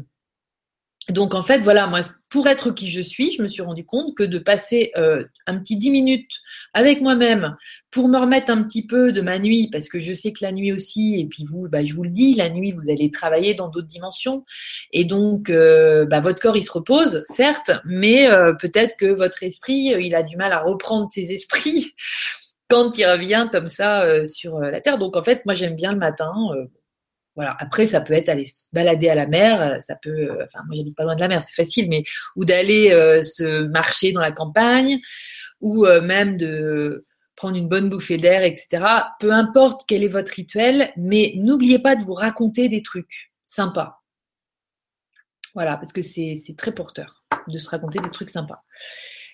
donc 1.13 1.35
en 1.35 1.43
fait, 1.43 1.59
voilà, 1.61 1.87
moi, 1.87 2.01
pour 2.29 2.47
être 2.47 2.71
qui 2.71 2.91
je 2.91 3.01
suis, 3.01 3.33
je 3.33 3.43
me 3.43 3.49
suis 3.49 3.63
rendu 3.63 3.85
compte 3.85 4.15
que 4.15 4.23
de 4.23 4.39
passer 4.39 4.93
euh, 4.97 5.25
un 5.47 5.59
petit 5.59 5.77
dix 5.77 5.91
minutes 5.91 6.33
avec 6.75 7.01
moi-même 7.01 7.57
pour 7.91 8.09
me 8.09 8.19
remettre 8.19 8.51
un 8.51 8.63
petit 8.63 8.87
peu 8.87 9.13
de 9.13 9.21
ma 9.21 9.39
nuit, 9.39 9.69
parce 9.73 9.89
que 9.89 9.99
je 9.99 10.13
sais 10.13 10.33
que 10.33 10.45
la 10.45 10.53
nuit 10.53 10.73
aussi, 10.73 11.19
et 11.19 11.27
puis 11.27 11.45
vous, 11.45 11.69
bah, 11.69 11.85
je 11.85 11.95
vous 11.95 12.03
le 12.03 12.11
dis, 12.11 12.35
la 12.35 12.51
nuit, 12.51 12.73
vous 12.73 12.91
allez 12.91 13.11
travailler 13.11 13.55
dans 13.55 13.69
d'autres 13.69 13.87
dimensions, 13.87 14.45
et 14.93 15.05
donc 15.05 15.51
euh, 15.51 16.07
bah, 16.07 16.21
votre 16.21 16.41
corps, 16.41 16.57
il 16.57 16.65
se 16.65 16.73
repose, 16.73 17.23
certes, 17.27 17.73
mais 17.85 18.31
euh, 18.31 18.53
peut-être 18.55 18.97
que 18.97 19.07
votre 19.07 19.43
esprit, 19.43 19.95
il 20.01 20.15
a 20.15 20.23
du 20.23 20.37
mal 20.37 20.53
à 20.53 20.61
reprendre 20.61 21.09
ses 21.09 21.33
esprits 21.33 21.95
quand 22.69 22.99
il 22.99 23.05
revient 23.07 23.49
comme 23.51 23.69
ça 23.69 24.25
sur 24.27 24.61
la 24.61 24.81
terre. 24.81 24.99
Donc 24.99 25.17
en 25.17 25.25
fait, 25.25 25.45
moi, 25.45 25.55
j'aime 25.55 25.75
bien 25.75 25.93
le 25.93 25.99
matin 25.99 26.33
Après, 27.59 27.87
ça 27.87 28.01
peut 28.01 28.15
être 28.15 28.29
aller 28.29 28.47
se 28.47 28.67
balader 28.73 29.09
à 29.09 29.15
la 29.15 29.27
mer, 29.27 29.61
euh, 29.61 29.79
ça 29.79 29.97
peut, 29.97 30.11
euh, 30.11 30.45
enfin, 30.45 30.61
moi 30.67 30.77
j'habite 30.77 30.97
pas 30.97 31.05
loin 31.05 31.15
de 31.15 31.21
la 31.21 31.29
mer, 31.29 31.43
c'est 31.43 31.55
facile, 31.55 31.89
mais 31.89 32.03
ou 32.37 32.45
d'aller 32.45 32.93
euh, 32.93 33.23
se 33.23 33.65
marcher 33.69 34.13
dans 34.13 34.21
la 34.21 34.33
campagne, 34.33 34.99
ou 35.61 35.85
même 35.85 36.37
de 36.37 37.05
prendre 37.37 37.57
une 37.57 37.69
bonne 37.69 37.89
bouffée 37.89 38.19
d'air, 38.19 38.43
etc. 38.43 38.85
Peu 39.19 39.33
importe 39.33 39.83
quel 39.87 40.03
est 40.03 40.09
votre 40.09 40.33
rituel, 40.33 40.91
mais 40.97 41.35
n'oubliez 41.37 41.79
pas 41.79 41.97
de 41.97 42.03
vous 42.03 42.15
raconter 42.15 42.69
des 42.69 42.83
trucs 42.83 43.31
sympas. 43.45 44.03
Voilà, 45.55 45.77
parce 45.77 45.93
que 45.93 46.01
c'est 46.01 46.37
très 46.57 46.73
porteur 46.73 47.25
de 47.49 47.59
se 47.59 47.69
raconter 47.69 47.99
des 47.99 48.11
trucs 48.11 48.31
sympas. 48.31 48.63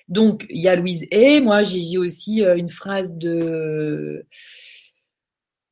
Donc, 0.09 0.47
il 0.51 0.61
y 0.61 0.69
a 0.69 0.77
Louise 0.77 1.07
et 1.11 1.41
moi 1.41 1.63
j'ai 1.63 1.99
aussi 1.99 2.43
une 2.43 2.69
phrase 2.69 3.19
de 3.19 4.27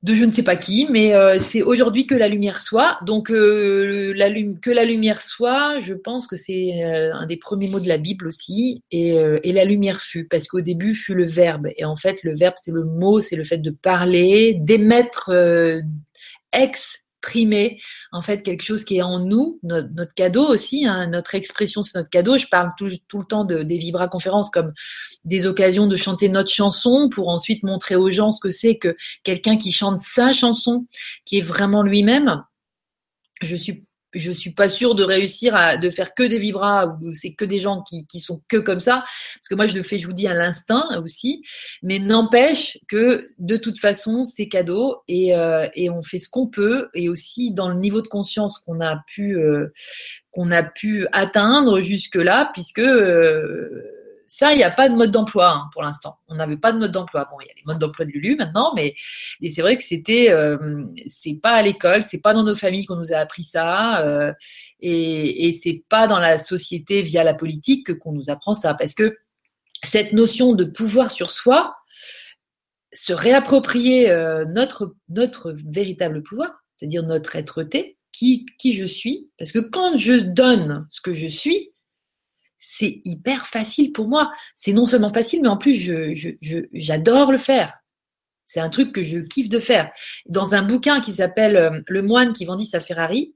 de 0.04 0.12
je 0.12 0.24
ne 0.26 0.30
sais 0.30 0.42
pas 0.42 0.56
qui, 0.56 0.86
mais 0.90 1.14
euh, 1.14 1.38
c'est 1.40 1.62
aujourd'hui 1.62 2.06
que 2.06 2.14
la 2.14 2.28
lumière 2.28 2.60
soit. 2.60 2.98
Donc 3.06 3.30
euh, 3.30 4.12
que 4.60 4.70
la 4.70 4.84
lumière 4.84 5.18
soit, 5.18 5.80
je 5.80 5.94
pense 5.94 6.26
que 6.26 6.36
c'est 6.36 6.84
euh, 6.84 7.14
un 7.14 7.24
des 7.24 7.38
premiers 7.38 7.70
mots 7.70 7.80
de 7.80 7.88
la 7.88 7.96
Bible 7.96 8.26
aussi. 8.26 8.82
Et, 8.90 9.16
et 9.16 9.52
la 9.52 9.64
lumière 9.64 10.02
fut, 10.02 10.28
parce 10.28 10.46
qu'au 10.46 10.60
début 10.60 10.94
fut 10.94 11.14
le 11.14 11.24
verbe. 11.24 11.68
Et 11.78 11.86
en 11.86 11.96
fait, 11.96 12.22
le 12.22 12.36
verbe, 12.36 12.54
c'est 12.58 12.70
le 12.70 12.84
mot, 12.84 13.20
c'est 13.20 13.36
le 13.36 13.44
fait 13.44 13.58
de 13.58 13.70
parler, 13.70 14.58
d'émettre 14.60 15.32
ex 16.52 17.03
exprimer 17.24 17.80
en 18.12 18.22
fait 18.22 18.42
quelque 18.42 18.62
chose 18.62 18.84
qui 18.84 18.98
est 18.98 19.02
en 19.02 19.18
nous, 19.18 19.58
notre, 19.62 20.14
cadeau 20.14 20.46
aussi, 20.46 20.86
hein, 20.86 21.06
notre 21.06 21.34
expression 21.34 21.82
c'est 21.82 21.96
notre 21.96 22.10
cadeau. 22.10 22.36
Je 22.36 22.46
parle 22.46 22.72
tout, 22.76 22.86
le 22.86 23.24
temps 23.24 23.44
de, 23.44 23.62
des 23.62 23.78
Vibra 23.78 24.08
conférences 24.08 24.50
comme 24.50 24.72
des 25.24 25.46
occasions 25.46 25.86
de 25.86 25.96
chanter 25.96 26.28
notre 26.28 26.50
chanson 26.50 27.08
pour 27.10 27.28
ensuite 27.28 27.62
montrer 27.62 27.96
aux 27.96 28.10
gens 28.10 28.30
ce 28.30 28.40
que 28.40 28.50
c'est 28.50 28.76
que 28.76 28.96
quelqu'un 29.22 29.56
qui 29.56 29.72
chante 29.72 29.98
sa 29.98 30.32
chanson, 30.32 30.86
qui 31.24 31.38
est 31.38 31.42
vraiment 31.42 31.82
lui-même. 31.82 32.42
Je 33.42 33.56
suis 33.56 33.84
je 34.14 34.30
suis 34.30 34.52
pas 34.52 34.68
sûre 34.68 34.94
de 34.94 35.04
réussir 35.04 35.54
à 35.54 35.76
de 35.76 35.90
faire 35.90 36.14
que 36.14 36.22
des 36.22 36.38
vibras 36.38 36.86
ou 36.86 37.14
c'est 37.14 37.32
que 37.34 37.44
des 37.44 37.58
gens 37.58 37.82
qui, 37.82 38.06
qui 38.06 38.20
sont 38.20 38.42
que 38.48 38.56
comme 38.56 38.80
ça. 38.80 39.04
Parce 39.34 39.48
que 39.48 39.54
moi 39.54 39.66
je 39.66 39.74
le 39.74 39.82
fais 39.82 39.98
je 39.98 40.06
vous 40.06 40.12
dis 40.12 40.26
à 40.26 40.34
l'instinct 40.34 41.02
aussi. 41.02 41.42
Mais 41.82 41.98
n'empêche 41.98 42.78
que 42.88 43.24
de 43.38 43.56
toute 43.56 43.78
façon 43.78 44.24
c'est 44.24 44.48
cadeau 44.48 45.02
et, 45.08 45.36
euh, 45.36 45.66
et 45.74 45.90
on 45.90 46.02
fait 46.02 46.18
ce 46.18 46.28
qu'on 46.28 46.46
peut. 46.46 46.88
Et 46.94 47.08
aussi 47.08 47.52
dans 47.52 47.68
le 47.68 47.76
niveau 47.76 48.02
de 48.02 48.08
conscience 48.08 48.58
qu'on 48.58 48.80
a 48.80 49.02
pu 49.06 49.36
euh, 49.36 49.68
qu'on 50.30 50.50
a 50.50 50.62
pu 50.62 51.06
atteindre 51.12 51.80
jusque 51.80 52.16
là 52.16 52.50
puisque 52.52 52.80
euh, 52.80 53.93
ça, 54.26 54.52
il 54.52 54.56
n'y 54.56 54.64
a 54.64 54.70
pas 54.70 54.88
de 54.88 54.94
mode 54.94 55.10
d'emploi 55.10 55.50
hein, 55.50 55.70
pour 55.72 55.82
l'instant. 55.82 56.18
On 56.28 56.34
n'avait 56.34 56.56
pas 56.56 56.72
de 56.72 56.78
mode 56.78 56.92
d'emploi. 56.92 57.28
Bon, 57.30 57.38
il 57.40 57.46
y 57.46 57.50
a 57.50 57.54
les 57.54 57.62
modes 57.66 57.78
d'emploi 57.78 58.04
de 58.04 58.10
Lulu 58.10 58.36
maintenant, 58.36 58.72
mais, 58.74 58.94
c'est 58.96 59.62
vrai 59.62 59.76
que 59.76 59.82
c'était, 59.82 60.30
euh, 60.30 60.84
c'est 61.06 61.40
pas 61.42 61.52
à 61.52 61.62
l'école, 61.62 62.02
c'est 62.02 62.20
pas 62.20 62.34
dans 62.34 62.44
nos 62.44 62.56
familles 62.56 62.86
qu'on 62.86 62.96
nous 62.96 63.12
a 63.12 63.16
appris 63.16 63.42
ça, 63.42 64.04
euh, 64.06 64.32
et, 64.80 65.48
et 65.48 65.52
c'est 65.52 65.84
pas 65.88 66.06
dans 66.06 66.18
la 66.18 66.38
société 66.38 67.02
via 67.02 67.24
la 67.24 67.34
politique 67.34 67.98
qu'on 67.98 68.12
nous 68.12 68.30
apprend 68.30 68.54
ça, 68.54 68.74
parce 68.74 68.94
que 68.94 69.16
cette 69.82 70.12
notion 70.12 70.54
de 70.54 70.64
pouvoir 70.64 71.10
sur 71.10 71.30
soi, 71.30 71.76
se 72.94 73.12
réapproprier 73.12 74.10
euh, 74.10 74.44
notre 74.46 74.94
notre 75.08 75.52
véritable 75.66 76.22
pouvoir, 76.22 76.64
c'est-à-dire 76.76 77.02
notre 77.02 77.36
être-té, 77.36 77.98
qui 78.12 78.46
qui 78.58 78.72
je 78.72 78.84
suis, 78.84 79.30
parce 79.38 79.52
que 79.52 79.58
quand 79.58 79.96
je 79.96 80.14
donne 80.14 80.86
ce 80.90 81.00
que 81.00 81.12
je 81.12 81.26
suis, 81.26 81.73
c'est 82.66 83.02
hyper 83.04 83.46
facile 83.46 83.92
pour 83.92 84.08
moi. 84.08 84.32
C'est 84.56 84.72
non 84.72 84.86
seulement 84.86 85.12
facile, 85.12 85.42
mais 85.42 85.48
en 85.48 85.58
plus, 85.58 85.92
j'adore 86.72 87.30
le 87.30 87.36
faire. 87.36 87.76
C'est 88.46 88.60
un 88.60 88.70
truc 88.70 88.92
que 88.92 89.02
je 89.02 89.18
kiffe 89.18 89.50
de 89.50 89.58
faire. 89.58 89.90
Dans 90.26 90.54
un 90.54 90.62
bouquin 90.62 91.00
qui 91.00 91.12
s'appelle 91.12 91.56
euh, 91.56 91.80
Le 91.86 92.02
moine 92.02 92.32
qui 92.32 92.44
vendit 92.46 92.66
sa 92.66 92.80
Ferrari, 92.80 93.34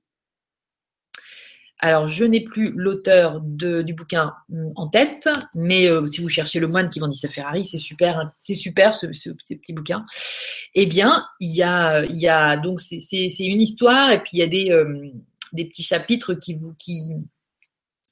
alors 1.78 2.08
je 2.08 2.24
n'ai 2.24 2.42
plus 2.42 2.72
l'auteur 2.74 3.40
du 3.42 3.94
bouquin 3.94 4.32
mm, 4.48 4.68
en 4.76 4.88
tête, 4.88 5.28
mais 5.54 5.90
euh, 5.90 6.06
si 6.06 6.20
vous 6.20 6.28
cherchez 6.28 6.58
Le 6.58 6.68
moine 6.68 6.88
qui 6.88 6.98
vendit 6.98 7.16
sa 7.16 7.28
Ferrari, 7.28 7.64
c'est 7.64 7.78
super, 7.78 8.18
hein, 8.18 8.32
c'est 8.38 8.54
super 8.54 8.94
ce, 8.94 9.06
petit 9.06 9.72
bouquin. 9.72 10.04
Eh 10.74 10.86
bien, 10.86 11.26
il 11.40 11.54
y 11.54 11.62
a, 11.62 12.04
y 12.06 12.28
a 12.28 12.56
donc 12.56 12.80
c'est 12.80 12.96
une 13.40 13.60
histoire 13.60 14.10
et 14.10 14.22
puis 14.22 14.30
il 14.34 14.38
y 14.38 14.42
a 14.42 14.46
des, 14.46 14.70
euh, 14.70 15.06
des 15.52 15.66
petits 15.66 15.82
chapitres 15.82 16.34
qui 16.34 16.54
vous 16.54 16.74
qui 16.78 17.12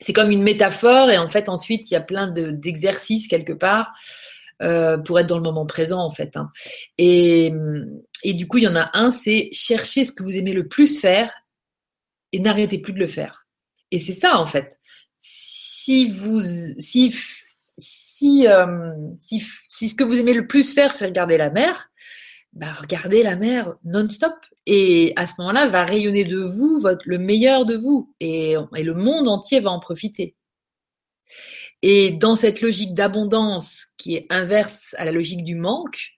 c'est 0.01 0.13
comme 0.13 0.31
une 0.31 0.43
métaphore 0.43 1.11
et 1.11 1.19
en 1.19 1.29
fait 1.29 1.49
ensuite 1.49 1.91
il 1.91 1.95
y 1.95 1.97
a 1.97 2.01
plein 2.01 2.29
d'exercices 2.29 3.29
quelque 3.29 3.53
part 3.53 3.93
euh, 4.63 4.99
pour 4.99 5.19
être 5.19 5.27
dans 5.27 5.37
le 5.37 5.43
moment 5.43 5.67
présent 5.67 6.01
en 6.01 6.11
fait. 6.11 6.37
Hein. 6.37 6.51
Et, 6.99 7.53
et, 8.23 8.35
du 8.35 8.47
coup 8.47 8.59
il 8.59 8.65
y 8.65 8.69
en 8.69 8.77
a 8.77 8.91
un, 8.95 9.11
c'est 9.11 9.51
chercher 9.53 10.05
ce 10.05 10.13
que 10.13 10.23
vous 10.23 10.37
aimez 10.37 10.53
le 10.53 10.69
plus 10.69 11.01
faire 11.01 11.33
et 12.33 12.41
n'arrêtez 12.41 12.79
plus 12.79 12.93
de 12.93 12.99
le 12.99 13.07
faire. 13.07 13.47
Et 13.91 13.99
c'est 13.99 14.15
ça 14.15 14.39
en 14.39 14.47
fait. 14.47 14.79
Si 15.17 16.11
vous 16.11 16.43
si 16.43 17.15
si, 17.79 18.47
euh, 18.49 18.93
si, 19.21 19.47
si 19.69 19.91
ce 19.91 19.95
que 19.95 20.05
vous 20.05 20.19
aimez 20.19 20.33
le 20.33 20.47
plus 20.47 20.73
faire 20.73 20.91
c'est 20.91 21.05
regarder 21.05 21.37
la 21.37 21.51
mer, 21.51 21.91
bah 22.57 22.73
regardez 22.73 23.23
la 23.23 23.37
mer 23.37 23.75
non-stop. 23.85 24.35
Et 24.67 25.13
à 25.17 25.27
ce 25.27 25.35
moment-là, 25.39 25.69
va 25.69 25.85
rayonner 25.85 26.25
de 26.25 26.41
vous 26.41 26.85
le 27.05 27.19
meilleur 27.19 27.65
de 27.65 27.77
vous. 27.77 28.13
Et, 28.21 28.57
et 28.75 28.83
le 28.83 28.95
monde 28.95 29.29
entier 29.29 29.61
va 29.61 29.71
en 29.71 29.79
profiter. 29.79 30.37
Et 31.83 32.13
dans 32.13 32.35
cette 32.35 32.61
logique 32.63 32.95
d'abondance 32.95 33.87
qui 33.99 34.17
est 34.17 34.27
inverse 34.31 34.95
à 34.99 35.05
la 35.05 35.13
logique 35.13 35.45
du 35.45 35.55
manque, 35.55 36.13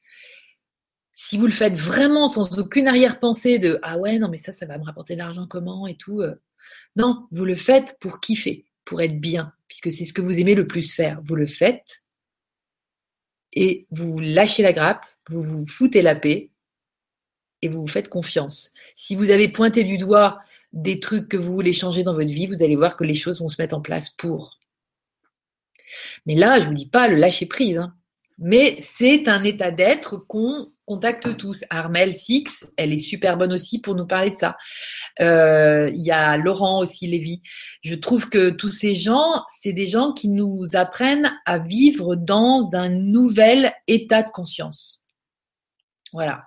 si 1.13 1.37
vous 1.37 1.47
le 1.47 1.53
faites 1.53 1.75
vraiment 1.75 2.29
sans 2.29 2.59
aucune 2.59 2.89
arrière-pensée 2.89 3.59
de 3.59 3.81
ah 3.83 3.99
ouais 3.99 4.21
non 4.21 4.29
mais 4.29 4.37
ça 4.37 4.53
ça 4.53 4.67
va 4.67 4.79
me 4.79 4.85
rapporter 4.85 5.15
de 5.15 5.19
l'argent 5.19 5.49
comment 5.49 5.89
et 5.89 5.97
tout 5.97 6.21
euh, 6.21 6.37
non 6.95 7.27
vous 7.33 7.45
le 7.45 7.57
faites 7.57 7.97
pour 7.99 8.21
kiffer 8.21 8.67
pour 8.85 9.03
être 9.03 9.19
bien 9.19 9.53
puisque 9.69 9.93
c'est 9.93 10.07
ce 10.07 10.13
que 10.13 10.23
vous 10.23 10.39
aimez 10.39 10.55
le 10.55 10.67
plus 10.67 10.93
faire. 10.93 11.21
Vous 11.25 11.37
le 11.37 11.47
faites 11.47 12.01
et 13.53 13.87
vous 13.91 14.19
lâchez 14.19 14.63
la 14.63 14.73
grappe 14.73 15.07
vous 15.29 15.43
vous 15.43 15.67
foutez 15.67 16.03
la 16.03 16.15
paix 16.15 16.51
et 17.63 17.69
vous 17.69 17.81
vous 17.83 17.89
faites 17.89 18.09
confiance. 18.09 18.71
Si 18.95 19.17
vous 19.17 19.31
avez 19.31 19.49
pointé 19.49 19.85
du 19.85 19.99
doigt 19.99 20.41
des 20.73 21.01
trucs 21.01 21.29
que 21.29 21.37
vous 21.37 21.53
voulez 21.53 21.73
changer 21.73 22.03
dans 22.03 22.15
votre 22.15 22.33
vie, 22.33 22.47
vous 22.47 22.63
allez 22.63 22.77
voir 22.77 22.97
que 22.97 23.05
les 23.05 23.15
choses 23.15 23.41
vont 23.41 23.49
se 23.49 23.61
mettre 23.61 23.77
en 23.77 23.81
place 23.81 24.11
pour. 24.11 24.59
Mais 26.27 26.35
là, 26.35 26.61
je 26.61 26.67
vous 26.67 26.75
dis 26.75 26.89
pas 26.89 27.09
le 27.09 27.17
lâcher 27.17 27.47
prise, 27.47 27.79
hein. 27.79 27.95
mais 28.39 28.77
c'est 28.79 29.29
un 29.29 29.43
état 29.45 29.71
d'être 29.71 30.17
qu'on 30.17 30.71
contacte 30.85 31.37
tous. 31.37 31.65
Armel 31.71 32.13
Six, 32.13 32.67
elle 32.77 32.93
est 32.93 32.99
super 32.99 33.37
bonne 33.37 33.53
aussi 33.53 33.81
pour 33.81 33.95
nous 33.95 34.07
parler 34.07 34.31
de 34.31 34.37
ça. 34.37 34.57
Euh, 35.21 35.91
il 35.93 36.03
y 36.03 36.11
a 36.11 36.37
Laurent 36.37 36.81
aussi, 36.81 37.07
Lévy. 37.07 37.43
Je 37.83 37.95
trouve 37.95 38.29
que 38.29 38.51
tous 38.51 38.71
ces 38.71 38.95
gens, 38.95 39.45
c'est 39.49 39.73
des 39.73 39.87
gens 39.87 40.13
qui 40.13 40.29
nous 40.29 40.65
apprennent 40.75 41.31
à 41.47 41.59
vivre 41.59 42.17
dans 42.17 42.75
un 42.75 42.89
nouvel 42.89 43.73
état 43.87 44.23
de 44.23 44.31
conscience. 44.31 45.05
Voilà. 46.13 46.45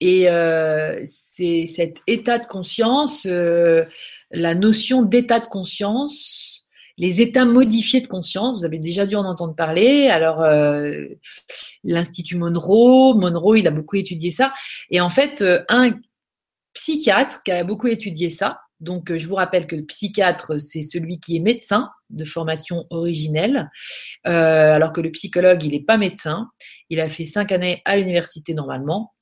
Et 0.00 0.30
euh, 0.30 1.00
c'est 1.06 1.66
cet 1.74 1.98
état 2.06 2.38
de 2.38 2.46
conscience, 2.46 3.26
euh, 3.26 3.84
la 4.30 4.54
notion 4.54 5.02
d'état 5.02 5.40
de 5.40 5.46
conscience, 5.46 6.66
les 6.98 7.20
états 7.20 7.44
modifiés 7.44 8.00
de 8.00 8.06
conscience, 8.06 8.58
vous 8.58 8.64
avez 8.64 8.78
déjà 8.78 9.06
dû 9.06 9.16
en 9.16 9.24
entendre 9.24 9.54
parler. 9.54 10.08
Alors, 10.08 10.42
euh, 10.42 11.06
l'Institut 11.84 12.36
Monroe, 12.36 13.14
Monroe, 13.14 13.58
il 13.58 13.66
a 13.66 13.70
beaucoup 13.70 13.96
étudié 13.96 14.30
ça. 14.30 14.52
Et 14.90 15.00
en 15.00 15.08
fait, 15.08 15.44
un 15.68 15.92
psychiatre 16.74 17.42
qui 17.42 17.52
a 17.52 17.64
beaucoup 17.64 17.88
étudié 17.88 18.30
ça, 18.30 18.60
donc 18.82 19.14
je 19.14 19.26
vous 19.26 19.36
rappelle 19.36 19.66
que 19.66 19.76
le 19.76 19.84
psychiatre, 19.84 20.60
c'est 20.60 20.82
celui 20.82 21.20
qui 21.20 21.36
est 21.36 21.40
médecin 21.40 21.90
de 22.10 22.24
formation 22.24 22.84
originelle, 22.90 23.70
alors 24.24 24.92
que 24.92 25.00
le 25.00 25.10
psychologue, 25.10 25.62
il 25.64 25.72
n'est 25.72 25.84
pas 25.84 25.96
médecin. 25.96 26.48
Il 26.90 27.00
a 27.00 27.08
fait 27.08 27.26
cinq 27.26 27.52
années 27.52 27.80
à 27.84 27.96
l'université 27.96 28.54
normalement. 28.54 29.14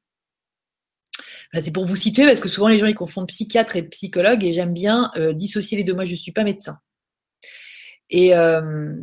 c'est 1.53 1.73
pour 1.73 1.85
vous 1.85 1.97
situer 1.97 2.24
parce 2.27 2.41
que 2.41 2.49
souvent 2.49 2.69
les 2.69 2.78
gens 2.78 2.87
ils 2.87 2.95
confondent 2.95 3.28
psychiatre 3.28 3.77
et 3.77 3.82
psychologue 3.85 4.45
et 4.45 4.53
j'aime 4.53 4.73
bien 4.73 5.11
euh, 5.16 5.32
dissocier 5.32 5.77
les 5.78 5.85
deux. 5.85 5.95
Moi 5.95 6.05
je 6.05 6.12
ne 6.12 6.16
suis 6.16 6.32
pas 6.32 6.45
médecin. 6.45 6.78
Euh, 8.12 8.95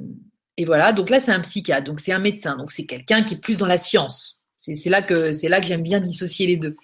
et 0.57 0.65
voilà, 0.65 0.91
donc 0.91 1.09
là 1.09 1.19
c'est 1.19 1.31
un 1.31 1.41
psychiatre, 1.41 1.85
donc 1.85 1.99
c'est 1.99 2.11
un 2.11 2.19
médecin, 2.19 2.57
donc 2.57 2.71
c'est 2.71 2.85
quelqu'un 2.85 3.23
qui 3.23 3.35
est 3.35 3.39
plus 3.39 3.57
dans 3.57 3.67
la 3.67 3.77
science. 3.77 4.36
C'est 4.75 4.89
là 4.89 5.01
que 5.01 5.33
c'est 5.33 5.49
là 5.49 5.59
que 5.61 5.65
j'aime 5.65 5.83
bien 5.83 5.99
dissocier 5.99 6.47
les 6.47 6.57
deux. 6.57 6.75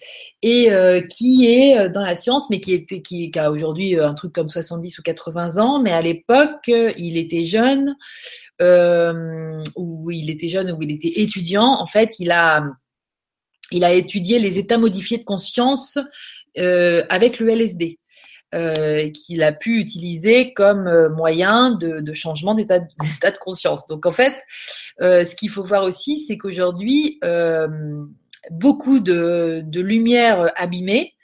Et 0.41 0.71
euh, 0.71 1.01
qui 1.01 1.47
est 1.47 1.77
euh, 1.77 1.89
dans 1.89 2.01
la 2.01 2.15
science, 2.15 2.49
mais 2.49 2.59
qui 2.59 2.73
était 2.73 3.01
qui, 3.01 3.31
a 3.35 3.51
aujourd'hui 3.51 3.97
euh, 3.97 4.07
un 4.07 4.13
truc 4.13 4.33
comme 4.33 4.49
70 4.49 4.99
ou 4.99 5.01
80 5.01 5.57
ans, 5.57 5.81
mais 5.81 5.91
à 5.91 6.01
l'époque 6.01 6.67
il 6.67 7.17
était 7.17 7.43
jeune, 7.43 7.95
ou 9.75 10.11
il 10.11 10.29
était 10.29 10.49
jeune 10.49 10.71
ou 10.71 10.81
il 10.81 10.91
était 10.91 11.21
étudiant. 11.21 11.65
En 11.65 11.87
fait, 11.87 12.19
il 12.19 12.31
a 12.31 12.65
il 13.71 13.83
a 13.83 13.91
étudié 13.91 14.39
les 14.39 14.59
états 14.59 14.77
modifiés 14.77 15.17
de 15.17 15.23
conscience 15.23 15.97
avec 16.55 17.39
le 17.39 17.49
LSD. 17.49 17.97
Euh, 18.53 19.09
qu'il 19.09 19.41
a 19.41 19.51
pu 19.51 19.79
utiliser 19.79 20.53
comme 20.53 20.85
euh, 20.85 21.09
moyen 21.09 21.71
de, 21.71 22.01
de 22.01 22.13
changement 22.13 22.53
d'état 22.53 22.79
de 22.79 23.37
conscience. 23.39 23.87
Donc 23.87 24.05
en 24.05 24.11
fait, 24.11 24.35
euh, 25.01 25.25
ce 25.25 25.35
qu'il 25.35 25.49
faut 25.49 25.63
voir 25.63 25.83
aussi, 25.83 26.19
c'est 26.19 26.37
qu'aujourd'hui, 26.37 27.17
euh, 27.23 27.67
beaucoup 28.51 28.99
de, 28.99 29.63
de 29.65 29.81
lumières 29.81 30.51
abîmées 30.55 31.15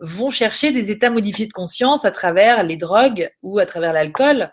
vont 0.00 0.28
chercher 0.28 0.72
des 0.72 0.90
états 0.90 1.08
modifiés 1.08 1.46
de 1.46 1.52
conscience 1.52 2.04
à 2.04 2.10
travers 2.10 2.62
les 2.64 2.76
drogues 2.76 3.30
ou 3.42 3.58
à 3.58 3.64
travers 3.64 3.94
l'alcool. 3.94 4.50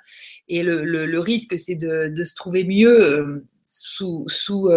Et 0.47 0.63
le, 0.63 0.85
le, 0.85 1.05
le 1.05 1.19
risque, 1.19 1.59
c'est 1.59 1.75
de, 1.75 2.13
de, 2.15 2.23
se 2.23 2.35
trouver 2.35 2.63
mieux 2.63 3.01
euh, 3.01 3.45
sous, 3.65 4.23
sous 4.27 4.69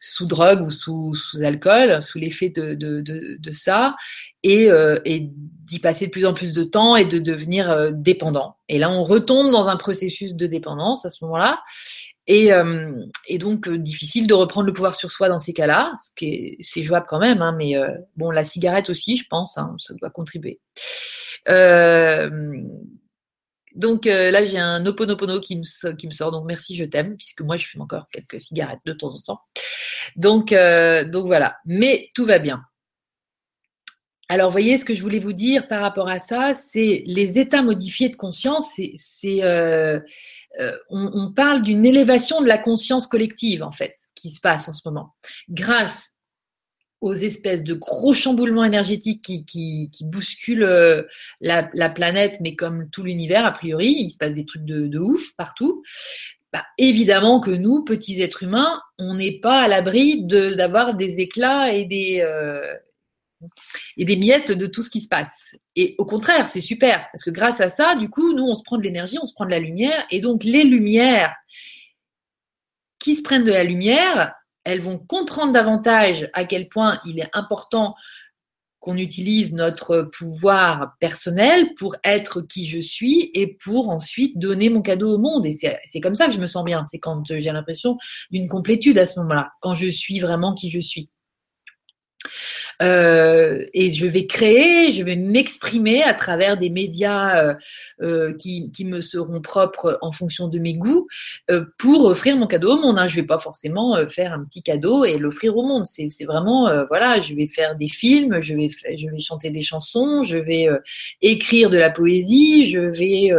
sous 0.00 0.26
drogue 0.26 0.62
ou 0.62 0.70
sous, 0.70 1.14
sous 1.14 1.42
alcool, 1.42 2.02
sous 2.02 2.18
l'effet 2.18 2.50
de, 2.50 2.74
de, 2.74 3.00
de, 3.00 3.36
de, 3.38 3.52
ça, 3.52 3.96
et, 4.42 4.70
euh, 4.70 4.96
et 5.04 5.28
d'y 5.30 5.78
passer 5.78 6.06
de 6.06 6.10
plus 6.10 6.26
en 6.26 6.34
plus 6.34 6.52
de 6.52 6.64
temps 6.64 6.96
et 6.96 7.04
de 7.04 7.18
devenir 7.18 7.70
euh, 7.70 7.90
dépendant. 7.92 8.56
Et 8.68 8.78
là, 8.78 8.90
on 8.90 9.04
retombe 9.04 9.50
dans 9.50 9.68
un 9.68 9.76
processus 9.76 10.34
de 10.34 10.46
dépendance 10.46 11.04
à 11.04 11.10
ce 11.10 11.24
moment-là. 11.24 11.60
Et, 12.26 12.52
euh, 12.52 12.92
et 13.26 13.38
donc, 13.38 13.68
euh, 13.68 13.78
difficile 13.78 14.26
de 14.26 14.34
reprendre 14.34 14.66
le 14.66 14.72
pouvoir 14.74 14.94
sur 14.94 15.10
soi 15.10 15.28
dans 15.28 15.38
ces 15.38 15.54
cas-là, 15.54 15.92
ce 16.02 16.10
qui 16.14 16.26
est, 16.28 16.56
c'est 16.60 16.82
jouable 16.82 17.06
quand 17.08 17.18
même, 17.18 17.40
hein, 17.40 17.54
mais 17.56 17.76
euh, 17.76 17.88
bon, 18.16 18.30
la 18.30 18.44
cigarette 18.44 18.90
aussi, 18.90 19.16
je 19.16 19.24
pense, 19.28 19.56
hein, 19.56 19.74
ça 19.78 19.94
doit 19.94 20.10
contribuer. 20.10 20.60
Euh, 21.48 22.30
donc 23.78 24.08
euh, 24.08 24.32
là, 24.32 24.44
j'ai 24.44 24.58
un 24.58 24.84
Oponopono 24.84 25.40
qui 25.40 25.56
me, 25.56 25.62
sort. 25.62 26.32
Donc 26.32 26.44
merci, 26.46 26.74
je 26.74 26.84
t'aime, 26.84 27.16
puisque 27.16 27.42
moi, 27.42 27.56
je 27.56 27.64
fume 27.64 27.80
encore 27.80 28.08
quelques 28.12 28.40
cigarettes 28.40 28.80
de 28.84 28.92
temps 28.92 29.12
en 29.12 29.20
temps. 29.20 29.40
Donc, 30.16 30.52
euh, 30.52 31.08
donc 31.08 31.26
voilà. 31.26 31.56
Mais 31.64 32.10
tout 32.14 32.26
va 32.26 32.40
bien. 32.40 32.60
Alors, 34.28 34.50
voyez, 34.50 34.78
ce 34.78 34.84
que 34.84 34.96
je 34.96 35.00
voulais 35.00 35.20
vous 35.20 35.32
dire 35.32 35.68
par 35.68 35.80
rapport 35.80 36.08
à 36.08 36.18
ça, 36.18 36.54
c'est 36.54 37.04
les 37.06 37.38
états 37.38 37.62
modifiés 37.62 38.08
de 38.08 38.16
conscience. 38.16 38.78
C'est, 38.96 39.44
euh, 39.44 40.00
on, 40.90 41.32
parle 41.32 41.62
d'une 41.62 41.86
élévation 41.86 42.42
de 42.42 42.48
la 42.48 42.58
conscience 42.58 43.06
collective, 43.06 43.62
en 43.62 43.70
fait, 43.70 43.94
qui 44.16 44.32
se 44.32 44.40
passe 44.40 44.68
en 44.68 44.72
ce 44.72 44.82
moment, 44.84 45.14
grâce 45.48 46.17
aux 47.00 47.12
espèces 47.12 47.62
de 47.64 47.74
gros 47.74 48.12
chamboulements 48.12 48.64
énergétiques 48.64 49.22
qui, 49.22 49.44
qui, 49.44 49.90
qui 49.92 50.04
bousculent 50.04 50.64
euh, 50.64 51.02
la, 51.40 51.68
la, 51.74 51.88
planète, 51.88 52.38
mais 52.40 52.56
comme 52.56 52.90
tout 52.90 53.04
l'univers, 53.04 53.46
a 53.46 53.52
priori, 53.52 53.94
il 54.00 54.10
se 54.10 54.18
passe 54.18 54.34
des 54.34 54.44
trucs 54.44 54.64
de, 54.64 54.86
de 54.86 54.98
ouf 54.98 55.34
partout. 55.36 55.82
Bah, 56.52 56.64
évidemment 56.78 57.40
que 57.40 57.50
nous, 57.50 57.84
petits 57.84 58.22
êtres 58.22 58.42
humains, 58.42 58.80
on 58.98 59.14
n'est 59.14 59.38
pas 59.38 59.60
à 59.60 59.68
l'abri 59.68 60.24
d'avoir 60.24 60.94
des 60.94 61.20
éclats 61.20 61.72
et 61.72 61.84
des, 61.84 62.20
euh, 62.22 62.74
et 63.96 64.04
des 64.04 64.16
miettes 64.16 64.52
de 64.52 64.66
tout 64.66 64.82
ce 64.82 64.90
qui 64.90 65.00
se 65.00 65.08
passe. 65.08 65.56
Et 65.76 65.94
au 65.98 66.06
contraire, 66.06 66.48
c'est 66.48 66.60
super, 66.60 67.06
parce 67.12 67.22
que 67.22 67.30
grâce 67.30 67.60
à 67.60 67.68
ça, 67.68 67.94
du 67.96 68.08
coup, 68.08 68.32
nous, 68.32 68.44
on 68.44 68.54
se 68.54 68.62
prend 68.62 68.78
de 68.78 68.82
l'énergie, 68.82 69.18
on 69.20 69.26
se 69.26 69.34
prend 69.34 69.44
de 69.44 69.50
la 69.50 69.58
lumière, 69.58 70.06
et 70.10 70.20
donc 70.20 70.42
les 70.42 70.64
lumières 70.64 71.34
qui 72.98 73.14
se 73.14 73.22
prennent 73.22 73.44
de 73.44 73.52
la 73.52 73.64
lumière, 73.64 74.34
elles 74.68 74.80
vont 74.80 74.98
comprendre 74.98 75.52
davantage 75.52 76.28
à 76.34 76.44
quel 76.44 76.68
point 76.68 77.00
il 77.06 77.18
est 77.18 77.30
important 77.32 77.94
qu'on 78.80 78.96
utilise 78.96 79.52
notre 79.52 80.02
pouvoir 80.02 80.94
personnel 81.00 81.74
pour 81.74 81.96
être 82.04 82.42
qui 82.42 82.66
je 82.66 82.78
suis 82.78 83.30
et 83.34 83.56
pour 83.64 83.88
ensuite 83.88 84.38
donner 84.38 84.68
mon 84.68 84.82
cadeau 84.82 85.14
au 85.14 85.18
monde. 85.18 85.46
Et 85.46 85.52
c'est 85.52 86.00
comme 86.00 86.14
ça 86.14 86.26
que 86.26 86.32
je 86.32 86.38
me 86.38 86.46
sens 86.46 86.64
bien. 86.64 86.84
C'est 86.84 86.98
quand 86.98 87.24
j'ai 87.26 87.50
l'impression 87.50 87.96
d'une 88.30 88.48
complétude 88.48 88.98
à 88.98 89.06
ce 89.06 89.18
moment-là, 89.20 89.50
quand 89.60 89.74
je 89.74 89.88
suis 89.88 90.20
vraiment 90.20 90.54
qui 90.54 90.70
je 90.70 90.80
suis. 90.80 91.10
Euh, 92.80 93.64
et 93.74 93.90
je 93.90 94.06
vais 94.06 94.26
créer, 94.26 94.92
je 94.92 95.02
vais 95.02 95.16
m'exprimer 95.16 96.02
à 96.04 96.14
travers 96.14 96.56
des 96.56 96.70
médias 96.70 97.44
euh, 97.44 97.54
euh, 98.02 98.34
qui, 98.34 98.70
qui, 98.70 98.84
me 98.84 99.00
seront 99.00 99.40
propres 99.40 99.98
en 100.00 100.12
fonction 100.12 100.46
de 100.46 100.58
mes 100.60 100.74
goûts 100.74 101.08
pour 101.78 102.04
offrir 102.06 102.36
mon 102.36 102.46
cadeau 102.46 102.76
au 102.76 102.80
monde. 102.80 102.98
Hein. 102.98 103.08
Je 103.08 103.16
vais 103.16 103.24
pas 103.24 103.38
forcément 103.38 104.06
faire 104.06 104.32
un 104.32 104.44
petit 104.44 104.62
cadeau 104.62 105.04
et 105.04 105.18
l'offrir 105.18 105.56
au 105.56 105.62
monde. 105.62 105.84
C'est 105.86 106.24
vraiment 106.24 106.70
voilà, 106.88 107.20
je 107.20 107.34
vais 107.34 107.48
faire 107.48 107.76
des 107.76 107.88
films, 107.88 108.40
je 108.40 108.54
vais 108.54 108.68
je 108.96 109.10
vais 109.10 109.18
chanter 109.18 109.50
des 109.50 109.60
chansons, 109.60 110.22
je 110.22 110.36
vais 110.36 110.68
écrire 111.20 111.70
de 111.70 111.78
la 111.78 111.90
poésie, 111.90 112.70
je 112.70 112.78
vais 112.78 113.30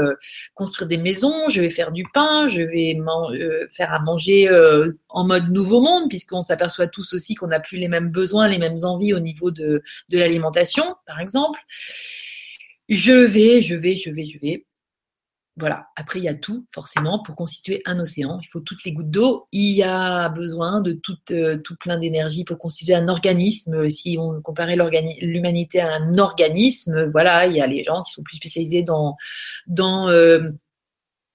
construire 0.53 0.87
des 0.87 0.97
maisons, 0.97 1.49
je 1.49 1.61
vais 1.61 1.69
faire 1.69 1.91
du 1.91 2.03
pain, 2.13 2.47
je 2.49 2.61
vais 2.61 2.97
faire 3.71 3.93
à 3.93 3.99
manger 3.99 4.49
en 5.09 5.25
mode 5.25 5.49
nouveau 5.49 5.81
monde 5.81 6.09
puisqu'on 6.09 6.41
s'aperçoit 6.41 6.87
tous 6.87 7.13
aussi 7.13 7.35
qu'on 7.35 7.47
n'a 7.47 7.59
plus 7.59 7.77
les 7.77 7.87
mêmes 7.87 8.09
besoins, 8.09 8.47
les 8.47 8.59
mêmes 8.59 8.83
envies 8.83 9.13
au 9.13 9.19
niveau 9.19 9.28
niveau 9.29 9.51
de, 9.51 9.81
de 10.09 10.17
l'alimentation, 10.17 10.83
par 11.05 11.19
exemple. 11.19 11.59
Je 12.89 13.13
vais, 13.13 13.61
je 13.61 13.75
vais, 13.75 13.95
je 13.95 14.09
vais, 14.09 14.25
je 14.25 14.39
vais. 14.39 14.65
Voilà. 15.59 15.87
Après, 15.97 16.19
il 16.19 16.25
y 16.25 16.29
a 16.29 16.33
tout, 16.33 16.65
forcément, 16.73 17.21
pour 17.21 17.35
constituer 17.35 17.81
un 17.85 17.99
océan. 17.99 18.39
Il 18.41 18.47
faut 18.47 18.61
toutes 18.61 18.83
les 18.85 18.93
gouttes 18.93 19.11
d'eau. 19.11 19.45
Il 19.51 19.75
y 19.75 19.83
a 19.83 20.29
besoin 20.29 20.79
de 20.79 20.93
tout, 20.93 21.17
euh, 21.31 21.57
tout 21.57 21.75
plein 21.75 21.99
d'énergie 21.99 22.45
pour 22.45 22.57
constituer 22.57 22.95
un 22.95 23.09
organisme. 23.09 23.89
Si 23.89 24.17
on 24.17 24.41
comparait 24.41 24.77
l'humanité 25.21 25.81
à 25.81 25.95
un 25.95 26.17
organisme, 26.17 27.11
voilà, 27.11 27.45
il 27.45 27.57
y 27.57 27.61
a 27.61 27.67
les 27.67 27.83
gens 27.83 28.01
qui 28.03 28.13
sont 28.13 28.23
plus 28.23 28.37
spécialisés 28.37 28.83
dans, 28.83 29.17
euh, 30.09 30.39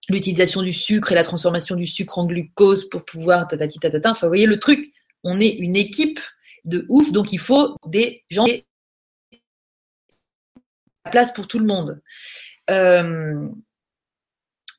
l'utilisation 0.08 0.62
du 0.62 0.72
sucre 0.72 1.12
et 1.12 1.14
la 1.14 1.22
transformation 1.22 1.76
du 1.76 1.86
sucre 1.86 2.18
en 2.18 2.26
glucose 2.26 2.88
pour 2.88 3.04
pouvoir 3.04 3.46
tatati 3.46 3.78
tatata. 3.78 4.10
Enfin, 4.10 4.26
vous 4.26 4.30
voyez 4.30 4.46
le 4.46 4.58
truc. 4.58 4.90
On 5.22 5.38
est 5.38 5.50
une 5.50 5.76
équipe 5.76 6.20
de 6.64 6.84
ouf. 6.88 7.12
Donc, 7.12 7.32
il 7.32 7.38
faut 7.38 7.76
des 7.86 8.24
gens 8.30 8.46
la 11.04 11.10
place 11.10 11.32
pour 11.32 11.46
tout 11.46 11.58
le 11.58 11.66
monde. 11.66 12.00
Euh, 12.70 13.48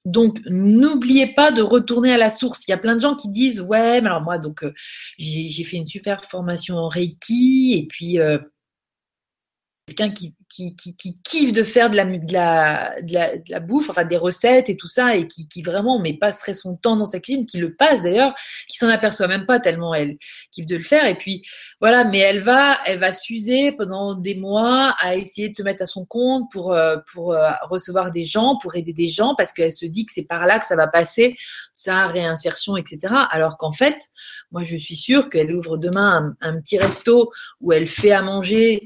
donc, 0.06 0.40
n'oubliez 0.46 1.34
pas 1.34 1.52
de 1.52 1.62
retourner 1.62 2.14
à 2.14 2.18
la 2.18 2.30
source. 2.30 2.68
Il 2.68 2.72
y 2.72 2.74
a 2.74 2.78
plein 2.78 2.96
de 2.96 3.02
gens 3.02 3.16
qui 3.16 3.30
disent, 3.30 3.62
ouais, 3.62 4.02
mais 4.02 4.08
alors 4.08 4.22
moi, 4.22 4.38
donc, 4.38 4.64
euh, 4.64 4.74
j'ai 5.18 5.64
fait 5.64 5.78
une 5.78 5.88
super 5.88 6.24
formation 6.24 6.78
en 6.78 6.88
Reiki, 6.88 7.74
et 7.74 7.88
puis, 7.88 8.20
euh, 8.20 8.38
quelqu'un 9.88 10.12
qui, 10.12 10.36
qui, 10.56 10.76
qui, 10.76 10.96
qui, 10.96 11.22
kiffe 11.22 11.52
de 11.52 11.64
faire 11.64 11.90
de 11.90 11.98
la, 11.98 13.60
bouffe, 13.60 13.90
enfin 13.90 14.06
des 14.06 14.16
recettes 14.16 14.70
et 14.70 14.78
tout 14.78 14.88
ça, 14.88 15.16
et 15.16 15.28
qui, 15.28 15.48
qui 15.50 15.62
vraiment 15.62 16.00
mais 16.00 16.14
passerait 16.14 16.54
son 16.54 16.76
temps 16.78 16.96
dans 16.96 17.06
sa 17.06 17.20
cuisine, 17.20 17.46
qui 17.46 17.58
le 17.58 17.76
passe 17.76 18.02
d'ailleurs, 18.02 18.34
qui 18.68 18.78
s'en 18.78 18.88
aperçoit 18.88 19.28
même 19.28 19.46
pas 19.46 19.60
tellement 19.60 19.94
elle 19.94 20.18
kiffe 20.52 20.66
de 20.66 20.78
le 20.78 20.84
faire. 20.84 21.06
Et 21.06 21.16
puis 21.16 21.42
voilà, 21.82 22.06
mais 22.06 22.20
elle 22.20 22.42
va, 22.42 22.78
elle 22.86 23.00
va 23.00 23.12
s'user 23.12 23.74
pendant 23.74 24.16
des 24.16 24.36
mois 24.36 24.96
à 25.00 25.16
essayer 25.16 25.50
de 25.50 25.56
se 25.56 25.64
mettre 25.64 25.84
à 25.84 25.86
son 25.86 26.06
compte 26.06 26.50
pour, 26.52 26.72
euh, 26.72 26.98
pour 27.12 27.34
euh, 27.34 27.52
recevoir 27.64 28.12
des 28.12 28.24
gens, 28.24 28.58
pour 28.62 28.76
aider 28.76 28.94
des 28.94 29.08
gens, 29.08 29.36
parce 29.36 29.52
qu'elle 29.52 29.74
se 29.74 29.86
dit 29.86 30.06
que 30.06 30.14
c'est 30.14 30.24
par 30.24 30.48
là 30.48 30.60
que 30.60 30.66
ça 30.66 30.78
va 30.78 30.88
passer, 30.88 31.36
sa 31.74 32.08
réinsertion, 32.08 32.78
etc. 32.78 33.14
Alors 33.30 33.58
qu'en 33.58 33.74
fait, 33.74 33.98
moi 34.52 34.64
je 34.64 34.78
suis 34.78 34.96
sûre 34.96 35.30
qu'elle 35.30 35.54
ouvre 35.54 35.78
demain 35.78 36.36
un, 36.42 36.50
un 36.50 36.62
petit 36.62 36.78
resto 36.78 37.32
où 37.60 37.74
elle 37.74 37.88
fait 37.88 38.12
à 38.12 38.22
manger 38.22 38.86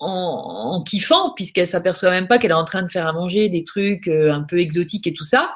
en, 0.00 0.82
kiffant, 0.82 1.32
puisqu'elle 1.34 1.66
s'aperçoit 1.66 2.10
même 2.10 2.26
pas 2.26 2.38
qu'elle 2.38 2.50
est 2.50 2.54
en 2.54 2.64
train 2.64 2.82
de 2.82 2.90
faire 2.90 3.06
à 3.06 3.12
manger 3.12 3.48
des 3.48 3.64
trucs 3.64 4.08
euh, 4.08 4.32
un 4.32 4.42
peu 4.42 4.58
exotiques 4.58 5.06
et 5.06 5.12
tout 5.12 5.24
ça, 5.24 5.54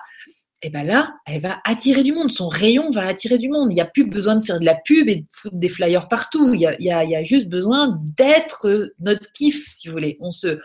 et 0.63 0.71
ben 0.71 0.87
là, 0.87 1.13
elle 1.27 1.43
va 1.43 1.61
attirer 1.65 2.03
du 2.03 2.13
monde. 2.13 2.31
Son 2.31 2.49
rayon 2.49 2.91
va 2.91 3.07
attirer 3.07 3.37
du 3.37 3.51
monde. 3.51 3.71
Il 3.71 3.75
n'y 3.75 3.83
a 3.83 3.87
plus 3.87 4.07
besoin 4.07 4.35
de 4.35 4.43
faire 4.43 4.59
de 4.59 4.65
la 4.65 4.75
pub 4.75 5.11
et 5.11 5.17
de 5.17 5.27
foutre 5.31 5.57
des 5.57 5.69
flyers 5.69 6.09
partout. 6.09 6.55
Il 6.55 6.61
y 6.61 6.67
a, 6.67 6.75
y 6.81 7.15
a, 7.15 7.23
juste 7.23 7.49
besoin 7.49 8.01
d'être 8.17 8.93
notre 8.99 9.31
kiff, 9.33 9.69
si 9.69 9.89
vous 9.89 9.93
voulez. 9.93 10.17
On 10.21 10.31
se, 10.31 10.59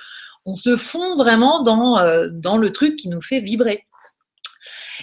on 0.46 0.56
se 0.56 0.78
fond 0.78 1.18
vraiment 1.18 1.64
dans, 1.64 2.00
euh, 2.00 2.30
dans 2.32 2.56
le 2.56 2.72
truc 2.72 2.96
qui 2.96 3.10
nous 3.10 3.22
fait 3.22 3.42
vibrer. 3.42 3.88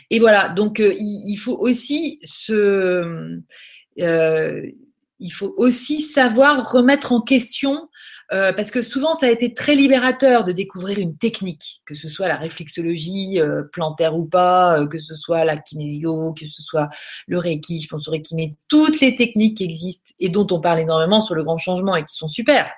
Et 0.08 0.18
voilà, 0.18 0.48
donc 0.48 0.80
euh, 0.80 0.94
il, 0.98 1.36
faut 1.36 1.58
aussi 1.58 2.18
se, 2.22 3.38
il 3.98 5.32
faut 5.32 5.52
aussi 5.58 6.00
savoir 6.00 6.72
remettre 6.72 7.12
en 7.12 7.20
question 7.20 7.88
euh, 8.32 8.52
parce 8.52 8.72
que 8.72 8.82
souvent 8.82 9.14
ça 9.14 9.26
a 9.26 9.30
été 9.30 9.54
très 9.54 9.76
libérateur 9.76 10.42
de 10.42 10.50
découvrir 10.50 10.98
une 10.98 11.16
technique, 11.16 11.82
que 11.86 11.94
ce 11.94 12.08
soit 12.08 12.26
la 12.26 12.36
réflexologie 12.36 13.40
euh, 13.40 13.62
plantaire 13.72 14.16
ou 14.16 14.24
pas, 14.24 14.80
euh, 14.80 14.88
que 14.88 14.98
ce 14.98 15.14
soit 15.14 15.44
la 15.44 15.56
kinésio, 15.56 16.34
que 16.34 16.46
ce 16.48 16.60
soit 16.60 16.88
le 17.28 17.38
reiki, 17.38 17.80
je 17.80 17.88
pense 17.88 18.08
au 18.08 18.10
reiki, 18.10 18.34
mais 18.34 18.56
toutes 18.66 19.00
les 19.00 19.14
techniques 19.14 19.58
qui 19.58 19.64
existent 19.64 20.12
et 20.18 20.28
dont 20.28 20.46
on 20.50 20.60
parle 20.60 20.80
énormément 20.80 21.20
sur 21.20 21.36
le 21.36 21.44
grand 21.44 21.58
changement 21.58 21.94
et 21.94 22.04
qui 22.04 22.14
sont 22.14 22.28
super. 22.28 22.72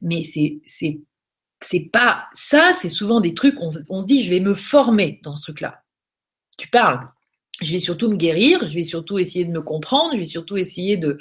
Mais 0.00 0.24
c'est 0.24 0.60
c'est 0.64 1.00
c'est 1.60 1.90
pas 1.92 2.24
ça, 2.32 2.72
c'est 2.72 2.88
souvent 2.88 3.20
des 3.20 3.34
trucs 3.34 3.60
on, 3.60 3.70
on 3.90 4.00
se 4.00 4.06
dit 4.06 4.22
je 4.22 4.30
vais 4.30 4.40
me 4.40 4.54
former 4.54 5.20
dans 5.22 5.36
ce 5.36 5.42
truc-là. 5.42 5.82
tu 6.56 6.68
parles. 6.68 7.06
Je 7.60 7.72
vais 7.72 7.80
surtout 7.80 8.10
me 8.10 8.16
guérir, 8.16 8.66
je 8.66 8.72
vais 8.74 8.84
surtout 8.84 9.18
essayer 9.18 9.44
de 9.44 9.50
me 9.52 9.60
comprendre, 9.60 10.14
je 10.14 10.18
vais 10.18 10.24
surtout 10.24 10.56
essayer 10.56 10.96
de 10.96 11.18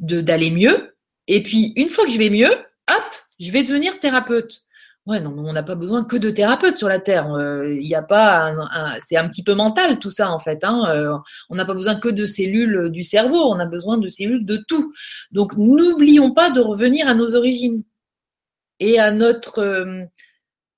d'aller 0.00 0.50
mieux. 0.50 0.91
Et 1.28 1.42
puis, 1.42 1.72
une 1.76 1.88
fois 1.88 2.04
que 2.04 2.10
je 2.10 2.18
vais 2.18 2.30
mieux, 2.30 2.50
hop, 2.50 3.04
je 3.38 3.52
vais 3.52 3.62
devenir 3.62 3.98
thérapeute. 3.98 4.64
Ouais, 5.04 5.18
non, 5.18 5.34
on 5.36 5.52
n'a 5.52 5.64
pas 5.64 5.74
besoin 5.74 6.04
que 6.04 6.16
de 6.16 6.30
thérapeutes 6.30 6.78
sur 6.78 6.88
la 6.88 7.00
Terre. 7.00 7.32
Euh, 7.34 7.74
il 7.74 7.86
n'y 7.86 7.94
a 7.94 8.02
pas, 8.02 8.52
un, 8.52 9.00
c'est 9.00 9.16
un 9.16 9.28
petit 9.28 9.42
peu 9.42 9.54
mental 9.54 9.98
tout 9.98 10.10
ça 10.10 10.30
en 10.30 10.38
fait. 10.38 10.62
Hein. 10.62 10.84
Euh, 10.94 11.18
on 11.50 11.56
n'a 11.56 11.64
pas 11.64 11.74
besoin 11.74 11.96
que 11.96 12.08
de 12.08 12.24
cellules 12.24 12.88
du 12.90 13.02
cerveau, 13.02 13.36
on 13.36 13.58
a 13.58 13.66
besoin 13.66 13.98
de 13.98 14.06
cellules 14.06 14.46
de 14.46 14.64
tout. 14.68 14.92
Donc 15.32 15.56
n'oublions 15.56 16.32
pas 16.32 16.50
de 16.50 16.60
revenir 16.60 17.08
à 17.08 17.14
nos 17.14 17.34
origines 17.34 17.82
et 18.78 19.00
à 19.00 19.10
notre, 19.10 19.58
euh, 19.58 20.04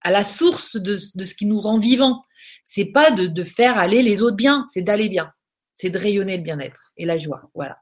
à 0.00 0.10
la 0.10 0.24
source 0.24 0.76
de, 0.76 0.98
de, 1.14 1.24
ce 1.24 1.34
qui 1.34 1.44
nous 1.44 1.60
rend 1.60 1.78
vivants. 1.78 2.22
C'est 2.64 2.86
pas 2.86 3.10
de, 3.10 3.26
de 3.26 3.42
faire 3.42 3.78
aller 3.78 4.02
les 4.02 4.22
autres 4.22 4.36
bien, 4.36 4.64
c'est 4.72 4.82
d'aller 4.82 5.10
bien, 5.10 5.32
c'est 5.70 5.90
de 5.90 5.98
rayonner 5.98 6.38
le 6.38 6.42
bien-être 6.42 6.92
et 6.96 7.04
la 7.04 7.18
joie. 7.18 7.50
Voilà. 7.54 7.76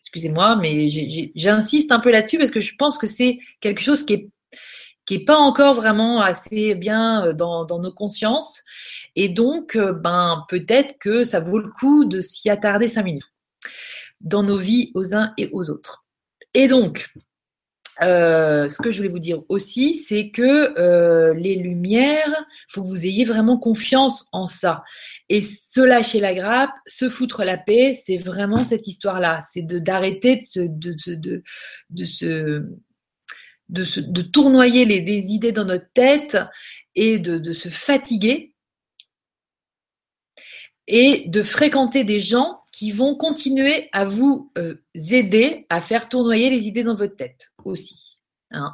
Excusez-moi, 0.00 0.56
mais 0.56 0.88
j'insiste 1.34 1.92
un 1.92 2.00
peu 2.00 2.10
là-dessus 2.10 2.38
parce 2.38 2.50
que 2.50 2.60
je 2.60 2.74
pense 2.76 2.98
que 2.98 3.06
c'est 3.06 3.38
quelque 3.60 3.80
chose 3.80 4.04
qui 4.04 4.14
est 4.14 4.30
qui 5.08 5.14
est 5.14 5.24
pas 5.24 5.38
encore 5.38 5.72
vraiment 5.72 6.20
assez 6.20 6.74
bien 6.74 7.24
euh, 7.24 7.32
dans, 7.32 7.80
nos 7.80 7.92
consciences. 7.92 8.62
Et 9.16 9.30
donc, 9.30 9.74
euh, 9.74 9.94
ben, 9.94 10.44
peut-être 10.50 10.98
que 10.98 11.24
ça 11.24 11.40
vaut 11.40 11.58
le 11.58 11.70
coup 11.70 12.04
de 12.04 12.20
s'y 12.20 12.50
attarder 12.50 12.88
cinq 12.88 13.04
minutes 13.04 13.32
dans 14.20 14.42
nos 14.42 14.58
vies 14.58 14.90
aux 14.94 15.14
uns 15.14 15.32
et 15.38 15.48
aux 15.52 15.70
autres. 15.70 16.04
Et 16.52 16.66
donc, 16.66 17.08
euh, 18.02 18.68
ce 18.68 18.80
que 18.80 18.90
je 18.90 18.98
voulais 18.98 19.08
vous 19.08 19.18
dire 19.18 19.42
aussi, 19.48 19.94
c'est 19.94 20.30
que 20.30 21.32
les 21.34 21.56
lumières, 21.56 22.46
faut 22.68 22.82
que 22.82 22.88
vous 22.88 23.04
ayez 23.04 23.24
vraiment 23.24 23.58
confiance 23.58 24.28
en 24.32 24.46
ça. 24.46 24.82
Et 25.28 25.42
se 25.42 25.80
lâcher 25.80 26.20
la 26.20 26.34
grappe, 26.34 26.74
se 26.86 27.08
foutre 27.08 27.44
la 27.44 27.56
paix, 27.56 27.94
c'est 27.94 28.16
vraiment 28.16 28.64
cette 28.64 28.86
histoire-là. 28.86 29.40
C'est 29.50 29.62
de 29.62 29.78
d'arrêter 29.78 30.40
de, 30.56 30.66
de, 30.66 30.94
de, 31.14 31.42
de, 31.90 32.04
se 32.04 32.64
de, 33.68 34.22
tournoyer 34.22 34.84
les, 34.84 35.00
des 35.00 35.32
idées 35.32 35.52
dans 35.52 35.64
notre 35.64 35.90
tête 35.92 36.38
et 36.94 37.18
de, 37.18 37.52
se 37.52 37.68
fatiguer 37.68 38.54
et 40.86 41.28
de 41.28 41.42
fréquenter 41.42 42.04
des 42.04 42.20
gens 42.20 42.57
qui 42.78 42.92
vont 42.92 43.16
continuer 43.16 43.88
à 43.90 44.04
vous 44.04 44.52
euh, 44.56 44.76
aider 44.94 45.66
à 45.68 45.80
faire 45.80 46.08
tournoyer 46.08 46.48
les 46.48 46.68
idées 46.68 46.84
dans 46.84 46.94
votre 46.94 47.16
tête 47.16 47.50
aussi. 47.64 48.20
Hein. 48.52 48.72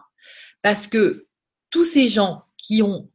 Parce 0.60 0.86
que 0.86 1.26
tous 1.70 1.86
ces 1.86 2.06
gens 2.08 2.44
qui 2.58 2.82
ont, 2.82 3.08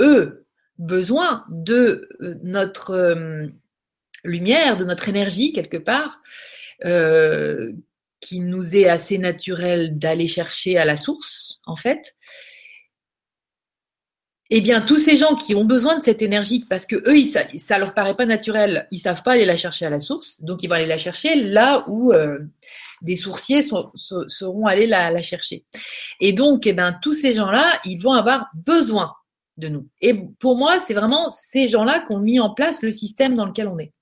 eux, 0.00 0.44
besoin 0.78 1.44
de 1.48 2.08
euh, 2.22 2.34
notre 2.42 2.90
euh, 2.90 3.46
lumière, 4.24 4.76
de 4.76 4.84
notre 4.84 5.08
énergie 5.08 5.52
quelque 5.52 5.76
part, 5.76 6.20
qui 8.20 8.40
nous 8.40 8.74
est 8.74 8.88
assez 8.88 9.18
naturel 9.18 9.96
d'aller 9.96 10.26
chercher 10.26 10.76
à 10.76 10.84
la 10.84 10.96
source, 10.96 11.60
en 11.66 11.76
fait, 11.76 12.16
eh 14.54 14.60
bien, 14.60 14.82
tous 14.82 14.98
ces 14.98 15.16
gens 15.16 15.34
qui 15.34 15.54
ont 15.54 15.64
besoin 15.64 15.96
de 15.96 16.02
cette 16.02 16.20
énergie, 16.20 16.66
parce 16.68 16.84
que 16.84 16.96
eux, 17.08 17.24
ça, 17.24 17.40
ça 17.56 17.78
leur 17.78 17.94
paraît 17.94 18.14
pas 18.14 18.26
naturel, 18.26 18.86
ils 18.90 18.98
savent 18.98 19.22
pas 19.22 19.32
aller 19.32 19.46
la 19.46 19.56
chercher 19.56 19.86
à 19.86 19.90
la 19.90 19.98
source, 19.98 20.42
donc 20.42 20.62
ils 20.62 20.68
vont 20.68 20.74
aller 20.74 20.84
la 20.84 20.98
chercher 20.98 21.36
là 21.36 21.86
où 21.88 22.12
euh, 22.12 22.38
des 23.00 23.16
sourciers 23.16 23.62
seront 23.62 24.66
allés 24.66 24.86
la, 24.86 25.22
chercher. 25.22 25.64
Et 26.20 26.34
donc, 26.34 26.66
eh 26.66 26.74
ben, 26.74 26.98
tous 27.00 27.12
ces 27.12 27.32
gens-là, 27.32 27.80
ils 27.86 27.96
vont 27.96 28.12
avoir 28.12 28.50
besoin 28.54 29.14
de 29.56 29.68
nous. 29.68 29.88
Et 30.02 30.14
pour 30.38 30.58
moi, 30.58 30.78
c'est 30.78 30.92
vraiment 30.92 31.30
ces 31.30 31.66
gens-là 31.66 32.04
qui 32.06 32.12
ont 32.12 32.20
mis 32.20 32.38
en 32.38 32.52
place 32.52 32.82
le 32.82 32.90
système 32.90 33.34
dans 33.34 33.46
lequel 33.46 33.68
on 33.68 33.78
est. 33.78 33.92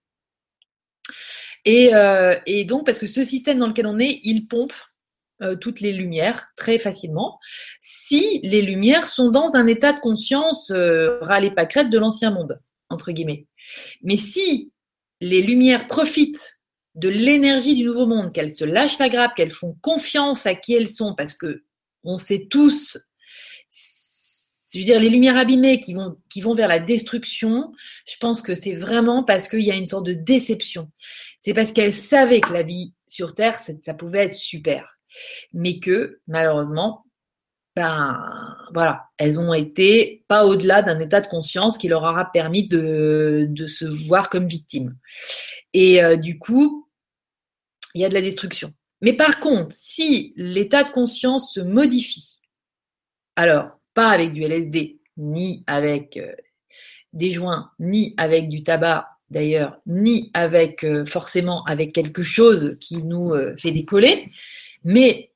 Euh, 1.68 2.34
et, 2.46 2.64
donc, 2.64 2.86
parce 2.86 2.98
que 2.98 3.06
ce 3.06 3.22
système 3.22 3.58
dans 3.58 3.68
lequel 3.68 3.86
on 3.86 4.00
est, 4.00 4.18
il 4.24 4.48
pompe 4.48 4.72
euh, 5.42 5.56
toutes 5.56 5.80
les 5.80 5.92
lumières 5.92 6.44
très 6.56 6.78
facilement. 6.78 7.38
Si 7.80 8.40
les 8.42 8.62
lumières 8.62 9.06
sont 9.06 9.30
dans 9.30 9.54
un 9.54 9.66
état 9.66 9.92
de 9.92 10.00
conscience 10.00 10.70
euh, 10.70 11.18
pas 11.56 11.66
crête 11.66 11.90
de 11.90 11.98
l'ancien 11.98 12.30
monde, 12.30 12.60
entre 12.88 13.12
guillemets. 13.12 13.46
Mais 14.02 14.16
si 14.16 14.72
les 15.20 15.42
lumières 15.42 15.86
profitent 15.86 16.58
de 16.94 17.08
l'énergie 17.08 17.74
du 17.74 17.84
nouveau 17.84 18.06
monde, 18.06 18.32
qu'elles 18.32 18.54
se 18.54 18.64
lâchent 18.64 18.98
la 18.98 19.08
grappe, 19.08 19.34
qu'elles 19.34 19.50
font 19.50 19.76
confiance 19.80 20.46
à 20.46 20.54
qui 20.54 20.74
elles 20.74 20.88
sont, 20.88 21.14
parce 21.14 21.34
que 21.34 21.64
on 22.02 22.16
sait 22.16 22.46
tous 22.50 22.98
je 24.72 24.78
veux 24.78 24.84
dire, 24.84 25.00
les 25.00 25.10
lumières 25.10 25.36
abîmées 25.36 25.80
qui 25.80 25.94
vont, 25.94 26.16
qui 26.28 26.40
vont 26.40 26.54
vers 26.54 26.68
la 26.68 26.78
destruction, 26.78 27.72
je 28.06 28.16
pense 28.20 28.40
que 28.42 28.54
c'est 28.54 28.74
vraiment 28.74 29.24
parce 29.24 29.48
qu'il 29.48 29.64
y 29.64 29.70
a 29.70 29.76
une 29.76 29.86
sorte 29.86 30.06
de 30.06 30.14
déception. 30.14 30.90
C'est 31.38 31.54
parce 31.54 31.72
qu'elles 31.72 31.92
savaient 31.92 32.40
que 32.40 32.52
la 32.52 32.62
vie 32.62 32.94
sur 33.08 33.34
Terre, 33.34 33.56
ça 33.56 33.94
pouvait 33.94 34.24
être 34.24 34.32
super. 34.32 34.99
Mais 35.52 35.78
que, 35.78 36.20
malheureusement, 36.26 37.04
ben, 37.76 38.18
voilà, 38.74 39.04
elles 39.16 39.38
ont 39.38 39.54
été 39.54 40.24
pas 40.28 40.44
au-delà 40.44 40.82
d'un 40.82 40.98
état 40.98 41.20
de 41.20 41.28
conscience 41.28 41.78
qui 41.78 41.88
leur 41.88 42.02
aura 42.02 42.30
permis 42.32 42.66
de, 42.66 43.48
se 43.66 43.84
voir 43.84 44.28
comme 44.28 44.46
victimes. 44.46 44.96
Et 45.72 46.02
euh, 46.02 46.16
du 46.16 46.38
coup, 46.38 46.88
il 47.94 48.00
y 48.00 48.04
a 48.04 48.08
de 48.08 48.14
la 48.14 48.20
destruction. 48.20 48.72
Mais 49.02 49.12
par 49.12 49.40
contre, 49.40 49.68
si 49.70 50.34
l'état 50.36 50.84
de 50.84 50.90
conscience 50.90 51.54
se 51.54 51.60
modifie, 51.60 52.40
alors 53.36 53.70
pas 53.94 54.10
avec 54.10 54.32
du 54.32 54.42
LSD, 54.42 55.00
ni 55.16 55.64
avec 55.66 56.16
euh, 56.16 56.32
des 57.12 57.30
joints, 57.30 57.70
ni 57.78 58.14
avec 58.18 58.48
du 58.48 58.62
tabac 58.62 59.08
d'ailleurs, 59.30 59.78
ni 59.86 60.30
avec 60.34 60.82
euh, 60.82 61.06
forcément 61.06 61.62
avec 61.64 61.94
quelque 61.94 62.22
chose 62.22 62.76
qui 62.80 63.02
nous 63.02 63.32
fait 63.56 63.70
décoller, 63.70 64.28
mais 64.84 65.32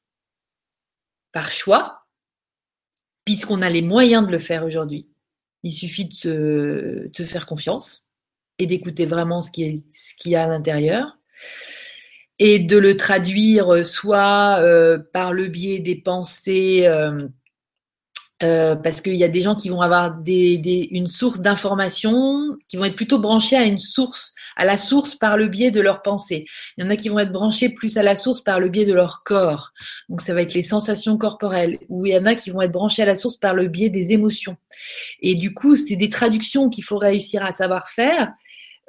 par 1.33 1.51
choix, 1.51 2.07
puisqu'on 3.25 3.63
a 3.63 3.71
les 3.71 3.83
moyens 3.83 4.27
de 4.27 4.31
le 4.31 4.39
faire 4.39 4.65
aujourd'hui. 4.65 5.09
Il 5.63 5.73
suffit 5.73 6.05
de 6.05 6.13
se, 6.15 7.25
faire 7.25 7.47
confiance 7.47 8.05
et 8.59 8.67
d'écouter 8.67 9.07
vraiment 9.07 9.41
ce 9.41 9.51
qu'il 9.51 9.83
y 10.27 10.37
a 10.37 10.45
à 10.45 10.47
l'intérieur 10.47 11.19
et 12.39 12.59
de 12.59 12.77
le 12.77 12.97
traduire 12.97 13.85
soit 13.85 14.63
par 15.13 15.33
le 15.33 15.49
biais 15.49 15.79
des 15.79 15.97
pensées 15.97 16.87
euh, 16.87 17.29
parce 18.83 19.01
qu'il 19.01 19.17
y 19.17 19.25
a 19.25 19.29
des 19.29 19.41
gens 19.41 19.55
qui 19.55 19.69
vont 19.69 19.81
avoir 19.81 20.17
une 20.27 21.07
source 21.07 21.41
d'information, 21.41 22.57
qui 22.69 22.77
vont 22.77 22.85
être 22.85 22.97
plutôt 22.97 23.19
branchés 23.19 23.57
à 23.57 23.65
une 23.65 23.79
source, 23.79 24.35
à 24.57 24.65
la 24.65 24.79
source 24.79 25.15
par 25.15 25.37
le 25.37 25.49
biais 25.49 25.71
de 25.71 25.81
leur 25.81 26.03
pensée. 26.03 26.45
Il 26.77 26.85
y 26.85 26.87
en 26.87 26.91
a 26.91 26.97
qui 26.97 27.09
vont 27.09 27.19
être 27.19 27.33
branchés 27.33 27.69
plus 27.69 27.97
à 27.97 28.03
la 28.03 28.17
source 28.17 28.41
par 28.41 28.61
le 28.61 28.69
biais 28.69 28.87
de 28.87 28.95
leur 28.95 29.23
corps. 29.25 29.71
Donc 30.09 30.21
ça 30.21 30.35
va 30.35 30.43
être 30.43 30.55
les 30.55 30.63
sensations 30.63 31.17
corporelles. 31.17 31.79
Ou 31.89 32.07
il 32.07 32.13
y 32.13 32.19
en 32.19 32.25
a 32.27 32.35
qui 32.35 32.51
vont 32.51 32.63
être 32.63 32.73
branchés 32.73 33.03
à 33.03 33.07
la 33.07 33.15
source 33.15 33.37
par 33.37 33.55
le 33.55 33.69
biais 33.69 33.91
des 33.91 34.13
émotions. 34.13 34.57
Et 35.21 35.35
du 35.35 35.55
coup, 35.55 35.77
c'est 35.77 35.97
des 35.97 36.11
traductions 36.11 36.69
qu'il 36.69 36.85
faut 36.85 36.99
réussir 36.99 37.45
à 37.45 37.53
savoir 37.53 37.89
faire 37.89 38.33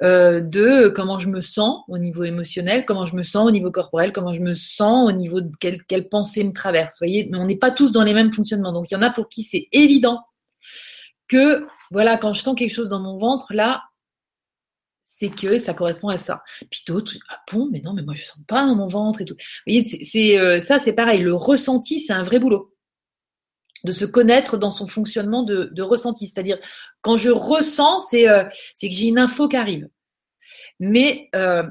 euh, 0.02 0.40
de 0.40 0.88
comment 0.88 1.18
je 1.18 1.28
me 1.28 1.40
sens 1.40 1.84
au 1.88 1.96
niveau 1.96 2.22
émotionnel, 2.24 2.84
comment 2.84 3.06
je 3.06 3.16
me 3.16 3.22
sens 3.22 3.46
au 3.46 3.50
niveau 3.50 3.70
corporel, 3.70 4.12
comment 4.12 4.34
je 4.34 4.42
me 4.42 4.54
sens 4.54 5.08
au 5.08 5.12
niveau 5.12 5.40
de 5.40 5.50
quelle, 5.58 5.82
quelle 5.84 6.08
pensée 6.08 6.44
me 6.44 6.52
traverse. 6.52 6.98
Voyez, 6.98 7.28
mais 7.30 7.38
on 7.38 7.46
n'est 7.46 7.56
pas 7.56 7.70
tous 7.70 7.92
dans 7.92 8.02
les 8.02 8.12
mêmes 8.12 8.32
fonctionnements. 8.32 8.72
Donc 8.72 8.90
il 8.90 8.94
y 8.94 8.96
en 8.96 9.02
a 9.02 9.10
pour 9.10 9.28
qui 9.28 9.42
c'est 9.42 9.68
évident 9.72 10.20
que 11.28 11.66
voilà, 11.90 12.18
quand 12.18 12.32
je 12.32 12.42
sens 12.42 12.54
quelque 12.54 12.74
chose 12.74 12.88
dans 12.88 13.00
mon 13.00 13.16
ventre, 13.16 13.54
là, 13.54 13.84
c'est 15.02 15.30
que 15.30 15.56
ça 15.56 15.72
correspond 15.72 16.08
à 16.08 16.18
ça. 16.18 16.42
Puis 16.70 16.82
d'autres, 16.86 17.14
ah 17.30 17.38
bon, 17.50 17.68
mais 17.72 17.80
non, 17.80 17.94
mais 17.94 18.02
moi 18.02 18.14
je 18.14 18.24
sens 18.24 18.38
pas 18.46 18.66
dans 18.66 18.74
mon 18.74 18.86
ventre 18.86 19.22
et 19.22 19.24
tout. 19.24 19.34
Vous 19.34 19.72
voyez, 19.72 20.04
c'est 20.04 20.38
euh, 20.38 20.60
ça, 20.60 20.78
c'est 20.78 20.92
pareil. 20.92 21.22
Le 21.22 21.32
ressenti, 21.32 22.00
c'est 22.00 22.12
un 22.12 22.22
vrai 22.22 22.38
boulot 22.38 22.75
de 23.84 23.92
se 23.92 24.04
connaître 24.04 24.56
dans 24.56 24.70
son 24.70 24.86
fonctionnement 24.86 25.42
de, 25.42 25.82
ressenti. 25.82 26.26
C'est-à-dire, 26.26 26.58
quand 27.02 27.16
je 27.16 27.30
ressens, 27.30 28.00
c'est 28.00 28.28
euh, 28.28 28.44
que 28.44 28.88
j'ai 28.90 29.08
une 29.08 29.18
info 29.18 29.48
qui 29.48 29.56
arrive. 29.56 29.88
Mais 30.80 31.28
euh, 31.34 31.64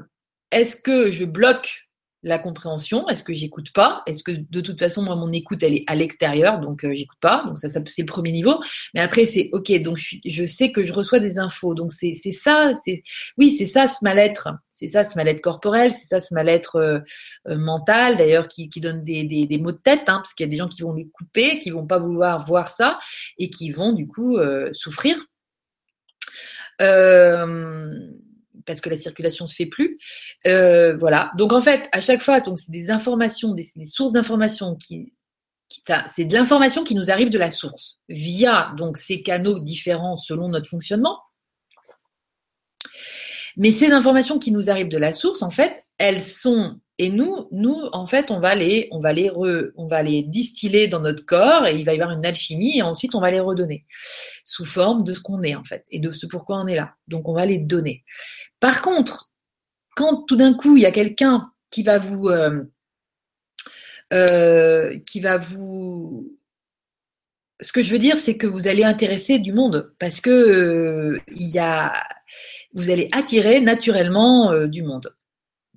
est-ce 0.50 0.76
que 0.76 1.10
je 1.10 1.24
bloque 1.24 1.85
la 2.26 2.40
compréhension 2.40 3.08
Est-ce 3.08 3.22
que 3.22 3.32
j'écoute 3.32 3.72
pas? 3.72 4.02
Est-ce 4.06 4.24
que 4.24 4.32
de 4.32 4.60
toute 4.60 4.80
façon, 4.80 5.02
moi, 5.02 5.14
mon 5.14 5.30
écoute, 5.32 5.62
elle 5.62 5.74
est 5.74 5.84
à 5.86 5.94
l'extérieur, 5.94 6.58
donc 6.58 6.84
euh, 6.84 6.92
j'écoute 6.92 7.18
pas? 7.20 7.44
Donc 7.46 7.56
ça, 7.56 7.68
c'est 7.68 8.02
le 8.02 8.06
premier 8.06 8.32
niveau. 8.32 8.60
Mais 8.94 9.00
après, 9.00 9.26
c'est 9.26 9.48
ok. 9.52 9.80
Donc 9.82 9.96
je, 9.96 10.44
sais 10.44 10.72
que 10.72 10.82
je 10.82 10.92
reçois 10.92 11.20
des 11.20 11.38
infos. 11.38 11.74
Donc 11.74 11.92
c'est 11.92 12.14
ça. 12.32 12.72
C'est 12.84 13.04
oui, 13.38 13.52
c'est 13.52 13.66
ça 13.66 13.86
ce 13.86 13.98
mal-être. 14.02 14.48
C'est 14.70 14.88
ça 14.88 15.04
ce 15.04 15.16
mal-être 15.16 15.40
corporel. 15.40 15.92
C'est 15.92 16.06
ça 16.06 16.20
ce 16.20 16.34
mal-être 16.34 16.76
euh, 16.76 16.98
euh, 17.48 17.58
mental, 17.58 18.16
d'ailleurs, 18.16 18.48
qui, 18.48 18.68
donne 18.80 19.04
des, 19.04 19.22
des, 19.22 19.46
des 19.46 19.58
maux 19.58 19.72
de 19.72 19.78
tête, 19.78 20.08
hein, 20.08 20.16
parce 20.16 20.34
qu'il 20.34 20.44
y 20.44 20.48
a 20.48 20.50
des 20.50 20.56
gens 20.56 20.68
qui 20.68 20.82
vont 20.82 20.94
les 20.94 21.08
couper, 21.08 21.60
qui 21.60 21.70
vont 21.70 21.86
pas 21.86 21.98
vouloir 21.98 22.44
voir 22.44 22.66
ça 22.66 22.98
et 23.38 23.50
qui 23.50 23.70
vont 23.70 23.92
du 23.92 24.08
coup 24.08 24.36
souffrir. 24.72 25.16
Parce 28.64 28.80
que 28.80 28.88
la 28.88 28.96
circulation 28.96 29.46
se 29.46 29.54
fait 29.54 29.66
plus. 29.66 29.98
Euh, 30.46 30.96
voilà. 30.96 31.30
Donc 31.36 31.52
en 31.52 31.60
fait, 31.60 31.88
à 31.92 32.00
chaque 32.00 32.22
fois, 32.22 32.40
donc 32.40 32.58
c'est 32.58 32.70
des 32.70 32.90
informations, 32.90 33.54
des, 33.54 33.64
sources 33.84 34.12
d'informations 34.12 34.76
qui, 34.76 35.12
c'est 36.10 36.24
de 36.24 36.34
l'information 36.34 36.84
qui 36.84 36.94
nous 36.94 37.10
arrive 37.10 37.30
de 37.30 37.38
la 37.38 37.50
source 37.50 37.98
via 38.08 38.72
donc 38.76 38.98
ces 38.98 39.22
canaux 39.22 39.58
différents 39.58 40.16
selon 40.16 40.48
notre 40.48 40.68
fonctionnement. 40.68 41.18
Mais 43.56 43.72
ces 43.72 43.92
informations 43.92 44.38
qui 44.38 44.52
nous 44.52 44.70
arrivent 44.70 44.88
de 44.88 44.98
la 44.98 45.12
source, 45.12 45.42
en 45.42 45.50
fait, 45.50 45.84
elles 45.98 46.20
sont 46.20 46.78
et 46.98 47.10
nous, 47.10 47.46
nous, 47.52 47.76
en 47.92 48.06
fait, 48.06 48.30
on 48.30 48.40
va 48.40 48.54
les, 48.54 48.88
on 48.90 49.00
va 49.00 49.12
les 49.12 49.30
on 49.76 49.86
va 49.86 50.02
les 50.02 50.22
distiller 50.22 50.88
dans 50.88 51.00
notre 51.00 51.26
corps 51.26 51.66
et 51.66 51.76
il 51.76 51.84
va 51.84 51.92
y 51.92 52.00
avoir 52.00 52.16
une 52.16 52.24
alchimie 52.24 52.78
et 52.78 52.82
ensuite 52.82 53.14
on 53.14 53.20
va 53.20 53.30
les 53.30 53.40
redonner 53.40 53.84
sous 54.44 54.64
forme 54.64 55.04
de 55.04 55.12
ce 55.12 55.20
qu'on 55.20 55.42
est 55.42 55.54
en 55.54 55.64
fait 55.64 55.84
et 55.90 55.98
de 55.98 56.10
ce 56.10 56.26
pourquoi 56.26 56.58
on 56.58 56.66
est 56.66 56.74
là. 56.74 56.94
Donc 57.06 57.28
on 57.28 57.34
va 57.34 57.44
les 57.44 57.58
donner. 57.58 58.02
Par 58.60 58.80
contre, 58.80 59.30
quand 59.94 60.22
tout 60.22 60.36
d'un 60.36 60.54
coup 60.54 60.76
il 60.76 60.82
y 60.84 60.86
a 60.86 60.90
quelqu'un 60.90 61.52
qui 61.70 61.82
va 61.82 61.98
vous, 61.98 62.28
euh, 62.28 62.64
euh, 64.14 64.98
qui 65.06 65.20
va 65.20 65.36
vous, 65.36 66.34
ce 67.60 67.72
que 67.72 67.82
je 67.82 67.90
veux 67.90 67.98
dire, 67.98 68.18
c'est 68.18 68.38
que 68.38 68.46
vous 68.46 68.68
allez 68.68 68.84
intéresser 68.84 69.38
du 69.38 69.52
monde 69.52 69.92
parce 69.98 70.22
que 70.22 70.30
euh, 70.30 71.20
il 71.34 71.48
y 71.48 71.58
a, 71.58 71.92
vous 72.76 72.90
allez 72.90 73.08
attirer 73.12 73.60
naturellement 73.60 74.66
du 74.66 74.82
monde. 74.84 75.12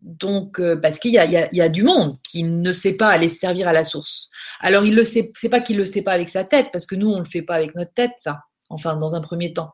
Donc, 0.01 0.59
euh, 0.59 0.77
parce 0.77 0.99
qu'il 0.99 1.11
y, 1.11 1.17
a, 1.17 1.69
du 1.69 1.83
monde 1.83 2.15
qui 2.23 2.43
ne 2.43 2.71
sait 2.71 2.93
pas 2.93 3.09
aller 3.09 3.29
servir 3.29 3.67
à 3.67 3.73
la 3.73 3.83
source. 3.83 4.29
Alors, 4.59 4.85
il 4.85 4.95
le 4.95 5.03
sait, 5.03 5.31
pas 5.49 5.59
qu'il 5.59 5.77
le 5.77 5.85
sait 5.85 6.01
pas 6.01 6.13
avec 6.13 6.29
sa 6.29 6.43
tête, 6.43 6.67
parce 6.71 6.85
que 6.85 6.95
nous, 6.95 7.09
on 7.09 7.19
le 7.19 7.25
fait 7.25 7.41
pas 7.41 7.55
avec 7.55 7.75
notre 7.75 7.93
tête, 7.93 8.13
ça. 8.17 8.39
Enfin, 8.69 8.95
dans 8.95 9.15
un 9.15 9.21
premier 9.21 9.51
temps. 9.51 9.73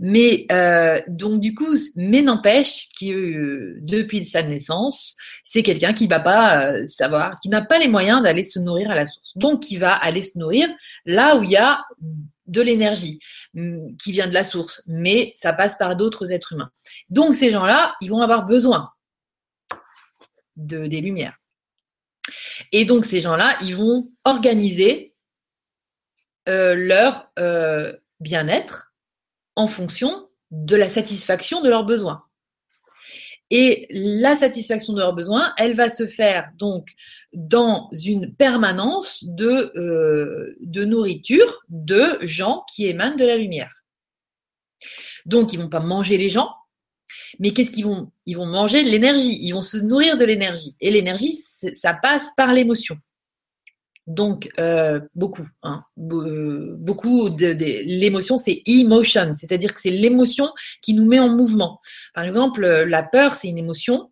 Mais 0.00 0.46
euh, 0.50 1.00
donc 1.06 1.40
du 1.40 1.54
coup, 1.54 1.76
mais 1.94 2.20
n'empêche 2.20 2.88
que 2.98 3.06
euh, 3.06 3.78
depuis 3.80 4.24
sa 4.24 4.42
naissance, 4.42 5.14
c'est 5.44 5.62
quelqu'un 5.62 5.92
qui 5.92 6.08
va 6.08 6.18
pas 6.18 6.84
savoir, 6.86 7.38
qui 7.40 7.48
n'a 7.48 7.62
pas 7.62 7.78
les 7.78 7.86
moyens 7.86 8.20
d'aller 8.20 8.42
se 8.42 8.58
nourrir 8.58 8.90
à 8.90 8.94
la 8.96 9.06
source. 9.06 9.32
Donc, 9.36 9.62
qui 9.62 9.76
va 9.76 9.92
aller 9.92 10.22
se 10.22 10.38
nourrir 10.38 10.68
là 11.04 11.36
où 11.36 11.44
il 11.44 11.50
y 11.50 11.56
a 11.56 11.80
de 12.46 12.60
l'énergie 12.60 13.18
mm, 13.54 13.96
qui 13.96 14.12
vient 14.12 14.26
de 14.26 14.34
la 14.34 14.44
source, 14.44 14.82
mais 14.86 15.32
ça 15.36 15.52
passe 15.52 15.76
par 15.76 15.96
d'autres 15.96 16.32
êtres 16.32 16.52
humains. 16.52 16.70
Donc 17.08 17.34
ces 17.34 17.50
gens-là, 17.50 17.94
ils 18.00 18.10
vont 18.10 18.20
avoir 18.20 18.46
besoin 18.46 18.90
de, 20.56 20.86
des 20.86 21.00
lumières. 21.00 21.36
Et 22.72 22.84
donc 22.84 23.04
ces 23.04 23.20
gens-là, 23.20 23.56
ils 23.62 23.74
vont 23.74 24.10
organiser 24.24 25.14
euh, 26.48 26.74
leur 26.74 27.30
euh, 27.38 27.94
bien-être 28.20 28.92
en 29.56 29.66
fonction 29.66 30.28
de 30.50 30.76
la 30.76 30.88
satisfaction 30.88 31.62
de 31.62 31.68
leurs 31.68 31.84
besoins. 31.84 32.24
Et 33.50 33.86
la 33.90 34.36
satisfaction 34.36 34.94
de 34.94 34.98
leurs 34.98 35.14
besoins, 35.14 35.52
elle 35.58 35.74
va 35.74 35.90
se 35.90 36.06
faire 36.06 36.50
donc 36.56 36.88
dans 37.34 37.90
une 38.04 38.34
permanence 38.34 39.24
de, 39.24 39.72
euh, 39.78 40.56
de 40.60 40.84
nourriture 40.84 41.62
de 41.68 42.18
gens 42.22 42.64
qui 42.74 42.86
émanent 42.86 43.16
de 43.16 43.24
la 43.24 43.36
lumière. 43.36 43.84
Donc, 45.26 45.52
ils 45.52 45.58
vont 45.58 45.68
pas 45.68 45.80
manger 45.80 46.16
les 46.16 46.28
gens, 46.28 46.50
mais 47.38 47.52
qu'est-ce 47.52 47.70
qu'ils 47.70 47.84
vont 47.84 48.10
Ils 48.26 48.36
vont 48.36 48.46
manger 48.46 48.82
de 48.82 48.88
l'énergie, 48.88 49.38
ils 49.40 49.52
vont 49.52 49.62
se 49.62 49.78
nourrir 49.78 50.16
de 50.16 50.24
l'énergie. 50.24 50.74
Et 50.80 50.90
l'énergie, 50.90 51.32
ça 51.32 51.94
passe 51.94 52.28
par 52.36 52.52
l'émotion. 52.52 52.96
Donc, 54.06 54.50
euh, 54.60 55.00
beaucoup, 55.14 55.46
hein, 55.62 55.82
euh, 55.98 56.74
beaucoup 56.78 57.30
de, 57.30 57.46
l'émotion, 57.46 58.36
c'est 58.36 58.62
emotion, 58.66 59.32
c'est-à-dire 59.32 59.72
que 59.72 59.80
c'est 59.80 59.90
l'émotion 59.90 60.48
qui 60.82 60.92
nous 60.92 61.06
met 61.06 61.18
en 61.18 61.30
mouvement. 61.30 61.80
Par 62.12 62.24
exemple, 62.24 62.66
la 62.66 63.02
peur, 63.02 63.32
c'est 63.32 63.48
une 63.48 63.58
émotion 63.58 64.10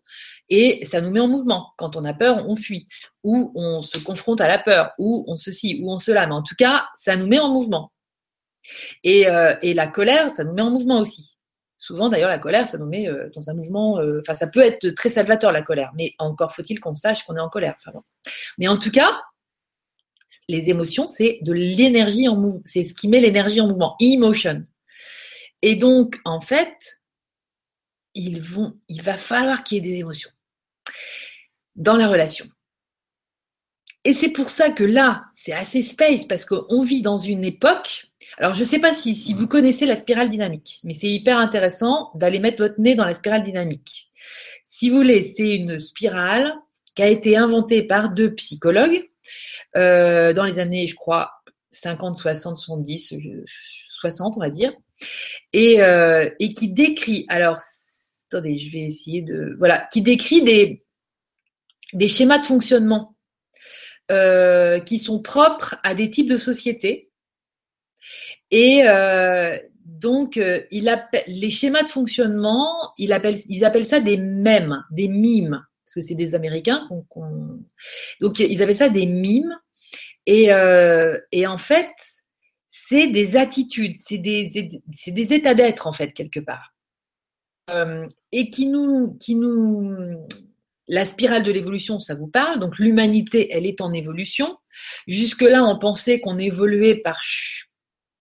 et 0.49 0.83
ça 0.85 1.01
nous 1.01 1.11
met 1.11 1.19
en 1.19 1.27
mouvement. 1.27 1.73
Quand 1.77 1.95
on 1.95 2.03
a 2.05 2.13
peur, 2.13 2.47
on 2.47 2.55
fuit, 2.55 2.87
ou 3.23 3.51
on 3.55 3.81
se 3.81 3.97
confronte 3.99 4.41
à 4.41 4.47
la 4.47 4.57
peur, 4.57 4.91
ou 4.97 5.25
on 5.27 5.35
ceci, 5.35 5.79
ou 5.81 5.91
on 5.91 5.97
cela. 5.97 6.27
Mais 6.27 6.33
en 6.33 6.43
tout 6.43 6.55
cas, 6.55 6.85
ça 6.95 7.15
nous 7.15 7.27
met 7.27 7.39
en 7.39 7.49
mouvement. 7.49 7.91
Et, 9.03 9.27
euh, 9.27 9.55
la 9.61 9.87
colère, 9.87 10.31
ça 10.31 10.43
nous 10.43 10.53
met 10.53 10.61
en 10.61 10.69
mouvement 10.69 10.99
aussi. 10.99 11.37
Souvent, 11.77 12.07
d'ailleurs, 12.07 12.29
la 12.29 12.39
colère, 12.39 12.67
ça 12.67 12.77
nous 12.77 12.85
met 12.85 13.09
euh, 13.09 13.29
dans 13.35 13.49
un 13.49 13.53
mouvement. 13.53 13.99
Euh, 13.99 14.21
enfin, 14.21 14.35
ça 14.35 14.47
peut 14.47 14.61
être 14.61 14.89
très 14.91 15.09
salvateur, 15.09 15.51
la 15.51 15.63
colère, 15.63 15.91
mais 15.95 16.13
encore 16.17 16.53
faut-il 16.53 16.79
qu'on 16.79 16.93
sache 16.93 17.23
qu'on 17.23 17.35
est 17.35 17.41
en 17.41 17.49
colère. 17.49 17.75
Mais 18.57 18.67
en 18.67 18.77
tout 18.77 18.91
cas, 18.91 19.11
les 20.49 20.69
émotions, 20.69 21.07
c'est 21.07 21.39
de 21.41 21.53
l'énergie 21.53 22.27
en 22.27 22.35
mouvement. 22.35 22.61
C'est 22.65 22.83
ce 22.83 22.93
qui 22.93 23.07
met 23.07 23.19
l'énergie 23.19 23.61
en 23.61 23.67
mouvement. 23.67 23.95
Emotion. 23.99 24.63
Et 25.61 25.75
donc, 25.75 26.19
en 26.25 26.41
fait, 26.41 27.01
il 28.15 28.41
va 29.01 29.17
falloir 29.17 29.63
qu'il 29.63 29.77
y 29.77 29.79
ait 29.79 29.91
des 29.91 29.99
émotions 29.99 30.29
dans 31.75 31.95
la 31.95 32.07
relation. 32.07 32.45
Et 34.05 34.13
c'est 34.13 34.29
pour 34.29 34.49
ça 34.49 34.69
que 34.69 34.83
là, 34.83 35.25
c'est 35.33 35.53
assez 35.53 35.81
space 35.81 36.25
parce 36.25 36.45
qu'on 36.45 36.81
vit 36.81 37.01
dans 37.01 37.17
une 37.17 37.45
époque 37.45 38.13
alors, 38.37 38.55
je 38.55 38.59
ne 38.59 38.65
sais 38.65 38.79
pas 38.79 38.93
si, 38.93 39.33
vous 39.33 39.47
connaissez 39.47 39.85
la 39.85 39.95
spirale 39.95 40.29
dynamique, 40.29 40.79
mais 40.83 40.93
c'est 40.93 41.09
hyper 41.09 41.37
intéressant 41.37 42.11
d'aller 42.15 42.39
mettre 42.39 42.63
votre 42.63 42.79
nez 42.79 42.95
dans 42.95 43.05
la 43.05 43.13
spirale 43.13 43.43
dynamique. 43.43 44.11
Si 44.63 44.89
vous 44.89 44.97
voulez, 44.97 45.21
c'est 45.21 45.55
une 45.55 45.77
spirale 45.77 46.53
qui 46.95 47.03
a 47.03 47.07
été 47.07 47.37
inventée 47.37 47.83
par 47.83 48.09
deux 48.09 48.33
psychologues 48.35 49.09
euh, 49.77 50.33
dans 50.33 50.45
les 50.45 50.59
années, 50.59 50.87
je 50.87 50.95
crois, 50.95 51.31
50, 51.71 52.15
60, 52.15 52.57
70, 52.57 53.15
60, 53.45 54.35
on 54.37 54.39
va 54.39 54.49
dire, 54.49 54.73
et, 55.53 55.81
euh, 55.81 56.29
et 56.39 56.53
qui 56.53 56.71
décrit, 56.71 57.25
alors, 57.29 57.57
attendez, 58.31 58.59
je 58.59 58.71
vais 58.71 58.83
essayer 58.83 59.21
de, 59.21 59.55
voilà, 59.57 59.87
qui 59.91 60.01
décrit 60.01 60.41
des, 60.43 60.83
des 61.93 62.07
schémas 62.07 62.39
de 62.39 62.45
fonctionnement 62.45 63.15
euh, 64.11 64.79
qui 64.79 64.99
sont 64.99 65.21
propres 65.21 65.75
à 65.83 65.95
des 65.95 66.09
types 66.09 66.29
de 66.29 66.37
sociétés 66.37 67.11
et 68.51 68.87
euh, 68.87 69.57
donc, 69.83 70.37
euh, 70.37 70.61
il 70.71 70.87
appelle, 70.89 71.23
les 71.27 71.49
schémas 71.49 71.83
de 71.83 71.89
fonctionnement, 71.89 72.67
il 72.97 73.11
appelle, 73.13 73.35
ils 73.49 73.65
appellent 73.65 73.85
ça 73.85 73.99
des 73.99 74.17
mèmes, 74.17 74.83
des 74.91 75.07
mimes, 75.07 75.65
parce 75.83 75.95
que 75.95 76.01
c'est 76.01 76.15
des 76.15 76.35
Américains. 76.35 76.87
Donc, 78.21 78.39
ils 78.39 78.61
appellent 78.61 78.75
ça 78.75 78.89
des 78.89 79.07
mimes. 79.07 79.57
Et, 80.25 80.53
euh, 80.53 81.17
et 81.31 81.47
en 81.47 81.57
fait, 81.57 81.91
c'est 82.67 83.07
des 83.07 83.35
attitudes, 83.35 83.95
c'est 83.95 84.17
des, 84.17 84.49
des 85.07 85.33
états 85.33 85.53
d'être, 85.53 85.87
en 85.87 85.93
fait, 85.93 86.13
quelque 86.13 86.39
part. 86.39 86.73
et 88.31 88.49
qui 88.49 88.67
nous, 88.67 89.17
qui 89.19 89.35
nous, 89.35 89.95
la 90.87 91.05
spirale 91.05 91.43
de 91.43 91.51
l'évolution, 91.51 91.99
ça 91.99 92.15
vous 92.15 92.27
parle. 92.27 92.59
Donc, 92.59 92.79
l'humanité, 92.79 93.49
elle 93.51 93.65
est 93.65 93.81
en 93.81 93.93
évolution. 93.93 94.57
Jusque-là, 95.07 95.63
on 95.63 95.79
pensait 95.79 96.19
qu'on 96.19 96.37
évoluait 96.37 96.95
par 96.95 97.21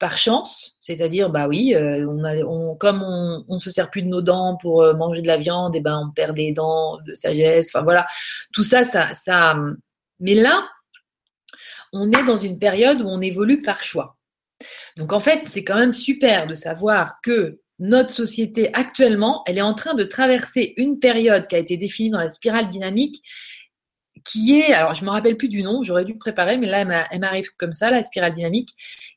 par 0.03 0.17
chance, 0.19 0.77
c'est-à-dire 0.81 1.31
bah 1.31 1.47
oui, 1.47 1.77
euh, 1.77 2.05
on 2.11 2.25
a, 2.25 2.35
on, 2.45 2.75
comme 2.75 3.05
on, 3.05 3.45
on 3.49 3.59
se 3.61 3.71
sert 3.71 3.89
plus 3.89 4.03
de 4.03 4.09
nos 4.09 4.21
dents 4.21 4.57
pour 4.61 4.83
euh, 4.83 4.95
manger 4.95 5.23
de 5.23 5.29
la 5.29 5.37
viande, 5.37 5.77
et 5.77 5.81
ben 5.81 5.97
on 6.05 6.11
perd 6.11 6.35
des 6.35 6.51
dents 6.51 6.99
de 7.07 7.15
sagesse. 7.15 7.71
Enfin 7.73 7.85
voilà, 7.85 8.05
tout 8.53 8.65
ça, 8.65 8.85
ça, 8.85 9.15
ça. 9.15 9.57
Mais 10.19 10.35
là, 10.35 10.67
on 11.93 12.11
est 12.11 12.25
dans 12.25 12.37
une 12.37 12.59
période 12.59 13.03
où 13.03 13.07
on 13.07 13.21
évolue 13.21 13.63
par 13.63 13.83
choix. 13.83 14.17
Donc 14.97 15.13
en 15.13 15.21
fait, 15.21 15.41
c'est 15.45 15.65
quand 15.65 15.77
même 15.77 15.93
super 15.93 16.47
de 16.47 16.55
savoir 16.55 17.17
que 17.23 17.61
notre 17.79 18.11
société 18.11 18.73
actuellement, 18.75 19.43
elle 19.47 19.59
est 19.59 19.63
en 19.63 19.75
train 19.75 19.95
de 19.95 20.05
traverser 20.05 20.75
une 20.77 21.01
période 21.01 21.47
qui 21.49 21.57
a 21.57 21.59
été 21.59 21.77
définie 21.77 22.11
dans 22.11 22.21
la 22.21 22.31
spirale 22.31 22.69
dynamique 22.69 23.23
qui 24.25 24.61
est, 24.61 24.73
alors 24.73 24.95
je 24.95 25.05
me 25.05 25.11
rappelle 25.11 25.37
plus 25.37 25.49
du 25.49 25.63
nom, 25.63 25.83
j'aurais 25.83 26.05
dû 26.05 26.17
préparer, 26.17 26.57
mais 26.57 26.69
là 26.69 27.07
elle 27.11 27.21
m'arrive 27.21 27.51
comme 27.57 27.73
ça, 27.73 27.91
la 27.91 28.03
spirale 28.03 28.33
dynamique, 28.33 28.71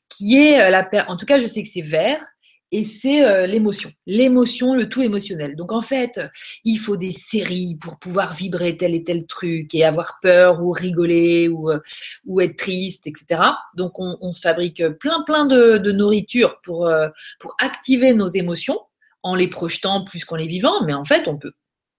qui 0.08 0.40
est 0.40 0.60
euh, 0.60 0.70
la, 0.70 0.88
en 1.08 1.16
tout 1.16 1.26
cas 1.26 1.38
je 1.40 1.46
sais 1.46 1.62
que 1.62 1.68
c'est 1.68 1.82
vert, 1.82 2.24
et 2.72 2.84
c'est 2.84 3.24
euh, 3.24 3.46
l'émotion, 3.46 3.92
l'émotion, 4.06 4.74
le 4.74 4.88
tout 4.88 5.02
émotionnel. 5.02 5.56
Donc 5.56 5.72
en 5.72 5.80
fait, 5.80 6.20
il 6.64 6.76
faut 6.76 6.96
des 6.96 7.12
séries 7.12 7.76
pour 7.80 7.98
pouvoir 7.98 8.34
vibrer 8.34 8.76
tel 8.76 8.94
et 8.94 9.04
tel 9.04 9.26
truc 9.26 9.74
et 9.74 9.84
avoir 9.84 10.18
peur 10.20 10.62
ou 10.62 10.72
rigoler 10.72 11.48
ou, 11.48 11.70
euh, 11.70 11.78
ou 12.24 12.40
être 12.40 12.56
triste, 12.56 13.06
etc. 13.06 13.40
Donc 13.76 13.98
on, 13.98 14.16
on 14.20 14.32
se 14.32 14.40
fabrique 14.40 14.82
plein 15.00 15.22
plein 15.24 15.46
de, 15.46 15.78
de 15.78 15.92
nourriture 15.92 16.60
pour, 16.62 16.90
pour 17.38 17.56
activer 17.60 18.14
nos 18.14 18.28
émotions 18.28 18.78
en 19.22 19.34
les 19.34 19.48
projetant 19.48 20.04
plus 20.04 20.24
qu'en 20.24 20.36
les 20.36 20.46
vivant, 20.46 20.84
mais 20.84 20.94
en 20.94 21.04
fait 21.04 21.28
on 21.28 21.36
peut 21.36 21.52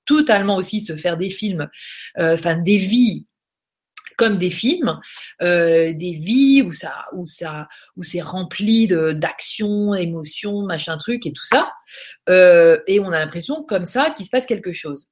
totalement 0.07 0.55
aussi 0.55 0.81
se 0.81 0.95
faire 0.95 1.17
des 1.17 1.29
films, 1.29 1.67
euh, 2.17 2.33
enfin 2.33 2.55
des 2.55 2.77
vies 2.77 3.26
comme 4.17 4.37
des 4.37 4.49
films, 4.49 4.99
euh, 5.41 5.93
des 5.93 6.13
vies 6.13 6.63
où 6.63 6.71
ça, 6.71 7.05
où 7.13 7.25
ça, 7.25 7.67
où 7.95 8.03
c'est 8.03 8.21
rempli 8.21 8.87
d'actions, 8.87 9.93
émotions, 9.93 10.63
machin 10.63 10.97
truc 10.97 11.25
et 11.25 11.31
tout 11.31 11.45
ça, 11.45 11.71
euh, 12.29 12.79
et 12.87 12.99
on 12.99 13.11
a 13.11 13.19
l'impression 13.19 13.63
comme 13.63 13.85
ça 13.85 14.09
qu'il 14.09 14.25
se 14.25 14.31
passe 14.31 14.45
quelque 14.45 14.73
chose. 14.73 15.07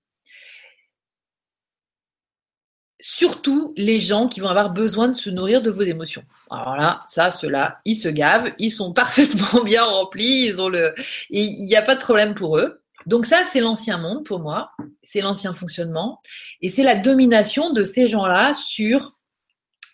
Surtout 3.00 3.74
les 3.78 4.00
gens 4.00 4.28
qui 4.28 4.40
vont 4.40 4.50
avoir 4.50 4.72
besoin 4.72 5.08
de 5.08 5.16
se 5.16 5.30
nourrir 5.30 5.62
de 5.62 5.70
vos 5.70 5.84
émotions. 5.84 6.24
Alors 6.50 6.76
là, 6.76 7.04
ça, 7.06 7.30
ceux-là, 7.30 7.80
ils 7.86 7.96
se 7.96 8.08
gavent, 8.08 8.52
ils 8.58 8.72
sont 8.72 8.94
parfaitement 8.94 9.64
bien 9.64 9.84
remplis, 9.84 10.48
ils 10.48 10.60
ont 10.60 10.70
le, 10.70 10.94
il 11.30 11.66
n'y 11.66 11.76
a 11.76 11.84
pas 11.84 11.96
de 11.96 12.02
problème 12.02 12.34
pour 12.34 12.58
eux. 12.58 12.82
Donc 13.08 13.26
ça, 13.26 13.44
c'est 13.52 13.60
l'ancien 13.60 13.98
monde 13.98 14.24
pour 14.26 14.40
moi, 14.40 14.72
c'est 15.04 15.22
l'ancien 15.22 15.54
fonctionnement, 15.54 16.20
et 16.62 16.70
c'est 16.70 16.84
la 16.84 16.96
domination 16.96 17.72
de 17.72 17.84
ces 17.84 18.08
gens-là 18.08 18.54
sur 18.54 19.16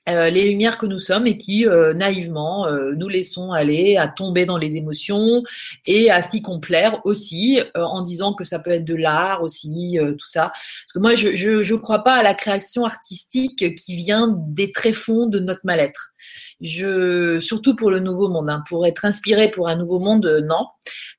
euh, 0.09 0.31
les 0.31 0.45
lumières 0.45 0.79
que 0.79 0.87
nous 0.87 0.97
sommes 0.97 1.27
et 1.27 1.37
qui 1.37 1.67
euh, 1.67 1.93
naïvement 1.93 2.65
euh, 2.65 2.93
nous 2.97 3.07
laissons 3.07 3.51
aller 3.51 3.97
à 3.97 4.07
tomber 4.07 4.45
dans 4.45 4.57
les 4.57 4.75
émotions 4.75 5.43
et 5.85 6.09
à 6.09 6.23
s'y 6.23 6.41
complaire 6.41 7.05
aussi 7.05 7.61
en 7.75 8.01
disant 8.01 8.33
que 8.33 8.43
ça 8.43 8.57
peut 8.57 8.71
être 8.71 8.85
de 8.85 8.95
l'art 8.95 9.43
aussi 9.43 9.99
tout 9.99 10.27
ça. 10.27 10.47
Parce 10.47 10.93
que 10.95 10.99
moi 10.99 11.13
je, 11.13 11.35
je 11.35 11.75
crois 11.75 12.03
pas 12.03 12.15
à 12.15 12.23
la 12.23 12.33
création 12.33 12.83
artistique 12.83 13.75
qui 13.75 13.95
vient 13.95 14.35
des 14.47 14.71
tréfonds 14.71 15.27
de 15.27 15.39
notre 15.39 15.61
mal-être 15.65 16.13
surtout 16.61 17.75
pour 17.75 17.91
le 17.91 17.99
nouveau 17.99 18.29
monde 18.29 18.49
hein, 18.49 18.63
pour 18.67 18.85
être 18.85 19.05
inspiré 19.05 19.49
pour 19.51 19.67
un 19.67 19.75
nouveau 19.75 19.99
monde 19.99 20.43
non. 20.47 20.67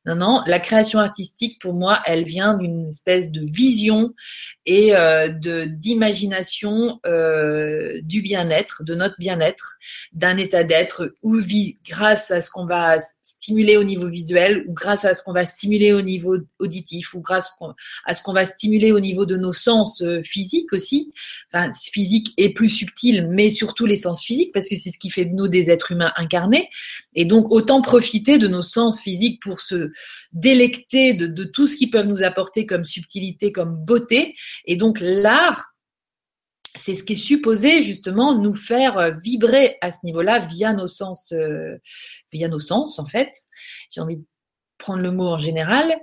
Non, 0.04 0.16
non, 0.16 0.42
la 0.46 0.58
création 0.58 0.98
artistique, 0.98 1.60
pour 1.60 1.74
moi, 1.74 2.02
elle 2.06 2.24
vient 2.24 2.54
d'une 2.54 2.88
espèce 2.88 3.30
de 3.30 3.40
vision 3.52 4.12
et 4.66 4.96
euh, 4.96 5.28
d'imagination 5.28 6.98
euh, 7.06 8.00
du 8.02 8.20
bien-être, 8.20 8.82
de 8.84 8.96
notre 8.96 9.14
bien-être, 9.20 9.76
d'un 10.12 10.36
état 10.38 10.64
d'être 10.64 11.14
où 11.22 11.36
vit 11.36 11.74
grâce 11.86 12.32
à 12.32 12.40
ce 12.40 12.50
qu'on 12.50 12.66
va 12.66 12.98
stimuler 13.22 13.76
au 13.76 13.84
niveau 13.84 14.08
visuel, 14.08 14.64
ou 14.66 14.72
grâce 14.72 15.04
à 15.04 15.14
ce 15.14 15.22
qu'on 15.22 15.32
va 15.32 15.46
stimuler 15.46 15.92
au 15.92 16.02
niveau 16.02 16.36
auditif, 16.58 17.14
ou 17.14 17.20
grâce 17.20 17.52
à 18.04 18.14
ce 18.14 18.22
qu'on 18.22 18.32
va 18.32 18.44
stimuler 18.44 18.90
au 18.90 19.00
niveau 19.00 19.24
de 19.24 19.36
nos 19.36 19.52
sens 19.52 20.02
euh, 20.02 20.20
physiques 20.22 20.72
aussi, 20.72 21.12
enfin 21.52 21.70
physiques 21.92 22.34
et 22.38 22.52
plus 22.52 22.70
subtils, 22.70 23.28
mais 23.30 23.50
surtout 23.50 23.86
les 23.86 23.96
sens 23.96 24.24
physiques, 24.24 24.50
parce 24.52 24.68
que 24.68 24.74
c'est 24.74 24.90
ce 24.92 24.98
qui 24.98 25.10
fait 25.10 25.24
de 25.24 25.34
nous 25.34 25.48
des 25.48 25.70
êtres 25.70 25.92
humains 25.92 26.12
incarnés. 26.16 26.68
Et 27.14 27.24
donc 27.24 27.46
autant 27.50 27.82
profiter 27.82 28.38
de 28.38 28.46
nos 28.46 28.62
sens 28.62 29.00
physiques 29.00 29.40
pour 29.42 29.60
se 29.60 29.90
délecter 30.32 31.14
de, 31.14 31.44
tout 31.44 31.66
ce 31.66 31.76
qu'ils 31.76 31.90
peuvent 31.90 32.06
nous 32.06 32.22
apporter 32.22 32.66
comme 32.66 32.84
subtilité, 32.84 33.52
comme 33.52 33.74
beauté. 33.74 34.36
Et 34.66 34.76
donc 34.76 34.98
l'art, 35.00 35.64
c'est 36.74 36.94
ce 36.94 37.02
qui 37.02 37.14
est 37.14 37.16
supposé 37.16 37.82
justement 37.82 38.38
nous 38.38 38.54
faire 38.54 39.18
vibrer 39.22 39.76
à 39.80 39.90
ce 39.90 39.98
niveau-là 40.04 40.38
via 40.38 40.72
nos 40.72 40.86
sens, 40.86 41.32
euh, 41.32 41.76
via 42.32 42.48
nos 42.48 42.58
sens 42.58 42.98
en 42.98 43.06
fait. 43.06 43.32
J'ai 43.90 44.00
envie 44.00 44.16
de 44.16 44.24
prendre 44.82 45.02
le 45.02 45.12
mot 45.12 45.28
en 45.28 45.38
général. 45.38 45.94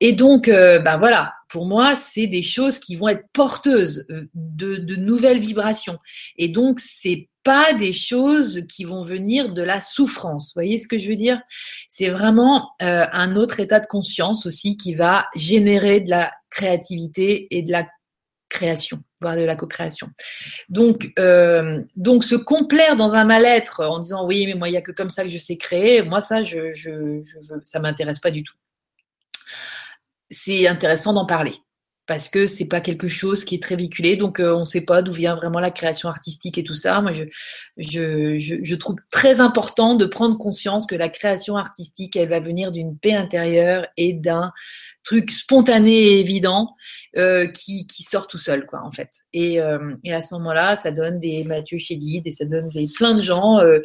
Et 0.00 0.12
donc, 0.12 0.46
euh, 0.46 0.78
ben 0.78 0.98
voilà, 0.98 1.34
pour 1.48 1.66
moi, 1.66 1.96
c'est 1.96 2.28
des 2.28 2.42
choses 2.42 2.78
qui 2.78 2.94
vont 2.94 3.08
être 3.08 3.24
porteuses 3.32 4.04
euh, 4.10 4.28
de, 4.34 4.76
de 4.76 4.96
nouvelles 4.96 5.40
vibrations. 5.40 5.98
Et 6.36 6.48
donc, 6.48 6.78
c'est 6.78 7.28
pas 7.42 7.72
des 7.72 7.92
choses 7.92 8.64
qui 8.68 8.84
vont 8.84 9.02
venir 9.02 9.52
de 9.52 9.62
la 9.62 9.80
souffrance. 9.80 10.48
Vous 10.48 10.60
voyez 10.60 10.78
ce 10.78 10.88
que 10.88 10.98
je 10.98 11.08
veux 11.08 11.16
dire? 11.16 11.40
C'est 11.88 12.10
vraiment 12.10 12.72
euh, 12.82 13.06
un 13.12 13.36
autre 13.36 13.60
état 13.60 13.80
de 13.80 13.86
conscience 13.86 14.46
aussi 14.46 14.76
qui 14.76 14.94
va 14.94 15.26
générer 15.36 16.00
de 16.00 16.10
la 16.10 16.30
créativité 16.50 17.46
et 17.56 17.62
de 17.62 17.70
la 17.70 17.86
création, 18.48 19.00
voire 19.20 19.36
de 19.36 19.42
la 19.42 19.56
co-création. 19.56 20.08
Donc, 20.68 21.12
euh, 21.18 21.82
donc 21.96 22.24
se 22.24 22.34
complaire 22.34 22.96
dans 22.96 23.14
un 23.14 23.24
mal-être 23.24 23.84
en 23.84 23.98
disant 23.98 24.26
oui, 24.26 24.46
mais 24.46 24.54
moi 24.54 24.68
il 24.68 24.72
n'y 24.72 24.76
a 24.76 24.82
que 24.82 24.92
comme 24.92 25.10
ça 25.10 25.22
que 25.22 25.28
je 25.28 25.38
sais 25.38 25.56
créer. 25.56 26.02
Moi 26.02 26.20
ça, 26.20 26.42
je, 26.42 26.72
je, 26.72 27.20
je 27.20 27.54
ça 27.64 27.80
m'intéresse 27.80 28.18
pas 28.18 28.30
du 28.30 28.42
tout. 28.42 28.54
C'est 30.28 30.66
intéressant 30.66 31.12
d'en 31.12 31.26
parler 31.26 31.54
parce 32.06 32.28
que 32.28 32.46
c'est 32.46 32.68
pas 32.68 32.80
quelque 32.80 33.08
chose 33.08 33.44
qui 33.44 33.56
est 33.56 33.62
très 33.62 33.76
véhiculé, 33.76 34.16
donc 34.16 34.40
euh, 34.40 34.54
on 34.54 34.60
ne 34.60 34.64
sait 34.64 34.80
pas 34.80 35.02
d'où 35.02 35.12
vient 35.12 35.34
vraiment 35.34 35.58
la 35.58 35.70
création 35.70 36.08
artistique 36.08 36.58
et 36.58 36.64
tout 36.64 36.74
ça. 36.74 37.00
Moi, 37.00 37.12
je, 37.12 37.24
je, 37.76 38.38
je, 38.38 38.54
je, 38.62 38.74
trouve 38.74 38.96
très 39.10 39.40
important 39.40 39.94
de 39.94 40.06
prendre 40.06 40.38
conscience 40.38 40.86
que 40.86 40.94
la 40.94 41.08
création 41.08 41.56
artistique, 41.56 42.16
elle 42.16 42.28
va 42.28 42.40
venir 42.40 42.70
d'une 42.72 42.96
paix 42.96 43.14
intérieure 43.14 43.86
et 43.96 44.12
d'un 44.12 44.52
truc 45.06 45.30
spontané 45.30 45.92
et 45.92 46.20
évident 46.20 46.74
euh, 47.16 47.46
qui, 47.46 47.86
qui 47.86 48.02
sort 48.02 48.26
tout 48.26 48.38
seul, 48.38 48.66
quoi, 48.66 48.82
en 48.84 48.90
fait. 48.90 49.08
Et, 49.32 49.60
euh, 49.60 49.94
et 50.04 50.12
à 50.12 50.20
ce 50.20 50.34
moment-là, 50.34 50.76
ça 50.76 50.90
donne 50.90 51.18
des 51.18 51.44
Mathieu 51.44 51.78
Chédid 51.78 52.26
et 52.26 52.30
ça 52.30 52.44
donne 52.44 52.68
des 52.74 52.88
plein 52.94 53.14
de 53.14 53.22
gens 53.22 53.58
euh, 53.60 53.78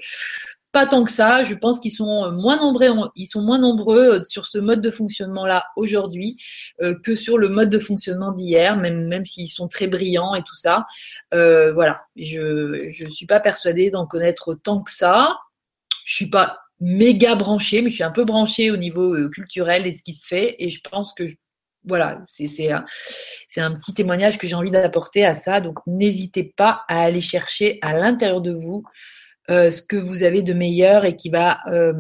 pas 0.72 0.85
tant 0.85 1.03
que 1.03 1.11
ça. 1.11 1.43
Je 1.43 1.53
pense 1.56 1.80
qu'ils 1.80 1.91
sont 1.91 2.31
moins 2.31 2.57
nombreux, 2.57 3.10
ils 3.15 3.27
sont 3.27 3.41
moins 3.41 3.60
nombreux 3.60 4.19
euh, 4.19 4.23
sur 4.23 4.45
ce 4.45 4.57
mode 4.57 4.81
de 4.81 4.89
fonctionnement-là 4.89 5.65
aujourd'hui 5.76 6.38
euh, 6.81 6.95
que 7.03 7.15
sur 7.15 7.38
le 7.38 7.49
mode 7.49 7.69
de 7.69 7.80
fonctionnement 7.80 8.31
d'hier, 8.31 8.77
même 8.77 9.07
même 9.07 9.26
s'ils 9.26 9.49
sont 9.49 9.68
très 9.68 9.88
brillants 9.88 10.35
et 10.35 10.43
tout 10.43 10.56
ça. 10.56 10.85
Euh, 11.34 11.73
voilà, 11.73 11.95
je 12.15 12.89
je 12.91 13.07
suis 13.07 13.26
pas 13.26 13.39
persuadée 13.39 13.89
d'en 13.89 14.06
connaître 14.06 14.53
tant 14.53 14.81
que 14.81 14.91
ça. 14.91 15.38
Je 16.06 16.15
suis 16.15 16.30
pas 16.30 16.57
méga 16.80 17.35
branchée, 17.35 17.81
mais 17.81 17.89
je 17.89 17.95
suis 17.95 18.03
un 18.03 18.11
peu 18.11 18.26
branchée 18.26 18.72
au 18.72 18.77
niveau 18.77 19.30
culturel 19.30 19.85
et 19.85 19.91
ce 19.91 20.02
qui 20.02 20.14
se 20.14 20.26
fait. 20.26 20.56
Et 20.60 20.69
je 20.69 20.81
pense 20.89 21.14
que 21.14 21.23
voilà, 21.84 22.19
c'est 22.23 22.72
un, 22.72 22.85
un 23.57 23.76
petit 23.76 23.93
témoignage 23.93 24.38
que 24.38 24.48
j'ai 24.48 24.56
envie 24.56 24.72
d'apporter 24.72 25.26
à 25.26 25.34
ça. 25.34 25.61
Donc 25.61 25.77
n'hésitez 25.85 26.43
pas 26.43 26.84
à 26.88 27.02
aller 27.03 27.22
chercher 27.22 27.80
à 27.81 27.93
l'intérieur 27.93 28.41
de 28.41 28.53
vous 28.53 28.84
euh, 28.84 29.20
ce 29.50 29.82
que 29.82 29.98
vous 29.98 30.24
avez 30.24 30.42
de 30.42 30.54
meilleur 30.54 31.06
et 31.06 31.16
qui 31.16 31.30
va 31.30 31.60
euh, 31.68 31.94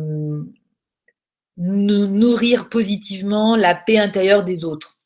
nous 1.57 2.07
nourrir 2.07 2.69
positivement 2.69 3.55
la 3.55 3.75
paix 3.75 3.97
intérieure 3.97 4.43
des 4.43 4.63
autres. 4.63 4.97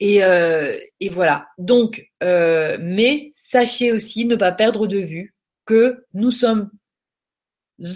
Et, 0.00 0.24
euh, 0.24 0.72
voilà. 1.10 1.46
Donc, 1.58 2.10
mais 2.20 3.30
sachez 3.34 3.92
aussi 3.92 4.24
ne 4.24 4.36
pas 4.36 4.52
perdre 4.52 4.86
de 4.86 4.98
vue 4.98 5.34
que 5.66 6.04
nous 6.14 6.30
sommes 6.30 6.70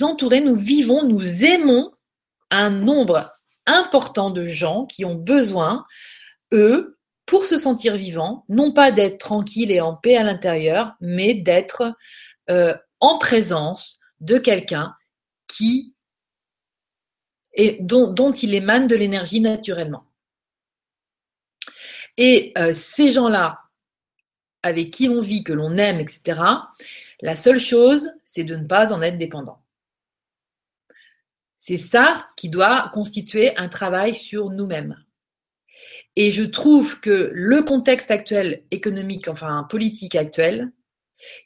entourés, 0.02 0.40
nous 0.40 0.54
vivons, 0.54 1.04
nous 1.04 1.44
aimons 1.44 1.92
un 2.50 2.70
nombre 2.70 3.32
important 3.66 4.30
de 4.30 4.44
gens 4.44 4.86
qui 4.86 5.04
ont 5.04 5.14
besoin, 5.14 5.84
eux, 6.52 6.96
pour 7.26 7.44
se 7.44 7.58
sentir 7.58 7.96
vivants, 7.96 8.44
non 8.48 8.72
pas 8.72 8.92
d'être 8.92 9.18
tranquille 9.18 9.72
et 9.72 9.80
en 9.80 9.96
paix 9.96 10.16
à 10.16 10.22
l'intérieur, 10.22 10.92
mais 11.00 11.34
d'être 11.34 11.92
euh, 12.50 12.74
en 13.00 13.18
présence 13.18 14.00
de 14.20 14.38
quelqu'un 14.38 14.94
qui 15.48 15.94
et 17.56 17.78
dont, 17.80 18.32
il 18.32 18.54
émane 18.54 18.86
de 18.86 18.94
l'énergie 18.94 19.40
naturellement. 19.40 20.04
Et 22.18 22.52
euh, 22.58 22.72
ces 22.74 23.12
gens-là, 23.12 23.60
avec 24.62 24.90
qui 24.90 25.08
on 25.08 25.20
vit, 25.20 25.42
que 25.42 25.54
l'on 25.54 25.76
aime, 25.78 25.98
etc., 25.98 26.38
la 27.22 27.34
seule 27.36 27.58
chose, 27.58 28.12
c'est 28.24 28.44
de 28.44 28.56
ne 28.56 28.66
pas 28.66 28.92
en 28.92 29.00
être 29.00 29.16
dépendant. 29.16 29.62
C'est 31.56 31.78
ça 31.78 32.26
qui 32.36 32.50
doit 32.50 32.90
constituer 32.92 33.56
un 33.56 33.68
travail 33.68 34.14
sur 34.14 34.50
nous-mêmes. 34.50 35.02
Et 36.14 36.30
je 36.32 36.42
trouve 36.42 37.00
que 37.00 37.30
le 37.32 37.62
contexte 37.62 38.10
actuel 38.10 38.64
économique, 38.70 39.28
enfin 39.28 39.66
politique 39.68 40.14
actuel, 40.14 40.72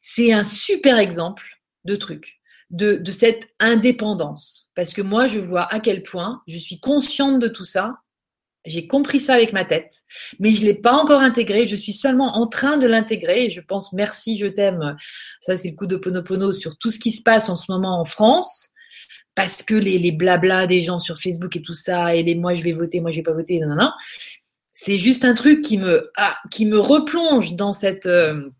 c'est 0.01 0.32
un 0.32 0.44
super 0.44 0.98
exemple 0.98 1.44
de 1.84 1.97
truc, 1.97 2.40
de, 2.70 2.94
de 2.94 3.10
cette 3.10 3.48
indépendance. 3.59 4.70
Parce 4.74 4.92
que 4.92 5.02
moi, 5.02 5.26
je 5.26 5.38
vois 5.38 5.72
à 5.72 5.80
quel 5.80 6.02
point 6.02 6.42
je 6.47 6.59
suis 6.59 6.80
consciente 6.80 7.40
de 7.40 7.48
tout 7.48 7.64
ça. 7.64 7.97
J'ai 8.66 8.86
compris 8.86 9.20
ça 9.20 9.34
avec 9.34 9.55
ma 9.55 9.64
tête, 9.64 10.02
mais 10.38 10.52
je 10.52 10.60
ne 10.60 10.66
l'ai 10.66 10.74
pas 10.74 10.92
encore 10.92 11.20
intégré. 11.20 11.64
Je 11.64 11.76
suis 11.76 11.94
seulement 11.94 12.36
en 12.36 12.47
train 12.47 12.76
de 12.76 12.86
l'intégrer 12.86 13.48
je 13.48 13.62
pense 13.62 13.92
merci, 13.94 14.36
je 14.36 14.47
t'aime. 14.47 14.97
Ça, 15.40 15.56
c'est 15.56 15.70
le 15.70 15.76
coup 15.76 15.86
de 15.86 15.97
Ponopono 15.97 16.52
sur 16.52 16.76
tout 16.76 16.90
ce 16.90 16.98
qui 16.98 17.10
se 17.10 17.22
passe 17.22 17.48
en 17.48 17.56
ce 17.56 17.72
moment 17.72 17.98
en 17.98 18.05
France. 18.05 18.68
Parce 19.34 19.62
que 19.62 19.74
les, 19.74 19.97
les 19.97 20.12
blabla 20.12 20.66
des 20.66 20.82
gens 20.82 20.98
sur 20.98 21.16
Facebook 21.16 21.56
et 21.56 21.62
tout 21.62 21.72
ça, 21.72 22.14
et 22.14 22.22
les 22.22 22.34
moi 22.34 22.55
je 22.55 22.62
vais 22.62 22.72
voter, 22.72 23.01
moi 23.01 23.10
je 23.10 23.16
vais 23.16 23.22
pas 23.22 23.32
voter, 23.32 23.60
non, 23.60 23.68
non, 23.68 23.76
non. 23.76 23.92
C'est 24.74 24.98
juste 24.98 25.24
un 25.24 25.34
truc 25.34 25.62
qui 25.62 25.78
me, 25.78 26.10
ah, 26.16 26.36
qui 26.51 26.66
me 26.66 26.78
replonge 26.78 27.55
dans 27.55 27.72
cette, 27.72 28.06
euh, 28.06 28.51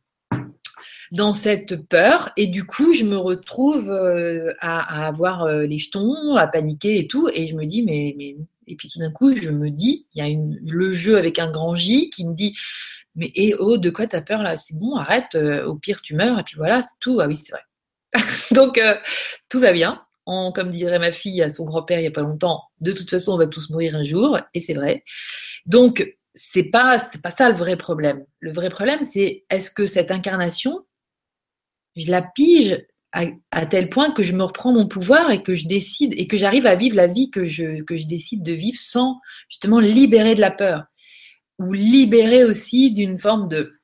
dans 1.11 1.33
cette 1.33 1.89
peur. 1.89 2.31
Et 2.37 2.47
du 2.47 2.65
coup 2.65 2.95
je 2.95 3.05
me 3.05 3.17
retrouve 3.17 3.91
euh, 3.91 4.53
à, 4.61 5.07
avoir 5.07 5.45
euh, 5.45 5.67
les 5.67 5.79
jetons, 5.79 6.37
à 6.37 6.47
paniquer 6.47 6.99
et 6.99 7.07
tout. 7.07 7.29
Et 7.35 7.47
je 7.47 7.55
me 7.57 7.65
dis 7.65 7.83
mais, 7.83 8.15
mais 8.17 8.37
et 8.67 8.77
puis 8.77 8.89
tout 8.89 8.99
d'un 8.99 9.11
coup 9.11 9.35
je 9.35 9.51
me 9.51 9.71
dis 9.71 10.07
il 10.15 10.19
y 10.19 10.23
a 10.23 10.29
une, 10.29 10.59
le 10.63 10.91
jeu 10.91 11.17
avec 11.17 11.39
un 11.39 11.51
grand 11.51 11.75
J 11.75 12.11
qui 12.11 12.27
me 12.27 12.35
dit 12.35 12.55
mais 13.17 13.33
eh 13.35 13.55
oh 13.59 13.77
de 13.77 13.91
quoi 13.91 14.07
t'as 14.07 14.21
peur 14.23 14.43
là? 14.43 14.57
C'est 14.57 14.79
bon 14.79 14.97
arrête 14.97 15.35
euh, 15.35 15.65
au 15.67 15.77
pire 15.77 16.01
tu 16.03 16.15
meurs. 16.15 16.39
Et 16.39 16.45
puis 16.45 16.57
voilà 16.57 16.83
c'est 16.83 16.99
tout. 17.01 17.19
Ah 17.21 17.27
oui 17.27 17.37
c'est 17.37 17.53
vrai. 17.53 17.63
Donc 18.55 18.81
tout 19.49 19.61
va 19.61 19.73
bien. 19.73 20.03
En, 20.27 20.53
comme 20.53 20.71
dirait 20.71 20.99
ma 20.99 21.11
fille 21.11 21.43
à 21.43 21.51
son 21.51 21.65
grand-père 21.65 21.99
il 21.99 22.05
y 22.05 22.07
a 22.07 22.13
pas 22.13 22.21
longtemps 22.21 22.63
de 22.81 22.93
toute 22.93 23.11
façon 23.11 23.33
on 23.33 23.39
va 23.39 23.49
tous 23.49 23.71
mourir 23.71 23.97
un 23.97 24.05
jour. 24.05 24.39
Et 24.55 24.61
c'est 24.61 24.75
vrai. 24.75 25.03
Donc 25.67 26.17
c'est 26.35 26.65
pas 26.65 27.01
c'est 27.01 27.21
pas 27.21 27.33
ça 27.33 27.51
le 27.51 27.57
vrai 27.57 27.77
problème. 27.77 28.25
Le 28.39 28.53
vrai 28.53 28.71
problème 28.71 29.03
c'est 29.03 29.45
est-ce 29.51 29.73
que 29.73 29.87
cette 29.87 30.13
incarnation 30.13 30.85
je 32.01 32.11
la 32.11 32.23
pige 32.23 32.79
à, 33.13 33.67
tel 33.67 33.91
point 33.91 34.13
que 34.13 34.23
je 34.23 34.35
me 34.35 34.45
reprends 34.45 34.73
mon 34.73 34.87
pouvoir 34.87 35.31
et 35.31 35.43
que 35.43 35.55
je 35.55 35.67
décide 35.67 36.15
et 36.17 36.27
que 36.27 36.37
j'arrive 36.37 36.67
à 36.67 36.77
vivre 36.77 36.95
la 36.95 37.09
vie 37.09 37.31
que 37.31 37.45
je, 37.45 37.83
décide 38.07 38.43
de 38.43 38.53
vivre 38.53 38.79
sans 38.79 39.21
justement 39.49 39.81
libérer 39.81 40.35
de 40.35 40.41
la 40.41 40.51
peur. 40.51 40.85
Ou 41.59 41.73
libérer 41.73 42.45
aussi 42.45 42.91
d'une 42.91 43.19
forme 43.19 43.49
de, 43.49 43.75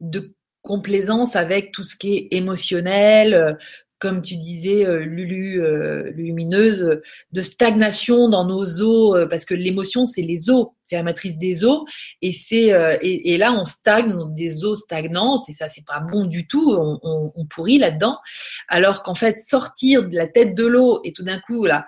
de 0.00 0.34
complaisance 0.60 1.36
avec 1.36 1.72
tout 1.72 1.82
ce 1.82 1.96
qui 1.96 2.14
est 2.14 2.28
émotionnel, 2.32 3.56
comme 4.02 4.20
tu 4.20 4.34
disais, 4.34 4.84
euh, 4.84 5.04
Lulu, 5.04 5.62
euh, 5.62 6.10
lumineuse, 6.10 6.98
de 7.30 7.40
stagnation 7.40 8.28
dans 8.28 8.44
nos 8.44 8.82
os, 8.82 9.14
euh, 9.14 9.26
parce 9.26 9.44
que 9.44 9.54
l'émotion, 9.54 10.06
c'est 10.06 10.22
les 10.22 10.50
os, 10.50 10.70
c'est 10.82 10.96
la 10.96 11.04
matrice 11.04 11.38
des 11.38 11.64
os, 11.64 11.84
et 12.20 12.32
c'est 12.32 12.72
et, 13.00 13.38
là 13.38 13.52
on 13.52 13.64
stagne 13.64 14.10
dans 14.10 14.26
des 14.26 14.64
os 14.64 14.80
stagnantes, 14.80 15.48
et 15.48 15.52
ça 15.52 15.68
c'est 15.68 15.86
pas 15.86 16.00
bon 16.00 16.24
du 16.24 16.48
tout, 16.48 16.74
on, 16.76 17.46
pourrit 17.48 17.78
là-dedans, 17.78 18.18
alors 18.66 19.04
qu'en 19.04 19.14
fait 19.14 19.38
sortir 19.38 20.08
de 20.08 20.16
la 20.16 20.26
tête 20.26 20.56
de 20.56 20.66
l'eau 20.66 21.00
et 21.04 21.12
tout 21.12 21.22
d'un 21.22 21.38
coup 21.38 21.64
là 21.64 21.86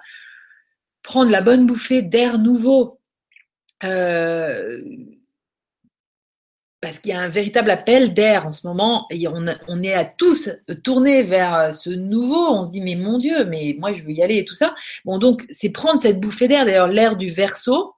prendre 1.03 1.33
la 1.33 1.41
bonne 1.43 1.67
bouffée 1.67 2.03
d'air 2.03 2.39
nouveau. 2.39 3.01
Euh, 6.85 6.89
parce 6.89 6.99
qu'il 6.99 7.13
y 7.13 7.15
a 7.15 7.21
un 7.21 7.29
véritable 7.29 7.71
appel 7.71 8.13
d'air 8.15 8.47
en 8.47 8.53
ce 8.53 8.67
moment 8.67 9.09
on, 9.69 9.83
est 9.83 9.95
à 9.95 10.05
tous 10.05 10.51
tournés 10.83 11.23
vers 11.23 11.55
euh, 11.55 11.71
ce 11.71 11.91
nouveau. 11.91 12.37
On 12.37 12.65
se 12.65 12.73
dit 12.73 12.81
mais 12.81 12.97
mon 12.97 13.19
Dieu, 13.19 13.45
mais 13.47 13.77
moi 13.79 13.93
je 13.93 14.03
veux 14.03 14.11
y 14.11 14.23
aller 14.23 14.39
et 14.39 14.45
tout 14.45 14.55
ça. 14.55 14.75
Bon 15.05 15.19
donc 15.19 15.45
c'est 15.49 15.71
prendre 15.71 16.01
cette 16.01 16.21
bouffée 16.21 16.49
d'air. 16.49 16.65
D'ailleurs 16.65 16.89
l'air 16.89 17.17
du 17.17 17.29
verso, 17.29 17.95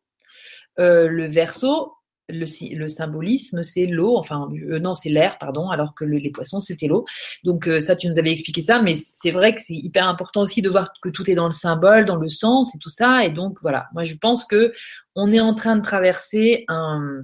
euh, 0.78 1.08
le 1.08 1.26
verso, 1.26 1.92
le, 2.28 2.88
symbolisme 2.88 3.62
c'est 3.62 3.86
l'eau. 3.86 4.16
Enfin 4.16 4.48
euh, 4.70 4.78
non 4.78 4.94
c'est 4.94 5.08
l'air 5.08 5.38
pardon, 5.38 5.70
alors 5.70 5.94
que 5.94 6.04
les 6.04 6.30
poissons 6.30 6.60
c'était 6.60 6.86
l'eau. 6.86 7.04
Donc 7.44 7.68
ça 7.80 7.96
tu 7.96 8.08
nous 8.08 8.18
avais 8.18 8.30
expliqué 8.32 8.62
ça, 8.62 8.80
mais 8.82 8.94
c'est 8.94 9.32
vrai 9.32 9.54
que 9.54 9.60
c'est 9.60 9.74
hyper 9.74 10.08
important 10.08 10.42
aussi 10.42 10.62
de 10.62 10.68
voir 10.68 10.90
que 11.02 11.08
tout 11.08 11.28
est 11.30 11.34
dans 11.34 11.46
le 11.46 11.52
symbole, 11.52 12.04
dans 12.04 12.16
le 12.16 12.28
sens 12.28 12.74
et 12.74 12.78
tout 12.78 12.90
ça. 12.90 13.24
Et 13.24 13.30
donc 13.30 13.58
voilà, 13.62 13.88
moi 13.94 14.04
je 14.04 14.14
pense 14.14 14.44
que 14.44 14.72
on 15.14 15.32
est 15.32 15.40
en 15.40 15.54
train 15.54 15.76
de 15.76 15.82
traverser 15.82 16.64
un 16.68 17.22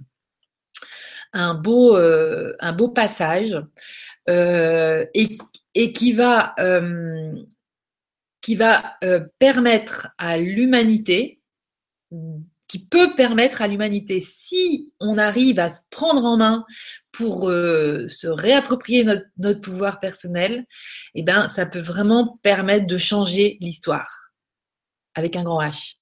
un 1.33 1.55
beau, 1.55 1.97
euh, 1.97 2.55
un 2.61 2.73
beau 2.73 2.89
passage 2.89 3.61
euh, 4.29 5.05
et, 5.15 5.39
et, 5.75 5.93
qui 5.93 6.13
va, 6.13 6.55
euh, 6.59 7.33
qui 8.41 8.55
va 8.57 8.99
permettre 9.39 10.09
à 10.19 10.39
l'humanité, 10.39 11.41
qui 12.69 12.87
peut 12.87 13.15
permettre 13.15 13.63
à 13.63 13.69
l'humanité, 13.69 14.21
si 14.21 14.93
on 15.01 15.17
arrive 15.17 15.59
à 15.59 15.71
se 15.71 15.81
prendre 15.91 16.25
en 16.25 16.37
main 16.37 16.65
pour 17.13 17.43
se 17.43 18.27
réapproprier 18.27 19.05
notre, 19.05 19.27
notre, 19.37 19.61
pouvoir 19.61 20.01
personnel, 20.01 20.67
eh 21.15 21.23
ben, 21.23 21.49
ça 21.49 21.67
peut 21.67 21.79
vraiment 21.79 22.39
permettre 22.43 22.87
de 22.87 22.99
changer 22.99 23.59
l'histoire 23.61 24.11
avec 25.15 25.37
un 25.37 25.45
grand 25.45 25.61
H. 25.61 25.97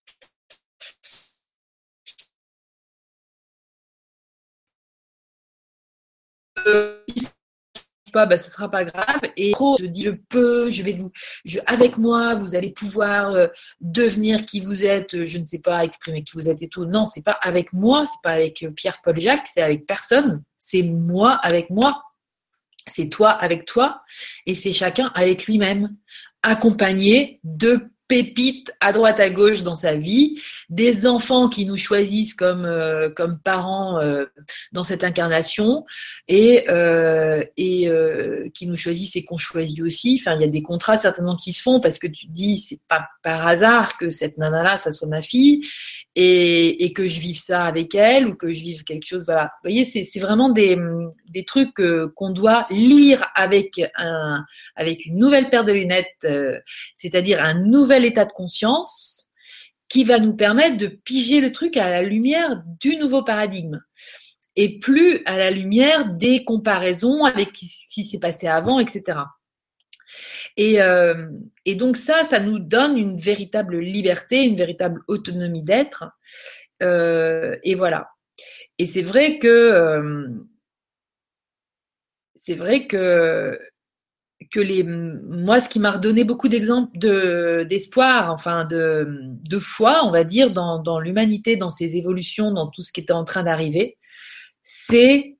pas, 8.10 8.26
bah, 8.26 8.38
ce 8.38 8.50
sera 8.50 8.70
pas 8.70 8.84
grave. 8.84 9.20
Et 9.36 9.52
je 9.78 9.86
dis, 9.86 10.02
je 10.02 10.10
peux, 10.10 10.70
je 10.70 10.82
vais 10.82 10.92
vous, 10.92 11.10
je, 11.44 11.58
avec 11.66 11.96
moi, 11.96 12.34
vous 12.34 12.54
allez 12.54 12.72
pouvoir 12.72 13.32
euh, 13.32 13.46
devenir 13.80 14.44
qui 14.44 14.60
vous 14.60 14.84
êtes, 14.84 15.24
je 15.24 15.38
ne 15.38 15.44
sais 15.44 15.58
pas, 15.60 15.84
exprimer 15.84 16.22
qui 16.22 16.32
vous 16.34 16.48
êtes 16.48 16.62
et 16.62 16.68
tout. 16.68 16.84
Non, 16.84 17.06
c'est 17.06 17.22
pas 17.22 17.38
avec 17.42 17.72
moi, 17.72 18.04
c'est 18.06 18.22
pas 18.22 18.32
avec 18.32 18.62
euh, 18.62 18.70
Pierre, 18.70 19.00
Paul, 19.02 19.18
Jacques, 19.18 19.46
c'est 19.46 19.62
avec 19.62 19.86
personne. 19.86 20.42
C'est 20.56 20.82
moi 20.82 21.32
avec 21.42 21.70
moi. 21.70 22.02
C'est 22.86 23.08
toi 23.08 23.30
avec 23.30 23.66
toi. 23.66 24.02
Et 24.46 24.54
c'est 24.54 24.72
chacun 24.72 25.10
avec 25.14 25.46
lui-même. 25.46 25.96
Accompagné 26.42 27.40
de 27.44 27.90
pépites 28.10 28.72
à 28.80 28.92
droite 28.92 29.20
à 29.20 29.30
gauche 29.30 29.62
dans 29.62 29.76
sa 29.76 29.94
vie, 29.94 30.42
des 30.68 31.06
enfants 31.06 31.48
qui 31.48 31.64
nous 31.64 31.76
choisissent 31.76 32.34
comme, 32.34 32.64
euh, 32.64 33.08
comme 33.08 33.38
parents 33.38 34.00
euh, 34.00 34.24
dans 34.72 34.82
cette 34.82 35.04
incarnation 35.04 35.84
et, 36.26 36.68
euh, 36.68 37.44
et 37.56 37.88
qui 38.52 38.66
nous 38.66 38.74
choisissent 38.74 39.14
et 39.14 39.24
qu'on 39.24 39.38
choisit 39.38 39.80
aussi. 39.80 40.18
Enfin, 40.20 40.34
il 40.34 40.40
y 40.40 40.44
a 40.44 40.48
des 40.48 40.62
contrats 40.62 40.96
certainement 40.96 41.36
qui 41.36 41.52
se 41.52 41.62
font 41.62 41.78
parce 41.78 42.00
que 42.00 42.08
tu 42.08 42.26
te 42.26 42.32
dis 42.32 42.58
c'est 42.58 42.80
pas 42.88 43.06
par 43.22 43.46
hasard 43.46 43.96
que 43.96 44.10
cette 44.10 44.38
nana-là, 44.38 44.76
ça 44.76 44.90
soit 44.90 45.06
ma 45.06 45.22
fille 45.22 45.62
et, 46.16 46.84
et, 46.84 46.92
que 46.92 47.06
je 47.06 47.20
vive 47.20 47.38
ça 47.38 47.62
avec 47.62 47.94
elle 47.94 48.26
ou 48.26 48.34
que 48.34 48.50
je 48.50 48.60
vive 48.60 48.82
quelque 48.82 49.06
chose. 49.06 49.22
Voilà. 49.24 49.52
C'est 49.64 50.18
vraiment 50.18 50.48
des, 50.48 50.76
des 51.28 51.44
trucs 51.44 51.80
qu'on 52.16 52.32
doit 52.32 52.66
lire 52.70 53.24
avec, 53.36 53.80
un, 53.96 54.44
avec 54.74 55.06
une 55.06 55.14
nouvelle 55.14 55.48
paire 55.48 55.62
de 55.62 55.72
lunettes, 55.72 56.26
c'est-à-dire 56.96 57.40
un 57.42 57.54
nouvel 57.54 57.99
état 58.04 58.24
de 58.24 58.32
conscience 58.32 59.28
qui 59.88 60.04
va 60.04 60.18
nous 60.18 60.34
permettre 60.34 60.76
de 60.76 60.86
piger 60.86 61.40
le 61.40 61.52
truc 61.52 61.76
à 61.76 61.90
la 61.90 62.02
lumière 62.02 62.62
du 62.80 62.96
nouveau 62.96 63.24
paradigme 63.24 63.80
et 64.56 64.78
plus 64.78 65.22
à 65.26 65.36
la 65.36 65.50
lumière 65.50 66.12
des 66.14 66.44
comparaisons 66.44 67.24
avec 67.24 67.50
ce 67.56 67.92
qui 67.92 68.04
s'est 68.04 68.18
passé 68.18 68.46
avant, 68.46 68.78
etc. 68.78 69.18
Et, 70.56 70.82
euh, 70.82 71.28
et, 71.64 71.74
donc 71.74 71.96
ça, 71.96 72.24
ça 72.24 72.40
nous 72.40 72.58
donne 72.58 72.98
une 72.98 73.16
véritable 73.16 73.78
liberté, 73.78 74.44
une 74.44 74.56
véritable 74.56 75.00
autonomie 75.08 75.62
d'être. 75.62 76.04
Euh, 76.82 77.56
et 77.62 77.74
voilà. 77.74 78.08
Et 78.78 78.86
c'est 78.86 79.02
vrai 79.02 79.38
que 79.38 79.46
euh, 79.46 80.28
c'est 82.34 82.54
vrai 82.54 82.86
que 82.86 83.58
que 84.50 84.60
les, 84.60 84.84
moi, 84.84 85.60
ce 85.60 85.68
qui 85.68 85.78
m'a 85.78 85.92
redonné 85.92 86.24
beaucoup 86.24 86.48
d'exemples 86.48 86.96
de, 86.98 87.64
d'espoir, 87.68 88.32
enfin 88.32 88.64
de, 88.64 89.58
foi, 89.60 90.00
on 90.04 90.10
va 90.10 90.24
dire, 90.24 90.50
dans, 90.50 91.00
l'humanité, 91.00 91.56
dans 91.56 91.70
ses 91.70 91.96
évolutions, 91.96 92.52
dans 92.52 92.68
tout 92.68 92.82
ce 92.82 92.92
qui 92.92 93.00
était 93.00 93.12
en 93.12 93.24
train 93.24 93.42
d'arriver, 93.42 93.98
c'est 94.62 95.36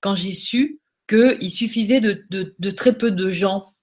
quand 0.00 0.14
j'ai 0.14 0.32
su 0.32 0.80
qu'il 1.08 1.50
suffisait 1.50 2.00
de, 2.00 2.70
très 2.70 2.92
peu 2.92 3.10
de 3.10 3.28
gens 3.28 3.74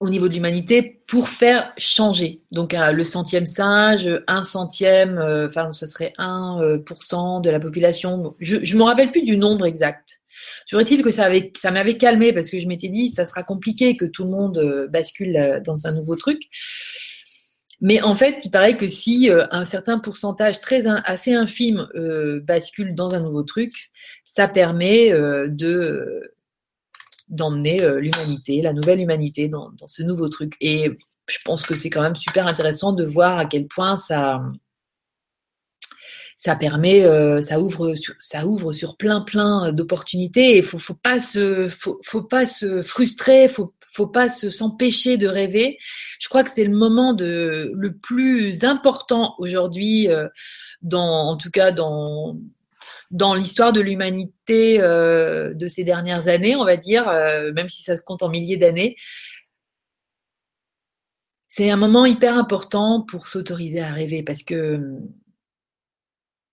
au 0.00 0.10
niveau 0.10 0.26
de 0.26 0.34
l'humanité 0.34 1.04
pour 1.06 1.28
faire 1.28 1.72
changer. 1.78 2.42
Donc 2.50 2.74
euh, 2.74 2.90
le 2.90 3.04
centième 3.04 3.46
singe, 3.46 4.10
un 4.26 4.42
centième, 4.42 5.16
euh, 5.18 5.46
enfin 5.46 5.70
ce 5.70 5.86
serait 5.86 6.12
1% 6.18 7.40
de 7.40 7.50
la 7.50 7.60
population. 7.60 8.34
Je 8.40 8.56
ne 8.56 8.78
me 8.78 8.82
rappelle 8.82 9.12
plus 9.12 9.22
du 9.22 9.36
nombre 9.36 9.64
exact. 9.64 10.21
Toujours 10.68 10.80
est-il 10.80 11.02
que 11.02 11.10
ça, 11.10 11.24
avait, 11.24 11.52
ça 11.56 11.70
m'avait 11.70 11.96
calmé 11.96 12.32
parce 12.32 12.50
que 12.50 12.58
je 12.58 12.66
m'étais 12.66 12.88
dit, 12.88 13.10
ça 13.10 13.26
sera 13.26 13.42
compliqué 13.42 13.96
que 13.96 14.04
tout 14.04 14.24
le 14.24 14.30
monde 14.30 14.58
euh, 14.58 14.88
bascule 14.88 15.36
euh, 15.36 15.60
dans 15.60 15.86
un 15.86 15.92
nouveau 15.92 16.16
truc. 16.16 16.42
Mais 17.80 18.00
en 18.00 18.14
fait, 18.14 18.44
il 18.44 18.50
paraît 18.50 18.76
que 18.76 18.86
si 18.86 19.28
euh, 19.28 19.44
un 19.50 19.64
certain 19.64 19.98
pourcentage 19.98 20.60
très 20.60 20.86
assez 20.86 21.34
infime 21.34 21.86
bascule 22.44 22.94
dans 22.94 23.14
un 23.14 23.20
nouveau 23.20 23.42
truc, 23.42 23.90
ça 24.24 24.48
permet 24.48 25.10
de 25.48 26.22
d'emmener 27.28 27.80
l'humanité, 27.98 28.60
la 28.60 28.74
nouvelle 28.74 29.00
humanité 29.00 29.48
dans, 29.48 29.72
ce 29.86 30.02
nouveau 30.02 30.28
truc. 30.28 30.54
Et 30.60 30.90
je 31.26 31.38
pense 31.44 31.62
que 31.64 31.74
c'est 31.74 31.88
quand 31.88 32.02
même 32.02 32.14
super 32.14 32.46
intéressant 32.46 32.92
de 32.92 33.04
voir 33.04 33.38
à 33.38 33.46
quel 33.46 33.66
point 33.66 33.96
ça, 33.96 34.42
ça 36.42 36.56
permet, 36.56 37.04
euh, 37.04 37.40
ça 37.40 37.60
ouvre, 37.60 37.94
sur, 37.94 38.14
ça 38.18 38.46
ouvre 38.46 38.72
sur 38.72 38.96
plein 38.96 39.20
plein 39.20 39.70
d'opportunités. 39.70 40.56
Et 40.56 40.62
faut, 40.62 40.78
faut 40.78 40.98
pas 41.00 41.20
se, 41.20 41.68
faut, 41.68 42.00
faut 42.02 42.24
pas 42.24 42.48
se 42.48 42.82
frustrer, 42.82 43.48
faut, 43.48 43.74
faut 43.88 44.08
pas 44.08 44.28
se 44.28 44.50
s'empêcher 44.50 45.18
de 45.18 45.28
rêver. 45.28 45.78
Je 46.18 46.28
crois 46.28 46.42
que 46.42 46.50
c'est 46.50 46.64
le 46.64 46.76
moment 46.76 47.12
de 47.12 47.70
le 47.72 47.96
plus 47.96 48.64
important 48.64 49.36
aujourd'hui, 49.38 50.08
euh, 50.08 50.26
dans, 50.82 51.30
en 51.30 51.36
tout 51.36 51.50
cas 51.52 51.70
dans 51.70 52.36
dans 53.12 53.34
l'histoire 53.34 53.72
de 53.72 53.80
l'humanité 53.80 54.80
euh, 54.80 55.54
de 55.54 55.68
ces 55.68 55.84
dernières 55.84 56.26
années, 56.26 56.56
on 56.56 56.64
va 56.64 56.76
dire, 56.76 57.04
même 57.54 57.68
si 57.68 57.84
ça 57.84 57.96
se 57.96 58.02
compte 58.02 58.24
en 58.24 58.30
milliers 58.30 58.56
d'années. 58.56 58.96
C'est 61.46 61.70
un 61.70 61.76
moment 61.76 62.04
hyper 62.04 62.36
important 62.36 63.02
pour 63.02 63.28
s'autoriser 63.28 63.80
à 63.80 63.92
rêver 63.92 64.24
parce 64.24 64.42
que 64.42 64.80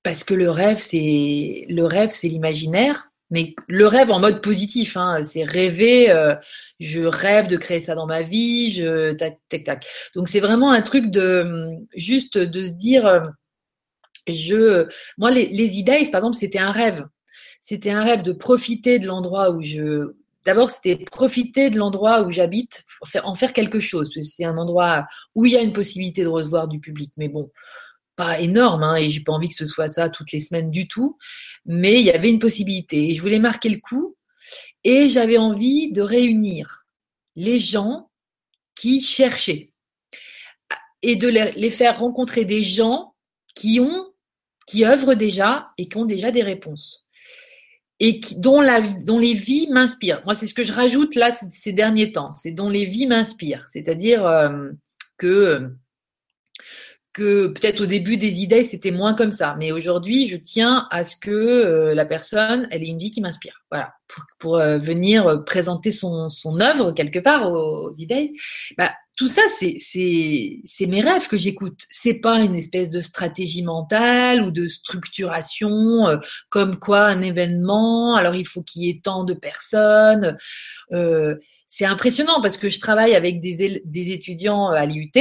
parce 0.03 0.23
que 0.23 0.33
le 0.33 0.49
rêve, 0.49 0.79
c'est 0.79 1.65
le 1.69 1.85
rêve, 1.85 2.09
c'est 2.11 2.27
l'imaginaire, 2.27 3.09
mais 3.31 3.53
le 3.67 3.85
rêve 3.87 4.11
en 4.11 4.19
mode 4.19 4.41
positif, 4.41 4.97
hein, 4.97 5.23
c'est 5.23 5.43
rêver. 5.43 6.09
Euh, 6.09 6.35
je 6.79 7.01
rêve 7.01 7.47
de 7.47 7.57
créer 7.57 7.79
ça 7.79 7.95
dans 7.95 8.07
ma 8.07 8.21
vie. 8.21 8.71
Je 8.71 9.13
tac 9.13 9.35
tac 9.49 9.63
tac. 9.63 9.85
Donc 10.15 10.27
c'est 10.27 10.39
vraiment 10.39 10.71
un 10.71 10.81
truc 10.81 11.11
de 11.11 11.45
juste 11.95 12.37
de 12.37 12.65
se 12.65 12.73
dire, 12.73 13.05
euh, 13.05 13.21
je, 14.27 14.87
moi 15.17 15.31
les, 15.31 15.47
les 15.47 15.77
idées, 15.77 16.07
par 16.11 16.19
exemple, 16.19 16.37
c'était 16.37 16.59
un 16.59 16.71
rêve. 16.71 17.05
C'était 17.61 17.91
un 17.91 18.03
rêve 18.03 18.23
de 18.23 18.31
profiter 18.31 18.99
de 18.99 19.07
l'endroit 19.07 19.51
où 19.51 19.61
je, 19.61 20.13
D'abord, 20.45 20.69
c'était 20.69 20.95
profiter 20.95 21.69
de 21.69 21.77
l'endroit 21.77 22.23
où 22.23 22.31
j'habite, 22.31 22.83
en 23.23 23.35
faire 23.35 23.53
quelque 23.53 23.79
chose. 23.79 24.09
C'est 24.21 24.45
un 24.45 24.57
endroit 24.57 25.05
où 25.35 25.45
il 25.45 25.51
y 25.51 25.57
a 25.57 25.61
une 25.61 25.73
possibilité 25.73 26.23
de 26.23 26.27
recevoir 26.27 26.67
du 26.67 26.79
public. 26.79 27.11
Mais 27.17 27.27
bon, 27.27 27.49
pas 28.19 28.41
énorme, 28.41 28.83
hein, 28.83 28.97
et 28.97 29.09
j'ai 29.09 29.21
pas 29.21 29.31
envie 29.31 29.47
que 29.47 29.55
ce 29.55 29.65
soit 29.65 29.87
ça 29.87 30.09
toutes 30.09 30.33
les 30.33 30.41
semaines 30.41 30.69
du 30.69 30.89
tout, 30.89 31.17
mais 31.65 32.01
il 32.01 32.05
y 32.05 32.11
avait 32.11 32.29
une 32.29 32.39
possibilité. 32.39 33.09
Et 33.09 33.13
je 33.13 33.21
voulais 33.21 33.39
marquer 33.39 33.69
le 33.69 33.77
coup, 33.77 34.17
et 34.83 35.07
j'avais 35.07 35.37
envie 35.37 35.93
de 35.93 36.01
réunir 36.01 36.83
les 37.37 37.59
gens 37.59 38.11
qui 38.75 38.99
cherchaient 38.99 39.71
et 41.01 41.15
de 41.15 41.29
les 41.29 41.71
faire 41.71 41.99
rencontrer 41.99 42.43
des 42.43 42.61
gens 42.61 43.15
qui 43.55 43.79
ont, 43.79 44.11
qui 44.67 44.83
œuvrent 44.85 45.15
déjà 45.15 45.69
et 45.77 45.87
qui 45.87 45.95
ont 45.95 46.05
déjà 46.05 46.29
des 46.31 46.43
réponses. 46.43 47.05
et 48.01 48.19
dont, 48.35 48.59
la, 48.59 48.81
dont 48.81 49.19
les 49.19 49.33
vies 49.33 49.69
m'inspirent. 49.69 50.21
Moi, 50.25 50.35
c'est 50.35 50.47
ce 50.47 50.53
que 50.53 50.65
je 50.65 50.73
rajoute 50.73 51.15
là 51.15 51.31
ces 51.31 51.73
derniers 51.73 52.11
temps, 52.11 52.33
c'est 52.33 52.51
dont 52.51 52.69
les 52.69 52.85
vies 52.85 53.07
m'inspirent. 53.07 53.67
C'est-à-dire 53.71 54.25
euh, 54.25 54.71
que 55.17 55.71
que 57.13 57.47
peut-être 57.47 57.81
au 57.81 57.85
début 57.85 58.17
des 58.17 58.41
idées, 58.41 58.63
c'était 58.63 58.91
moins 58.91 59.15
comme 59.15 59.31
ça. 59.31 59.55
Mais 59.57 59.71
aujourd'hui, 59.71 60.27
je 60.27 60.37
tiens 60.37 60.87
à 60.91 61.03
ce 61.03 61.15
que 61.15 61.31
euh, 61.31 61.95
la 61.95 62.05
personne, 62.05 62.67
elle 62.71 62.83
ait 62.83 62.87
une 62.87 62.99
vie 62.99 63.11
qui 63.11 63.21
m'inspire. 63.21 63.63
Voilà, 63.71 63.93
pour, 64.37 64.57
euh, 64.57 64.77
venir 64.77 65.43
présenter 65.43 65.91
son, 65.91 66.29
son 66.29 66.59
œuvre 66.59 66.91
quelque 66.91 67.19
part 67.19 67.51
aux, 67.51 67.91
idées. 67.97 68.31
Bah, 68.77 68.91
tout 69.17 69.27
ça, 69.27 69.41
c'est, 69.49 69.75
c'est, 69.79 70.61
c'est 70.63 70.85
mes 70.85 71.01
rêves 71.01 71.27
que 71.27 71.37
j'écoute. 71.37 71.79
C'est 71.89 72.19
pas 72.19 72.39
une 72.41 72.55
espèce 72.55 72.91
de 72.91 73.01
stratégie 73.01 73.63
mentale 73.63 74.43
ou 74.43 74.51
de 74.51 74.67
structuration 74.67 76.07
euh, 76.07 76.17
comme 76.49 76.77
quoi 76.77 77.05
un 77.05 77.21
événement, 77.21 78.15
alors 78.15 78.35
il 78.35 78.47
faut 78.47 78.61
qu'il 78.61 78.83
y 78.83 78.89
ait 78.89 79.01
tant 79.03 79.23
de 79.23 79.33
personnes. 79.33 80.37
c'est 81.67 81.85
impressionnant 81.85 82.41
parce 82.41 82.57
que 82.57 82.69
je 82.69 82.79
travaille 82.79 83.15
avec 83.15 83.39
des, 83.39 83.81
des 83.83 84.11
étudiants 84.11 84.69
à 84.69 84.85
l'IUT 84.85 85.11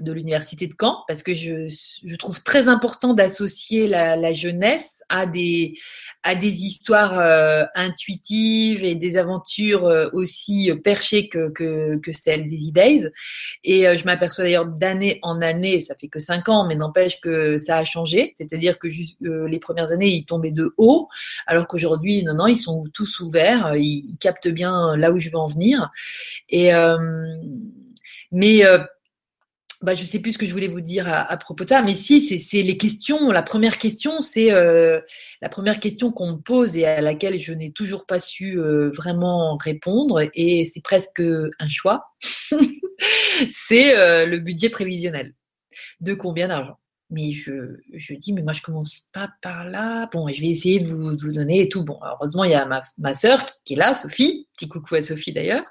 de 0.00 0.12
l'université 0.12 0.66
de 0.66 0.74
Caen 0.78 1.04
parce 1.06 1.22
que 1.22 1.34
je, 1.34 1.68
je 2.04 2.16
trouve 2.16 2.42
très 2.42 2.68
important 2.68 3.14
d'associer 3.14 3.88
la, 3.88 4.16
la, 4.16 4.32
jeunesse 4.32 5.02
à 5.08 5.26
des 5.26 5.74
à 6.22 6.34
des 6.34 6.64
histoires 6.64 7.18
euh, 7.18 7.64
intuitives 7.74 8.84
et 8.84 8.94
des 8.94 9.16
aventures 9.16 9.86
euh, 9.86 10.08
aussi 10.12 10.70
perchées 10.84 11.28
que, 11.28 11.50
que, 11.50 11.96
que 11.98 12.12
celles 12.12 12.46
des 12.46 12.68
e-days. 12.68 13.08
Et 13.64 13.86
euh, 13.86 13.96
je 13.96 14.04
m'aperçois 14.04 14.44
d'ailleurs 14.44 14.66
d'année 14.66 15.18
en 15.22 15.40
année, 15.40 15.80
ça 15.80 15.94
fait 16.00 16.08
que 16.08 16.18
cinq 16.18 16.48
ans, 16.48 16.66
mais 16.66 16.76
n'empêche 16.76 17.20
que 17.20 17.56
ça 17.56 17.78
a 17.78 17.84
changé. 17.84 18.34
C'est-à-dire 18.36 18.78
que 18.78 18.88
juste, 18.88 19.16
les 19.20 19.58
premières 19.58 19.92
années, 19.92 20.10
ils 20.10 20.24
tombaient 20.24 20.50
de 20.50 20.74
haut, 20.76 21.08
alors 21.46 21.66
qu'aujourd'hui, 21.66 22.22
non, 22.22 22.34
non, 22.34 22.46
ils 22.46 22.58
sont 22.58 22.84
tous 22.92 23.20
ouverts, 23.20 23.74
ils, 23.76 24.04
ils, 24.08 24.18
captent 24.18 24.48
bien 24.48 24.96
là 24.96 25.10
où 25.10 25.18
je 25.18 25.30
veux 25.30 25.38
en 25.38 25.46
venir. 25.46 25.90
Et 26.48 26.70
mais 28.32 28.62
bah, 29.82 29.94
je 29.94 30.04
sais 30.04 30.18
plus 30.18 30.32
ce 30.32 30.38
que 30.38 30.46
je 30.46 30.52
voulais 30.52 30.68
vous 30.68 30.80
dire 30.80 31.08
à, 31.08 31.36
propos 31.38 31.64
de 31.64 31.70
ça, 31.70 31.82
mais 31.82 31.94
si, 31.94 32.20
c'est 32.20 32.62
les 32.62 32.76
questions. 32.76 33.30
La 33.30 33.42
première 33.42 33.78
question, 33.78 34.20
c'est 34.20 34.52
euh, 34.52 35.00
la 35.40 35.48
première 35.48 35.80
question 35.80 36.10
qu'on 36.10 36.32
me 36.32 36.38
pose 36.38 36.76
et 36.76 36.84
à 36.84 37.00
laquelle 37.00 37.38
je 37.38 37.52
n'ai 37.52 37.72
toujours 37.72 38.04
pas 38.04 38.20
su 38.20 38.58
euh, 38.58 38.90
vraiment 38.90 39.56
répondre, 39.56 40.20
et 40.34 40.64
c'est 40.64 40.82
presque 40.82 41.20
un 41.20 41.68
choix. 41.68 42.12
c'est 43.50 43.96
euh, 43.96 44.26
le 44.26 44.38
budget 44.38 44.68
prévisionnel. 44.68 45.34
De 46.00 46.14
combien 46.14 46.48
d'argent? 46.48 46.76
Mais 47.08 47.32
je, 47.32 47.76
je 47.92 48.14
dis, 48.14 48.32
mais 48.32 48.42
moi, 48.42 48.52
je 48.52 48.62
commence 48.62 49.00
pas 49.12 49.30
par 49.40 49.64
là. 49.64 50.08
Bon, 50.12 50.28
je 50.28 50.40
vais 50.40 50.48
essayer 50.48 50.78
de 50.78 50.84
vous, 50.84 51.16
vous 51.16 51.32
donner 51.32 51.62
et 51.62 51.68
tout. 51.68 51.84
Bon, 51.84 51.98
heureusement, 52.04 52.44
il 52.44 52.52
y 52.52 52.54
a 52.54 52.66
ma, 52.66 52.82
ma 52.98 53.14
sœur 53.14 53.44
qui, 53.64 53.72
est 53.72 53.76
là, 53.76 53.94
Sophie. 53.94 54.46
Coucou 54.68 54.94
à 54.94 55.02
Sophie 55.02 55.32
d'ailleurs. 55.32 55.64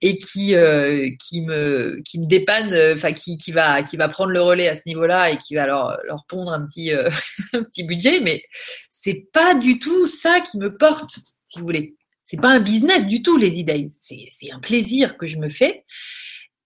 Et 0.00 0.18
qui, 0.18 0.54
euh, 0.54 1.08
qui, 1.18 1.42
me, 1.42 2.00
qui 2.04 2.18
me 2.18 2.26
dépanne, 2.26 2.74
enfin, 2.94 3.12
qui, 3.12 3.38
qui, 3.38 3.52
va, 3.52 3.82
qui 3.82 3.96
va 3.96 4.08
prendre 4.08 4.30
le 4.30 4.42
relais 4.42 4.68
à 4.68 4.76
ce 4.76 4.82
niveau-là 4.86 5.30
et 5.30 5.38
qui 5.38 5.54
va 5.54 5.66
leur, 5.66 6.24
pondre 6.28 6.52
un 6.52 6.64
petit, 6.66 6.92
euh, 6.92 7.08
un 7.52 7.62
petit 7.62 7.84
budget. 7.84 8.20
Mais 8.20 8.42
c'est 8.90 9.26
pas 9.32 9.54
du 9.54 9.78
tout 9.78 10.06
ça 10.06 10.40
qui 10.40 10.58
me 10.58 10.76
porte, 10.76 11.18
si 11.44 11.58
vous 11.58 11.64
voulez. 11.64 11.96
C'est 12.22 12.40
pas 12.40 12.50
un 12.50 12.60
business 12.60 13.06
du 13.06 13.20
tout, 13.20 13.36
les 13.36 13.58
idées. 13.58 13.84
C'est 13.98 14.50
un 14.52 14.60
plaisir 14.60 15.16
que 15.16 15.26
je 15.26 15.38
me 15.38 15.48
fais 15.48 15.84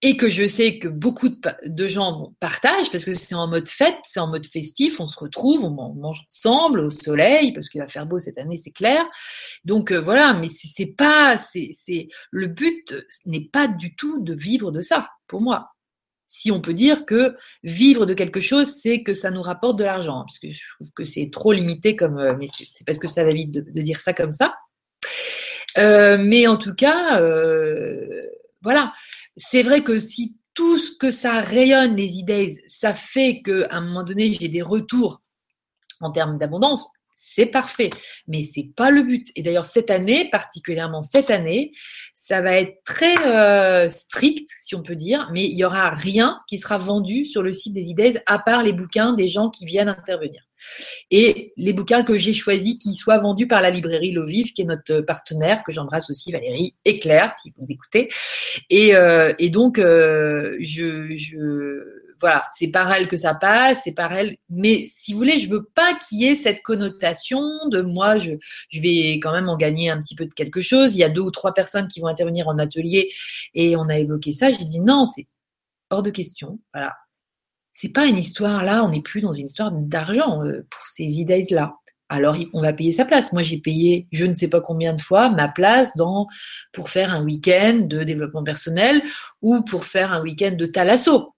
et 0.01 0.15
que 0.15 0.27
je 0.27 0.47
sais 0.47 0.77
que 0.77 0.87
beaucoup 0.87 1.29
de, 1.29 1.87
gens 1.87 2.33
partagent 2.39 2.91
parce 2.91 3.03
que 3.03 3.15
c'est 3.15 3.33
en 3.33 3.47
mode 3.47 3.67
fête, 3.67 3.97
c'est 4.03 4.19
en 4.19 4.27
mode 4.27 4.45
festif, 4.45 4.99
on 4.99 5.07
se 5.07 5.17
retrouve, 5.19 5.65
on 5.65 5.93
mange 5.95 6.23
ensemble 6.29 6.81
au 6.81 6.91
soleil 6.91 7.51
parce 7.53 7.67
qu'il 7.69 7.81
va 7.81 7.87
faire 7.87 8.05
beau 8.05 8.19
cette 8.19 8.37
année, 8.37 8.59
c'est 8.63 8.71
clair. 8.71 9.03
Donc 9.65 9.91
euh, 9.91 9.99
voilà, 9.99 10.33
mais 10.33 10.49
c'est 10.49 10.93
pas, 10.95 11.35
c'est 11.37 12.07
le 12.31 12.47
but 12.47 12.95
n'est 13.25 13.49
pas 13.51 13.67
du 13.67 13.95
tout 13.95 14.21
de 14.21 14.33
vivre 14.33 14.71
de 14.71 14.81
ça 14.81 15.09
pour 15.27 15.41
moi. 15.41 15.71
Si 16.27 16.51
on 16.51 16.59
peut 16.59 16.73
dire 16.73 17.05
que 17.05 17.35
vivre 17.63 18.05
de 18.05 18.13
quelque 18.13 18.41
chose, 18.41 18.67
c'est 18.67 19.01
que 19.01 19.13
ça 19.13 19.31
nous 19.31 19.41
rapporte 19.41 19.79
de 19.79 19.85
l'argent, 19.85 20.25
parce 20.25 20.39
que 20.39 20.51
je 20.51 20.59
trouve 20.75 20.91
que 20.93 21.05
c'est 21.05 21.29
trop 21.31 21.53
limité 21.53 21.95
comme, 21.95 22.19
euh, 22.19 22.35
mais 22.37 22.49
c'est 22.51 22.85
parce 22.85 22.99
que 22.99 23.07
ça 23.07 23.23
va 23.23 23.31
vite 23.31 23.51
de, 23.51 23.61
de, 23.61 23.81
dire 23.81 23.99
ça 23.99 24.13
comme 24.13 24.33
ça. 24.33 24.53
Euh, 25.77 26.17
mais 26.19 26.45
en 26.47 26.57
tout 26.57 26.73
cas, 26.75 27.21
euh, 27.21 28.21
voilà 28.61 28.93
c'est 29.37 29.63
vrai 29.63 29.83
que 29.83 29.99
si 29.99 30.35
tout 30.53 30.77
ce 30.79 30.91
que 30.91 31.11
ça 31.11 31.39
rayonne, 31.39 31.95
les 31.95 32.15
idées, 32.15 32.47
ça 32.67 32.93
fait 32.93 33.41
qu'à 33.43 33.67
un 33.69 33.81
moment 33.81 34.03
donné, 34.03 34.33
j'ai 34.33 34.49
des 34.49 34.63
retours 34.63 35.21
en 36.01 36.11
termes 36.11 36.37
d'abondance, 36.37 36.87
c'est 37.13 37.47
parfait, 37.47 37.89
mais 38.27 38.43
c'est 38.43 38.69
pas 38.75 38.91
le 38.91 39.01
but. 39.01 39.27
Et 39.35 39.41
d'ailleurs 39.41 39.65
cette 39.65 39.89
année, 39.89 40.29
particulièrement 40.29 41.01
cette 41.01 41.31
année, 41.31 41.71
ça 42.13 42.41
va 42.41 42.53
être 42.53 42.83
très 42.85 43.17
euh, 43.25 43.89
strict, 43.89 44.47
si 44.59 44.75
on 44.75 44.83
peut 44.83 44.95
dire, 44.95 45.29
mais 45.33 45.45
il 45.45 45.57
y 45.57 45.65
aura 45.65 45.89
rien 45.89 46.39
qui 46.47 46.57
sera 46.59 46.77
vendu 46.77 47.25
sur 47.25 47.41
le 47.41 47.51
site 47.51 47.73
des 47.73 47.87
idées 47.87 48.19
à 48.27 48.39
part 48.39 48.63
les 48.63 48.73
bouquins 48.73 49.13
des 49.13 49.27
gens 49.27 49.49
qui 49.49 49.65
viennent 49.65 49.89
intervenir. 49.89 50.46
Et 51.11 51.53
les 51.57 51.73
bouquins 51.73 52.03
que 52.03 52.17
j'ai 52.17 52.33
choisis 52.33 52.77
qui 52.77 52.95
soient 52.95 53.19
vendus 53.19 53.47
par 53.47 53.61
la 53.61 53.69
librairie 53.69 54.11
Lovive, 54.11 54.53
qui 54.53 54.61
est 54.61 54.65
notre 54.65 55.01
partenaire, 55.01 55.63
que 55.65 55.71
j'embrasse 55.71 56.09
aussi, 56.09 56.31
Valérie 56.31 56.75
et 56.85 56.99
Claire, 56.99 57.33
si 57.33 57.53
vous 57.57 57.65
écoutez. 57.69 58.09
Et, 58.69 58.95
euh, 58.95 59.33
donc, 59.49 59.79
euh, 59.79 60.55
je, 60.59 61.83
voilà, 62.19 62.45
c'est 62.49 62.69
par 62.69 62.91
elle 62.91 63.07
que 63.07 63.17
ça 63.17 63.33
passe, 63.33 63.81
c'est 63.83 63.93
par 63.93 64.13
elle. 64.13 64.35
Mais 64.49 64.85
si 64.87 65.13
vous 65.13 65.19
voulez, 65.19 65.39
je 65.39 65.49
veux 65.49 65.63
pas 65.75 65.93
qu'il 65.95 66.19
y 66.19 66.25
ait 66.25 66.35
cette 66.35 66.61
connotation 66.61 67.39
de 67.71 67.81
moi, 67.81 68.17
je, 68.17 68.31
je 68.69 68.81
vais 68.81 69.19
quand 69.21 69.31
même 69.31 69.49
en 69.49 69.57
gagner 69.57 69.89
un 69.89 69.99
petit 69.99 70.15
peu 70.15 70.25
de 70.25 70.33
quelque 70.33 70.61
chose. 70.61 70.95
Il 70.95 70.99
y 70.99 71.03
a 71.03 71.09
deux 71.09 71.21
ou 71.21 71.31
trois 71.31 71.53
personnes 71.53 71.87
qui 71.87 71.99
vont 71.99 72.07
intervenir 72.07 72.47
en 72.47 72.57
atelier 72.57 73.09
et 73.53 73.75
on 73.75 73.87
a 73.87 73.97
évoqué 73.97 74.31
ça. 74.31 74.51
J'ai 74.51 74.65
dit 74.65 74.79
non, 74.79 75.05
c'est 75.05 75.27
hors 75.89 76.03
de 76.03 76.11
question. 76.11 76.59
Voilà, 76.73 76.95
c'est 77.79 77.89
pas 77.89 78.07
une 78.07 78.17
histoire 78.17 78.63
là, 78.63 78.83
on 78.83 78.89
n'est 78.89 79.03
plus 79.03 79.21
dans 79.21 79.33
une 79.33 79.45
histoire 79.45 79.71
d'argent 79.71 80.43
euh, 80.43 80.65
pour 80.71 80.83
ces 80.83 81.19
idées 81.19 81.43
là. 81.51 81.75
Alors 82.09 82.35
on 82.53 82.61
va 82.61 82.73
payer 82.73 82.91
sa 82.91 83.05
place. 83.05 83.33
Moi 83.33 83.43
j'ai 83.43 83.59
payé 83.59 84.07
je 84.11 84.25
ne 84.25 84.33
sais 84.33 84.47
pas 84.47 84.61
combien 84.61 84.93
de 84.93 85.01
fois 85.01 85.29
ma 85.29 85.47
place 85.47 85.93
pour 86.73 86.89
faire 86.89 87.13
un 87.13 87.23
week-end 87.23 87.85
de 87.87 88.03
développement 88.03 88.43
personnel 88.43 89.03
ou 89.43 89.61
pour 89.61 89.85
faire 89.85 90.11
un 90.11 90.23
week-end 90.23 90.55
de 90.57 90.65
thalasso. 90.65 91.35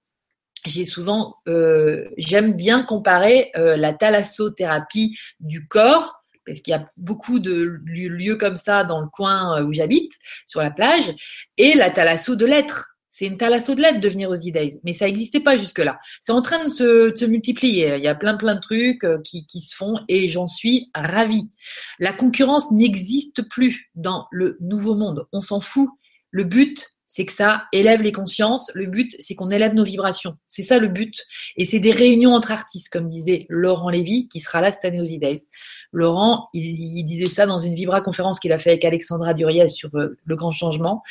J'ai 0.66 0.86
souvent 0.86 1.36
euh, 1.50 2.06
j'aime 2.18 2.54
bien 2.54 2.84
comparer 2.84 3.52
euh, 3.58 3.76
la 3.76 3.92
thalassothérapie 3.92 5.18
du 5.42 5.68
corps 5.68 6.24
parce 6.46 6.62
qu'il 6.62 6.72
y 6.72 6.78
a 6.78 6.90
beaucoup 6.96 7.40
de 7.40 7.82
lieux 7.86 8.38
comme 8.38 8.56
ça 8.56 8.86
dans 8.86 9.02
le 9.02 9.08
coin 9.08 9.62
où 9.64 9.74
j'habite, 9.74 10.14
sur 10.48 10.62
la 10.62 10.72
plage, 10.72 11.14
et 11.58 11.76
la 11.76 11.92
thalasso 11.92 12.36
de 12.36 12.46
l'être. 12.46 12.96
C'est 13.10 13.26
une 13.26 13.38
thalasso 13.38 13.74
de 13.74 13.82
l'aide 13.82 14.02
de 14.02 14.08
venir 14.08 14.30
aux 14.30 14.36
e-days, 14.36 14.80
mais 14.84 14.94
ça 14.94 15.06
n'existait 15.06 15.40
pas 15.40 15.58
jusque-là. 15.58 16.00
C'est 16.22 16.32
en 16.32 16.42
train 16.42 16.64
de 16.64 16.70
se, 16.70 17.26
multiplier. 17.26 17.98
Il 17.98 18.04
y 18.04 18.08
a 18.08 18.16
plein 18.16 18.38
plein 18.38 18.56
de 18.56 18.60
trucs 18.60 19.04
euh, 19.04 19.18
qui, 19.24 19.46
qui 19.48 19.62
se 19.62 19.76
font 19.76 19.96
et 20.08 20.28
j'en 20.28 20.48
suis 20.48 20.92
ravie. 20.94 21.52
La 22.00 22.14
concurrence 22.14 22.72
n'existe 22.72 23.42
plus 23.50 23.90
dans 23.96 24.28
le 24.32 24.58
nouveau 24.62 24.96
monde. 24.96 25.28
On 25.34 25.42
s'en 25.42 25.60
fout. 25.60 25.90
Le 26.32 26.44
but, 26.44 26.88
c'est 27.12 27.26
que 27.26 27.34
ça 27.34 27.64
élève 27.74 28.04
les 28.04 28.12
consciences. 28.12 28.70
Le 28.76 28.86
but, 28.86 29.16
c'est 29.18 29.34
qu'on 29.34 29.50
élève 29.50 29.74
nos 29.74 29.84
vibrations. 29.84 30.38
C'est 30.48 30.62
ça 30.62 30.78
le 30.78 30.88
but. 30.88 31.26
Et 31.58 31.66
c'est 31.66 31.80
des 31.80 31.92
réunions 31.92 32.36
entre 32.36 32.52
artistes, 32.52 32.90
comme 32.94 33.08
disait 33.08 33.48
Laurent 33.50 33.90
Lévy, 33.90 34.30
qui 34.30 34.40
sera 34.40 34.62
là 34.62 34.72
cette 34.72 34.86
année 34.86 35.02
aux 35.02 35.06
E-Days. 35.06 35.48
Laurent, 35.92 36.46
il, 36.54 37.04
disait 37.04 37.26
ça 37.26 37.48
dans 37.48 37.58
une 37.58 37.74
Vibra 37.74 38.02
conférence 38.02 38.40
qu'il 38.40 38.52
a 38.52 38.60
fait 38.60 38.70
avec 38.70 38.86
Alexandra 38.86 39.34
Duriez 39.34 39.68
sur 39.70 39.90
euh, 39.96 40.20
le 40.24 40.36
grand 40.36 40.52
changement. 40.52 41.02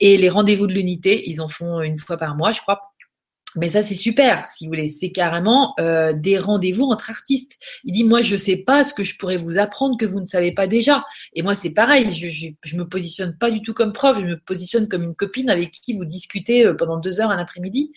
Et 0.00 0.16
les 0.16 0.30
rendez-vous 0.30 0.66
de 0.66 0.72
l'unité, 0.72 1.28
ils 1.28 1.42
en 1.42 1.48
font 1.48 1.82
une 1.82 1.98
fois 1.98 2.16
par 2.16 2.34
mois, 2.34 2.52
je 2.52 2.62
crois. 2.62 2.80
Mais 3.56 3.70
ça, 3.70 3.82
c'est 3.82 3.94
super, 3.94 4.46
si 4.46 4.64
vous 4.64 4.70
voulez. 4.70 4.88
C'est 4.88 5.10
carrément 5.10 5.74
euh, 5.80 6.12
des 6.12 6.38
rendez-vous 6.38 6.84
entre 6.84 7.10
artistes. 7.10 7.58
Il 7.84 7.92
dit, 7.92 8.04
moi, 8.04 8.22
je 8.22 8.36
sais 8.36 8.58
pas 8.58 8.84
ce 8.84 8.92
que 8.92 9.04
je 9.04 9.16
pourrais 9.16 9.36
vous 9.36 9.58
apprendre 9.58 9.96
que 9.96 10.04
vous 10.04 10.20
ne 10.20 10.24
savez 10.24 10.52
pas 10.52 10.66
déjà. 10.66 11.04
Et 11.34 11.42
moi, 11.42 11.54
c'est 11.54 11.70
pareil. 11.70 12.12
Je, 12.12 12.28
je, 12.62 12.76
me 12.76 12.84
positionne 12.84 13.36
pas 13.38 13.50
du 13.50 13.62
tout 13.62 13.72
comme 13.72 13.92
prof. 13.92 14.18
Je 14.20 14.26
me 14.26 14.38
positionne 14.38 14.88
comme 14.88 15.02
une 15.04 15.14
copine 15.14 15.50
avec 15.50 15.70
qui 15.70 15.94
vous 15.94 16.04
discutez 16.04 16.66
euh, 16.66 16.74
pendant 16.74 16.98
deux 16.98 17.20
heures 17.20 17.30
un 17.30 17.38
après-midi 17.38 17.92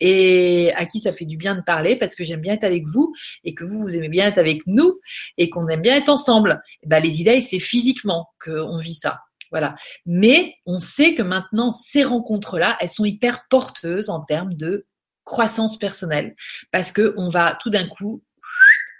et 0.00 0.72
à 0.76 0.86
qui 0.86 1.00
ça 1.00 1.12
fait 1.12 1.26
du 1.26 1.36
bien 1.36 1.54
de 1.54 1.62
parler 1.62 1.96
parce 1.96 2.14
que 2.14 2.24
j'aime 2.24 2.40
bien 2.40 2.54
être 2.54 2.64
avec 2.64 2.84
vous 2.86 3.12
et 3.44 3.54
que 3.54 3.64
vous, 3.64 3.80
vous 3.80 3.94
aimez 3.94 4.08
bien 4.08 4.26
être 4.26 4.38
avec 4.38 4.62
nous 4.66 5.00
et 5.36 5.50
qu'on 5.50 5.68
aime 5.68 5.82
bien 5.82 5.96
être 5.96 6.08
ensemble. 6.08 6.62
Et 6.82 6.86
ben, 6.86 7.00
les 7.00 7.20
idées, 7.20 7.40
c'est 7.40 7.60
physiquement 7.60 8.28
qu'on 8.42 8.78
vit 8.78 8.94
ça. 8.94 9.20
Voilà. 9.50 9.76
Mais 10.04 10.56
on 10.66 10.80
sait 10.80 11.14
que 11.14 11.22
maintenant, 11.22 11.70
ces 11.70 12.02
rencontres-là, 12.02 12.76
elles 12.80 12.88
sont 12.90 13.04
hyper 13.04 13.46
porteuses 13.48 14.10
en 14.10 14.20
termes 14.20 14.54
de 14.54 14.86
croissance 15.24 15.78
personnelle 15.78 16.34
parce 16.70 16.92
que 16.92 17.14
on 17.16 17.28
va 17.28 17.56
tout 17.60 17.70
d'un 17.70 17.88
coup 17.88 18.22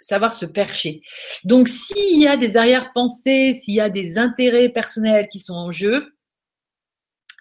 savoir 0.01 0.33
se 0.33 0.45
percher. 0.45 1.01
Donc 1.43 1.67
s'il 1.67 2.21
y 2.21 2.27
a 2.27 2.37
des 2.37 2.57
arrière-pensées, 2.57 3.53
s'il 3.53 3.73
y 3.73 3.81
a 3.81 3.89
des 3.89 4.17
intérêts 4.17 4.69
personnels 4.69 5.27
qui 5.27 5.39
sont 5.39 5.53
en 5.53 5.71
jeu, 5.71 6.15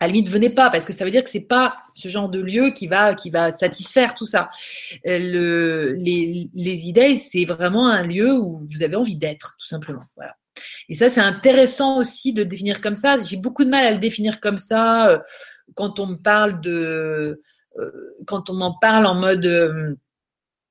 à 0.00 0.06
la 0.06 0.12
limite, 0.12 0.28
venez 0.28 0.50
pas 0.50 0.70
parce 0.70 0.86
que 0.86 0.92
ça 0.92 1.04
veut 1.04 1.10
dire 1.10 1.22
que 1.22 1.30
c'est 1.30 1.46
pas 1.46 1.76
ce 1.94 2.08
genre 2.08 2.28
de 2.28 2.40
lieu 2.40 2.70
qui 2.70 2.88
va 2.88 3.14
qui 3.14 3.30
va 3.30 3.52
satisfaire 3.52 4.14
tout 4.14 4.26
ça. 4.26 4.50
Euh, 5.06 5.18
le, 5.18 5.92
les, 5.94 6.50
les 6.52 6.88
idées, 6.88 7.16
c'est 7.16 7.44
vraiment 7.44 7.88
un 7.88 8.04
lieu 8.06 8.32
où 8.32 8.60
vous 8.64 8.82
avez 8.82 8.96
envie 8.96 9.16
d'être, 9.16 9.56
tout 9.58 9.66
simplement. 9.66 10.04
Voilà. 10.16 10.36
Et 10.88 10.94
ça, 10.94 11.08
c'est 11.08 11.20
intéressant 11.20 11.98
aussi 11.98 12.32
de 12.32 12.42
le 12.42 12.48
définir 12.48 12.80
comme 12.80 12.94
ça. 12.94 13.16
J'ai 13.22 13.36
beaucoup 13.36 13.64
de 13.64 13.70
mal 13.70 13.86
à 13.86 13.92
le 13.92 13.98
définir 13.98 14.40
comme 14.40 14.58
ça 14.58 15.10
euh, 15.10 15.18
quand 15.74 15.98
on 16.00 16.06
me 16.06 16.16
parle 16.16 16.60
de, 16.60 17.40
quand 18.26 18.50
on 18.50 18.54
m'en 18.54 18.78
parle 18.78 19.06
en 19.06 19.14
mode 19.14 19.46
euh, 19.46 19.94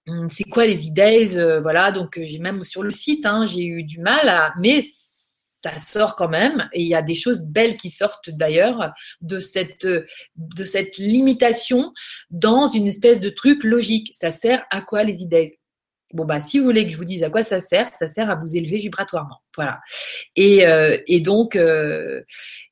hum, 0.08 0.30
c'est 0.30 0.46
quoi 0.46 0.66
les 0.66 0.88
idées 0.88 1.60
voilà 1.62 1.92
donc 1.92 2.20
j'ai 2.22 2.40
même 2.40 2.64
sur 2.64 2.84
le 2.84 2.92
site 2.92 3.26
hein, 3.26 3.46
j'ai 3.46 3.66
eu 3.66 3.84
du 3.84 4.00
mal 4.00 4.28
à 4.30 4.54
mais 4.60 4.82
ça 5.64 5.80
sort 5.80 6.16
quand 6.16 6.30
même 6.30 6.68
et 6.74 6.82
il 6.82 6.88
y 6.88 6.96
a 6.96 7.02
des 7.02 7.16
choses 7.16 7.44
belles 7.44 7.78
qui 7.78 7.90
sortent 7.90 8.30
d'ailleurs 8.30 8.92
de 9.22 9.40
cette 9.40 9.88
de 10.36 10.64
cette 10.64 10.98
limitation 10.98 11.94
dans 12.30 12.68
une 12.68 12.88
espèce 12.88 13.22
de 13.22 13.30
truc 13.30 13.64
logique. 13.64 14.10
Ça 14.14 14.32
sert 14.32 14.66
à 14.72 14.82
quoi 14.82 15.04
les 15.04 15.22
idées? 15.22 15.58
Bon, 16.14 16.26
bah, 16.26 16.40
si 16.40 16.60
vous 16.60 16.66
voulez 16.66 16.86
que 16.86 16.92
je 16.92 16.98
vous 16.98 17.06
dise 17.06 17.24
à 17.24 17.32
quoi 17.32 17.44
ça 17.44 17.60
sert, 17.60 17.92
ça 17.92 18.08
sert 18.08 18.30
à 18.30 18.36
vous 18.36 18.56
élever 18.56 18.78
vibratoirement. 18.78 19.42
Voilà. 19.56 19.80
Et, 20.36 20.68
euh, 20.68 20.96
et 21.08 21.20
donc, 21.20 21.56
euh, 21.56 22.22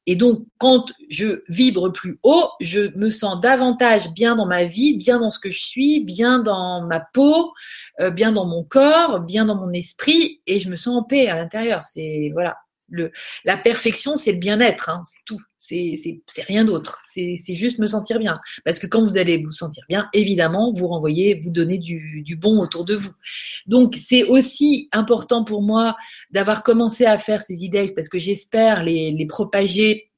et 0.05 0.15
donc, 0.15 0.45
quand 0.59 0.93
je 1.09 1.41
vibre 1.49 1.91
plus 1.91 2.19
haut, 2.21 2.49
je 2.59 2.95
me 2.95 3.09
sens 3.09 3.41
davantage 3.41 4.11
bien 4.11 4.35
dans 4.35 4.45
ma 4.45 4.63
vie, 4.63 4.95
bien 4.95 5.19
dans 5.19 5.31
ce 5.31 5.39
que 5.39 5.49
je 5.49 5.59
suis, 5.59 6.03
bien 6.03 6.39
dans 6.39 6.85
ma 6.85 6.99
peau, 6.99 7.51
euh, 7.99 8.11
bien 8.11 8.31
dans 8.31 8.45
mon 8.45 8.63
corps, 8.63 9.21
bien 9.21 9.45
dans 9.45 9.55
mon 9.55 9.71
esprit, 9.73 10.41
et 10.45 10.59
je 10.59 10.69
me 10.69 10.75
sens 10.75 11.01
en 11.01 11.03
paix 11.03 11.27
à 11.27 11.35
l'intérieur. 11.35 11.81
C'est 11.85 12.29
voilà 12.33 12.57
la 13.45 13.57
perfection, 13.57 14.17
c'est 14.17 14.33
le 14.33 14.37
bien-être, 14.37 14.89
hein, 14.89 15.01
c'est 15.05 15.23
tout. 15.25 15.39
C'est, 15.57 15.95
rien 16.47 16.65
d'autre. 16.65 16.99
C'est, 17.03 17.35
juste 17.49 17.77
me 17.79 17.85
sentir 17.85 18.17
bien. 18.17 18.39
Parce 18.65 18.79
que 18.79 18.87
quand 18.87 19.03
vous 19.03 19.17
allez 19.17 19.37
vous 19.37 19.51
sentir 19.51 19.83
bien, 19.87 20.09
évidemment, 20.13 20.73
vous 20.73 20.87
renvoyez, 20.87 21.39
vous 21.39 21.51
donnez 21.51 21.77
du, 21.77 22.35
bon 22.39 22.59
autour 22.59 22.83
de 22.83 22.95
vous. 22.95 23.11
Donc, 23.67 23.95
c'est 23.95 24.23
aussi 24.23 24.89
important 24.91 25.43
pour 25.43 25.61
moi 25.61 25.95
d'avoir 26.31 26.63
commencé 26.63 27.05
à 27.05 27.17
faire 27.17 27.41
ces 27.41 27.63
idées 27.63 27.91
parce 27.95 28.09
que 28.09 28.17
j'espère 28.17 28.83
les, 28.83 29.11
les 29.11 29.25
propager 29.27 30.10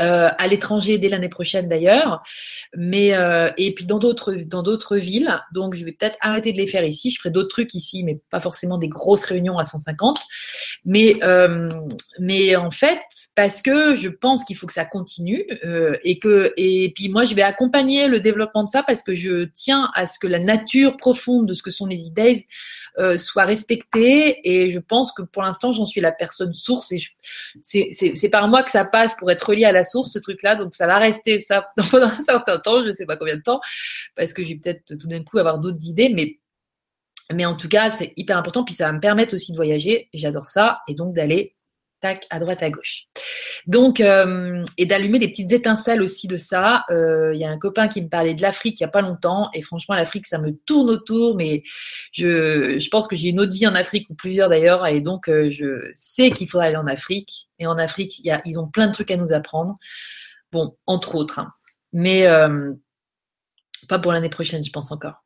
euh, 0.00 0.28
à 0.38 0.46
l'étranger 0.46 0.98
dès 0.98 1.08
l'année 1.08 1.28
prochaine 1.28 1.68
d'ailleurs, 1.68 2.22
mais 2.76 3.14
euh, 3.14 3.50
et 3.56 3.74
puis 3.74 3.84
dans 3.84 3.98
d'autres 3.98 4.34
dans 4.46 4.62
d'autres 4.62 4.96
villes. 4.96 5.34
Donc 5.52 5.74
je 5.74 5.84
vais 5.84 5.92
peut-être 5.92 6.16
arrêter 6.20 6.52
de 6.52 6.56
les 6.58 6.68
faire 6.68 6.84
ici. 6.84 7.10
Je 7.10 7.18
ferai 7.18 7.30
d'autres 7.30 7.48
trucs 7.48 7.74
ici, 7.74 8.04
mais 8.04 8.20
pas 8.30 8.38
forcément 8.40 8.78
des 8.78 8.88
grosses 8.88 9.24
réunions 9.24 9.58
à 9.58 9.64
150. 9.64 10.20
Mais 10.84 11.16
euh, 11.22 11.68
mais 12.20 12.54
en 12.54 12.70
fait 12.70 12.98
parce 13.34 13.60
que 13.60 13.96
je 13.96 14.08
pense 14.08 14.44
qu'il 14.44 14.56
faut 14.56 14.66
que 14.68 14.72
ça 14.72 14.84
continue 14.84 15.44
et 16.04 16.18
que 16.18 16.52
et 16.56 16.92
puis 16.94 17.08
moi 17.08 17.24
je 17.24 17.34
vais 17.34 17.42
accompagner 17.42 18.06
le 18.06 18.20
développement 18.20 18.62
de 18.62 18.68
ça 18.68 18.84
parce 18.84 19.02
que 19.02 19.14
je 19.14 19.46
tiens 19.52 19.90
à 19.94 20.06
ce 20.06 20.18
que 20.18 20.28
la 20.28 20.38
nature 20.38 20.96
profonde 20.96 21.46
de 21.46 21.54
ce 21.54 21.62
que 21.62 21.70
sont 21.70 21.86
les 21.86 22.06
idées 22.06 22.46
soit 23.16 23.44
respectée 23.44 24.40
et 24.44 24.70
je 24.70 24.78
pense 24.78 25.12
que 25.12 25.22
pour 25.22 25.42
l'instant 25.42 25.72
j'en 25.72 25.84
suis 25.84 26.00
la 26.00 26.12
personne 26.12 26.54
source 26.54 26.92
et 26.92 26.98
c'est 27.60 27.88
c'est 27.92 28.28
par 28.28 28.48
moi 28.48 28.62
que 28.62 28.70
ça 28.70 28.84
passe 28.84 29.16
pour 29.16 29.30
être 29.30 29.48
relié 29.48 29.64
à 29.64 29.72
la 29.72 29.84
source, 29.88 30.12
ce 30.12 30.18
truc-là. 30.18 30.56
Donc, 30.56 30.74
ça 30.74 30.86
va 30.86 30.98
rester 30.98 31.40
ça 31.40 31.66
pendant 31.90 32.06
un 32.06 32.18
certain 32.18 32.58
temps, 32.58 32.82
je 32.84 32.90
sais 32.90 33.06
pas 33.06 33.16
combien 33.16 33.36
de 33.36 33.42
temps, 33.42 33.60
parce 34.14 34.32
que 34.32 34.42
je 34.42 34.50
vais 34.50 34.56
peut-être 34.56 34.96
tout 34.96 35.08
d'un 35.08 35.22
coup 35.22 35.38
avoir 35.38 35.58
d'autres 35.58 35.86
idées, 35.86 36.10
mais, 36.10 36.38
mais 37.34 37.44
en 37.44 37.56
tout 37.56 37.68
cas, 37.68 37.90
c'est 37.90 38.12
hyper 38.16 38.38
important. 38.38 38.64
Puis 38.64 38.74
ça 38.74 38.86
va 38.86 38.92
me 38.92 39.00
permettre 39.00 39.34
aussi 39.34 39.52
de 39.52 39.56
voyager. 39.56 40.08
J'adore 40.14 40.48
ça. 40.48 40.80
Et 40.88 40.94
donc 40.94 41.14
d'aller 41.14 41.57
tac, 42.00 42.26
à 42.30 42.38
droite, 42.38 42.62
à 42.62 42.70
gauche. 42.70 43.04
Donc, 43.66 44.00
euh, 44.00 44.64
et 44.76 44.86
d'allumer 44.86 45.18
des 45.18 45.28
petites 45.28 45.52
étincelles 45.52 46.02
aussi 46.02 46.26
de 46.28 46.36
ça. 46.36 46.84
Euh, 46.90 47.32
il 47.34 47.40
y 47.40 47.44
a 47.44 47.50
un 47.50 47.58
copain 47.58 47.88
qui 47.88 48.02
me 48.02 48.08
parlait 48.08 48.34
de 48.34 48.42
l'Afrique 48.42 48.80
il 48.80 48.84
n'y 48.84 48.88
a 48.88 48.90
pas 48.90 49.00
longtemps, 49.00 49.48
et 49.54 49.62
franchement, 49.62 49.94
l'Afrique, 49.94 50.26
ça 50.26 50.38
me 50.38 50.52
tourne 50.66 50.90
autour, 50.90 51.36
mais 51.36 51.62
je, 52.12 52.78
je 52.78 52.88
pense 52.88 53.08
que 53.08 53.16
j'ai 53.16 53.28
une 53.30 53.40
autre 53.40 53.52
vie 53.52 53.66
en 53.66 53.74
Afrique, 53.74 54.08
ou 54.10 54.14
plusieurs 54.14 54.48
d'ailleurs, 54.48 54.86
et 54.86 55.00
donc 55.00 55.28
euh, 55.28 55.50
je 55.50 55.80
sais 55.92 56.30
qu'il 56.30 56.48
faudra 56.48 56.66
aller 56.66 56.76
en 56.76 56.86
Afrique. 56.86 57.48
Et 57.58 57.66
en 57.66 57.76
Afrique, 57.76 58.18
y 58.24 58.30
a, 58.30 58.40
ils 58.44 58.58
ont 58.58 58.68
plein 58.68 58.86
de 58.86 58.92
trucs 58.92 59.10
à 59.10 59.16
nous 59.16 59.32
apprendre. 59.32 59.76
Bon, 60.52 60.76
entre 60.86 61.16
autres. 61.16 61.40
Hein. 61.40 61.52
Mais 61.92 62.26
pas 63.88 63.98
pour 63.98 64.12
l'année 64.12 64.28
prochaine, 64.28 64.62
je 64.62 64.70
pense 64.70 64.92
encore. 64.92 65.24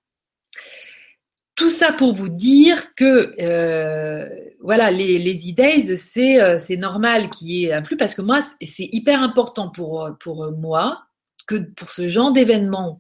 Tout 1.55 1.69
ça 1.69 1.93
pour 1.93 2.13
vous 2.13 2.31
dire 2.31 2.95
que 2.95 3.35
euh, 3.41 4.27
voilà, 4.63 4.91
les, 4.91 5.19
les 5.19 5.51
e-days, 5.51 5.97
c'est 5.97 6.41
euh, 6.41 6.59
c'est 6.59 6.77
normal 6.77 7.31
qu'il 7.31 7.51
y 7.51 7.67
ait 7.67 7.73
un 7.73 7.83
flux 7.83 7.97
parce 7.97 8.15
que 8.15 8.23
moi, 8.23 8.41
c'est 8.61 8.89
hyper 8.93 9.23
important 9.23 9.69
pour, 9.69 10.17
moi 10.57 11.03
que 11.47 11.57
pour 11.75 11.91
ce 11.91 12.09
genre 12.09 12.33
d'événement 12.33 12.99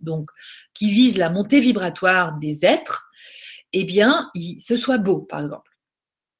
qui 0.75 0.91
vise 0.91 1.17
la 1.17 1.31
montée 1.31 1.61
vibratoire 1.61 2.37
des 2.39 2.65
êtres, 2.65 3.09
eh 3.73 3.85
bien, 3.85 4.31
ce 4.61 4.77
soit 4.77 4.99
beau, 4.99 5.21
par 5.21 5.41
exemple, 5.41 5.71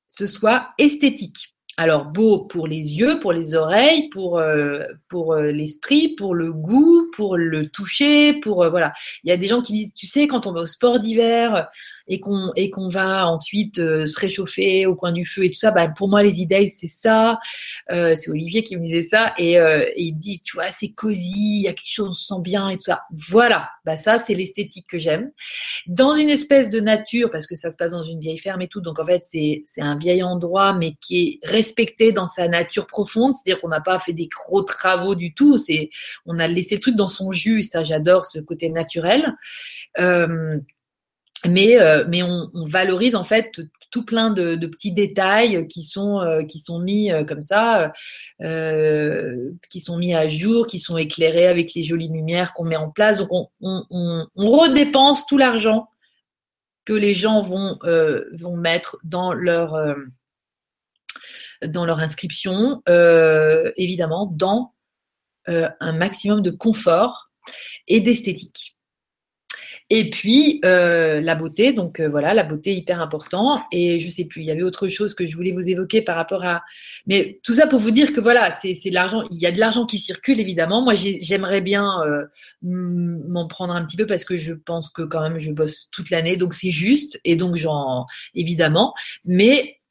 ce 0.09 0.27
soit 0.27 0.71
esthétique. 0.79 1.55
Alors 1.79 2.05
beau 2.05 2.45
pour 2.45 2.69
les 2.69 2.99
yeux, 2.99 3.19
pour 3.19 3.33
les 3.33 3.55
oreilles, 3.55 4.11
pour 4.11 4.39
euh, 4.39 4.85
l'esprit, 5.53 6.15
pour 6.17 6.35
le 6.35 6.53
goût, 6.53 7.11
pour 7.17 7.39
le 7.39 7.65
toucher, 7.65 8.39
pour 8.41 8.69
voilà. 8.69 8.93
Il 9.25 9.31
y 9.31 9.33
a 9.33 9.39
des 9.39 9.47
gens 9.47 9.63
qui 9.63 9.73
disent, 9.73 9.95
tu 9.95 10.07
sais, 10.07 10.27
quand 10.27 10.47
on 10.47 10.53
va 10.53 10.61
au 10.61 10.67
sport 10.67 10.99
d'hiver, 10.99 11.69
et 12.09 12.21
qu'on 12.21 12.51
et 12.57 12.71
qu'on 12.71 12.89
va 12.89 13.29
ensuite 13.29 13.79
euh, 13.79 14.07
se 14.07 14.19
réchauffer 14.19 14.87
au 14.87 14.95
coin 14.95 15.13
du 15.13 15.25
feu 15.25 15.45
et 15.45 15.51
tout 15.51 15.59
ça, 15.59 15.71
bah, 15.71 15.89
pour 15.89 16.09
moi 16.09 16.23
les 16.23 16.41
idées 16.41 16.67
c'est 16.67 16.87
ça. 16.87 17.39
Euh, 17.91 18.15
c'est 18.17 18.31
Olivier 18.31 18.63
qui 18.63 18.77
me 18.77 18.85
disait 18.85 19.03
ça 19.03 19.35
et, 19.39 19.59
euh, 19.59 19.85
il 19.97 20.13
dit 20.15 20.41
tu 20.41 20.57
vois 20.57 20.71
c'est 20.71 20.91
cosy, 20.91 21.59
il 21.59 21.63
y 21.63 21.69
a 21.69 21.73
quelque 21.73 21.93
chose 21.93 22.09
on 22.11 22.13
se 22.13 22.27
sent 22.27 22.41
bien 22.41 22.69
et 22.69 22.77
tout 22.77 22.85
ça. 22.85 23.03
Voilà, 23.29 23.69
bah 23.85 23.97
ça 23.97 24.19
c'est 24.19 24.35
l'esthétique 24.35 24.87
que 24.89 24.99
j'aime. 24.99 25.31
Dans 25.87 26.15
une 26.15 26.31
espèce 26.31 26.71
de 26.71 26.81
nature 26.81 27.31
parce 27.31 27.47
que 27.47 27.55
ça 27.55 27.71
se 27.71 27.77
passe 27.77 27.93
dans 27.93 28.03
une 28.03 28.21
vieille 28.21 28.39
ferme 28.39 28.61
et 28.63 28.69
tout, 28.69 28.81
donc 28.81 28.99
en 28.99 29.05
fait 29.05 29.23
c'est 29.25 29.63
c'est 29.67 29.83
un 29.83 29.99
vieil 29.99 30.23
endroit 30.23 30.73
mais 30.75 30.95
qui 31.01 31.23
est 31.43 31.47
respecté 31.47 32.13
dans 32.13 32.27
sa 32.27 32.49
nature 32.49 32.87
profonde, 32.87 33.33
c'est-à-dire 33.33 33.61
qu'on 33.61 33.69
n'a 33.69 33.81
pas 33.81 33.99
fait 33.99 34.13
des 34.13 34.29
gros 34.29 34.63
travaux 34.63 35.15
du 35.15 35.35
tout, 35.35 35.57
c'est 35.57 35.91
on 36.27 36.39
a 36.39 36.49
laissé 36.49 36.77
le 36.77 36.81
truc 36.81 36.97
dans 36.97 37.09
son 37.09 37.33
jus, 37.33 37.63
ça 37.63 37.85
j'adore 37.85 38.27
ce 38.27 38.39
côté 38.39 38.71
naturel. 38.71 39.35
Euh, 39.99 40.59
mais 41.49 41.81
euh, 41.81 42.05
mais 42.09 42.23
on, 42.23 42.51
on, 42.55 42.65
valorise 42.67 43.15
en 43.15 43.25
fait 43.25 43.61
tout 43.91 44.05
plein 44.05 44.31
de, 44.31 44.55
de 44.55 44.67
petits 44.67 44.93
détails 44.93 45.67
qui 45.67 45.83
sont 45.83 46.21
euh, 46.21 46.45
qui 46.45 46.59
sont 46.59 46.79
mis 46.79 47.11
euh, 47.11 47.25
comme 47.25 47.43
ça, 47.43 47.93
qui 48.39 49.81
sont 49.81 49.99
mis 49.99 50.15
à 50.15 50.29
jour, 50.29 50.67
qui 50.67 50.79
sont 50.79 50.97
éclairés 50.97 51.47
avec 51.47 51.75
les 51.75 51.83
jolies 51.83 52.09
lumières 52.09 52.53
qu'on 52.53 52.65
met 52.65 52.77
en 52.77 52.91
place. 52.91 53.19
Donc 53.19 53.29
on, 53.31 53.49
on, 53.61 54.27
on 54.37 54.51
redépense 54.51 55.27
tout 55.27 55.39
l'argent 55.39 55.89
que 56.85 56.93
les 56.93 57.15
gens 57.15 57.43
vont 57.43 57.79
vont 58.33 58.57
mettre 58.57 58.99
dans 59.05 59.33
leur 59.33 59.97
dans 61.67 61.85
leur 61.85 61.99
inscription, 61.99 62.83
évidemment 63.77 64.27
dans 64.27 64.73
un 65.47 65.93
maximum 65.93 66.43
de 66.43 66.51
confort 66.51 67.31
et 67.89 68.01
d'esthétique. 68.01 68.77
Et 69.95 70.09
puis 70.09 70.59
euh, 70.65 71.21
la 71.21 71.35
beauté, 71.35 71.75
donc 71.75 72.01
euh, 72.01 72.09
voilà, 72.09 72.33
la 72.33 72.45
beauté 72.45 72.75
hyper 72.75 73.03
important. 73.03 73.63
Et 73.73 74.01
je 74.01 74.09
sais 74.09 74.25
plus, 74.25 74.41
il 74.41 74.47
y 74.47 74.51
avait 74.51 74.63
autre 74.63 74.89
chose 74.89 75.13
que 75.13 75.27
je 75.27 75.37
voulais 75.37 75.53
vous 75.53 75.69
évoquer 75.69 76.01
par 76.01 76.17
rapport 76.17 76.47
à. 76.47 76.63
Mais 77.07 77.41
tout 77.45 77.53
ça 77.53 77.67
pour 77.67 77.79
vous 77.79 77.91
dire 77.91 78.15
que 78.15 78.21
voilà, 78.21 78.51
c'est 78.53 78.75
l'argent. 78.91 79.23
Il 79.31 79.39
y 79.39 79.45
a 79.45 79.53
de 79.53 79.59
l'argent 79.59 79.85
qui 79.85 79.99
circule 79.99 80.41
évidemment. 80.41 80.81
Moi, 80.81 80.95
j'aimerais 80.95 81.61
bien 81.61 82.01
euh, 82.07 82.25
m'en 82.63 83.47
prendre 83.49 83.75
un 83.75 83.85
petit 83.85 83.99
peu 83.99 84.07
parce 84.07 84.25
que 84.25 84.39
je 84.39 84.55
pense 84.55 84.89
que 84.89 85.03
quand 85.03 85.21
même 85.21 85.39
je 85.39 85.53
bosse 85.53 85.89
toute 85.91 86.09
l'année, 86.09 86.39
donc 86.39 86.55
c'est 86.55 86.71
juste. 86.71 87.21
Et 87.27 87.37
donc 87.37 87.57
j'en 87.57 88.07
évidemment, 88.35 88.95
mais 89.27 89.82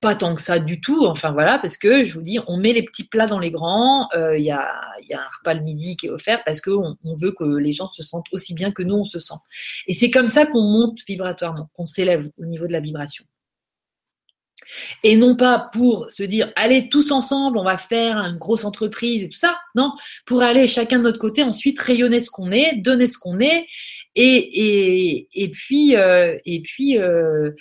pas 0.00 0.14
tant 0.14 0.34
que 0.34 0.42
ça 0.42 0.58
du 0.58 0.80
tout. 0.80 1.06
Enfin 1.06 1.32
voilà, 1.32 1.58
parce 1.58 1.76
que 1.76 2.04
je 2.04 2.12
vous 2.12 2.22
dis, 2.22 2.38
on 2.46 2.58
met 2.58 2.72
les 2.72 2.84
petits 2.84 3.06
plats 3.08 3.26
dans 3.26 3.38
les 3.38 3.50
grands. 3.50 4.08
Il 4.14 4.18
euh, 4.18 4.38
y, 4.38 4.50
a, 4.50 4.80
un 5.12 5.28
repas 5.38 5.54
le 5.54 5.62
midi 5.62 5.96
qui 5.96 6.06
est 6.06 6.10
offert 6.10 6.42
parce 6.44 6.60
qu'on 6.60 6.96
on 7.04 7.16
veut 7.16 7.32
que 7.32 7.44
les 7.44 7.72
gens 7.72 7.88
se 7.88 8.02
sentent 8.02 8.26
aussi 8.32 8.54
bien 8.54 8.72
que 8.72 8.82
nous 8.82 8.96
on 8.96 9.04
se 9.04 9.18
sent. 9.18 9.34
Et 9.86 9.94
c'est 9.94 10.10
comme 10.10 10.28
ça 10.28 10.46
qu'on 10.46 10.62
monte 10.62 10.98
vibratoirement, 11.06 11.68
qu'on 11.74 11.86
s'élève 11.86 12.28
au 12.38 12.44
niveau 12.44 12.66
de 12.66 12.72
la 12.72 12.80
vibration. 12.80 13.24
Et 15.04 15.16
non 15.16 15.36
pas 15.36 15.70
pour 15.72 16.10
se 16.10 16.24
dire, 16.24 16.52
allez 16.56 16.88
tous 16.88 17.12
ensemble, 17.12 17.58
on 17.58 17.64
va 17.64 17.78
faire 17.78 18.18
une 18.18 18.36
grosse 18.36 18.64
entreprise 18.64 19.22
et 19.22 19.28
tout 19.28 19.38
ça. 19.38 19.56
Non, 19.74 19.92
pour 20.24 20.42
aller 20.42 20.66
chacun 20.66 20.98
de 20.98 21.04
notre 21.04 21.18
côté, 21.18 21.42
ensuite 21.42 21.78
rayonner 21.78 22.20
ce 22.20 22.30
qu'on 22.30 22.50
est, 22.50 22.76
donner 22.76 23.06
ce 23.06 23.18
qu'on 23.18 23.38
est, 23.38 23.66
et, 24.16 24.24
et, 24.24 25.28
et 25.34 25.50
puis, 25.50 25.96
euh, 25.96 26.36
et 26.44 26.62
puis, 26.62 26.98
euh, 26.98 27.52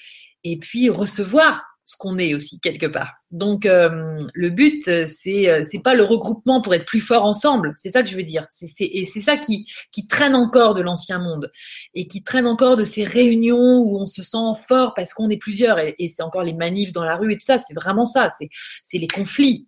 et 0.44 0.58
puis 0.58 0.90
recevoir 0.90 1.62
ce 1.86 1.96
qu'on 1.98 2.18
est 2.18 2.34
aussi 2.34 2.60
quelque 2.60 2.88
part. 2.88 3.14
Donc 3.32 3.66
euh, 3.66 4.18
le 4.34 4.50
but 4.50 4.82
c'est 4.84 5.50
euh, 5.50 5.64
c'est 5.64 5.82
pas 5.82 5.94
le 5.94 6.04
regroupement 6.04 6.62
pour 6.62 6.74
être 6.74 6.86
plus 6.86 7.00
fort 7.00 7.24
ensemble, 7.24 7.74
c'est 7.78 7.90
ça 7.90 8.02
que 8.02 8.10
je 8.10 8.16
veux 8.16 8.24
dire. 8.24 8.48
Et 8.80 9.06
c'est 9.06 9.22
ça 9.22 9.38
qui 9.38 9.66
qui 9.92 10.08
traîne 10.08 10.36
encore 10.36 10.74
de 10.74 10.82
l'ancien 10.82 11.20
monde 11.20 11.52
et 11.94 12.08
qui 12.08 12.24
traîne 12.24 12.48
encore 12.48 12.76
de 12.76 12.86
ces 12.86 13.04
réunions 13.04 13.78
où 13.78 14.00
on 14.00 14.06
se 14.06 14.24
sent 14.24 14.38
fort 14.68 14.94
parce 14.96 15.14
qu'on 15.14 15.30
est 15.30 15.38
plusieurs 15.38 15.80
et, 15.80 15.96
et 16.00 16.08
c'est 16.08 16.24
encore 16.24 16.44
les 16.44 16.56
manifs 16.56 16.92
dans 16.92 17.06
la 17.06 17.18
rue 17.18 17.34
et 17.34 17.36
tout 17.36 17.46
ça. 17.46 17.58
C'est 17.60 17.76
vraiment 17.76 18.06
ça. 18.06 18.30
C'est 18.38 18.50
c'est 18.84 18.98
les 18.98 19.08
conflits. 19.08 19.68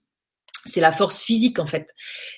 C'est 0.66 0.82
la 0.82 0.92
force 0.92 1.24
physique 1.24 1.60
en 1.60 1.66
fait. 1.66 1.94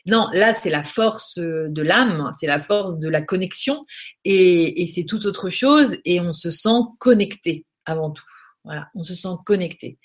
Non, 0.06 0.27
là 0.34 0.53
c'est 0.53 0.69
la 0.69 0.84
force 0.84 1.39
de 1.39 1.81
l'âme, 1.81 2.31
c'est 2.39 2.47
la 2.47 2.60
force 2.60 2.99
de 2.99 3.10
la 3.10 3.22
connexion 3.22 3.81
et, 4.23 4.84
et 4.84 4.88
c'est 4.88 5.06
tout 5.06 5.26
autre 5.26 5.49
chose 5.49 5.97
et 6.06 6.19
on 6.19 6.34
se 6.34 6.51
sent 6.51 6.81
connecté 6.99 7.65
avant 7.85 8.11
tout. 8.11 8.23
Voilà, 8.65 8.90
on 8.94 9.03
se 9.03 9.14
sent 9.14 9.30
connecté. 9.45 9.95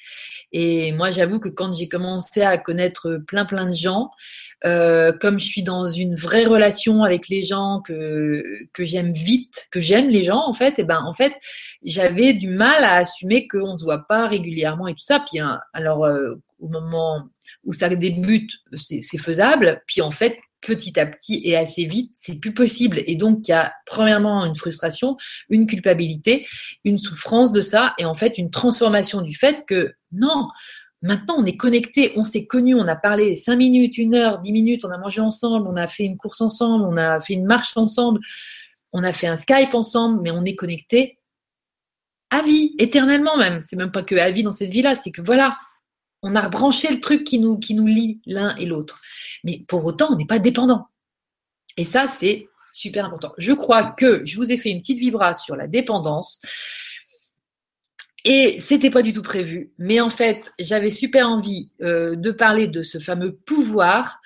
Et 0.52 0.93
moi, 0.93 1.10
j'avoue 1.10 1.40
que 1.40 1.48
quand 1.48 1.72
j'ai 1.72 1.89
commencé 1.89 2.40
à 2.40 2.56
connaître 2.56 3.20
plein 3.26 3.44
plein 3.44 3.66
de 3.68 3.74
gens, 3.74 4.10
euh, 4.64 5.12
comme 5.20 5.40
je 5.40 5.44
suis 5.44 5.62
dans 5.64 5.89
une 5.89 6.14
vraie 6.14 6.44
relation 6.44 7.02
avec 7.02 7.28
les 7.28 7.43
gens 7.43 7.82
que 7.85 8.43
que 8.72 8.85
j'aime 8.85 9.12
vite, 9.12 9.66
que 9.72 9.81
j'aime 9.81 10.09
les 10.09 10.22
gens 10.22 10.43
en 10.47 10.52
fait, 10.52 10.78
et 10.78 10.85
ben 10.85 11.01
en 11.05 11.12
fait, 11.12 11.32
j'avais 11.82 12.32
du 12.32 12.48
mal 12.48 12.85
à 12.85 12.94
assumer 12.94 13.48
qu'on 13.48 13.74
se 13.74 13.85
voit 13.85 14.06
pas 14.09 14.28
régulièrement 14.28 14.86
et 14.86 14.94
tout 14.94 15.05
ça. 15.05 15.20
Puis 15.28 15.40
hein, 15.40 15.60
alors 15.72 16.05
euh, 16.05 16.35
au 16.60 16.68
moment 16.68 17.26
où 17.64 17.72
ça 17.72 17.89
débute, 17.89 18.52
c'est 18.76 19.18
faisable. 19.18 19.82
Puis 19.86 20.01
en 20.01 20.10
fait, 20.10 20.39
petit 20.64 20.98
à 20.98 21.06
petit 21.06 21.40
et 21.44 21.56
assez 21.56 21.84
vite, 21.86 22.12
c'est 22.16 22.40
plus 22.40 22.52
possible. 22.52 23.00
Et 23.06 23.14
donc, 23.14 23.46
il 23.46 23.50
y 23.50 23.54
a 23.54 23.72
premièrement 23.86 24.44
une 24.44 24.54
frustration, 24.54 25.16
une 25.48 25.66
culpabilité, 25.66 26.46
une 26.84 26.98
souffrance 26.98 27.52
de 27.52 27.60
ça, 27.60 27.94
et 27.98 28.04
en 28.04 28.14
fait, 28.14 28.38
une 28.38 28.50
transformation 28.50 29.20
du 29.20 29.34
fait 29.34 29.64
que 29.66 29.92
non, 30.12 30.48
maintenant 31.02 31.36
on 31.38 31.44
est 31.44 31.56
connecté, 31.56 32.12
on 32.16 32.24
s'est 32.24 32.46
connu, 32.46 32.74
on 32.74 32.88
a 32.88 32.96
parlé 32.96 33.36
5 33.36 33.56
minutes, 33.56 33.94
1 33.98 34.14
heure, 34.14 34.38
10 34.38 34.52
minutes, 34.52 34.84
on 34.84 34.90
a 34.90 34.98
mangé 34.98 35.20
ensemble, 35.20 35.68
on 35.68 35.76
a 35.76 35.86
fait 35.86 36.04
une 36.04 36.16
course 36.16 36.40
ensemble, 36.40 36.86
on 36.88 36.96
a 36.96 37.20
fait 37.20 37.34
une 37.34 37.44
marche 37.44 37.76
ensemble, 37.76 38.20
on 38.92 39.02
a 39.02 39.12
fait 39.12 39.26
un 39.26 39.36
Skype 39.36 39.74
ensemble, 39.74 40.22
mais 40.22 40.30
on 40.30 40.44
est 40.44 40.54
connecté 40.54 41.18
à 42.30 42.42
vie, 42.42 42.74
éternellement 42.78 43.36
même. 43.36 43.60
C'est 43.62 43.76
même 43.76 43.92
pas 43.92 44.02
que 44.02 44.14
à 44.14 44.30
vie 44.30 44.42
dans 44.42 44.52
cette 44.52 44.70
vie-là, 44.70 44.94
c'est 44.94 45.10
que 45.10 45.20
voilà, 45.20 45.56
on 46.24 46.34
a 46.34 46.40
rebranché 46.40 46.88
le 46.90 47.01
truc 47.01 47.22
qui 47.22 47.38
nous, 47.38 47.59
lie 47.86 48.20
l'un 48.24 48.56
et 48.56 48.64
l'autre. 48.64 49.01
Mais 49.44 49.62
pour 49.68 49.84
autant, 49.84 50.09
on 50.10 50.16
n'est 50.16 50.26
pas 50.26 50.38
dépendant. 50.38 50.88
Et 51.76 51.84
ça, 51.84 52.09
c'est 52.09 52.48
super 52.72 53.05
important. 53.05 53.32
Je 53.36 53.52
crois 53.52 53.94
que 53.96 54.24
je 54.24 54.36
vous 54.36 54.51
ai 54.51 54.56
fait 54.56 54.70
une 54.70 54.80
petite 54.80 54.98
vibra 54.98 55.34
sur 55.34 55.55
la 55.55 55.66
dépendance. 55.66 56.40
Et 58.24 58.59
c'était 58.59 58.90
pas 58.90 59.02
du 59.02 59.12
tout 59.12 59.20
prévu, 59.20 59.70
mais 59.76 60.01
en 60.01 60.09
fait, 60.09 60.51
j'avais 60.59 60.90
super 60.90 61.28
envie 61.28 61.70
euh, 61.82 62.16
de 62.16 62.30
parler 62.30 62.68
de 62.68 62.82
ce 62.82 62.96
fameux 62.96 63.36
pouvoir 63.36 64.18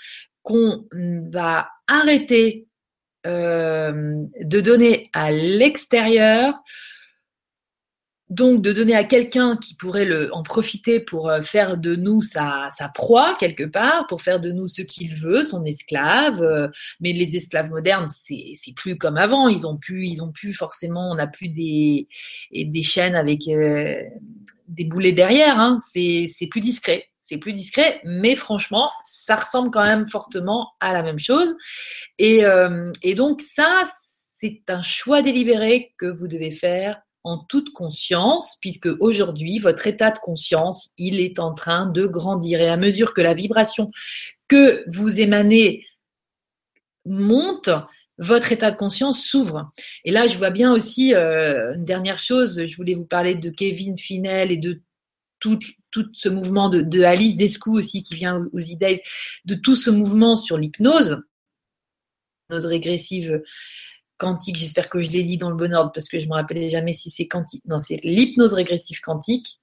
qu'on 0.45 0.87
va 1.33 1.69
arrêter 1.89 2.69
euh, 3.27 4.23
de 4.41 4.61
donner 4.61 5.11
à 5.13 5.33
l'extérieur 5.33 6.55
donc 8.31 8.61
de 8.61 8.73
donner 8.73 8.95
à 8.95 9.05
quelqu'un 9.05 9.57
qui 9.57 9.75
pourrait 9.75 10.05
le, 10.05 10.35
en 10.35 10.43
profiter 10.43 11.01
pour 11.01 11.31
euh, 11.31 11.41
faire 11.41 11.79
de 11.79 11.97
nous 11.97 12.21
sa, 12.21 12.69
sa 12.77 12.89
proie 12.89 13.35
quelque 13.41 13.65
part, 13.65 14.07
pour 14.07 14.21
faire 14.21 14.39
de 14.39 14.53
nous 14.53 14.69
ce 14.69 14.83
qu'il 14.83 15.15
veut, 15.15 15.43
son 15.43 15.65
esclave. 15.65 16.43
Euh, 16.43 16.69
mais 17.01 17.13
les 17.13 17.37
esclaves 17.37 17.71
modernes, 17.71 18.09
c'est, 18.09 18.55
plus 18.77 18.99
comme 18.99 19.17
avant. 19.17 19.49
Ils 19.49 19.67
ont 19.67 19.77
pu, 19.77 20.07
ils 20.07 20.23
ont 20.23 20.31
pu 20.31 20.53
forcément, 20.53 21.11
on 21.11 21.15
n'a 21.15 21.27
plus 21.27 21.49
des, 21.49 22.07
des 22.53 22.83
chaînes 22.83 23.17
avec 23.17 23.49
euh, 23.49 23.97
des 24.69 24.85
boulets 24.85 25.13
derrière. 25.13 25.59
Hein. 25.59 25.79
C'est, 25.93 26.27
c'est 26.29 26.49
plus 26.49 26.61
discret. 26.61 27.07
C'est 27.19 27.39
plus 27.39 27.53
discret, 27.53 28.01
mais 28.05 28.35
franchement, 28.37 28.91
ça 29.03 29.37
ressemble 29.37 29.71
quand 29.71 29.85
même 29.85 30.07
fortement 30.07 30.73
à 30.81 30.95
la 30.95 31.03
même 31.03 31.19
chose. 31.19 31.57
Et, 32.19 32.43
et 33.03 33.15
donc 33.15 33.43
ça, 33.43 33.83
c'est 34.33 34.63
un 34.69 34.81
choix 34.81 35.21
délibéré 35.21 35.93
que 35.99 36.07
vous 36.07 36.27
devez 36.27 36.51
faire 36.51 37.03
en 37.25 37.39
toute 37.39 37.73
conscience, 37.73 38.57
puisque 38.61 38.89
aujourd'hui, 39.01 39.59
votre 39.59 39.87
état 39.87 40.11
de 40.11 40.19
conscience, 40.19 40.91
il 40.97 41.21
est 41.21 41.39
en 41.39 41.53
train 41.53 41.87
de 41.87 42.07
grandir. 42.07 42.61
Et 42.61 42.69
à 42.69 42.77
mesure 42.77 43.13
que 43.13 43.21
la 43.21 43.35
vibration 43.35 43.91
que 44.49 44.85
vous 44.89 45.21
émanez 45.21 45.85
monte, 47.05 47.71
votre 48.19 48.53
état 48.53 48.71
de 48.71 48.77
conscience 48.77 49.25
s'ouvre. 49.25 49.71
Et 50.05 50.11
là, 50.11 50.27
je 50.27 50.37
vois 50.39 50.51
bien 50.51 50.73
aussi 50.73 51.15
euh, 51.15 51.75
une 51.75 51.85
dernière 51.85 52.19
chose, 52.19 52.65
je 52.65 52.77
voulais 52.77 52.95
vous 52.95 53.05
parler 53.05 53.35
de 53.35 53.51
Kevin 53.51 53.97
Finel 53.97 54.51
et 54.51 54.57
de 54.57 54.83
tout, 55.39 55.59
ce 56.13 56.29
mouvement 56.29 56.69
de, 56.69 57.03
Alice 57.03 57.37
Descou 57.37 57.79
aussi 57.79 58.03
qui 58.03 58.15
vient 58.15 58.49
aux 58.53 58.59
idées, 58.59 59.01
de 59.45 59.55
tout 59.55 59.77
ce 59.77 59.91
mouvement 59.91 60.35
sur 60.35 60.57
l'hypnose, 60.57 61.23
l'hypnose 62.51 62.67
régressive 62.67 63.43
quantique, 64.19 64.57
j'espère 64.57 64.89
que 64.89 65.01
je 65.01 65.11
l'ai 65.11 65.23
dit 65.23 65.39
dans 65.39 65.51
le 65.51 65.57
bon 65.57 65.73
ordre 65.73 65.93
parce 65.93 66.09
que 66.09 66.19
je 66.19 66.29
me 66.29 66.35
rappelais 66.35 66.69
jamais 66.69 66.93
si 66.93 67.11
c'est 67.11 67.27
quantique. 67.27 67.65
Non, 67.67 67.81
c'est 67.81 67.99
l'hypnose 68.05 68.53
régressive 68.53 69.01
quantique, 69.01 69.61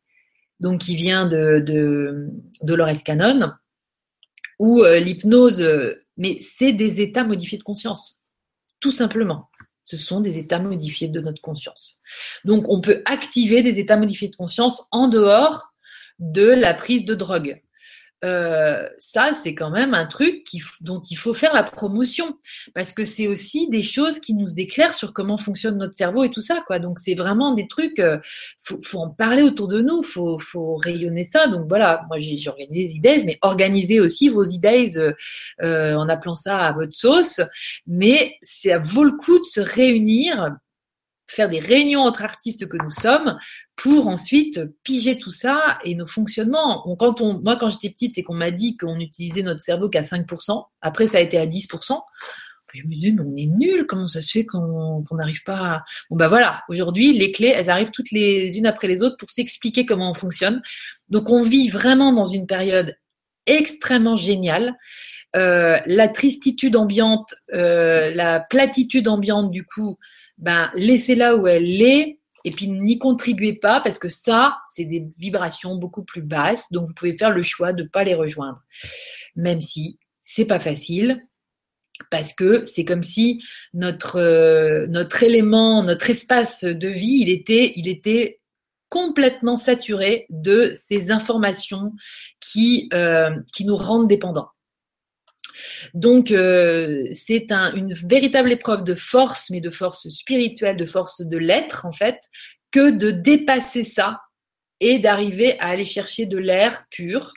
donc 0.60 0.82
qui 0.82 0.96
vient 0.96 1.28
de, 1.28 1.60
de 1.60 2.30
Dolores 2.64 3.04
Cannon, 3.04 3.52
ou 4.60 4.84
euh, 4.84 5.00
l'hypnose, 5.00 5.62
euh, 5.62 5.94
mais 6.18 6.38
c'est 6.40 6.74
des 6.74 7.02
états 7.02 7.24
modifiés 7.24 7.58
de 7.58 7.64
conscience, 7.64 8.20
tout 8.80 8.92
simplement. 8.92 9.50
Ce 9.84 9.98
sont 9.98 10.20
des 10.20 10.40
états 10.40 10.60
modifiés 10.60 11.10
de 11.10 11.20
notre 11.20 11.42
conscience. 11.42 12.00
Donc 12.44 12.66
on 12.70 12.82
peut 12.82 13.04
activer 13.06 13.62
des 13.62 13.80
états 13.80 13.98
modifiés 13.98 14.30
de 14.30 14.36
conscience 14.36 14.88
en 14.92 15.08
dehors 15.08 15.74
de 16.18 16.46
la 16.46 16.74
prise 16.74 17.06
de 17.06 17.14
drogue. 17.14 17.62
Euh, 18.24 18.88
ça, 18.98 19.34
c'est 19.34 19.54
quand 19.54 19.72
même 19.72 19.94
un 19.94 20.06
truc 20.06 20.46
dont 20.82 21.02
il 21.12 21.16
faut 21.16 21.34
faire 21.34 21.54
la 21.54 21.64
promotion 21.64 22.38
parce 22.74 22.94
que 22.94 23.06
c'est 23.06 23.28
aussi 23.28 23.70
des 23.70 23.82
choses 23.82 24.20
qui 24.20 24.34
nous 24.34 24.58
éclairent 24.58 24.94
sur 24.94 25.14
comment 25.14 25.38
fonctionne 25.38 25.78
notre 25.78 25.96
cerveau 25.96 26.24
et 26.24 26.32
tout 26.32 26.42
ça, 26.42 26.64
quoi. 26.66 26.80
Donc, 26.80 26.98
c'est 26.98 27.14
vraiment 27.14 27.54
des 27.54 27.68
trucs, 27.68 28.00
euh, 28.00 28.18
faut, 28.64 28.80
faut, 28.82 29.00
en 29.00 29.10
parler 29.10 29.44
autour 29.44 29.68
de 29.68 29.82
nous, 29.82 30.02
faut, 30.02 30.40
faut 30.40 30.78
rayonner 30.78 31.24
ça. 31.24 31.48
Donc, 31.48 31.68
voilà, 31.68 32.04
moi, 32.08 32.18
j'ai 32.20 32.50
organisé 32.50 32.84
des 32.84 32.96
idées, 32.96 33.24
mais 33.26 33.38
organisez 33.42 34.00
aussi 34.00 34.30
vos 34.30 34.44
idées 34.44 34.98
euh, 35.62 35.96
en 35.96 36.08
appelant 36.10 36.36
ça 36.36 36.58
à 36.60 36.74
votre 36.74 36.94
sauce. 36.94 37.42
Mais 37.86 38.36
ça 38.42 38.80
vaut 38.80 39.04
le 39.04 39.12
coup 39.12 39.38
de 39.38 39.44
se 39.44 39.60
réunir 39.62 40.56
faire 41.28 41.50
des 41.50 41.60
réunions 41.60 42.02
entre 42.02 42.24
artistes 42.24 42.68
que 42.68 42.78
nous 42.78 42.92
sommes 42.92 43.38
pour 43.76 44.08
ensuite 44.08 44.62
piger 44.84 45.18
tout 45.18 45.32
ça 45.32 45.78
et 45.84 45.96
nos 45.96 46.06
fonctionnements. 46.06 46.86
moi, 47.44 47.58
quand 47.58 47.70
j'étais 47.70 47.90
petite 47.90 48.18
et 48.18 48.24
qu'on 48.24 48.36
m'a 48.36 48.52
dit 48.52 48.78
qu'on 48.78 49.00
utilisait 49.00 49.44
notre 49.44 49.62
cerveau 49.62 49.90
qu'à 49.90 50.02
5%, 50.02 50.66
après 50.82 51.08
ça 51.08 51.18
a 51.18 51.22
été 51.22 51.38
à 51.38 51.46
10%, 51.46 52.00
je 52.76 52.84
me 52.84 52.94
disais, 52.94 53.12
mais 53.12 53.24
on 53.26 53.36
est 53.36 53.48
nul, 53.48 53.86
comment 53.88 54.08
ça 54.08 54.22
se 54.22 54.32
fait 54.32 54.46
qu'on 54.46 55.04
n'arrive 55.12 55.44
pas 55.44 55.58
à... 55.58 55.84
Bon, 56.10 56.18
bah 56.18 56.28
voilà, 56.28 56.64
aujourd'hui, 56.70 57.14
les 57.14 57.32
clés, 57.32 57.54
elles 57.56 57.70
arrivent 57.70 57.92
toutes 57.92 58.12
les 58.12 58.58
unes 58.58 58.66
après 58.66 58.88
les 58.88 59.02
autres 59.02 59.18
pour 59.18 59.30
s'expliquer 59.30 59.86
comment 59.86 60.10
on 60.10 60.14
fonctionne. 60.14 60.62
Donc, 61.10 61.30
on 61.30 61.42
vit 61.42 61.70
vraiment 61.70 62.14
dans 62.14 62.26
une 62.26 62.48
période 62.48 62.96
extrêmement 63.46 64.16
géniale. 64.16 64.76
Euh, 65.36 65.80
la 65.86 66.08
tristitude 66.08 66.76
ambiante, 66.76 67.36
euh, 67.54 68.12
la 68.14 68.40
platitude 68.40 69.08
ambiante, 69.08 69.52
du 69.52 69.64
coup, 69.64 69.98
ben, 70.38 70.70
laissez-la 70.76 71.36
où 71.36 71.48
elle 71.48 71.82
est 71.82 72.20
et 72.44 72.52
puis 72.52 72.68
n'y 72.68 73.00
contribuez 73.00 73.54
pas 73.54 73.82
parce 73.82 73.98
que 73.98 74.08
ça, 74.08 74.60
c'est 74.68 74.86
des 74.86 75.06
vibrations 75.18 75.76
beaucoup 75.78 76.04
plus 76.04 76.22
basses, 76.22 76.72
donc 76.72 76.86
vous 76.86 76.94
pouvez 76.94 77.18
faire 77.18 77.32
le 77.32 77.42
choix 77.42 77.74
de 77.74 77.84
ne 77.84 77.88
pas 77.88 78.04
les 78.04 78.14
rejoindre. 78.14 78.64
Même 79.36 79.62
si 79.62 80.00
c'est 80.22 80.46
pas 80.46 80.60
facile, 80.60 81.24
parce 82.12 82.34
que 82.34 82.64
c'est 82.64 82.86
comme 82.86 83.04
si 83.04 83.44
notre, 83.74 84.18
euh, 84.18 84.86
notre 84.88 85.24
élément, 85.24 85.84
notre 85.84 86.10
espace 86.10 86.64
de 86.64 86.88
vie, 86.88 87.20
il 87.22 87.30
était, 87.30 87.74
il 87.78 87.88
était 87.88 88.40
complètement 88.90 89.56
saturé 89.56 90.26
de 90.30 90.72
ces 90.76 91.12
informations 91.12 91.94
qui, 92.40 92.90
euh, 92.94 93.32
qui 93.54 93.66
nous 93.66 93.76
rendent 93.76 94.08
dépendants. 94.08 94.50
Donc, 95.94 96.32
euh, 96.32 97.06
c'est 97.12 97.52
une 97.52 97.94
véritable 97.94 98.52
épreuve 98.52 98.84
de 98.84 98.94
force, 98.94 99.50
mais 99.50 99.62
de 99.62 99.70
force 99.70 100.08
spirituelle, 100.10 100.78
de 100.78 100.86
force 100.86 101.22
de 101.22 101.38
l'être, 101.38 101.86
en 101.86 101.92
fait, 101.92 102.20
que 102.72 102.92
de 102.92 103.12
dépasser 103.12 103.84
ça 103.84 104.22
et 104.80 105.00
d'arriver 105.00 105.58
à 105.60 105.70
aller 105.70 105.86
chercher 105.86 106.26
de 106.26 106.38
l'air 106.38 106.84
pur 106.90 107.34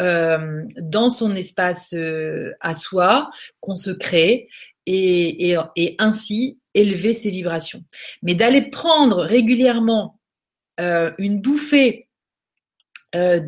euh, 0.00 0.62
dans 0.80 1.10
son 1.10 1.34
espace 1.36 1.92
euh, 1.94 2.50
à 2.60 2.74
soi 2.74 3.30
qu'on 3.60 3.76
se 3.76 3.90
crée 3.90 4.48
et, 4.86 5.56
ainsi 5.98 6.58
élever 6.74 7.14
ses 7.14 7.30
vibrations. 7.30 7.84
Mais 8.22 8.34
d'aller 8.34 8.70
prendre 8.70 9.18
régulièrement 9.18 10.18
une 11.18 11.40
bouffée 11.40 12.08
euh, 13.14 13.40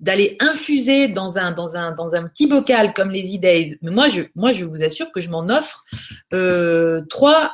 d'aller 0.00 0.36
infuser 0.40 1.08
dans 1.08 1.38
un, 1.38 1.52
dans, 1.52 1.76
un, 1.76 1.92
dans 1.92 2.14
un 2.14 2.26
petit 2.28 2.46
bocal 2.46 2.92
comme 2.94 3.10
les 3.10 3.36
E-Days. 3.36 3.78
Mais 3.82 3.90
moi 3.90 4.08
je, 4.08 4.22
moi, 4.34 4.52
je 4.52 4.64
vous 4.64 4.82
assure 4.82 5.12
que 5.12 5.20
je 5.20 5.30
m'en 5.30 5.48
offre 5.48 5.84
euh, 6.32 7.02
trois, 7.08 7.52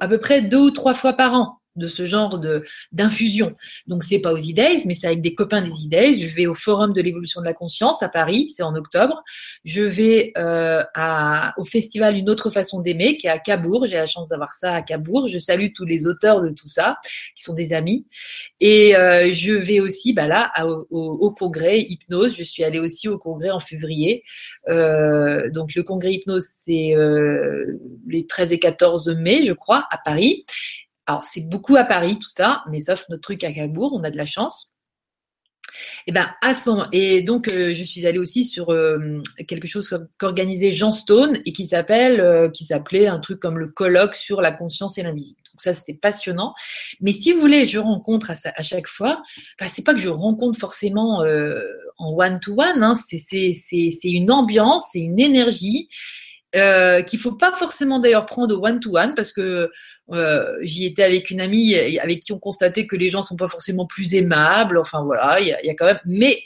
à 0.00 0.08
peu 0.08 0.18
près 0.18 0.42
deux 0.42 0.58
ou 0.58 0.70
trois 0.70 0.94
fois 0.94 1.12
par 1.12 1.34
an 1.34 1.57
de 1.78 1.86
ce 1.86 2.04
genre 2.04 2.38
de 2.38 2.62
d'infusion. 2.92 3.54
Donc 3.86 4.04
c'est 4.04 4.18
pas 4.18 4.32
aux 4.32 4.38
E-Days, 4.38 4.84
mais 4.86 4.94
c'est 4.94 5.06
avec 5.06 5.22
des 5.22 5.34
copains 5.34 5.62
des 5.62 5.70
E-Days. 5.70 6.20
Je 6.20 6.34
vais 6.34 6.46
au 6.46 6.54
Forum 6.54 6.92
de 6.92 7.00
l'évolution 7.00 7.40
de 7.40 7.46
la 7.46 7.54
conscience 7.54 8.02
à 8.02 8.08
Paris, 8.08 8.50
c'est 8.54 8.62
en 8.62 8.74
octobre. 8.74 9.22
Je 9.64 9.82
vais 9.82 10.32
euh, 10.36 10.82
au 11.56 11.64
festival 11.64 12.16
Une 12.16 12.30
autre 12.30 12.50
façon 12.50 12.80
d'aimer, 12.80 13.16
qui 13.16 13.26
est 13.26 13.30
à 13.30 13.38
Cabourg. 13.38 13.86
J'ai 13.86 13.96
la 13.96 14.06
chance 14.06 14.28
d'avoir 14.28 14.50
ça 14.50 14.72
à 14.72 14.82
Cabourg. 14.82 15.26
Je 15.26 15.38
salue 15.38 15.68
tous 15.74 15.84
les 15.84 16.06
auteurs 16.06 16.40
de 16.40 16.50
tout 16.50 16.66
ça, 16.66 16.96
qui 17.36 17.42
sont 17.42 17.54
des 17.54 17.72
amis. 17.72 18.06
Et 18.60 18.96
euh, 18.96 19.32
je 19.32 19.52
vais 19.52 19.80
aussi, 19.80 20.12
bah 20.12 20.26
là, 20.26 20.50
au, 20.90 21.30
congrès 21.32 21.80
hypnose. 21.80 22.34
Je 22.36 22.42
suis 22.42 22.64
allée 22.64 22.80
aussi 22.80 23.08
au 23.08 23.18
congrès 23.18 23.50
en 23.50 23.60
février. 23.60 24.24
Euh, 24.68 25.50
donc 25.50 25.74
le 25.74 25.82
congrès 25.82 26.14
hypnose, 26.14 26.46
c'est 26.46 26.94
les 28.06 28.26
13 28.26 28.52
et 28.52 28.58
14 28.58 29.08
mai, 29.18 29.42
je 29.44 29.52
crois, 29.52 29.86
à 29.90 29.98
Paris 29.98 30.44
Alors, 31.08 31.24
c'est 31.24 31.48
beaucoup 31.48 31.74
à 31.76 31.84
Paris, 31.84 32.18
tout 32.18 32.28
ça, 32.28 32.62
mais 32.70 32.82
sauf 32.82 33.06
notre 33.08 33.22
truc 33.22 33.42
à 33.42 33.50
Cabourg, 33.50 33.92
on 33.94 34.04
a 34.04 34.10
de 34.10 34.18
la 34.18 34.26
chance. 34.26 34.74
Et 36.06 36.12
ben 36.12 36.26
à 36.42 36.54
ce 36.54 36.70
moment 36.70 36.86
et 36.92 37.20
donc 37.20 37.48
euh, 37.48 37.74
je 37.74 37.84
suis 37.84 38.06
allée 38.06 38.18
aussi 38.18 38.46
sur 38.46 38.70
euh, 38.70 39.20
quelque 39.46 39.68
chose 39.68 39.88
qu'organisait 40.18 40.72
Jean 40.72 40.92
Stone 40.92 41.36
et 41.44 41.52
qui 41.52 41.66
s'appelle 41.66 42.20
euh, 42.22 42.48
qui 42.48 42.64
s'appelait 42.64 43.06
un 43.06 43.18
truc 43.18 43.38
comme 43.38 43.58
le 43.58 43.68
colloque 43.68 44.14
sur 44.14 44.40
la 44.40 44.50
conscience 44.50 44.96
et 44.96 45.02
l'invisible. 45.02 45.42
Donc 45.52 45.60
ça 45.60 45.74
c'était 45.74 45.92
passionnant. 45.92 46.54
Mais 47.02 47.12
si 47.12 47.32
vous 47.32 47.40
voulez, 47.40 47.66
je 47.66 47.78
rencontre 47.78 48.30
à, 48.30 48.34
à 48.56 48.62
chaque 48.62 48.88
fois. 48.88 49.22
Enfin 49.60 49.70
c'est 49.72 49.84
pas 49.84 49.92
que 49.92 50.00
je 50.00 50.08
rencontre 50.08 50.58
forcément 50.58 51.22
en 51.98 52.12
one 52.16 52.40
to 52.40 52.52
one. 52.52 52.82
Hein, 52.82 52.94
c'est 52.94 53.18
c'est 53.18 53.52
c'est 53.52 53.90
c'est 53.90 54.10
une 54.10 54.30
ambiance, 54.30 54.88
c'est 54.92 55.00
une 55.00 55.20
énergie 55.20 55.88
euh, 56.56 57.02
qu'il 57.02 57.18
faut 57.18 57.34
pas 57.34 57.52
forcément 57.52 57.98
d'ailleurs 57.98 58.26
prendre 58.26 58.56
au 58.56 58.66
one-to-one 58.66 59.14
parce 59.14 59.32
que 59.32 59.70
euh, 60.12 60.56
j'y 60.62 60.86
étais 60.86 61.02
avec 61.02 61.30
une 61.30 61.40
amie 61.40 61.74
avec 61.98 62.20
qui 62.20 62.32
on 62.32 62.38
constatait 62.38 62.86
que 62.86 62.96
les 62.96 63.10
gens 63.10 63.22
sont 63.22 63.36
pas 63.36 63.48
forcément 63.48 63.86
plus 63.86 64.14
aimables. 64.14 64.78
Enfin 64.78 65.02
voilà, 65.02 65.40
il 65.40 65.46
y 65.46 65.66
y 65.66 65.70
a, 65.70 65.74
quand 65.74 65.86
même. 65.86 66.00
Mais 66.06 66.36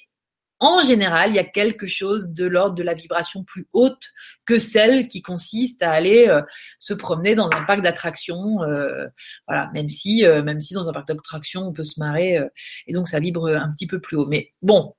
en 0.62 0.80
général, 0.82 1.30
il 1.30 1.36
y 1.36 1.40
a 1.40 1.44
quelque 1.44 1.88
chose 1.88 2.30
de 2.30 2.46
l'ordre 2.46 2.76
de 2.76 2.84
la 2.84 2.94
vibration 2.94 3.42
plus 3.42 3.66
haute 3.72 4.04
que 4.46 4.58
celle 4.58 5.08
qui 5.08 5.20
consiste 5.20 5.82
à 5.82 5.90
aller 5.90 6.28
euh, 6.28 6.40
se 6.78 6.94
promener 6.94 7.34
dans 7.34 7.50
un 7.50 7.64
parc 7.64 7.80
d'attractions. 7.80 8.62
Euh, 8.62 9.06
voilà, 9.48 9.70
même 9.74 9.88
si 9.88 10.24
euh, 10.24 10.42
même 10.42 10.60
si 10.60 10.74
dans 10.74 10.88
un 10.88 10.92
parc 10.92 11.08
d'attractions 11.08 11.62
on 11.62 11.72
peut 11.72 11.82
se 11.82 11.98
marrer 11.98 12.40
et 12.86 12.92
donc 12.92 13.08
ça 13.08 13.18
vibre 13.18 13.48
un 13.48 13.72
petit 13.72 13.86
peu 13.86 14.00
plus 14.00 14.16
haut. 14.16 14.26
Mais 14.26 14.52
bon, 14.62 14.94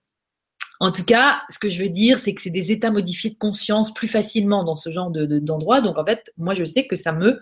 en 0.84 0.92
tout 0.92 1.06
cas, 1.06 1.42
ce 1.50 1.60
que 1.60 1.70
je 1.70 1.82
veux 1.82 1.88
dire, 1.88 2.20
c'est 2.20 2.34
que 2.34 2.42
c'est 2.42 2.50
des 2.50 2.74
états 2.74 2.92
modifiés 2.92 3.30
de 3.30 3.38
conscience 3.38 3.94
plus 3.94 4.10
facilement 4.10 4.66
dans 4.66 4.76
ce 4.76 4.92
genre 4.92 5.12
d'endroit. 5.12 5.80
De, 5.80 5.86
Donc, 5.86 5.98
en 5.98 6.06
fait, 6.06 6.34
moi, 6.36 6.54
je 6.56 6.66
sais 6.66 6.88
que 6.88 6.98
ça 6.98 7.14
me 7.14 7.40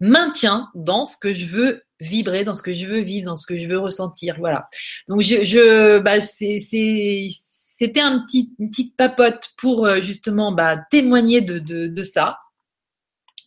maintient 0.00 0.70
dans 0.74 1.04
ce 1.04 1.18
que 1.18 1.34
je 1.34 1.44
veux 1.44 1.82
vibrer, 2.00 2.44
dans 2.44 2.54
ce 2.54 2.62
que 2.62 2.72
je 2.72 2.86
veux 2.86 3.00
vivre, 3.00 3.26
dans 3.26 3.36
ce 3.36 3.46
que 3.46 3.56
je 3.56 3.68
veux 3.68 3.78
ressentir. 3.78 4.36
Voilà. 4.38 4.70
Donc, 5.06 5.20
je, 5.20 5.42
je 5.42 5.98
bah, 5.98 6.18
c'était 6.22 8.00
un 8.00 8.20
petit, 8.20 8.54
une 8.58 8.70
petite 8.70 8.96
papote 8.96 9.50
pour 9.58 9.84
euh, 9.84 10.00
justement 10.00 10.52
bah, 10.52 10.78
témoigner 10.90 11.42
de, 11.42 11.58
de 11.58 12.02
ça. 12.02 12.38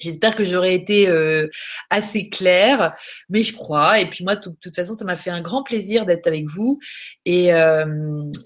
J'espère 0.02 0.36
que 0.36 0.44
j'aurais 0.44 0.74
été 0.74 1.08
euh, 1.08 1.48
assez 1.90 2.30
claire, 2.30 2.96
mais 3.30 3.44
je 3.44 3.54
crois. 3.54 4.00
Et 4.00 4.10
puis 4.10 4.24
moi, 4.24 4.36
de 4.36 4.42
toute 4.42 4.76
façon, 4.76 4.94
ça 4.94 5.06
m'a 5.06 5.16
fait 5.16 5.30
un 5.30 5.42
grand 5.42 5.64
plaisir 5.64 6.06
d'être 6.06 6.26
avec 6.28 6.48
vous. 6.50 6.80
Et 7.26 7.54
euh, 7.54 7.86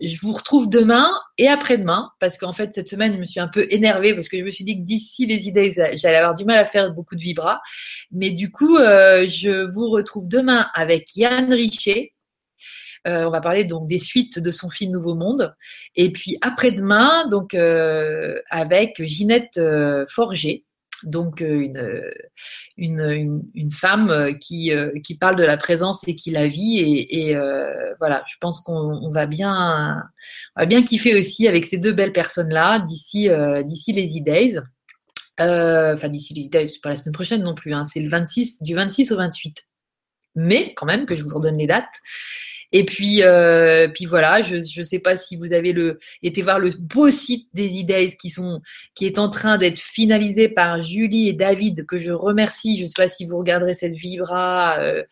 je 0.02 0.19
vous 0.22 0.34
retrouve 0.34 0.69
demain 0.69 1.10
et 1.38 1.48
après-demain, 1.48 2.10
parce 2.19 2.38
qu'en 2.38 2.53
fait, 2.53 2.73
cette 2.73 2.90
semaine, 2.90 3.14
je 3.14 3.18
me 3.18 3.23
suis 3.23 3.40
un 3.40 3.48
peu 3.48 3.65
énervée 3.69 4.14
parce 4.14 4.27
que 4.27 4.38
je 4.38 4.44
me 4.44 4.52
suis 4.52 4.65
dit 4.65 4.77
que 4.77 4.84
d'ici 4.84 5.26
les 5.26 5.48
idées, 5.48 5.72
j'allais 5.95 6.18
avoir 6.18 6.36
du 6.36 6.45
mal 6.45 6.57
à 6.57 6.65
faire 6.65 6.91
beaucoup 6.91 7.15
de 7.15 7.22
vibras. 7.22 7.60
Mais 8.11 8.32
du 8.32 8.52
coup, 8.52 8.77
euh, 8.77 9.26
je 9.26 9.72
vous 9.72 9.90
retrouve 9.90 10.27
demain 10.27 10.68
avec 10.73 11.15
Yann 11.15 11.53
Richer. 11.53 12.14
on 13.06 13.30
va 13.30 13.40
parler 13.40 13.64
donc 13.64 13.88
des 13.88 13.99
suites 13.99 14.40
de 14.40 14.52
son 14.52 14.69
film 14.69 14.91
Nouveau 14.91 15.15
Monde. 15.15 15.56
Et 15.95 16.11
puis 16.11 16.38
après-demain, 16.41 17.27
donc 17.30 17.53
avec 17.53 19.02
Ginette 19.06 19.60
Forger 20.10 20.65
donc 21.06 21.41
euh, 21.41 22.11
une, 22.77 23.44
une, 23.53 23.72
femme 23.72 24.10
euh, 24.10 24.34
qui, 24.34 24.72
euh, 24.73 24.91
qui 25.03 25.15
parle 25.15 25.36
de 25.36 25.44
la 25.44 25.56
présence 25.56 26.06
et 26.07 26.15
qui 26.15 26.32
la 26.32 26.48
vit. 26.48 26.80
Et, 27.10 27.36
voilà, 27.99 28.23
je 28.27 28.36
pense 28.41 28.60
qu'on 28.61 29.10
va 29.11 29.26
bien, 29.26 30.03
va 30.56 30.65
bien 30.65 30.84
kiffer 30.84 31.18
aussi 31.18 31.48
avec 31.48 31.65
ces 31.65 31.77
deux 31.77 31.94
belles 31.94 32.11
personnes-là 32.11 32.80
d'ici 32.80 33.30
les 33.30 34.19
E-Days. 34.19 34.60
Enfin, 35.40 36.10
d'ici 36.10 36.34
les 36.34 36.48
E-Days, 36.48 36.69
c'est 36.69 36.82
pas 36.82 36.90
la 36.90 36.98
semaine 36.98 37.14
prochaine 37.14 37.44
non 37.44 37.56
plus, 37.56 37.73
hein, 37.73 37.86
c'est 37.86 38.02
le 38.02 38.10
26, 38.10 38.61
du 38.61 38.76
26 38.76 39.14
au 39.14 39.18
28. 39.18 39.64
Mais 40.36 40.73
quand 40.76 40.86
même, 40.86 41.06
que 41.06 41.15
je 41.15 41.23
vous 41.23 41.34
redonne 41.34 41.57
les 41.57 41.68
dates. 41.68 41.86
Et 42.77 42.84
puis, 42.84 43.23
euh, 43.23 43.88
puis 43.88 44.03
voilà, 44.03 44.41
je 44.41 44.56
ne 44.57 44.84
sais 44.84 44.99
pas 44.99 45.15
si 45.15 45.38
vous 45.38 45.53
avez 45.53 45.72
le, 45.72 45.97
été 46.23 46.41
voir 46.41 46.60
le 46.60 46.72
beau 46.77 47.10
site 47.10 47.47
des 47.53 47.69
e 47.69 48.18
qui, 48.19 48.30
sont, 48.30 48.60
qui 48.95 49.06
est 49.06 49.18
en 49.18 49.30
train 49.30 49.57
d'être 49.57 49.80
finalisé 49.80 50.49
par 50.49 50.81
Julie 50.81 51.30
et 51.30 51.34
David, 51.34 51.85
que 51.85 51.97
je 51.97 52.11
remercie. 52.11 52.76
Je 52.76 52.81
ne 52.81 52.88
sais 52.88 52.93
pas 52.97 53.07
si 53.07 53.26
vous 53.26 53.38
regarderez 53.38 53.73
cette 53.76 53.93
vibra 53.93 54.77
euh, 54.81 55.03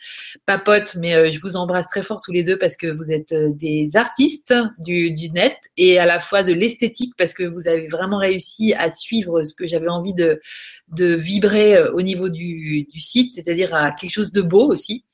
papote, 0.46 0.98
mais 1.00 1.16
euh, 1.16 1.32
je 1.32 1.40
vous 1.40 1.56
embrasse 1.56 1.88
très 1.88 2.02
fort 2.02 2.20
tous 2.20 2.34
les 2.34 2.44
deux 2.44 2.58
parce 2.58 2.76
que 2.76 2.88
vous 2.88 3.14
êtes 3.14 3.32
euh, 3.32 3.48
des 3.54 3.96
artistes 3.96 4.54
du, 4.80 5.14
du 5.14 5.30
net 5.30 5.56
et 5.78 6.00
à 6.00 6.06
la 6.06 6.20
fois 6.20 6.44
de 6.44 6.52
l'esthétique 6.52 7.14
parce 7.18 7.34
que 7.34 7.44
vous 7.44 7.70
avez 7.70 7.88
vraiment 7.88 8.18
réussi 8.18 8.74
à 8.74 8.92
suivre 8.92 9.46
ce 9.46 9.56
que 9.56 9.66
j'avais 9.66 9.88
envie 9.88 10.14
de, 10.14 10.42
de 10.90 11.16
vibrer 11.16 11.78
euh, 11.78 11.94
au 11.94 12.02
niveau 12.02 12.28
du, 12.28 12.84
du 12.92 13.00
site, 13.00 13.32
c'est-à-dire 13.32 13.74
à 13.74 13.92
quelque 13.94 14.12
chose 14.12 14.34
de 14.34 14.42
beau 14.42 14.70
aussi. 14.70 15.06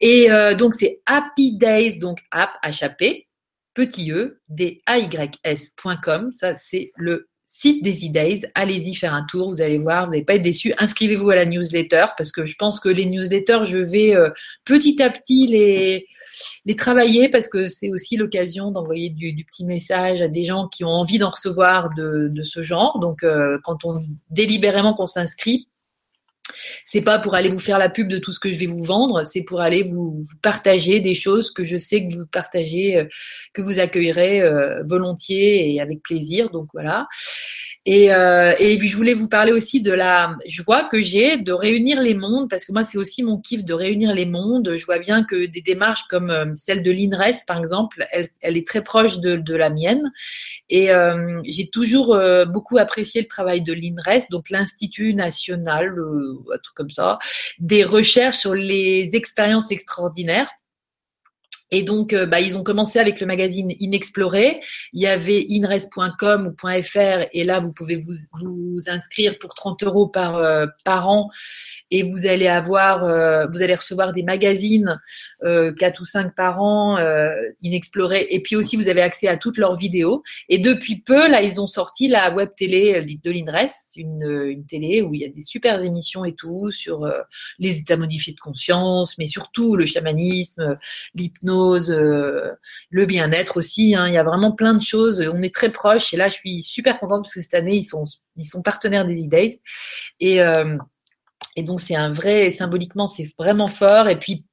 Et 0.00 0.30
euh, 0.30 0.54
donc, 0.54 0.74
c'est 0.74 1.00
Happy 1.06 1.56
Days, 1.56 1.98
donc 1.98 2.18
app, 2.30 2.50
H-A-P, 2.64 3.26
petit 3.74 4.12
e, 4.12 4.40
D-A-Y-S.com. 4.48 6.32
Ça, 6.32 6.56
c'est 6.56 6.88
le 6.96 7.28
site 7.52 7.82
des 7.82 8.06
e-days. 8.06 8.42
Allez-y 8.54 8.94
faire 8.94 9.12
un 9.12 9.24
tour, 9.24 9.50
vous 9.50 9.60
allez 9.60 9.78
voir, 9.78 10.06
vous 10.06 10.12
n'allez 10.12 10.24
pas 10.24 10.36
être 10.36 10.42
déçus. 10.42 10.72
Inscrivez-vous 10.78 11.30
à 11.30 11.34
la 11.34 11.46
newsletter 11.46 12.06
parce 12.16 12.30
que 12.30 12.44
je 12.44 12.54
pense 12.56 12.78
que 12.78 12.88
les 12.88 13.06
newsletters, 13.06 13.64
je 13.64 13.78
vais 13.78 14.14
euh, 14.14 14.30
petit 14.64 15.02
à 15.02 15.10
petit 15.10 15.48
les, 15.48 16.06
les 16.64 16.76
travailler 16.76 17.28
parce 17.28 17.48
que 17.48 17.66
c'est 17.66 17.90
aussi 17.90 18.16
l'occasion 18.16 18.70
d'envoyer 18.70 19.10
du, 19.10 19.32
du, 19.32 19.44
petit 19.44 19.64
message 19.64 20.22
à 20.22 20.28
des 20.28 20.44
gens 20.44 20.68
qui 20.68 20.84
ont 20.84 20.90
envie 20.90 21.18
d'en 21.18 21.30
recevoir 21.30 21.90
de, 21.96 22.28
de, 22.28 22.42
ce 22.44 22.62
genre. 22.62 23.00
Donc, 23.00 23.24
euh, 23.24 23.58
quand 23.64 23.84
on 23.84 24.04
délibérément 24.30 24.94
qu'on 24.94 25.08
s'inscrit, 25.08 25.66
c'est 26.84 27.02
pas 27.02 27.18
pour 27.18 27.34
aller 27.34 27.48
vous 27.48 27.58
faire 27.58 27.78
la 27.78 27.88
pub 27.88 28.08
de 28.08 28.18
tout 28.18 28.32
ce 28.32 28.40
que 28.40 28.52
je 28.52 28.58
vais 28.58 28.66
vous 28.66 28.84
vendre, 28.84 29.24
c'est 29.24 29.42
pour 29.42 29.60
aller 29.60 29.82
vous, 29.82 30.20
partager 30.42 31.00
des 31.00 31.14
choses 31.14 31.50
que 31.50 31.64
je 31.64 31.78
sais 31.78 32.06
que 32.06 32.14
vous 32.14 32.26
partagez, 32.26 32.98
euh, 32.98 33.04
que 33.52 33.62
vous 33.62 33.78
accueillerez 33.78 34.42
euh, 34.42 34.82
volontiers 34.84 35.72
et 35.72 35.80
avec 35.80 36.02
plaisir. 36.02 36.50
Donc 36.50 36.68
voilà. 36.72 37.06
Et, 37.86 38.12
euh, 38.12 38.52
et 38.60 38.78
puis 38.78 38.88
je 38.88 38.96
voulais 38.96 39.14
vous 39.14 39.28
parler 39.28 39.52
aussi 39.52 39.80
de 39.80 39.92
la 39.92 40.36
joie 40.46 40.84
que 40.84 41.00
j'ai 41.00 41.38
de 41.38 41.52
réunir 41.52 42.00
les 42.00 42.14
mondes, 42.14 42.48
parce 42.50 42.64
que 42.64 42.72
moi 42.72 42.84
c'est 42.84 42.98
aussi 42.98 43.22
mon 43.22 43.38
kiff 43.38 43.64
de 43.64 43.72
réunir 43.72 44.12
les 44.12 44.26
mondes. 44.26 44.74
Je 44.76 44.84
vois 44.84 44.98
bien 44.98 45.24
que 45.24 45.46
des 45.46 45.62
démarches 45.62 46.04
comme 46.08 46.52
celle 46.54 46.82
de 46.82 46.90
l'INRES 46.90 47.44
par 47.46 47.58
exemple, 47.58 48.04
elle, 48.12 48.56
est 48.56 48.66
très 48.66 48.82
proche 48.82 49.18
de, 49.20 49.54
la 49.54 49.70
mienne. 49.70 50.12
Et 50.68 50.90
j'ai 51.44 51.68
toujours 51.68 52.18
beaucoup 52.48 52.76
apprécié 52.76 53.22
le 53.22 53.26
travail 53.26 53.62
de 53.62 53.72
l'INRES, 53.72 54.26
donc 54.30 54.50
l'Institut 54.50 55.14
national, 55.14 55.94
tout 56.62 56.72
comme 56.74 56.90
ça, 56.90 57.18
des 57.58 57.84
recherches 57.84 58.38
sur 58.38 58.54
les 58.54 59.10
expériences 59.14 59.70
extraordinaires. 59.70 60.50
Et 61.72 61.82
donc, 61.84 62.12
euh, 62.12 62.26
bah, 62.26 62.40
ils 62.40 62.56
ont 62.56 62.64
commencé 62.64 62.98
avec 62.98 63.20
le 63.20 63.26
magazine 63.26 63.72
Inexploré. 63.78 64.60
Il 64.92 65.00
y 65.00 65.06
avait 65.06 65.46
inres.com 65.50 66.48
ou 66.48 66.82
.fr 66.82 67.26
et 67.32 67.44
là, 67.44 67.60
vous 67.60 67.72
pouvez 67.72 67.96
vous, 67.96 68.14
inscrire 68.88 69.38
pour 69.38 69.54
30 69.54 69.84
euros 69.84 70.08
par, 70.08 70.36
euh, 70.36 70.66
par 70.84 71.08
an 71.08 71.28
et 71.90 72.02
vous 72.02 72.26
allez 72.26 72.48
avoir, 72.48 73.04
euh, 73.04 73.46
vous 73.52 73.62
allez 73.62 73.74
recevoir 73.74 74.12
des 74.12 74.22
magazines, 74.22 74.98
euh, 75.44 75.72
4 75.72 76.00
ou 76.00 76.04
5 76.04 76.34
par 76.34 76.62
an, 76.62 76.98
Inexploré. 77.60 78.26
Et 78.30 78.42
puis 78.42 78.56
aussi, 78.56 78.76
vous 78.76 78.88
avez 78.88 79.02
accès 79.02 79.28
à 79.28 79.36
toutes 79.36 79.58
leurs 79.58 79.76
vidéos. 79.76 80.22
Et 80.48 80.58
depuis 80.58 81.00
peu, 81.00 81.28
là, 81.28 81.42
ils 81.42 81.60
ont 81.60 81.66
sorti 81.66 82.08
la 82.08 82.32
web 82.34 82.50
télé 82.56 83.04
de 83.22 83.30
l'INRES, 83.30 83.96
une 83.96 84.64
télé 84.66 85.02
où 85.02 85.14
il 85.14 85.20
y 85.20 85.24
a 85.24 85.28
des 85.28 85.42
super 85.42 85.80
émissions 85.82 86.24
et 86.24 86.34
tout 86.34 86.70
sur 86.70 87.10
les 87.58 87.78
états 87.78 87.96
modifiés 87.96 88.32
de 88.32 88.40
conscience, 88.40 89.18
mais 89.18 89.26
surtout 89.26 89.76
le 89.76 89.84
chamanisme, 89.84 90.78
l'hypnose 91.14 91.59
euh, 91.90 92.52
le 92.90 93.06
bien-être 93.06 93.56
aussi. 93.56 93.94
Hein. 93.94 94.08
Il 94.08 94.14
y 94.14 94.18
a 94.18 94.22
vraiment 94.22 94.52
plein 94.52 94.74
de 94.74 94.82
choses. 94.82 95.26
On 95.32 95.42
est 95.42 95.54
très 95.54 95.70
proches 95.70 96.12
et 96.12 96.16
là, 96.16 96.28
je 96.28 96.34
suis 96.34 96.62
super 96.62 96.98
contente 96.98 97.24
parce 97.24 97.34
que 97.34 97.40
cette 97.40 97.54
année, 97.54 97.76
ils 97.76 97.84
sont, 97.84 98.04
ils 98.36 98.44
sont 98.44 98.62
partenaires 98.62 99.06
des 99.06 99.24
e-days. 99.24 99.60
Et, 100.20 100.42
euh, 100.42 100.76
donc, 101.58 101.80
c'est 101.80 101.96
un 101.96 102.10
vrai, 102.10 102.50
symboliquement, 102.50 103.06
c'est 103.06 103.28
vraiment 103.38 103.66
fort. 103.66 104.08
Et 104.08 104.18
puis, 104.18 104.44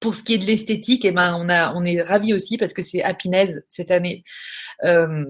pour 0.00 0.14
ce 0.14 0.22
qui 0.22 0.34
est 0.34 0.38
de 0.38 0.44
l'esthétique, 0.44 1.04
et 1.04 1.08
eh 1.08 1.12
ben, 1.12 1.36
on, 1.38 1.48
a, 1.48 1.74
on 1.74 1.84
est 1.84 2.00
ravis 2.00 2.32
aussi 2.34 2.56
parce 2.56 2.72
que 2.72 2.82
c'est 2.82 3.02
Happiness 3.02 3.58
cette 3.68 3.90
année. 3.90 4.22
Euh, 4.84 5.24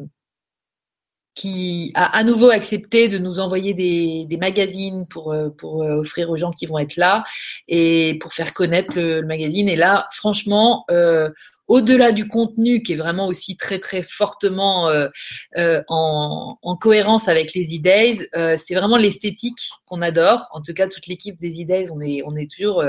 qui 1.38 1.92
a 1.94 2.16
à 2.16 2.24
nouveau 2.24 2.50
accepté 2.50 3.08
de 3.08 3.18
nous 3.18 3.38
envoyer 3.38 3.74
des, 3.74 4.26
des 4.28 4.36
magazines 4.36 5.04
pour, 5.08 5.34
pour 5.56 5.76
offrir 5.76 6.30
aux 6.30 6.36
gens 6.36 6.50
qui 6.50 6.66
vont 6.66 6.78
être 6.78 6.96
là 6.96 7.24
et 7.68 8.18
pour 8.20 8.32
faire 8.32 8.52
connaître 8.54 8.96
le, 8.96 9.20
le 9.20 9.26
magazine. 9.26 9.68
Et 9.68 9.76
là, 9.76 10.08
franchement, 10.12 10.84
euh, 10.90 11.28
au-delà 11.68 12.12
du 12.12 12.26
contenu 12.26 12.82
qui 12.82 12.94
est 12.94 12.96
vraiment 12.96 13.28
aussi 13.28 13.56
très 13.56 13.78
très 13.78 14.02
fortement 14.02 14.88
euh, 14.88 15.08
euh, 15.58 15.82
en, 15.88 16.58
en, 16.62 16.76
cohérence 16.76 17.28
avec 17.28 17.52
les 17.54 17.76
E-Days, 17.76 18.26
euh, 18.34 18.56
c'est 18.58 18.74
vraiment 18.74 18.96
l'esthétique 18.96 19.68
qu'on 19.86 20.02
adore. 20.02 20.48
En 20.52 20.62
tout 20.62 20.72
cas, 20.72 20.88
toute 20.88 21.06
l'équipe 21.06 21.38
des 21.38 21.62
E-Days, 21.62 21.90
on 21.92 22.00
est, 22.00 22.22
on 22.26 22.34
est 22.36 22.50
toujours 22.50 22.82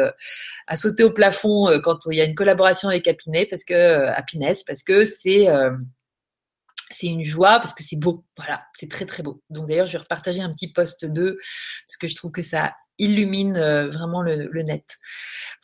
à 0.68 0.78
sauter 0.78 1.04
au 1.04 1.12
plafond 1.12 1.68
quand 1.84 1.98
il 2.10 2.18
y 2.18 2.22
a 2.22 2.26
une 2.26 2.36
collaboration 2.36 2.90
avec 2.90 3.08
Happiness 3.08 3.48
parce 3.50 3.64
que, 3.66 4.08
Happiness, 4.08 4.64
parce 4.64 4.84
que 4.84 5.06
c'est 5.06 5.48
c'est 6.92 7.08
une 7.08 7.24
joie 7.24 7.60
parce 7.60 7.74
que 7.74 7.84
c'est 7.84 7.98
beau. 7.98 8.26
Voilà, 8.38 8.64
c'est 8.74 8.90
très 8.90 9.06
très 9.06 9.24
beau. 9.24 9.42
Donc 9.50 9.68
d'ailleurs, 9.68 9.88
je 9.88 9.94
vais 9.94 10.00
repartager 10.00 10.42
un 10.42 10.52
petit 10.52 10.72
post 10.72 11.06
2 11.06 11.38
parce 11.88 11.98
que 11.98 12.08
je 12.08 12.16
trouve 12.16 12.32
que 12.32 12.42
ça 12.42 12.74
illumine 12.98 13.58
vraiment 13.88 14.22
le, 14.22 14.64
net. 14.64 14.84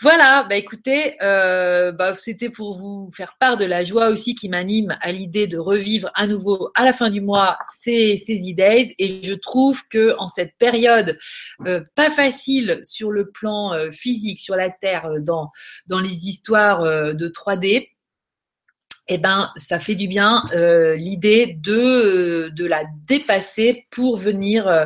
Voilà, 0.02 0.46
bah 0.50 0.56
écoutez, 0.56 1.16
bah, 1.20 2.14
c'était 2.14 2.50
pour 2.50 2.78
vous 2.78 3.10
faire 3.14 3.36
part 3.40 3.58
de 3.58 3.66
la 3.66 3.84
joie 3.84 4.08
aussi 4.08 4.36
qui 4.36 4.48
m'anime 4.48 4.96
à 5.02 5.12
l'idée 5.12 5.46
de 5.48 5.58
revivre 5.58 6.10
à 6.16 6.28
nouveau 6.28 6.72
à 6.76 6.86
la 6.86 6.94
fin 6.94 7.10
du 7.10 7.20
mois 7.20 7.58
ces, 7.74 8.16
ces 8.16 8.36
e-days. 8.50 8.94
Et 9.00 9.22
je 9.22 9.34
trouve 9.34 9.82
que 9.90 10.16
en 10.18 10.30
cette 10.30 10.56
période 10.58 11.18
pas 11.96 12.10
facile 12.10 12.80
sur 12.84 13.12
le 13.12 13.30
plan 13.32 13.74
physique, 13.92 14.40
sur 14.40 14.56
la 14.56 14.70
Terre, 14.70 15.10
dans, 15.22 15.50
dans 15.88 16.00
les 16.00 16.28
histoires 16.28 16.84
de 17.14 17.28
3D, 17.28 17.95
eh 19.08 19.18
ben, 19.18 19.52
ça 19.58 19.80
fait 19.80 19.96
du 19.96 20.08
bien 20.08 20.44
euh, 20.54 20.96
l'idée 20.96 21.58
de, 21.62 22.50
de 22.50 22.66
la 22.66 22.84
dépasser 23.08 23.86
pour 23.92 24.18
venir 24.18 24.68
euh, 24.68 24.86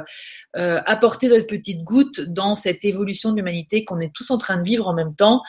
apporter 0.86 1.30
notre 1.30 1.48
petite 1.48 1.84
goutte 1.84 2.22
dans 2.22 2.56
cette 2.56 2.84
évolution 2.84 3.32
de 3.32 3.38
l'humanité 3.38 3.86
qu'on 3.86 4.00
est 4.00 4.14
tous 4.14 4.30
en 4.32 4.38
train 4.38 4.58
de 4.58 4.64
vivre 4.64 4.88
en 4.88 4.94
même 4.94 5.16
temps 5.16 5.42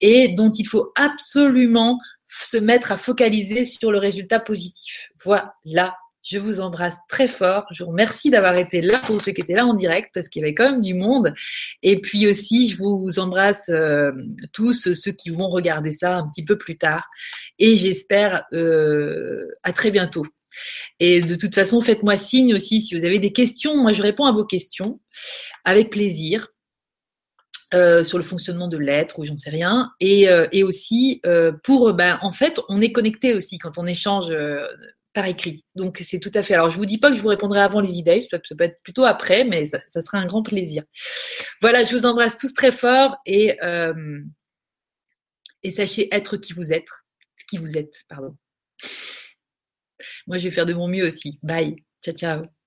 et 0.00 0.28
dont 0.28 0.50
il 0.50 0.66
faut 0.66 0.92
absolument 0.96 1.98
se 2.28 2.56
mettre 2.56 2.92
à 2.92 2.96
focaliser 2.96 3.64
sur 3.64 3.90
le 3.90 3.98
résultat 3.98 4.40
positif. 4.40 5.10
Voilà 5.24 5.94
je 6.22 6.38
vous 6.38 6.60
embrasse 6.60 6.96
très 7.08 7.28
fort. 7.28 7.66
Je 7.72 7.82
vous 7.82 7.90
remercie 7.90 8.30
d'avoir 8.30 8.56
été 8.56 8.80
là 8.80 9.00
pour 9.00 9.20
ceux 9.20 9.32
qui 9.32 9.40
étaient 9.40 9.54
là 9.54 9.66
en 9.66 9.74
direct 9.74 10.10
parce 10.14 10.28
qu'il 10.28 10.40
y 10.40 10.44
avait 10.44 10.54
quand 10.54 10.70
même 10.70 10.80
du 10.80 10.94
monde. 10.94 11.34
Et 11.82 12.00
puis 12.00 12.26
aussi, 12.28 12.68
je 12.68 12.76
vous 12.76 13.18
embrasse 13.18 13.68
euh, 13.68 14.12
tous 14.52 14.72
ceux 14.94 15.12
qui 15.12 15.30
vont 15.30 15.48
regarder 15.48 15.90
ça 15.90 16.16
un 16.16 16.28
petit 16.28 16.44
peu 16.44 16.56
plus 16.56 16.78
tard. 16.78 17.08
Et 17.58 17.76
j'espère 17.76 18.44
euh, 18.52 19.48
à 19.64 19.72
très 19.72 19.90
bientôt. 19.90 20.24
Et 21.00 21.22
de 21.22 21.34
toute 21.34 21.54
façon, 21.54 21.80
faites-moi 21.80 22.16
signe 22.16 22.54
aussi 22.54 22.80
si 22.80 22.94
vous 22.94 23.04
avez 23.04 23.18
des 23.18 23.32
questions. 23.32 23.76
Moi, 23.76 23.92
je 23.92 24.02
réponds 24.02 24.26
à 24.26 24.32
vos 24.32 24.44
questions 24.44 25.00
avec 25.64 25.90
plaisir. 25.90 26.48
Euh, 27.74 28.04
sur 28.04 28.18
le 28.18 28.24
fonctionnement 28.24 28.68
de 28.68 28.76
l'être 28.76 29.18
ou 29.18 29.24
j'en 29.24 29.38
sais 29.38 29.48
rien 29.48 29.92
et, 29.98 30.26
et 30.52 30.62
aussi 30.62 31.22
pour 31.64 31.94
ben, 31.94 32.18
en 32.20 32.30
fait 32.30 32.60
on 32.68 32.82
est 32.82 32.92
connecté 32.92 33.32
aussi 33.32 33.56
quand 33.56 33.78
on 33.78 33.86
échange 33.86 34.30
par 35.12 35.26
écrit. 35.26 35.64
Donc 35.74 35.98
c'est 36.00 36.20
tout 36.20 36.30
à 36.34 36.42
fait. 36.42 36.54
Alors 36.54 36.70
je 36.70 36.76
vous 36.76 36.86
dis 36.86 36.98
pas 36.98 37.10
que 37.10 37.16
je 37.16 37.22
vous 37.22 37.28
répondrai 37.28 37.60
avant 37.60 37.80
les 37.80 37.92
idées, 37.92 38.20
ça 38.20 38.38
peut 38.38 38.64
être 38.64 38.82
plutôt 38.82 39.04
après, 39.04 39.44
mais 39.44 39.66
ça, 39.66 39.80
sera 40.02 40.18
un 40.18 40.26
grand 40.26 40.42
plaisir. 40.42 40.84
Voilà, 41.60 41.84
je 41.84 41.92
vous 41.92 42.06
embrasse 42.06 42.36
tous 42.36 42.54
très 42.54 42.72
fort 42.72 43.16
et 43.26 43.62
euh, 43.62 44.20
et 45.62 45.70
sachez 45.70 46.08
être 46.12 46.36
qui 46.36 46.52
vous 46.52 46.72
êtes, 46.72 46.88
ce 47.36 47.44
qui 47.48 47.58
vous 47.58 47.78
êtes, 47.78 48.02
pardon. 48.08 48.36
Moi 50.26 50.38
je 50.38 50.44
vais 50.44 50.50
faire 50.50 50.66
de 50.66 50.74
mon 50.74 50.88
mieux 50.88 51.06
aussi. 51.06 51.38
Bye, 51.42 51.76
ciao 52.02 52.14
ciao. 52.14 52.61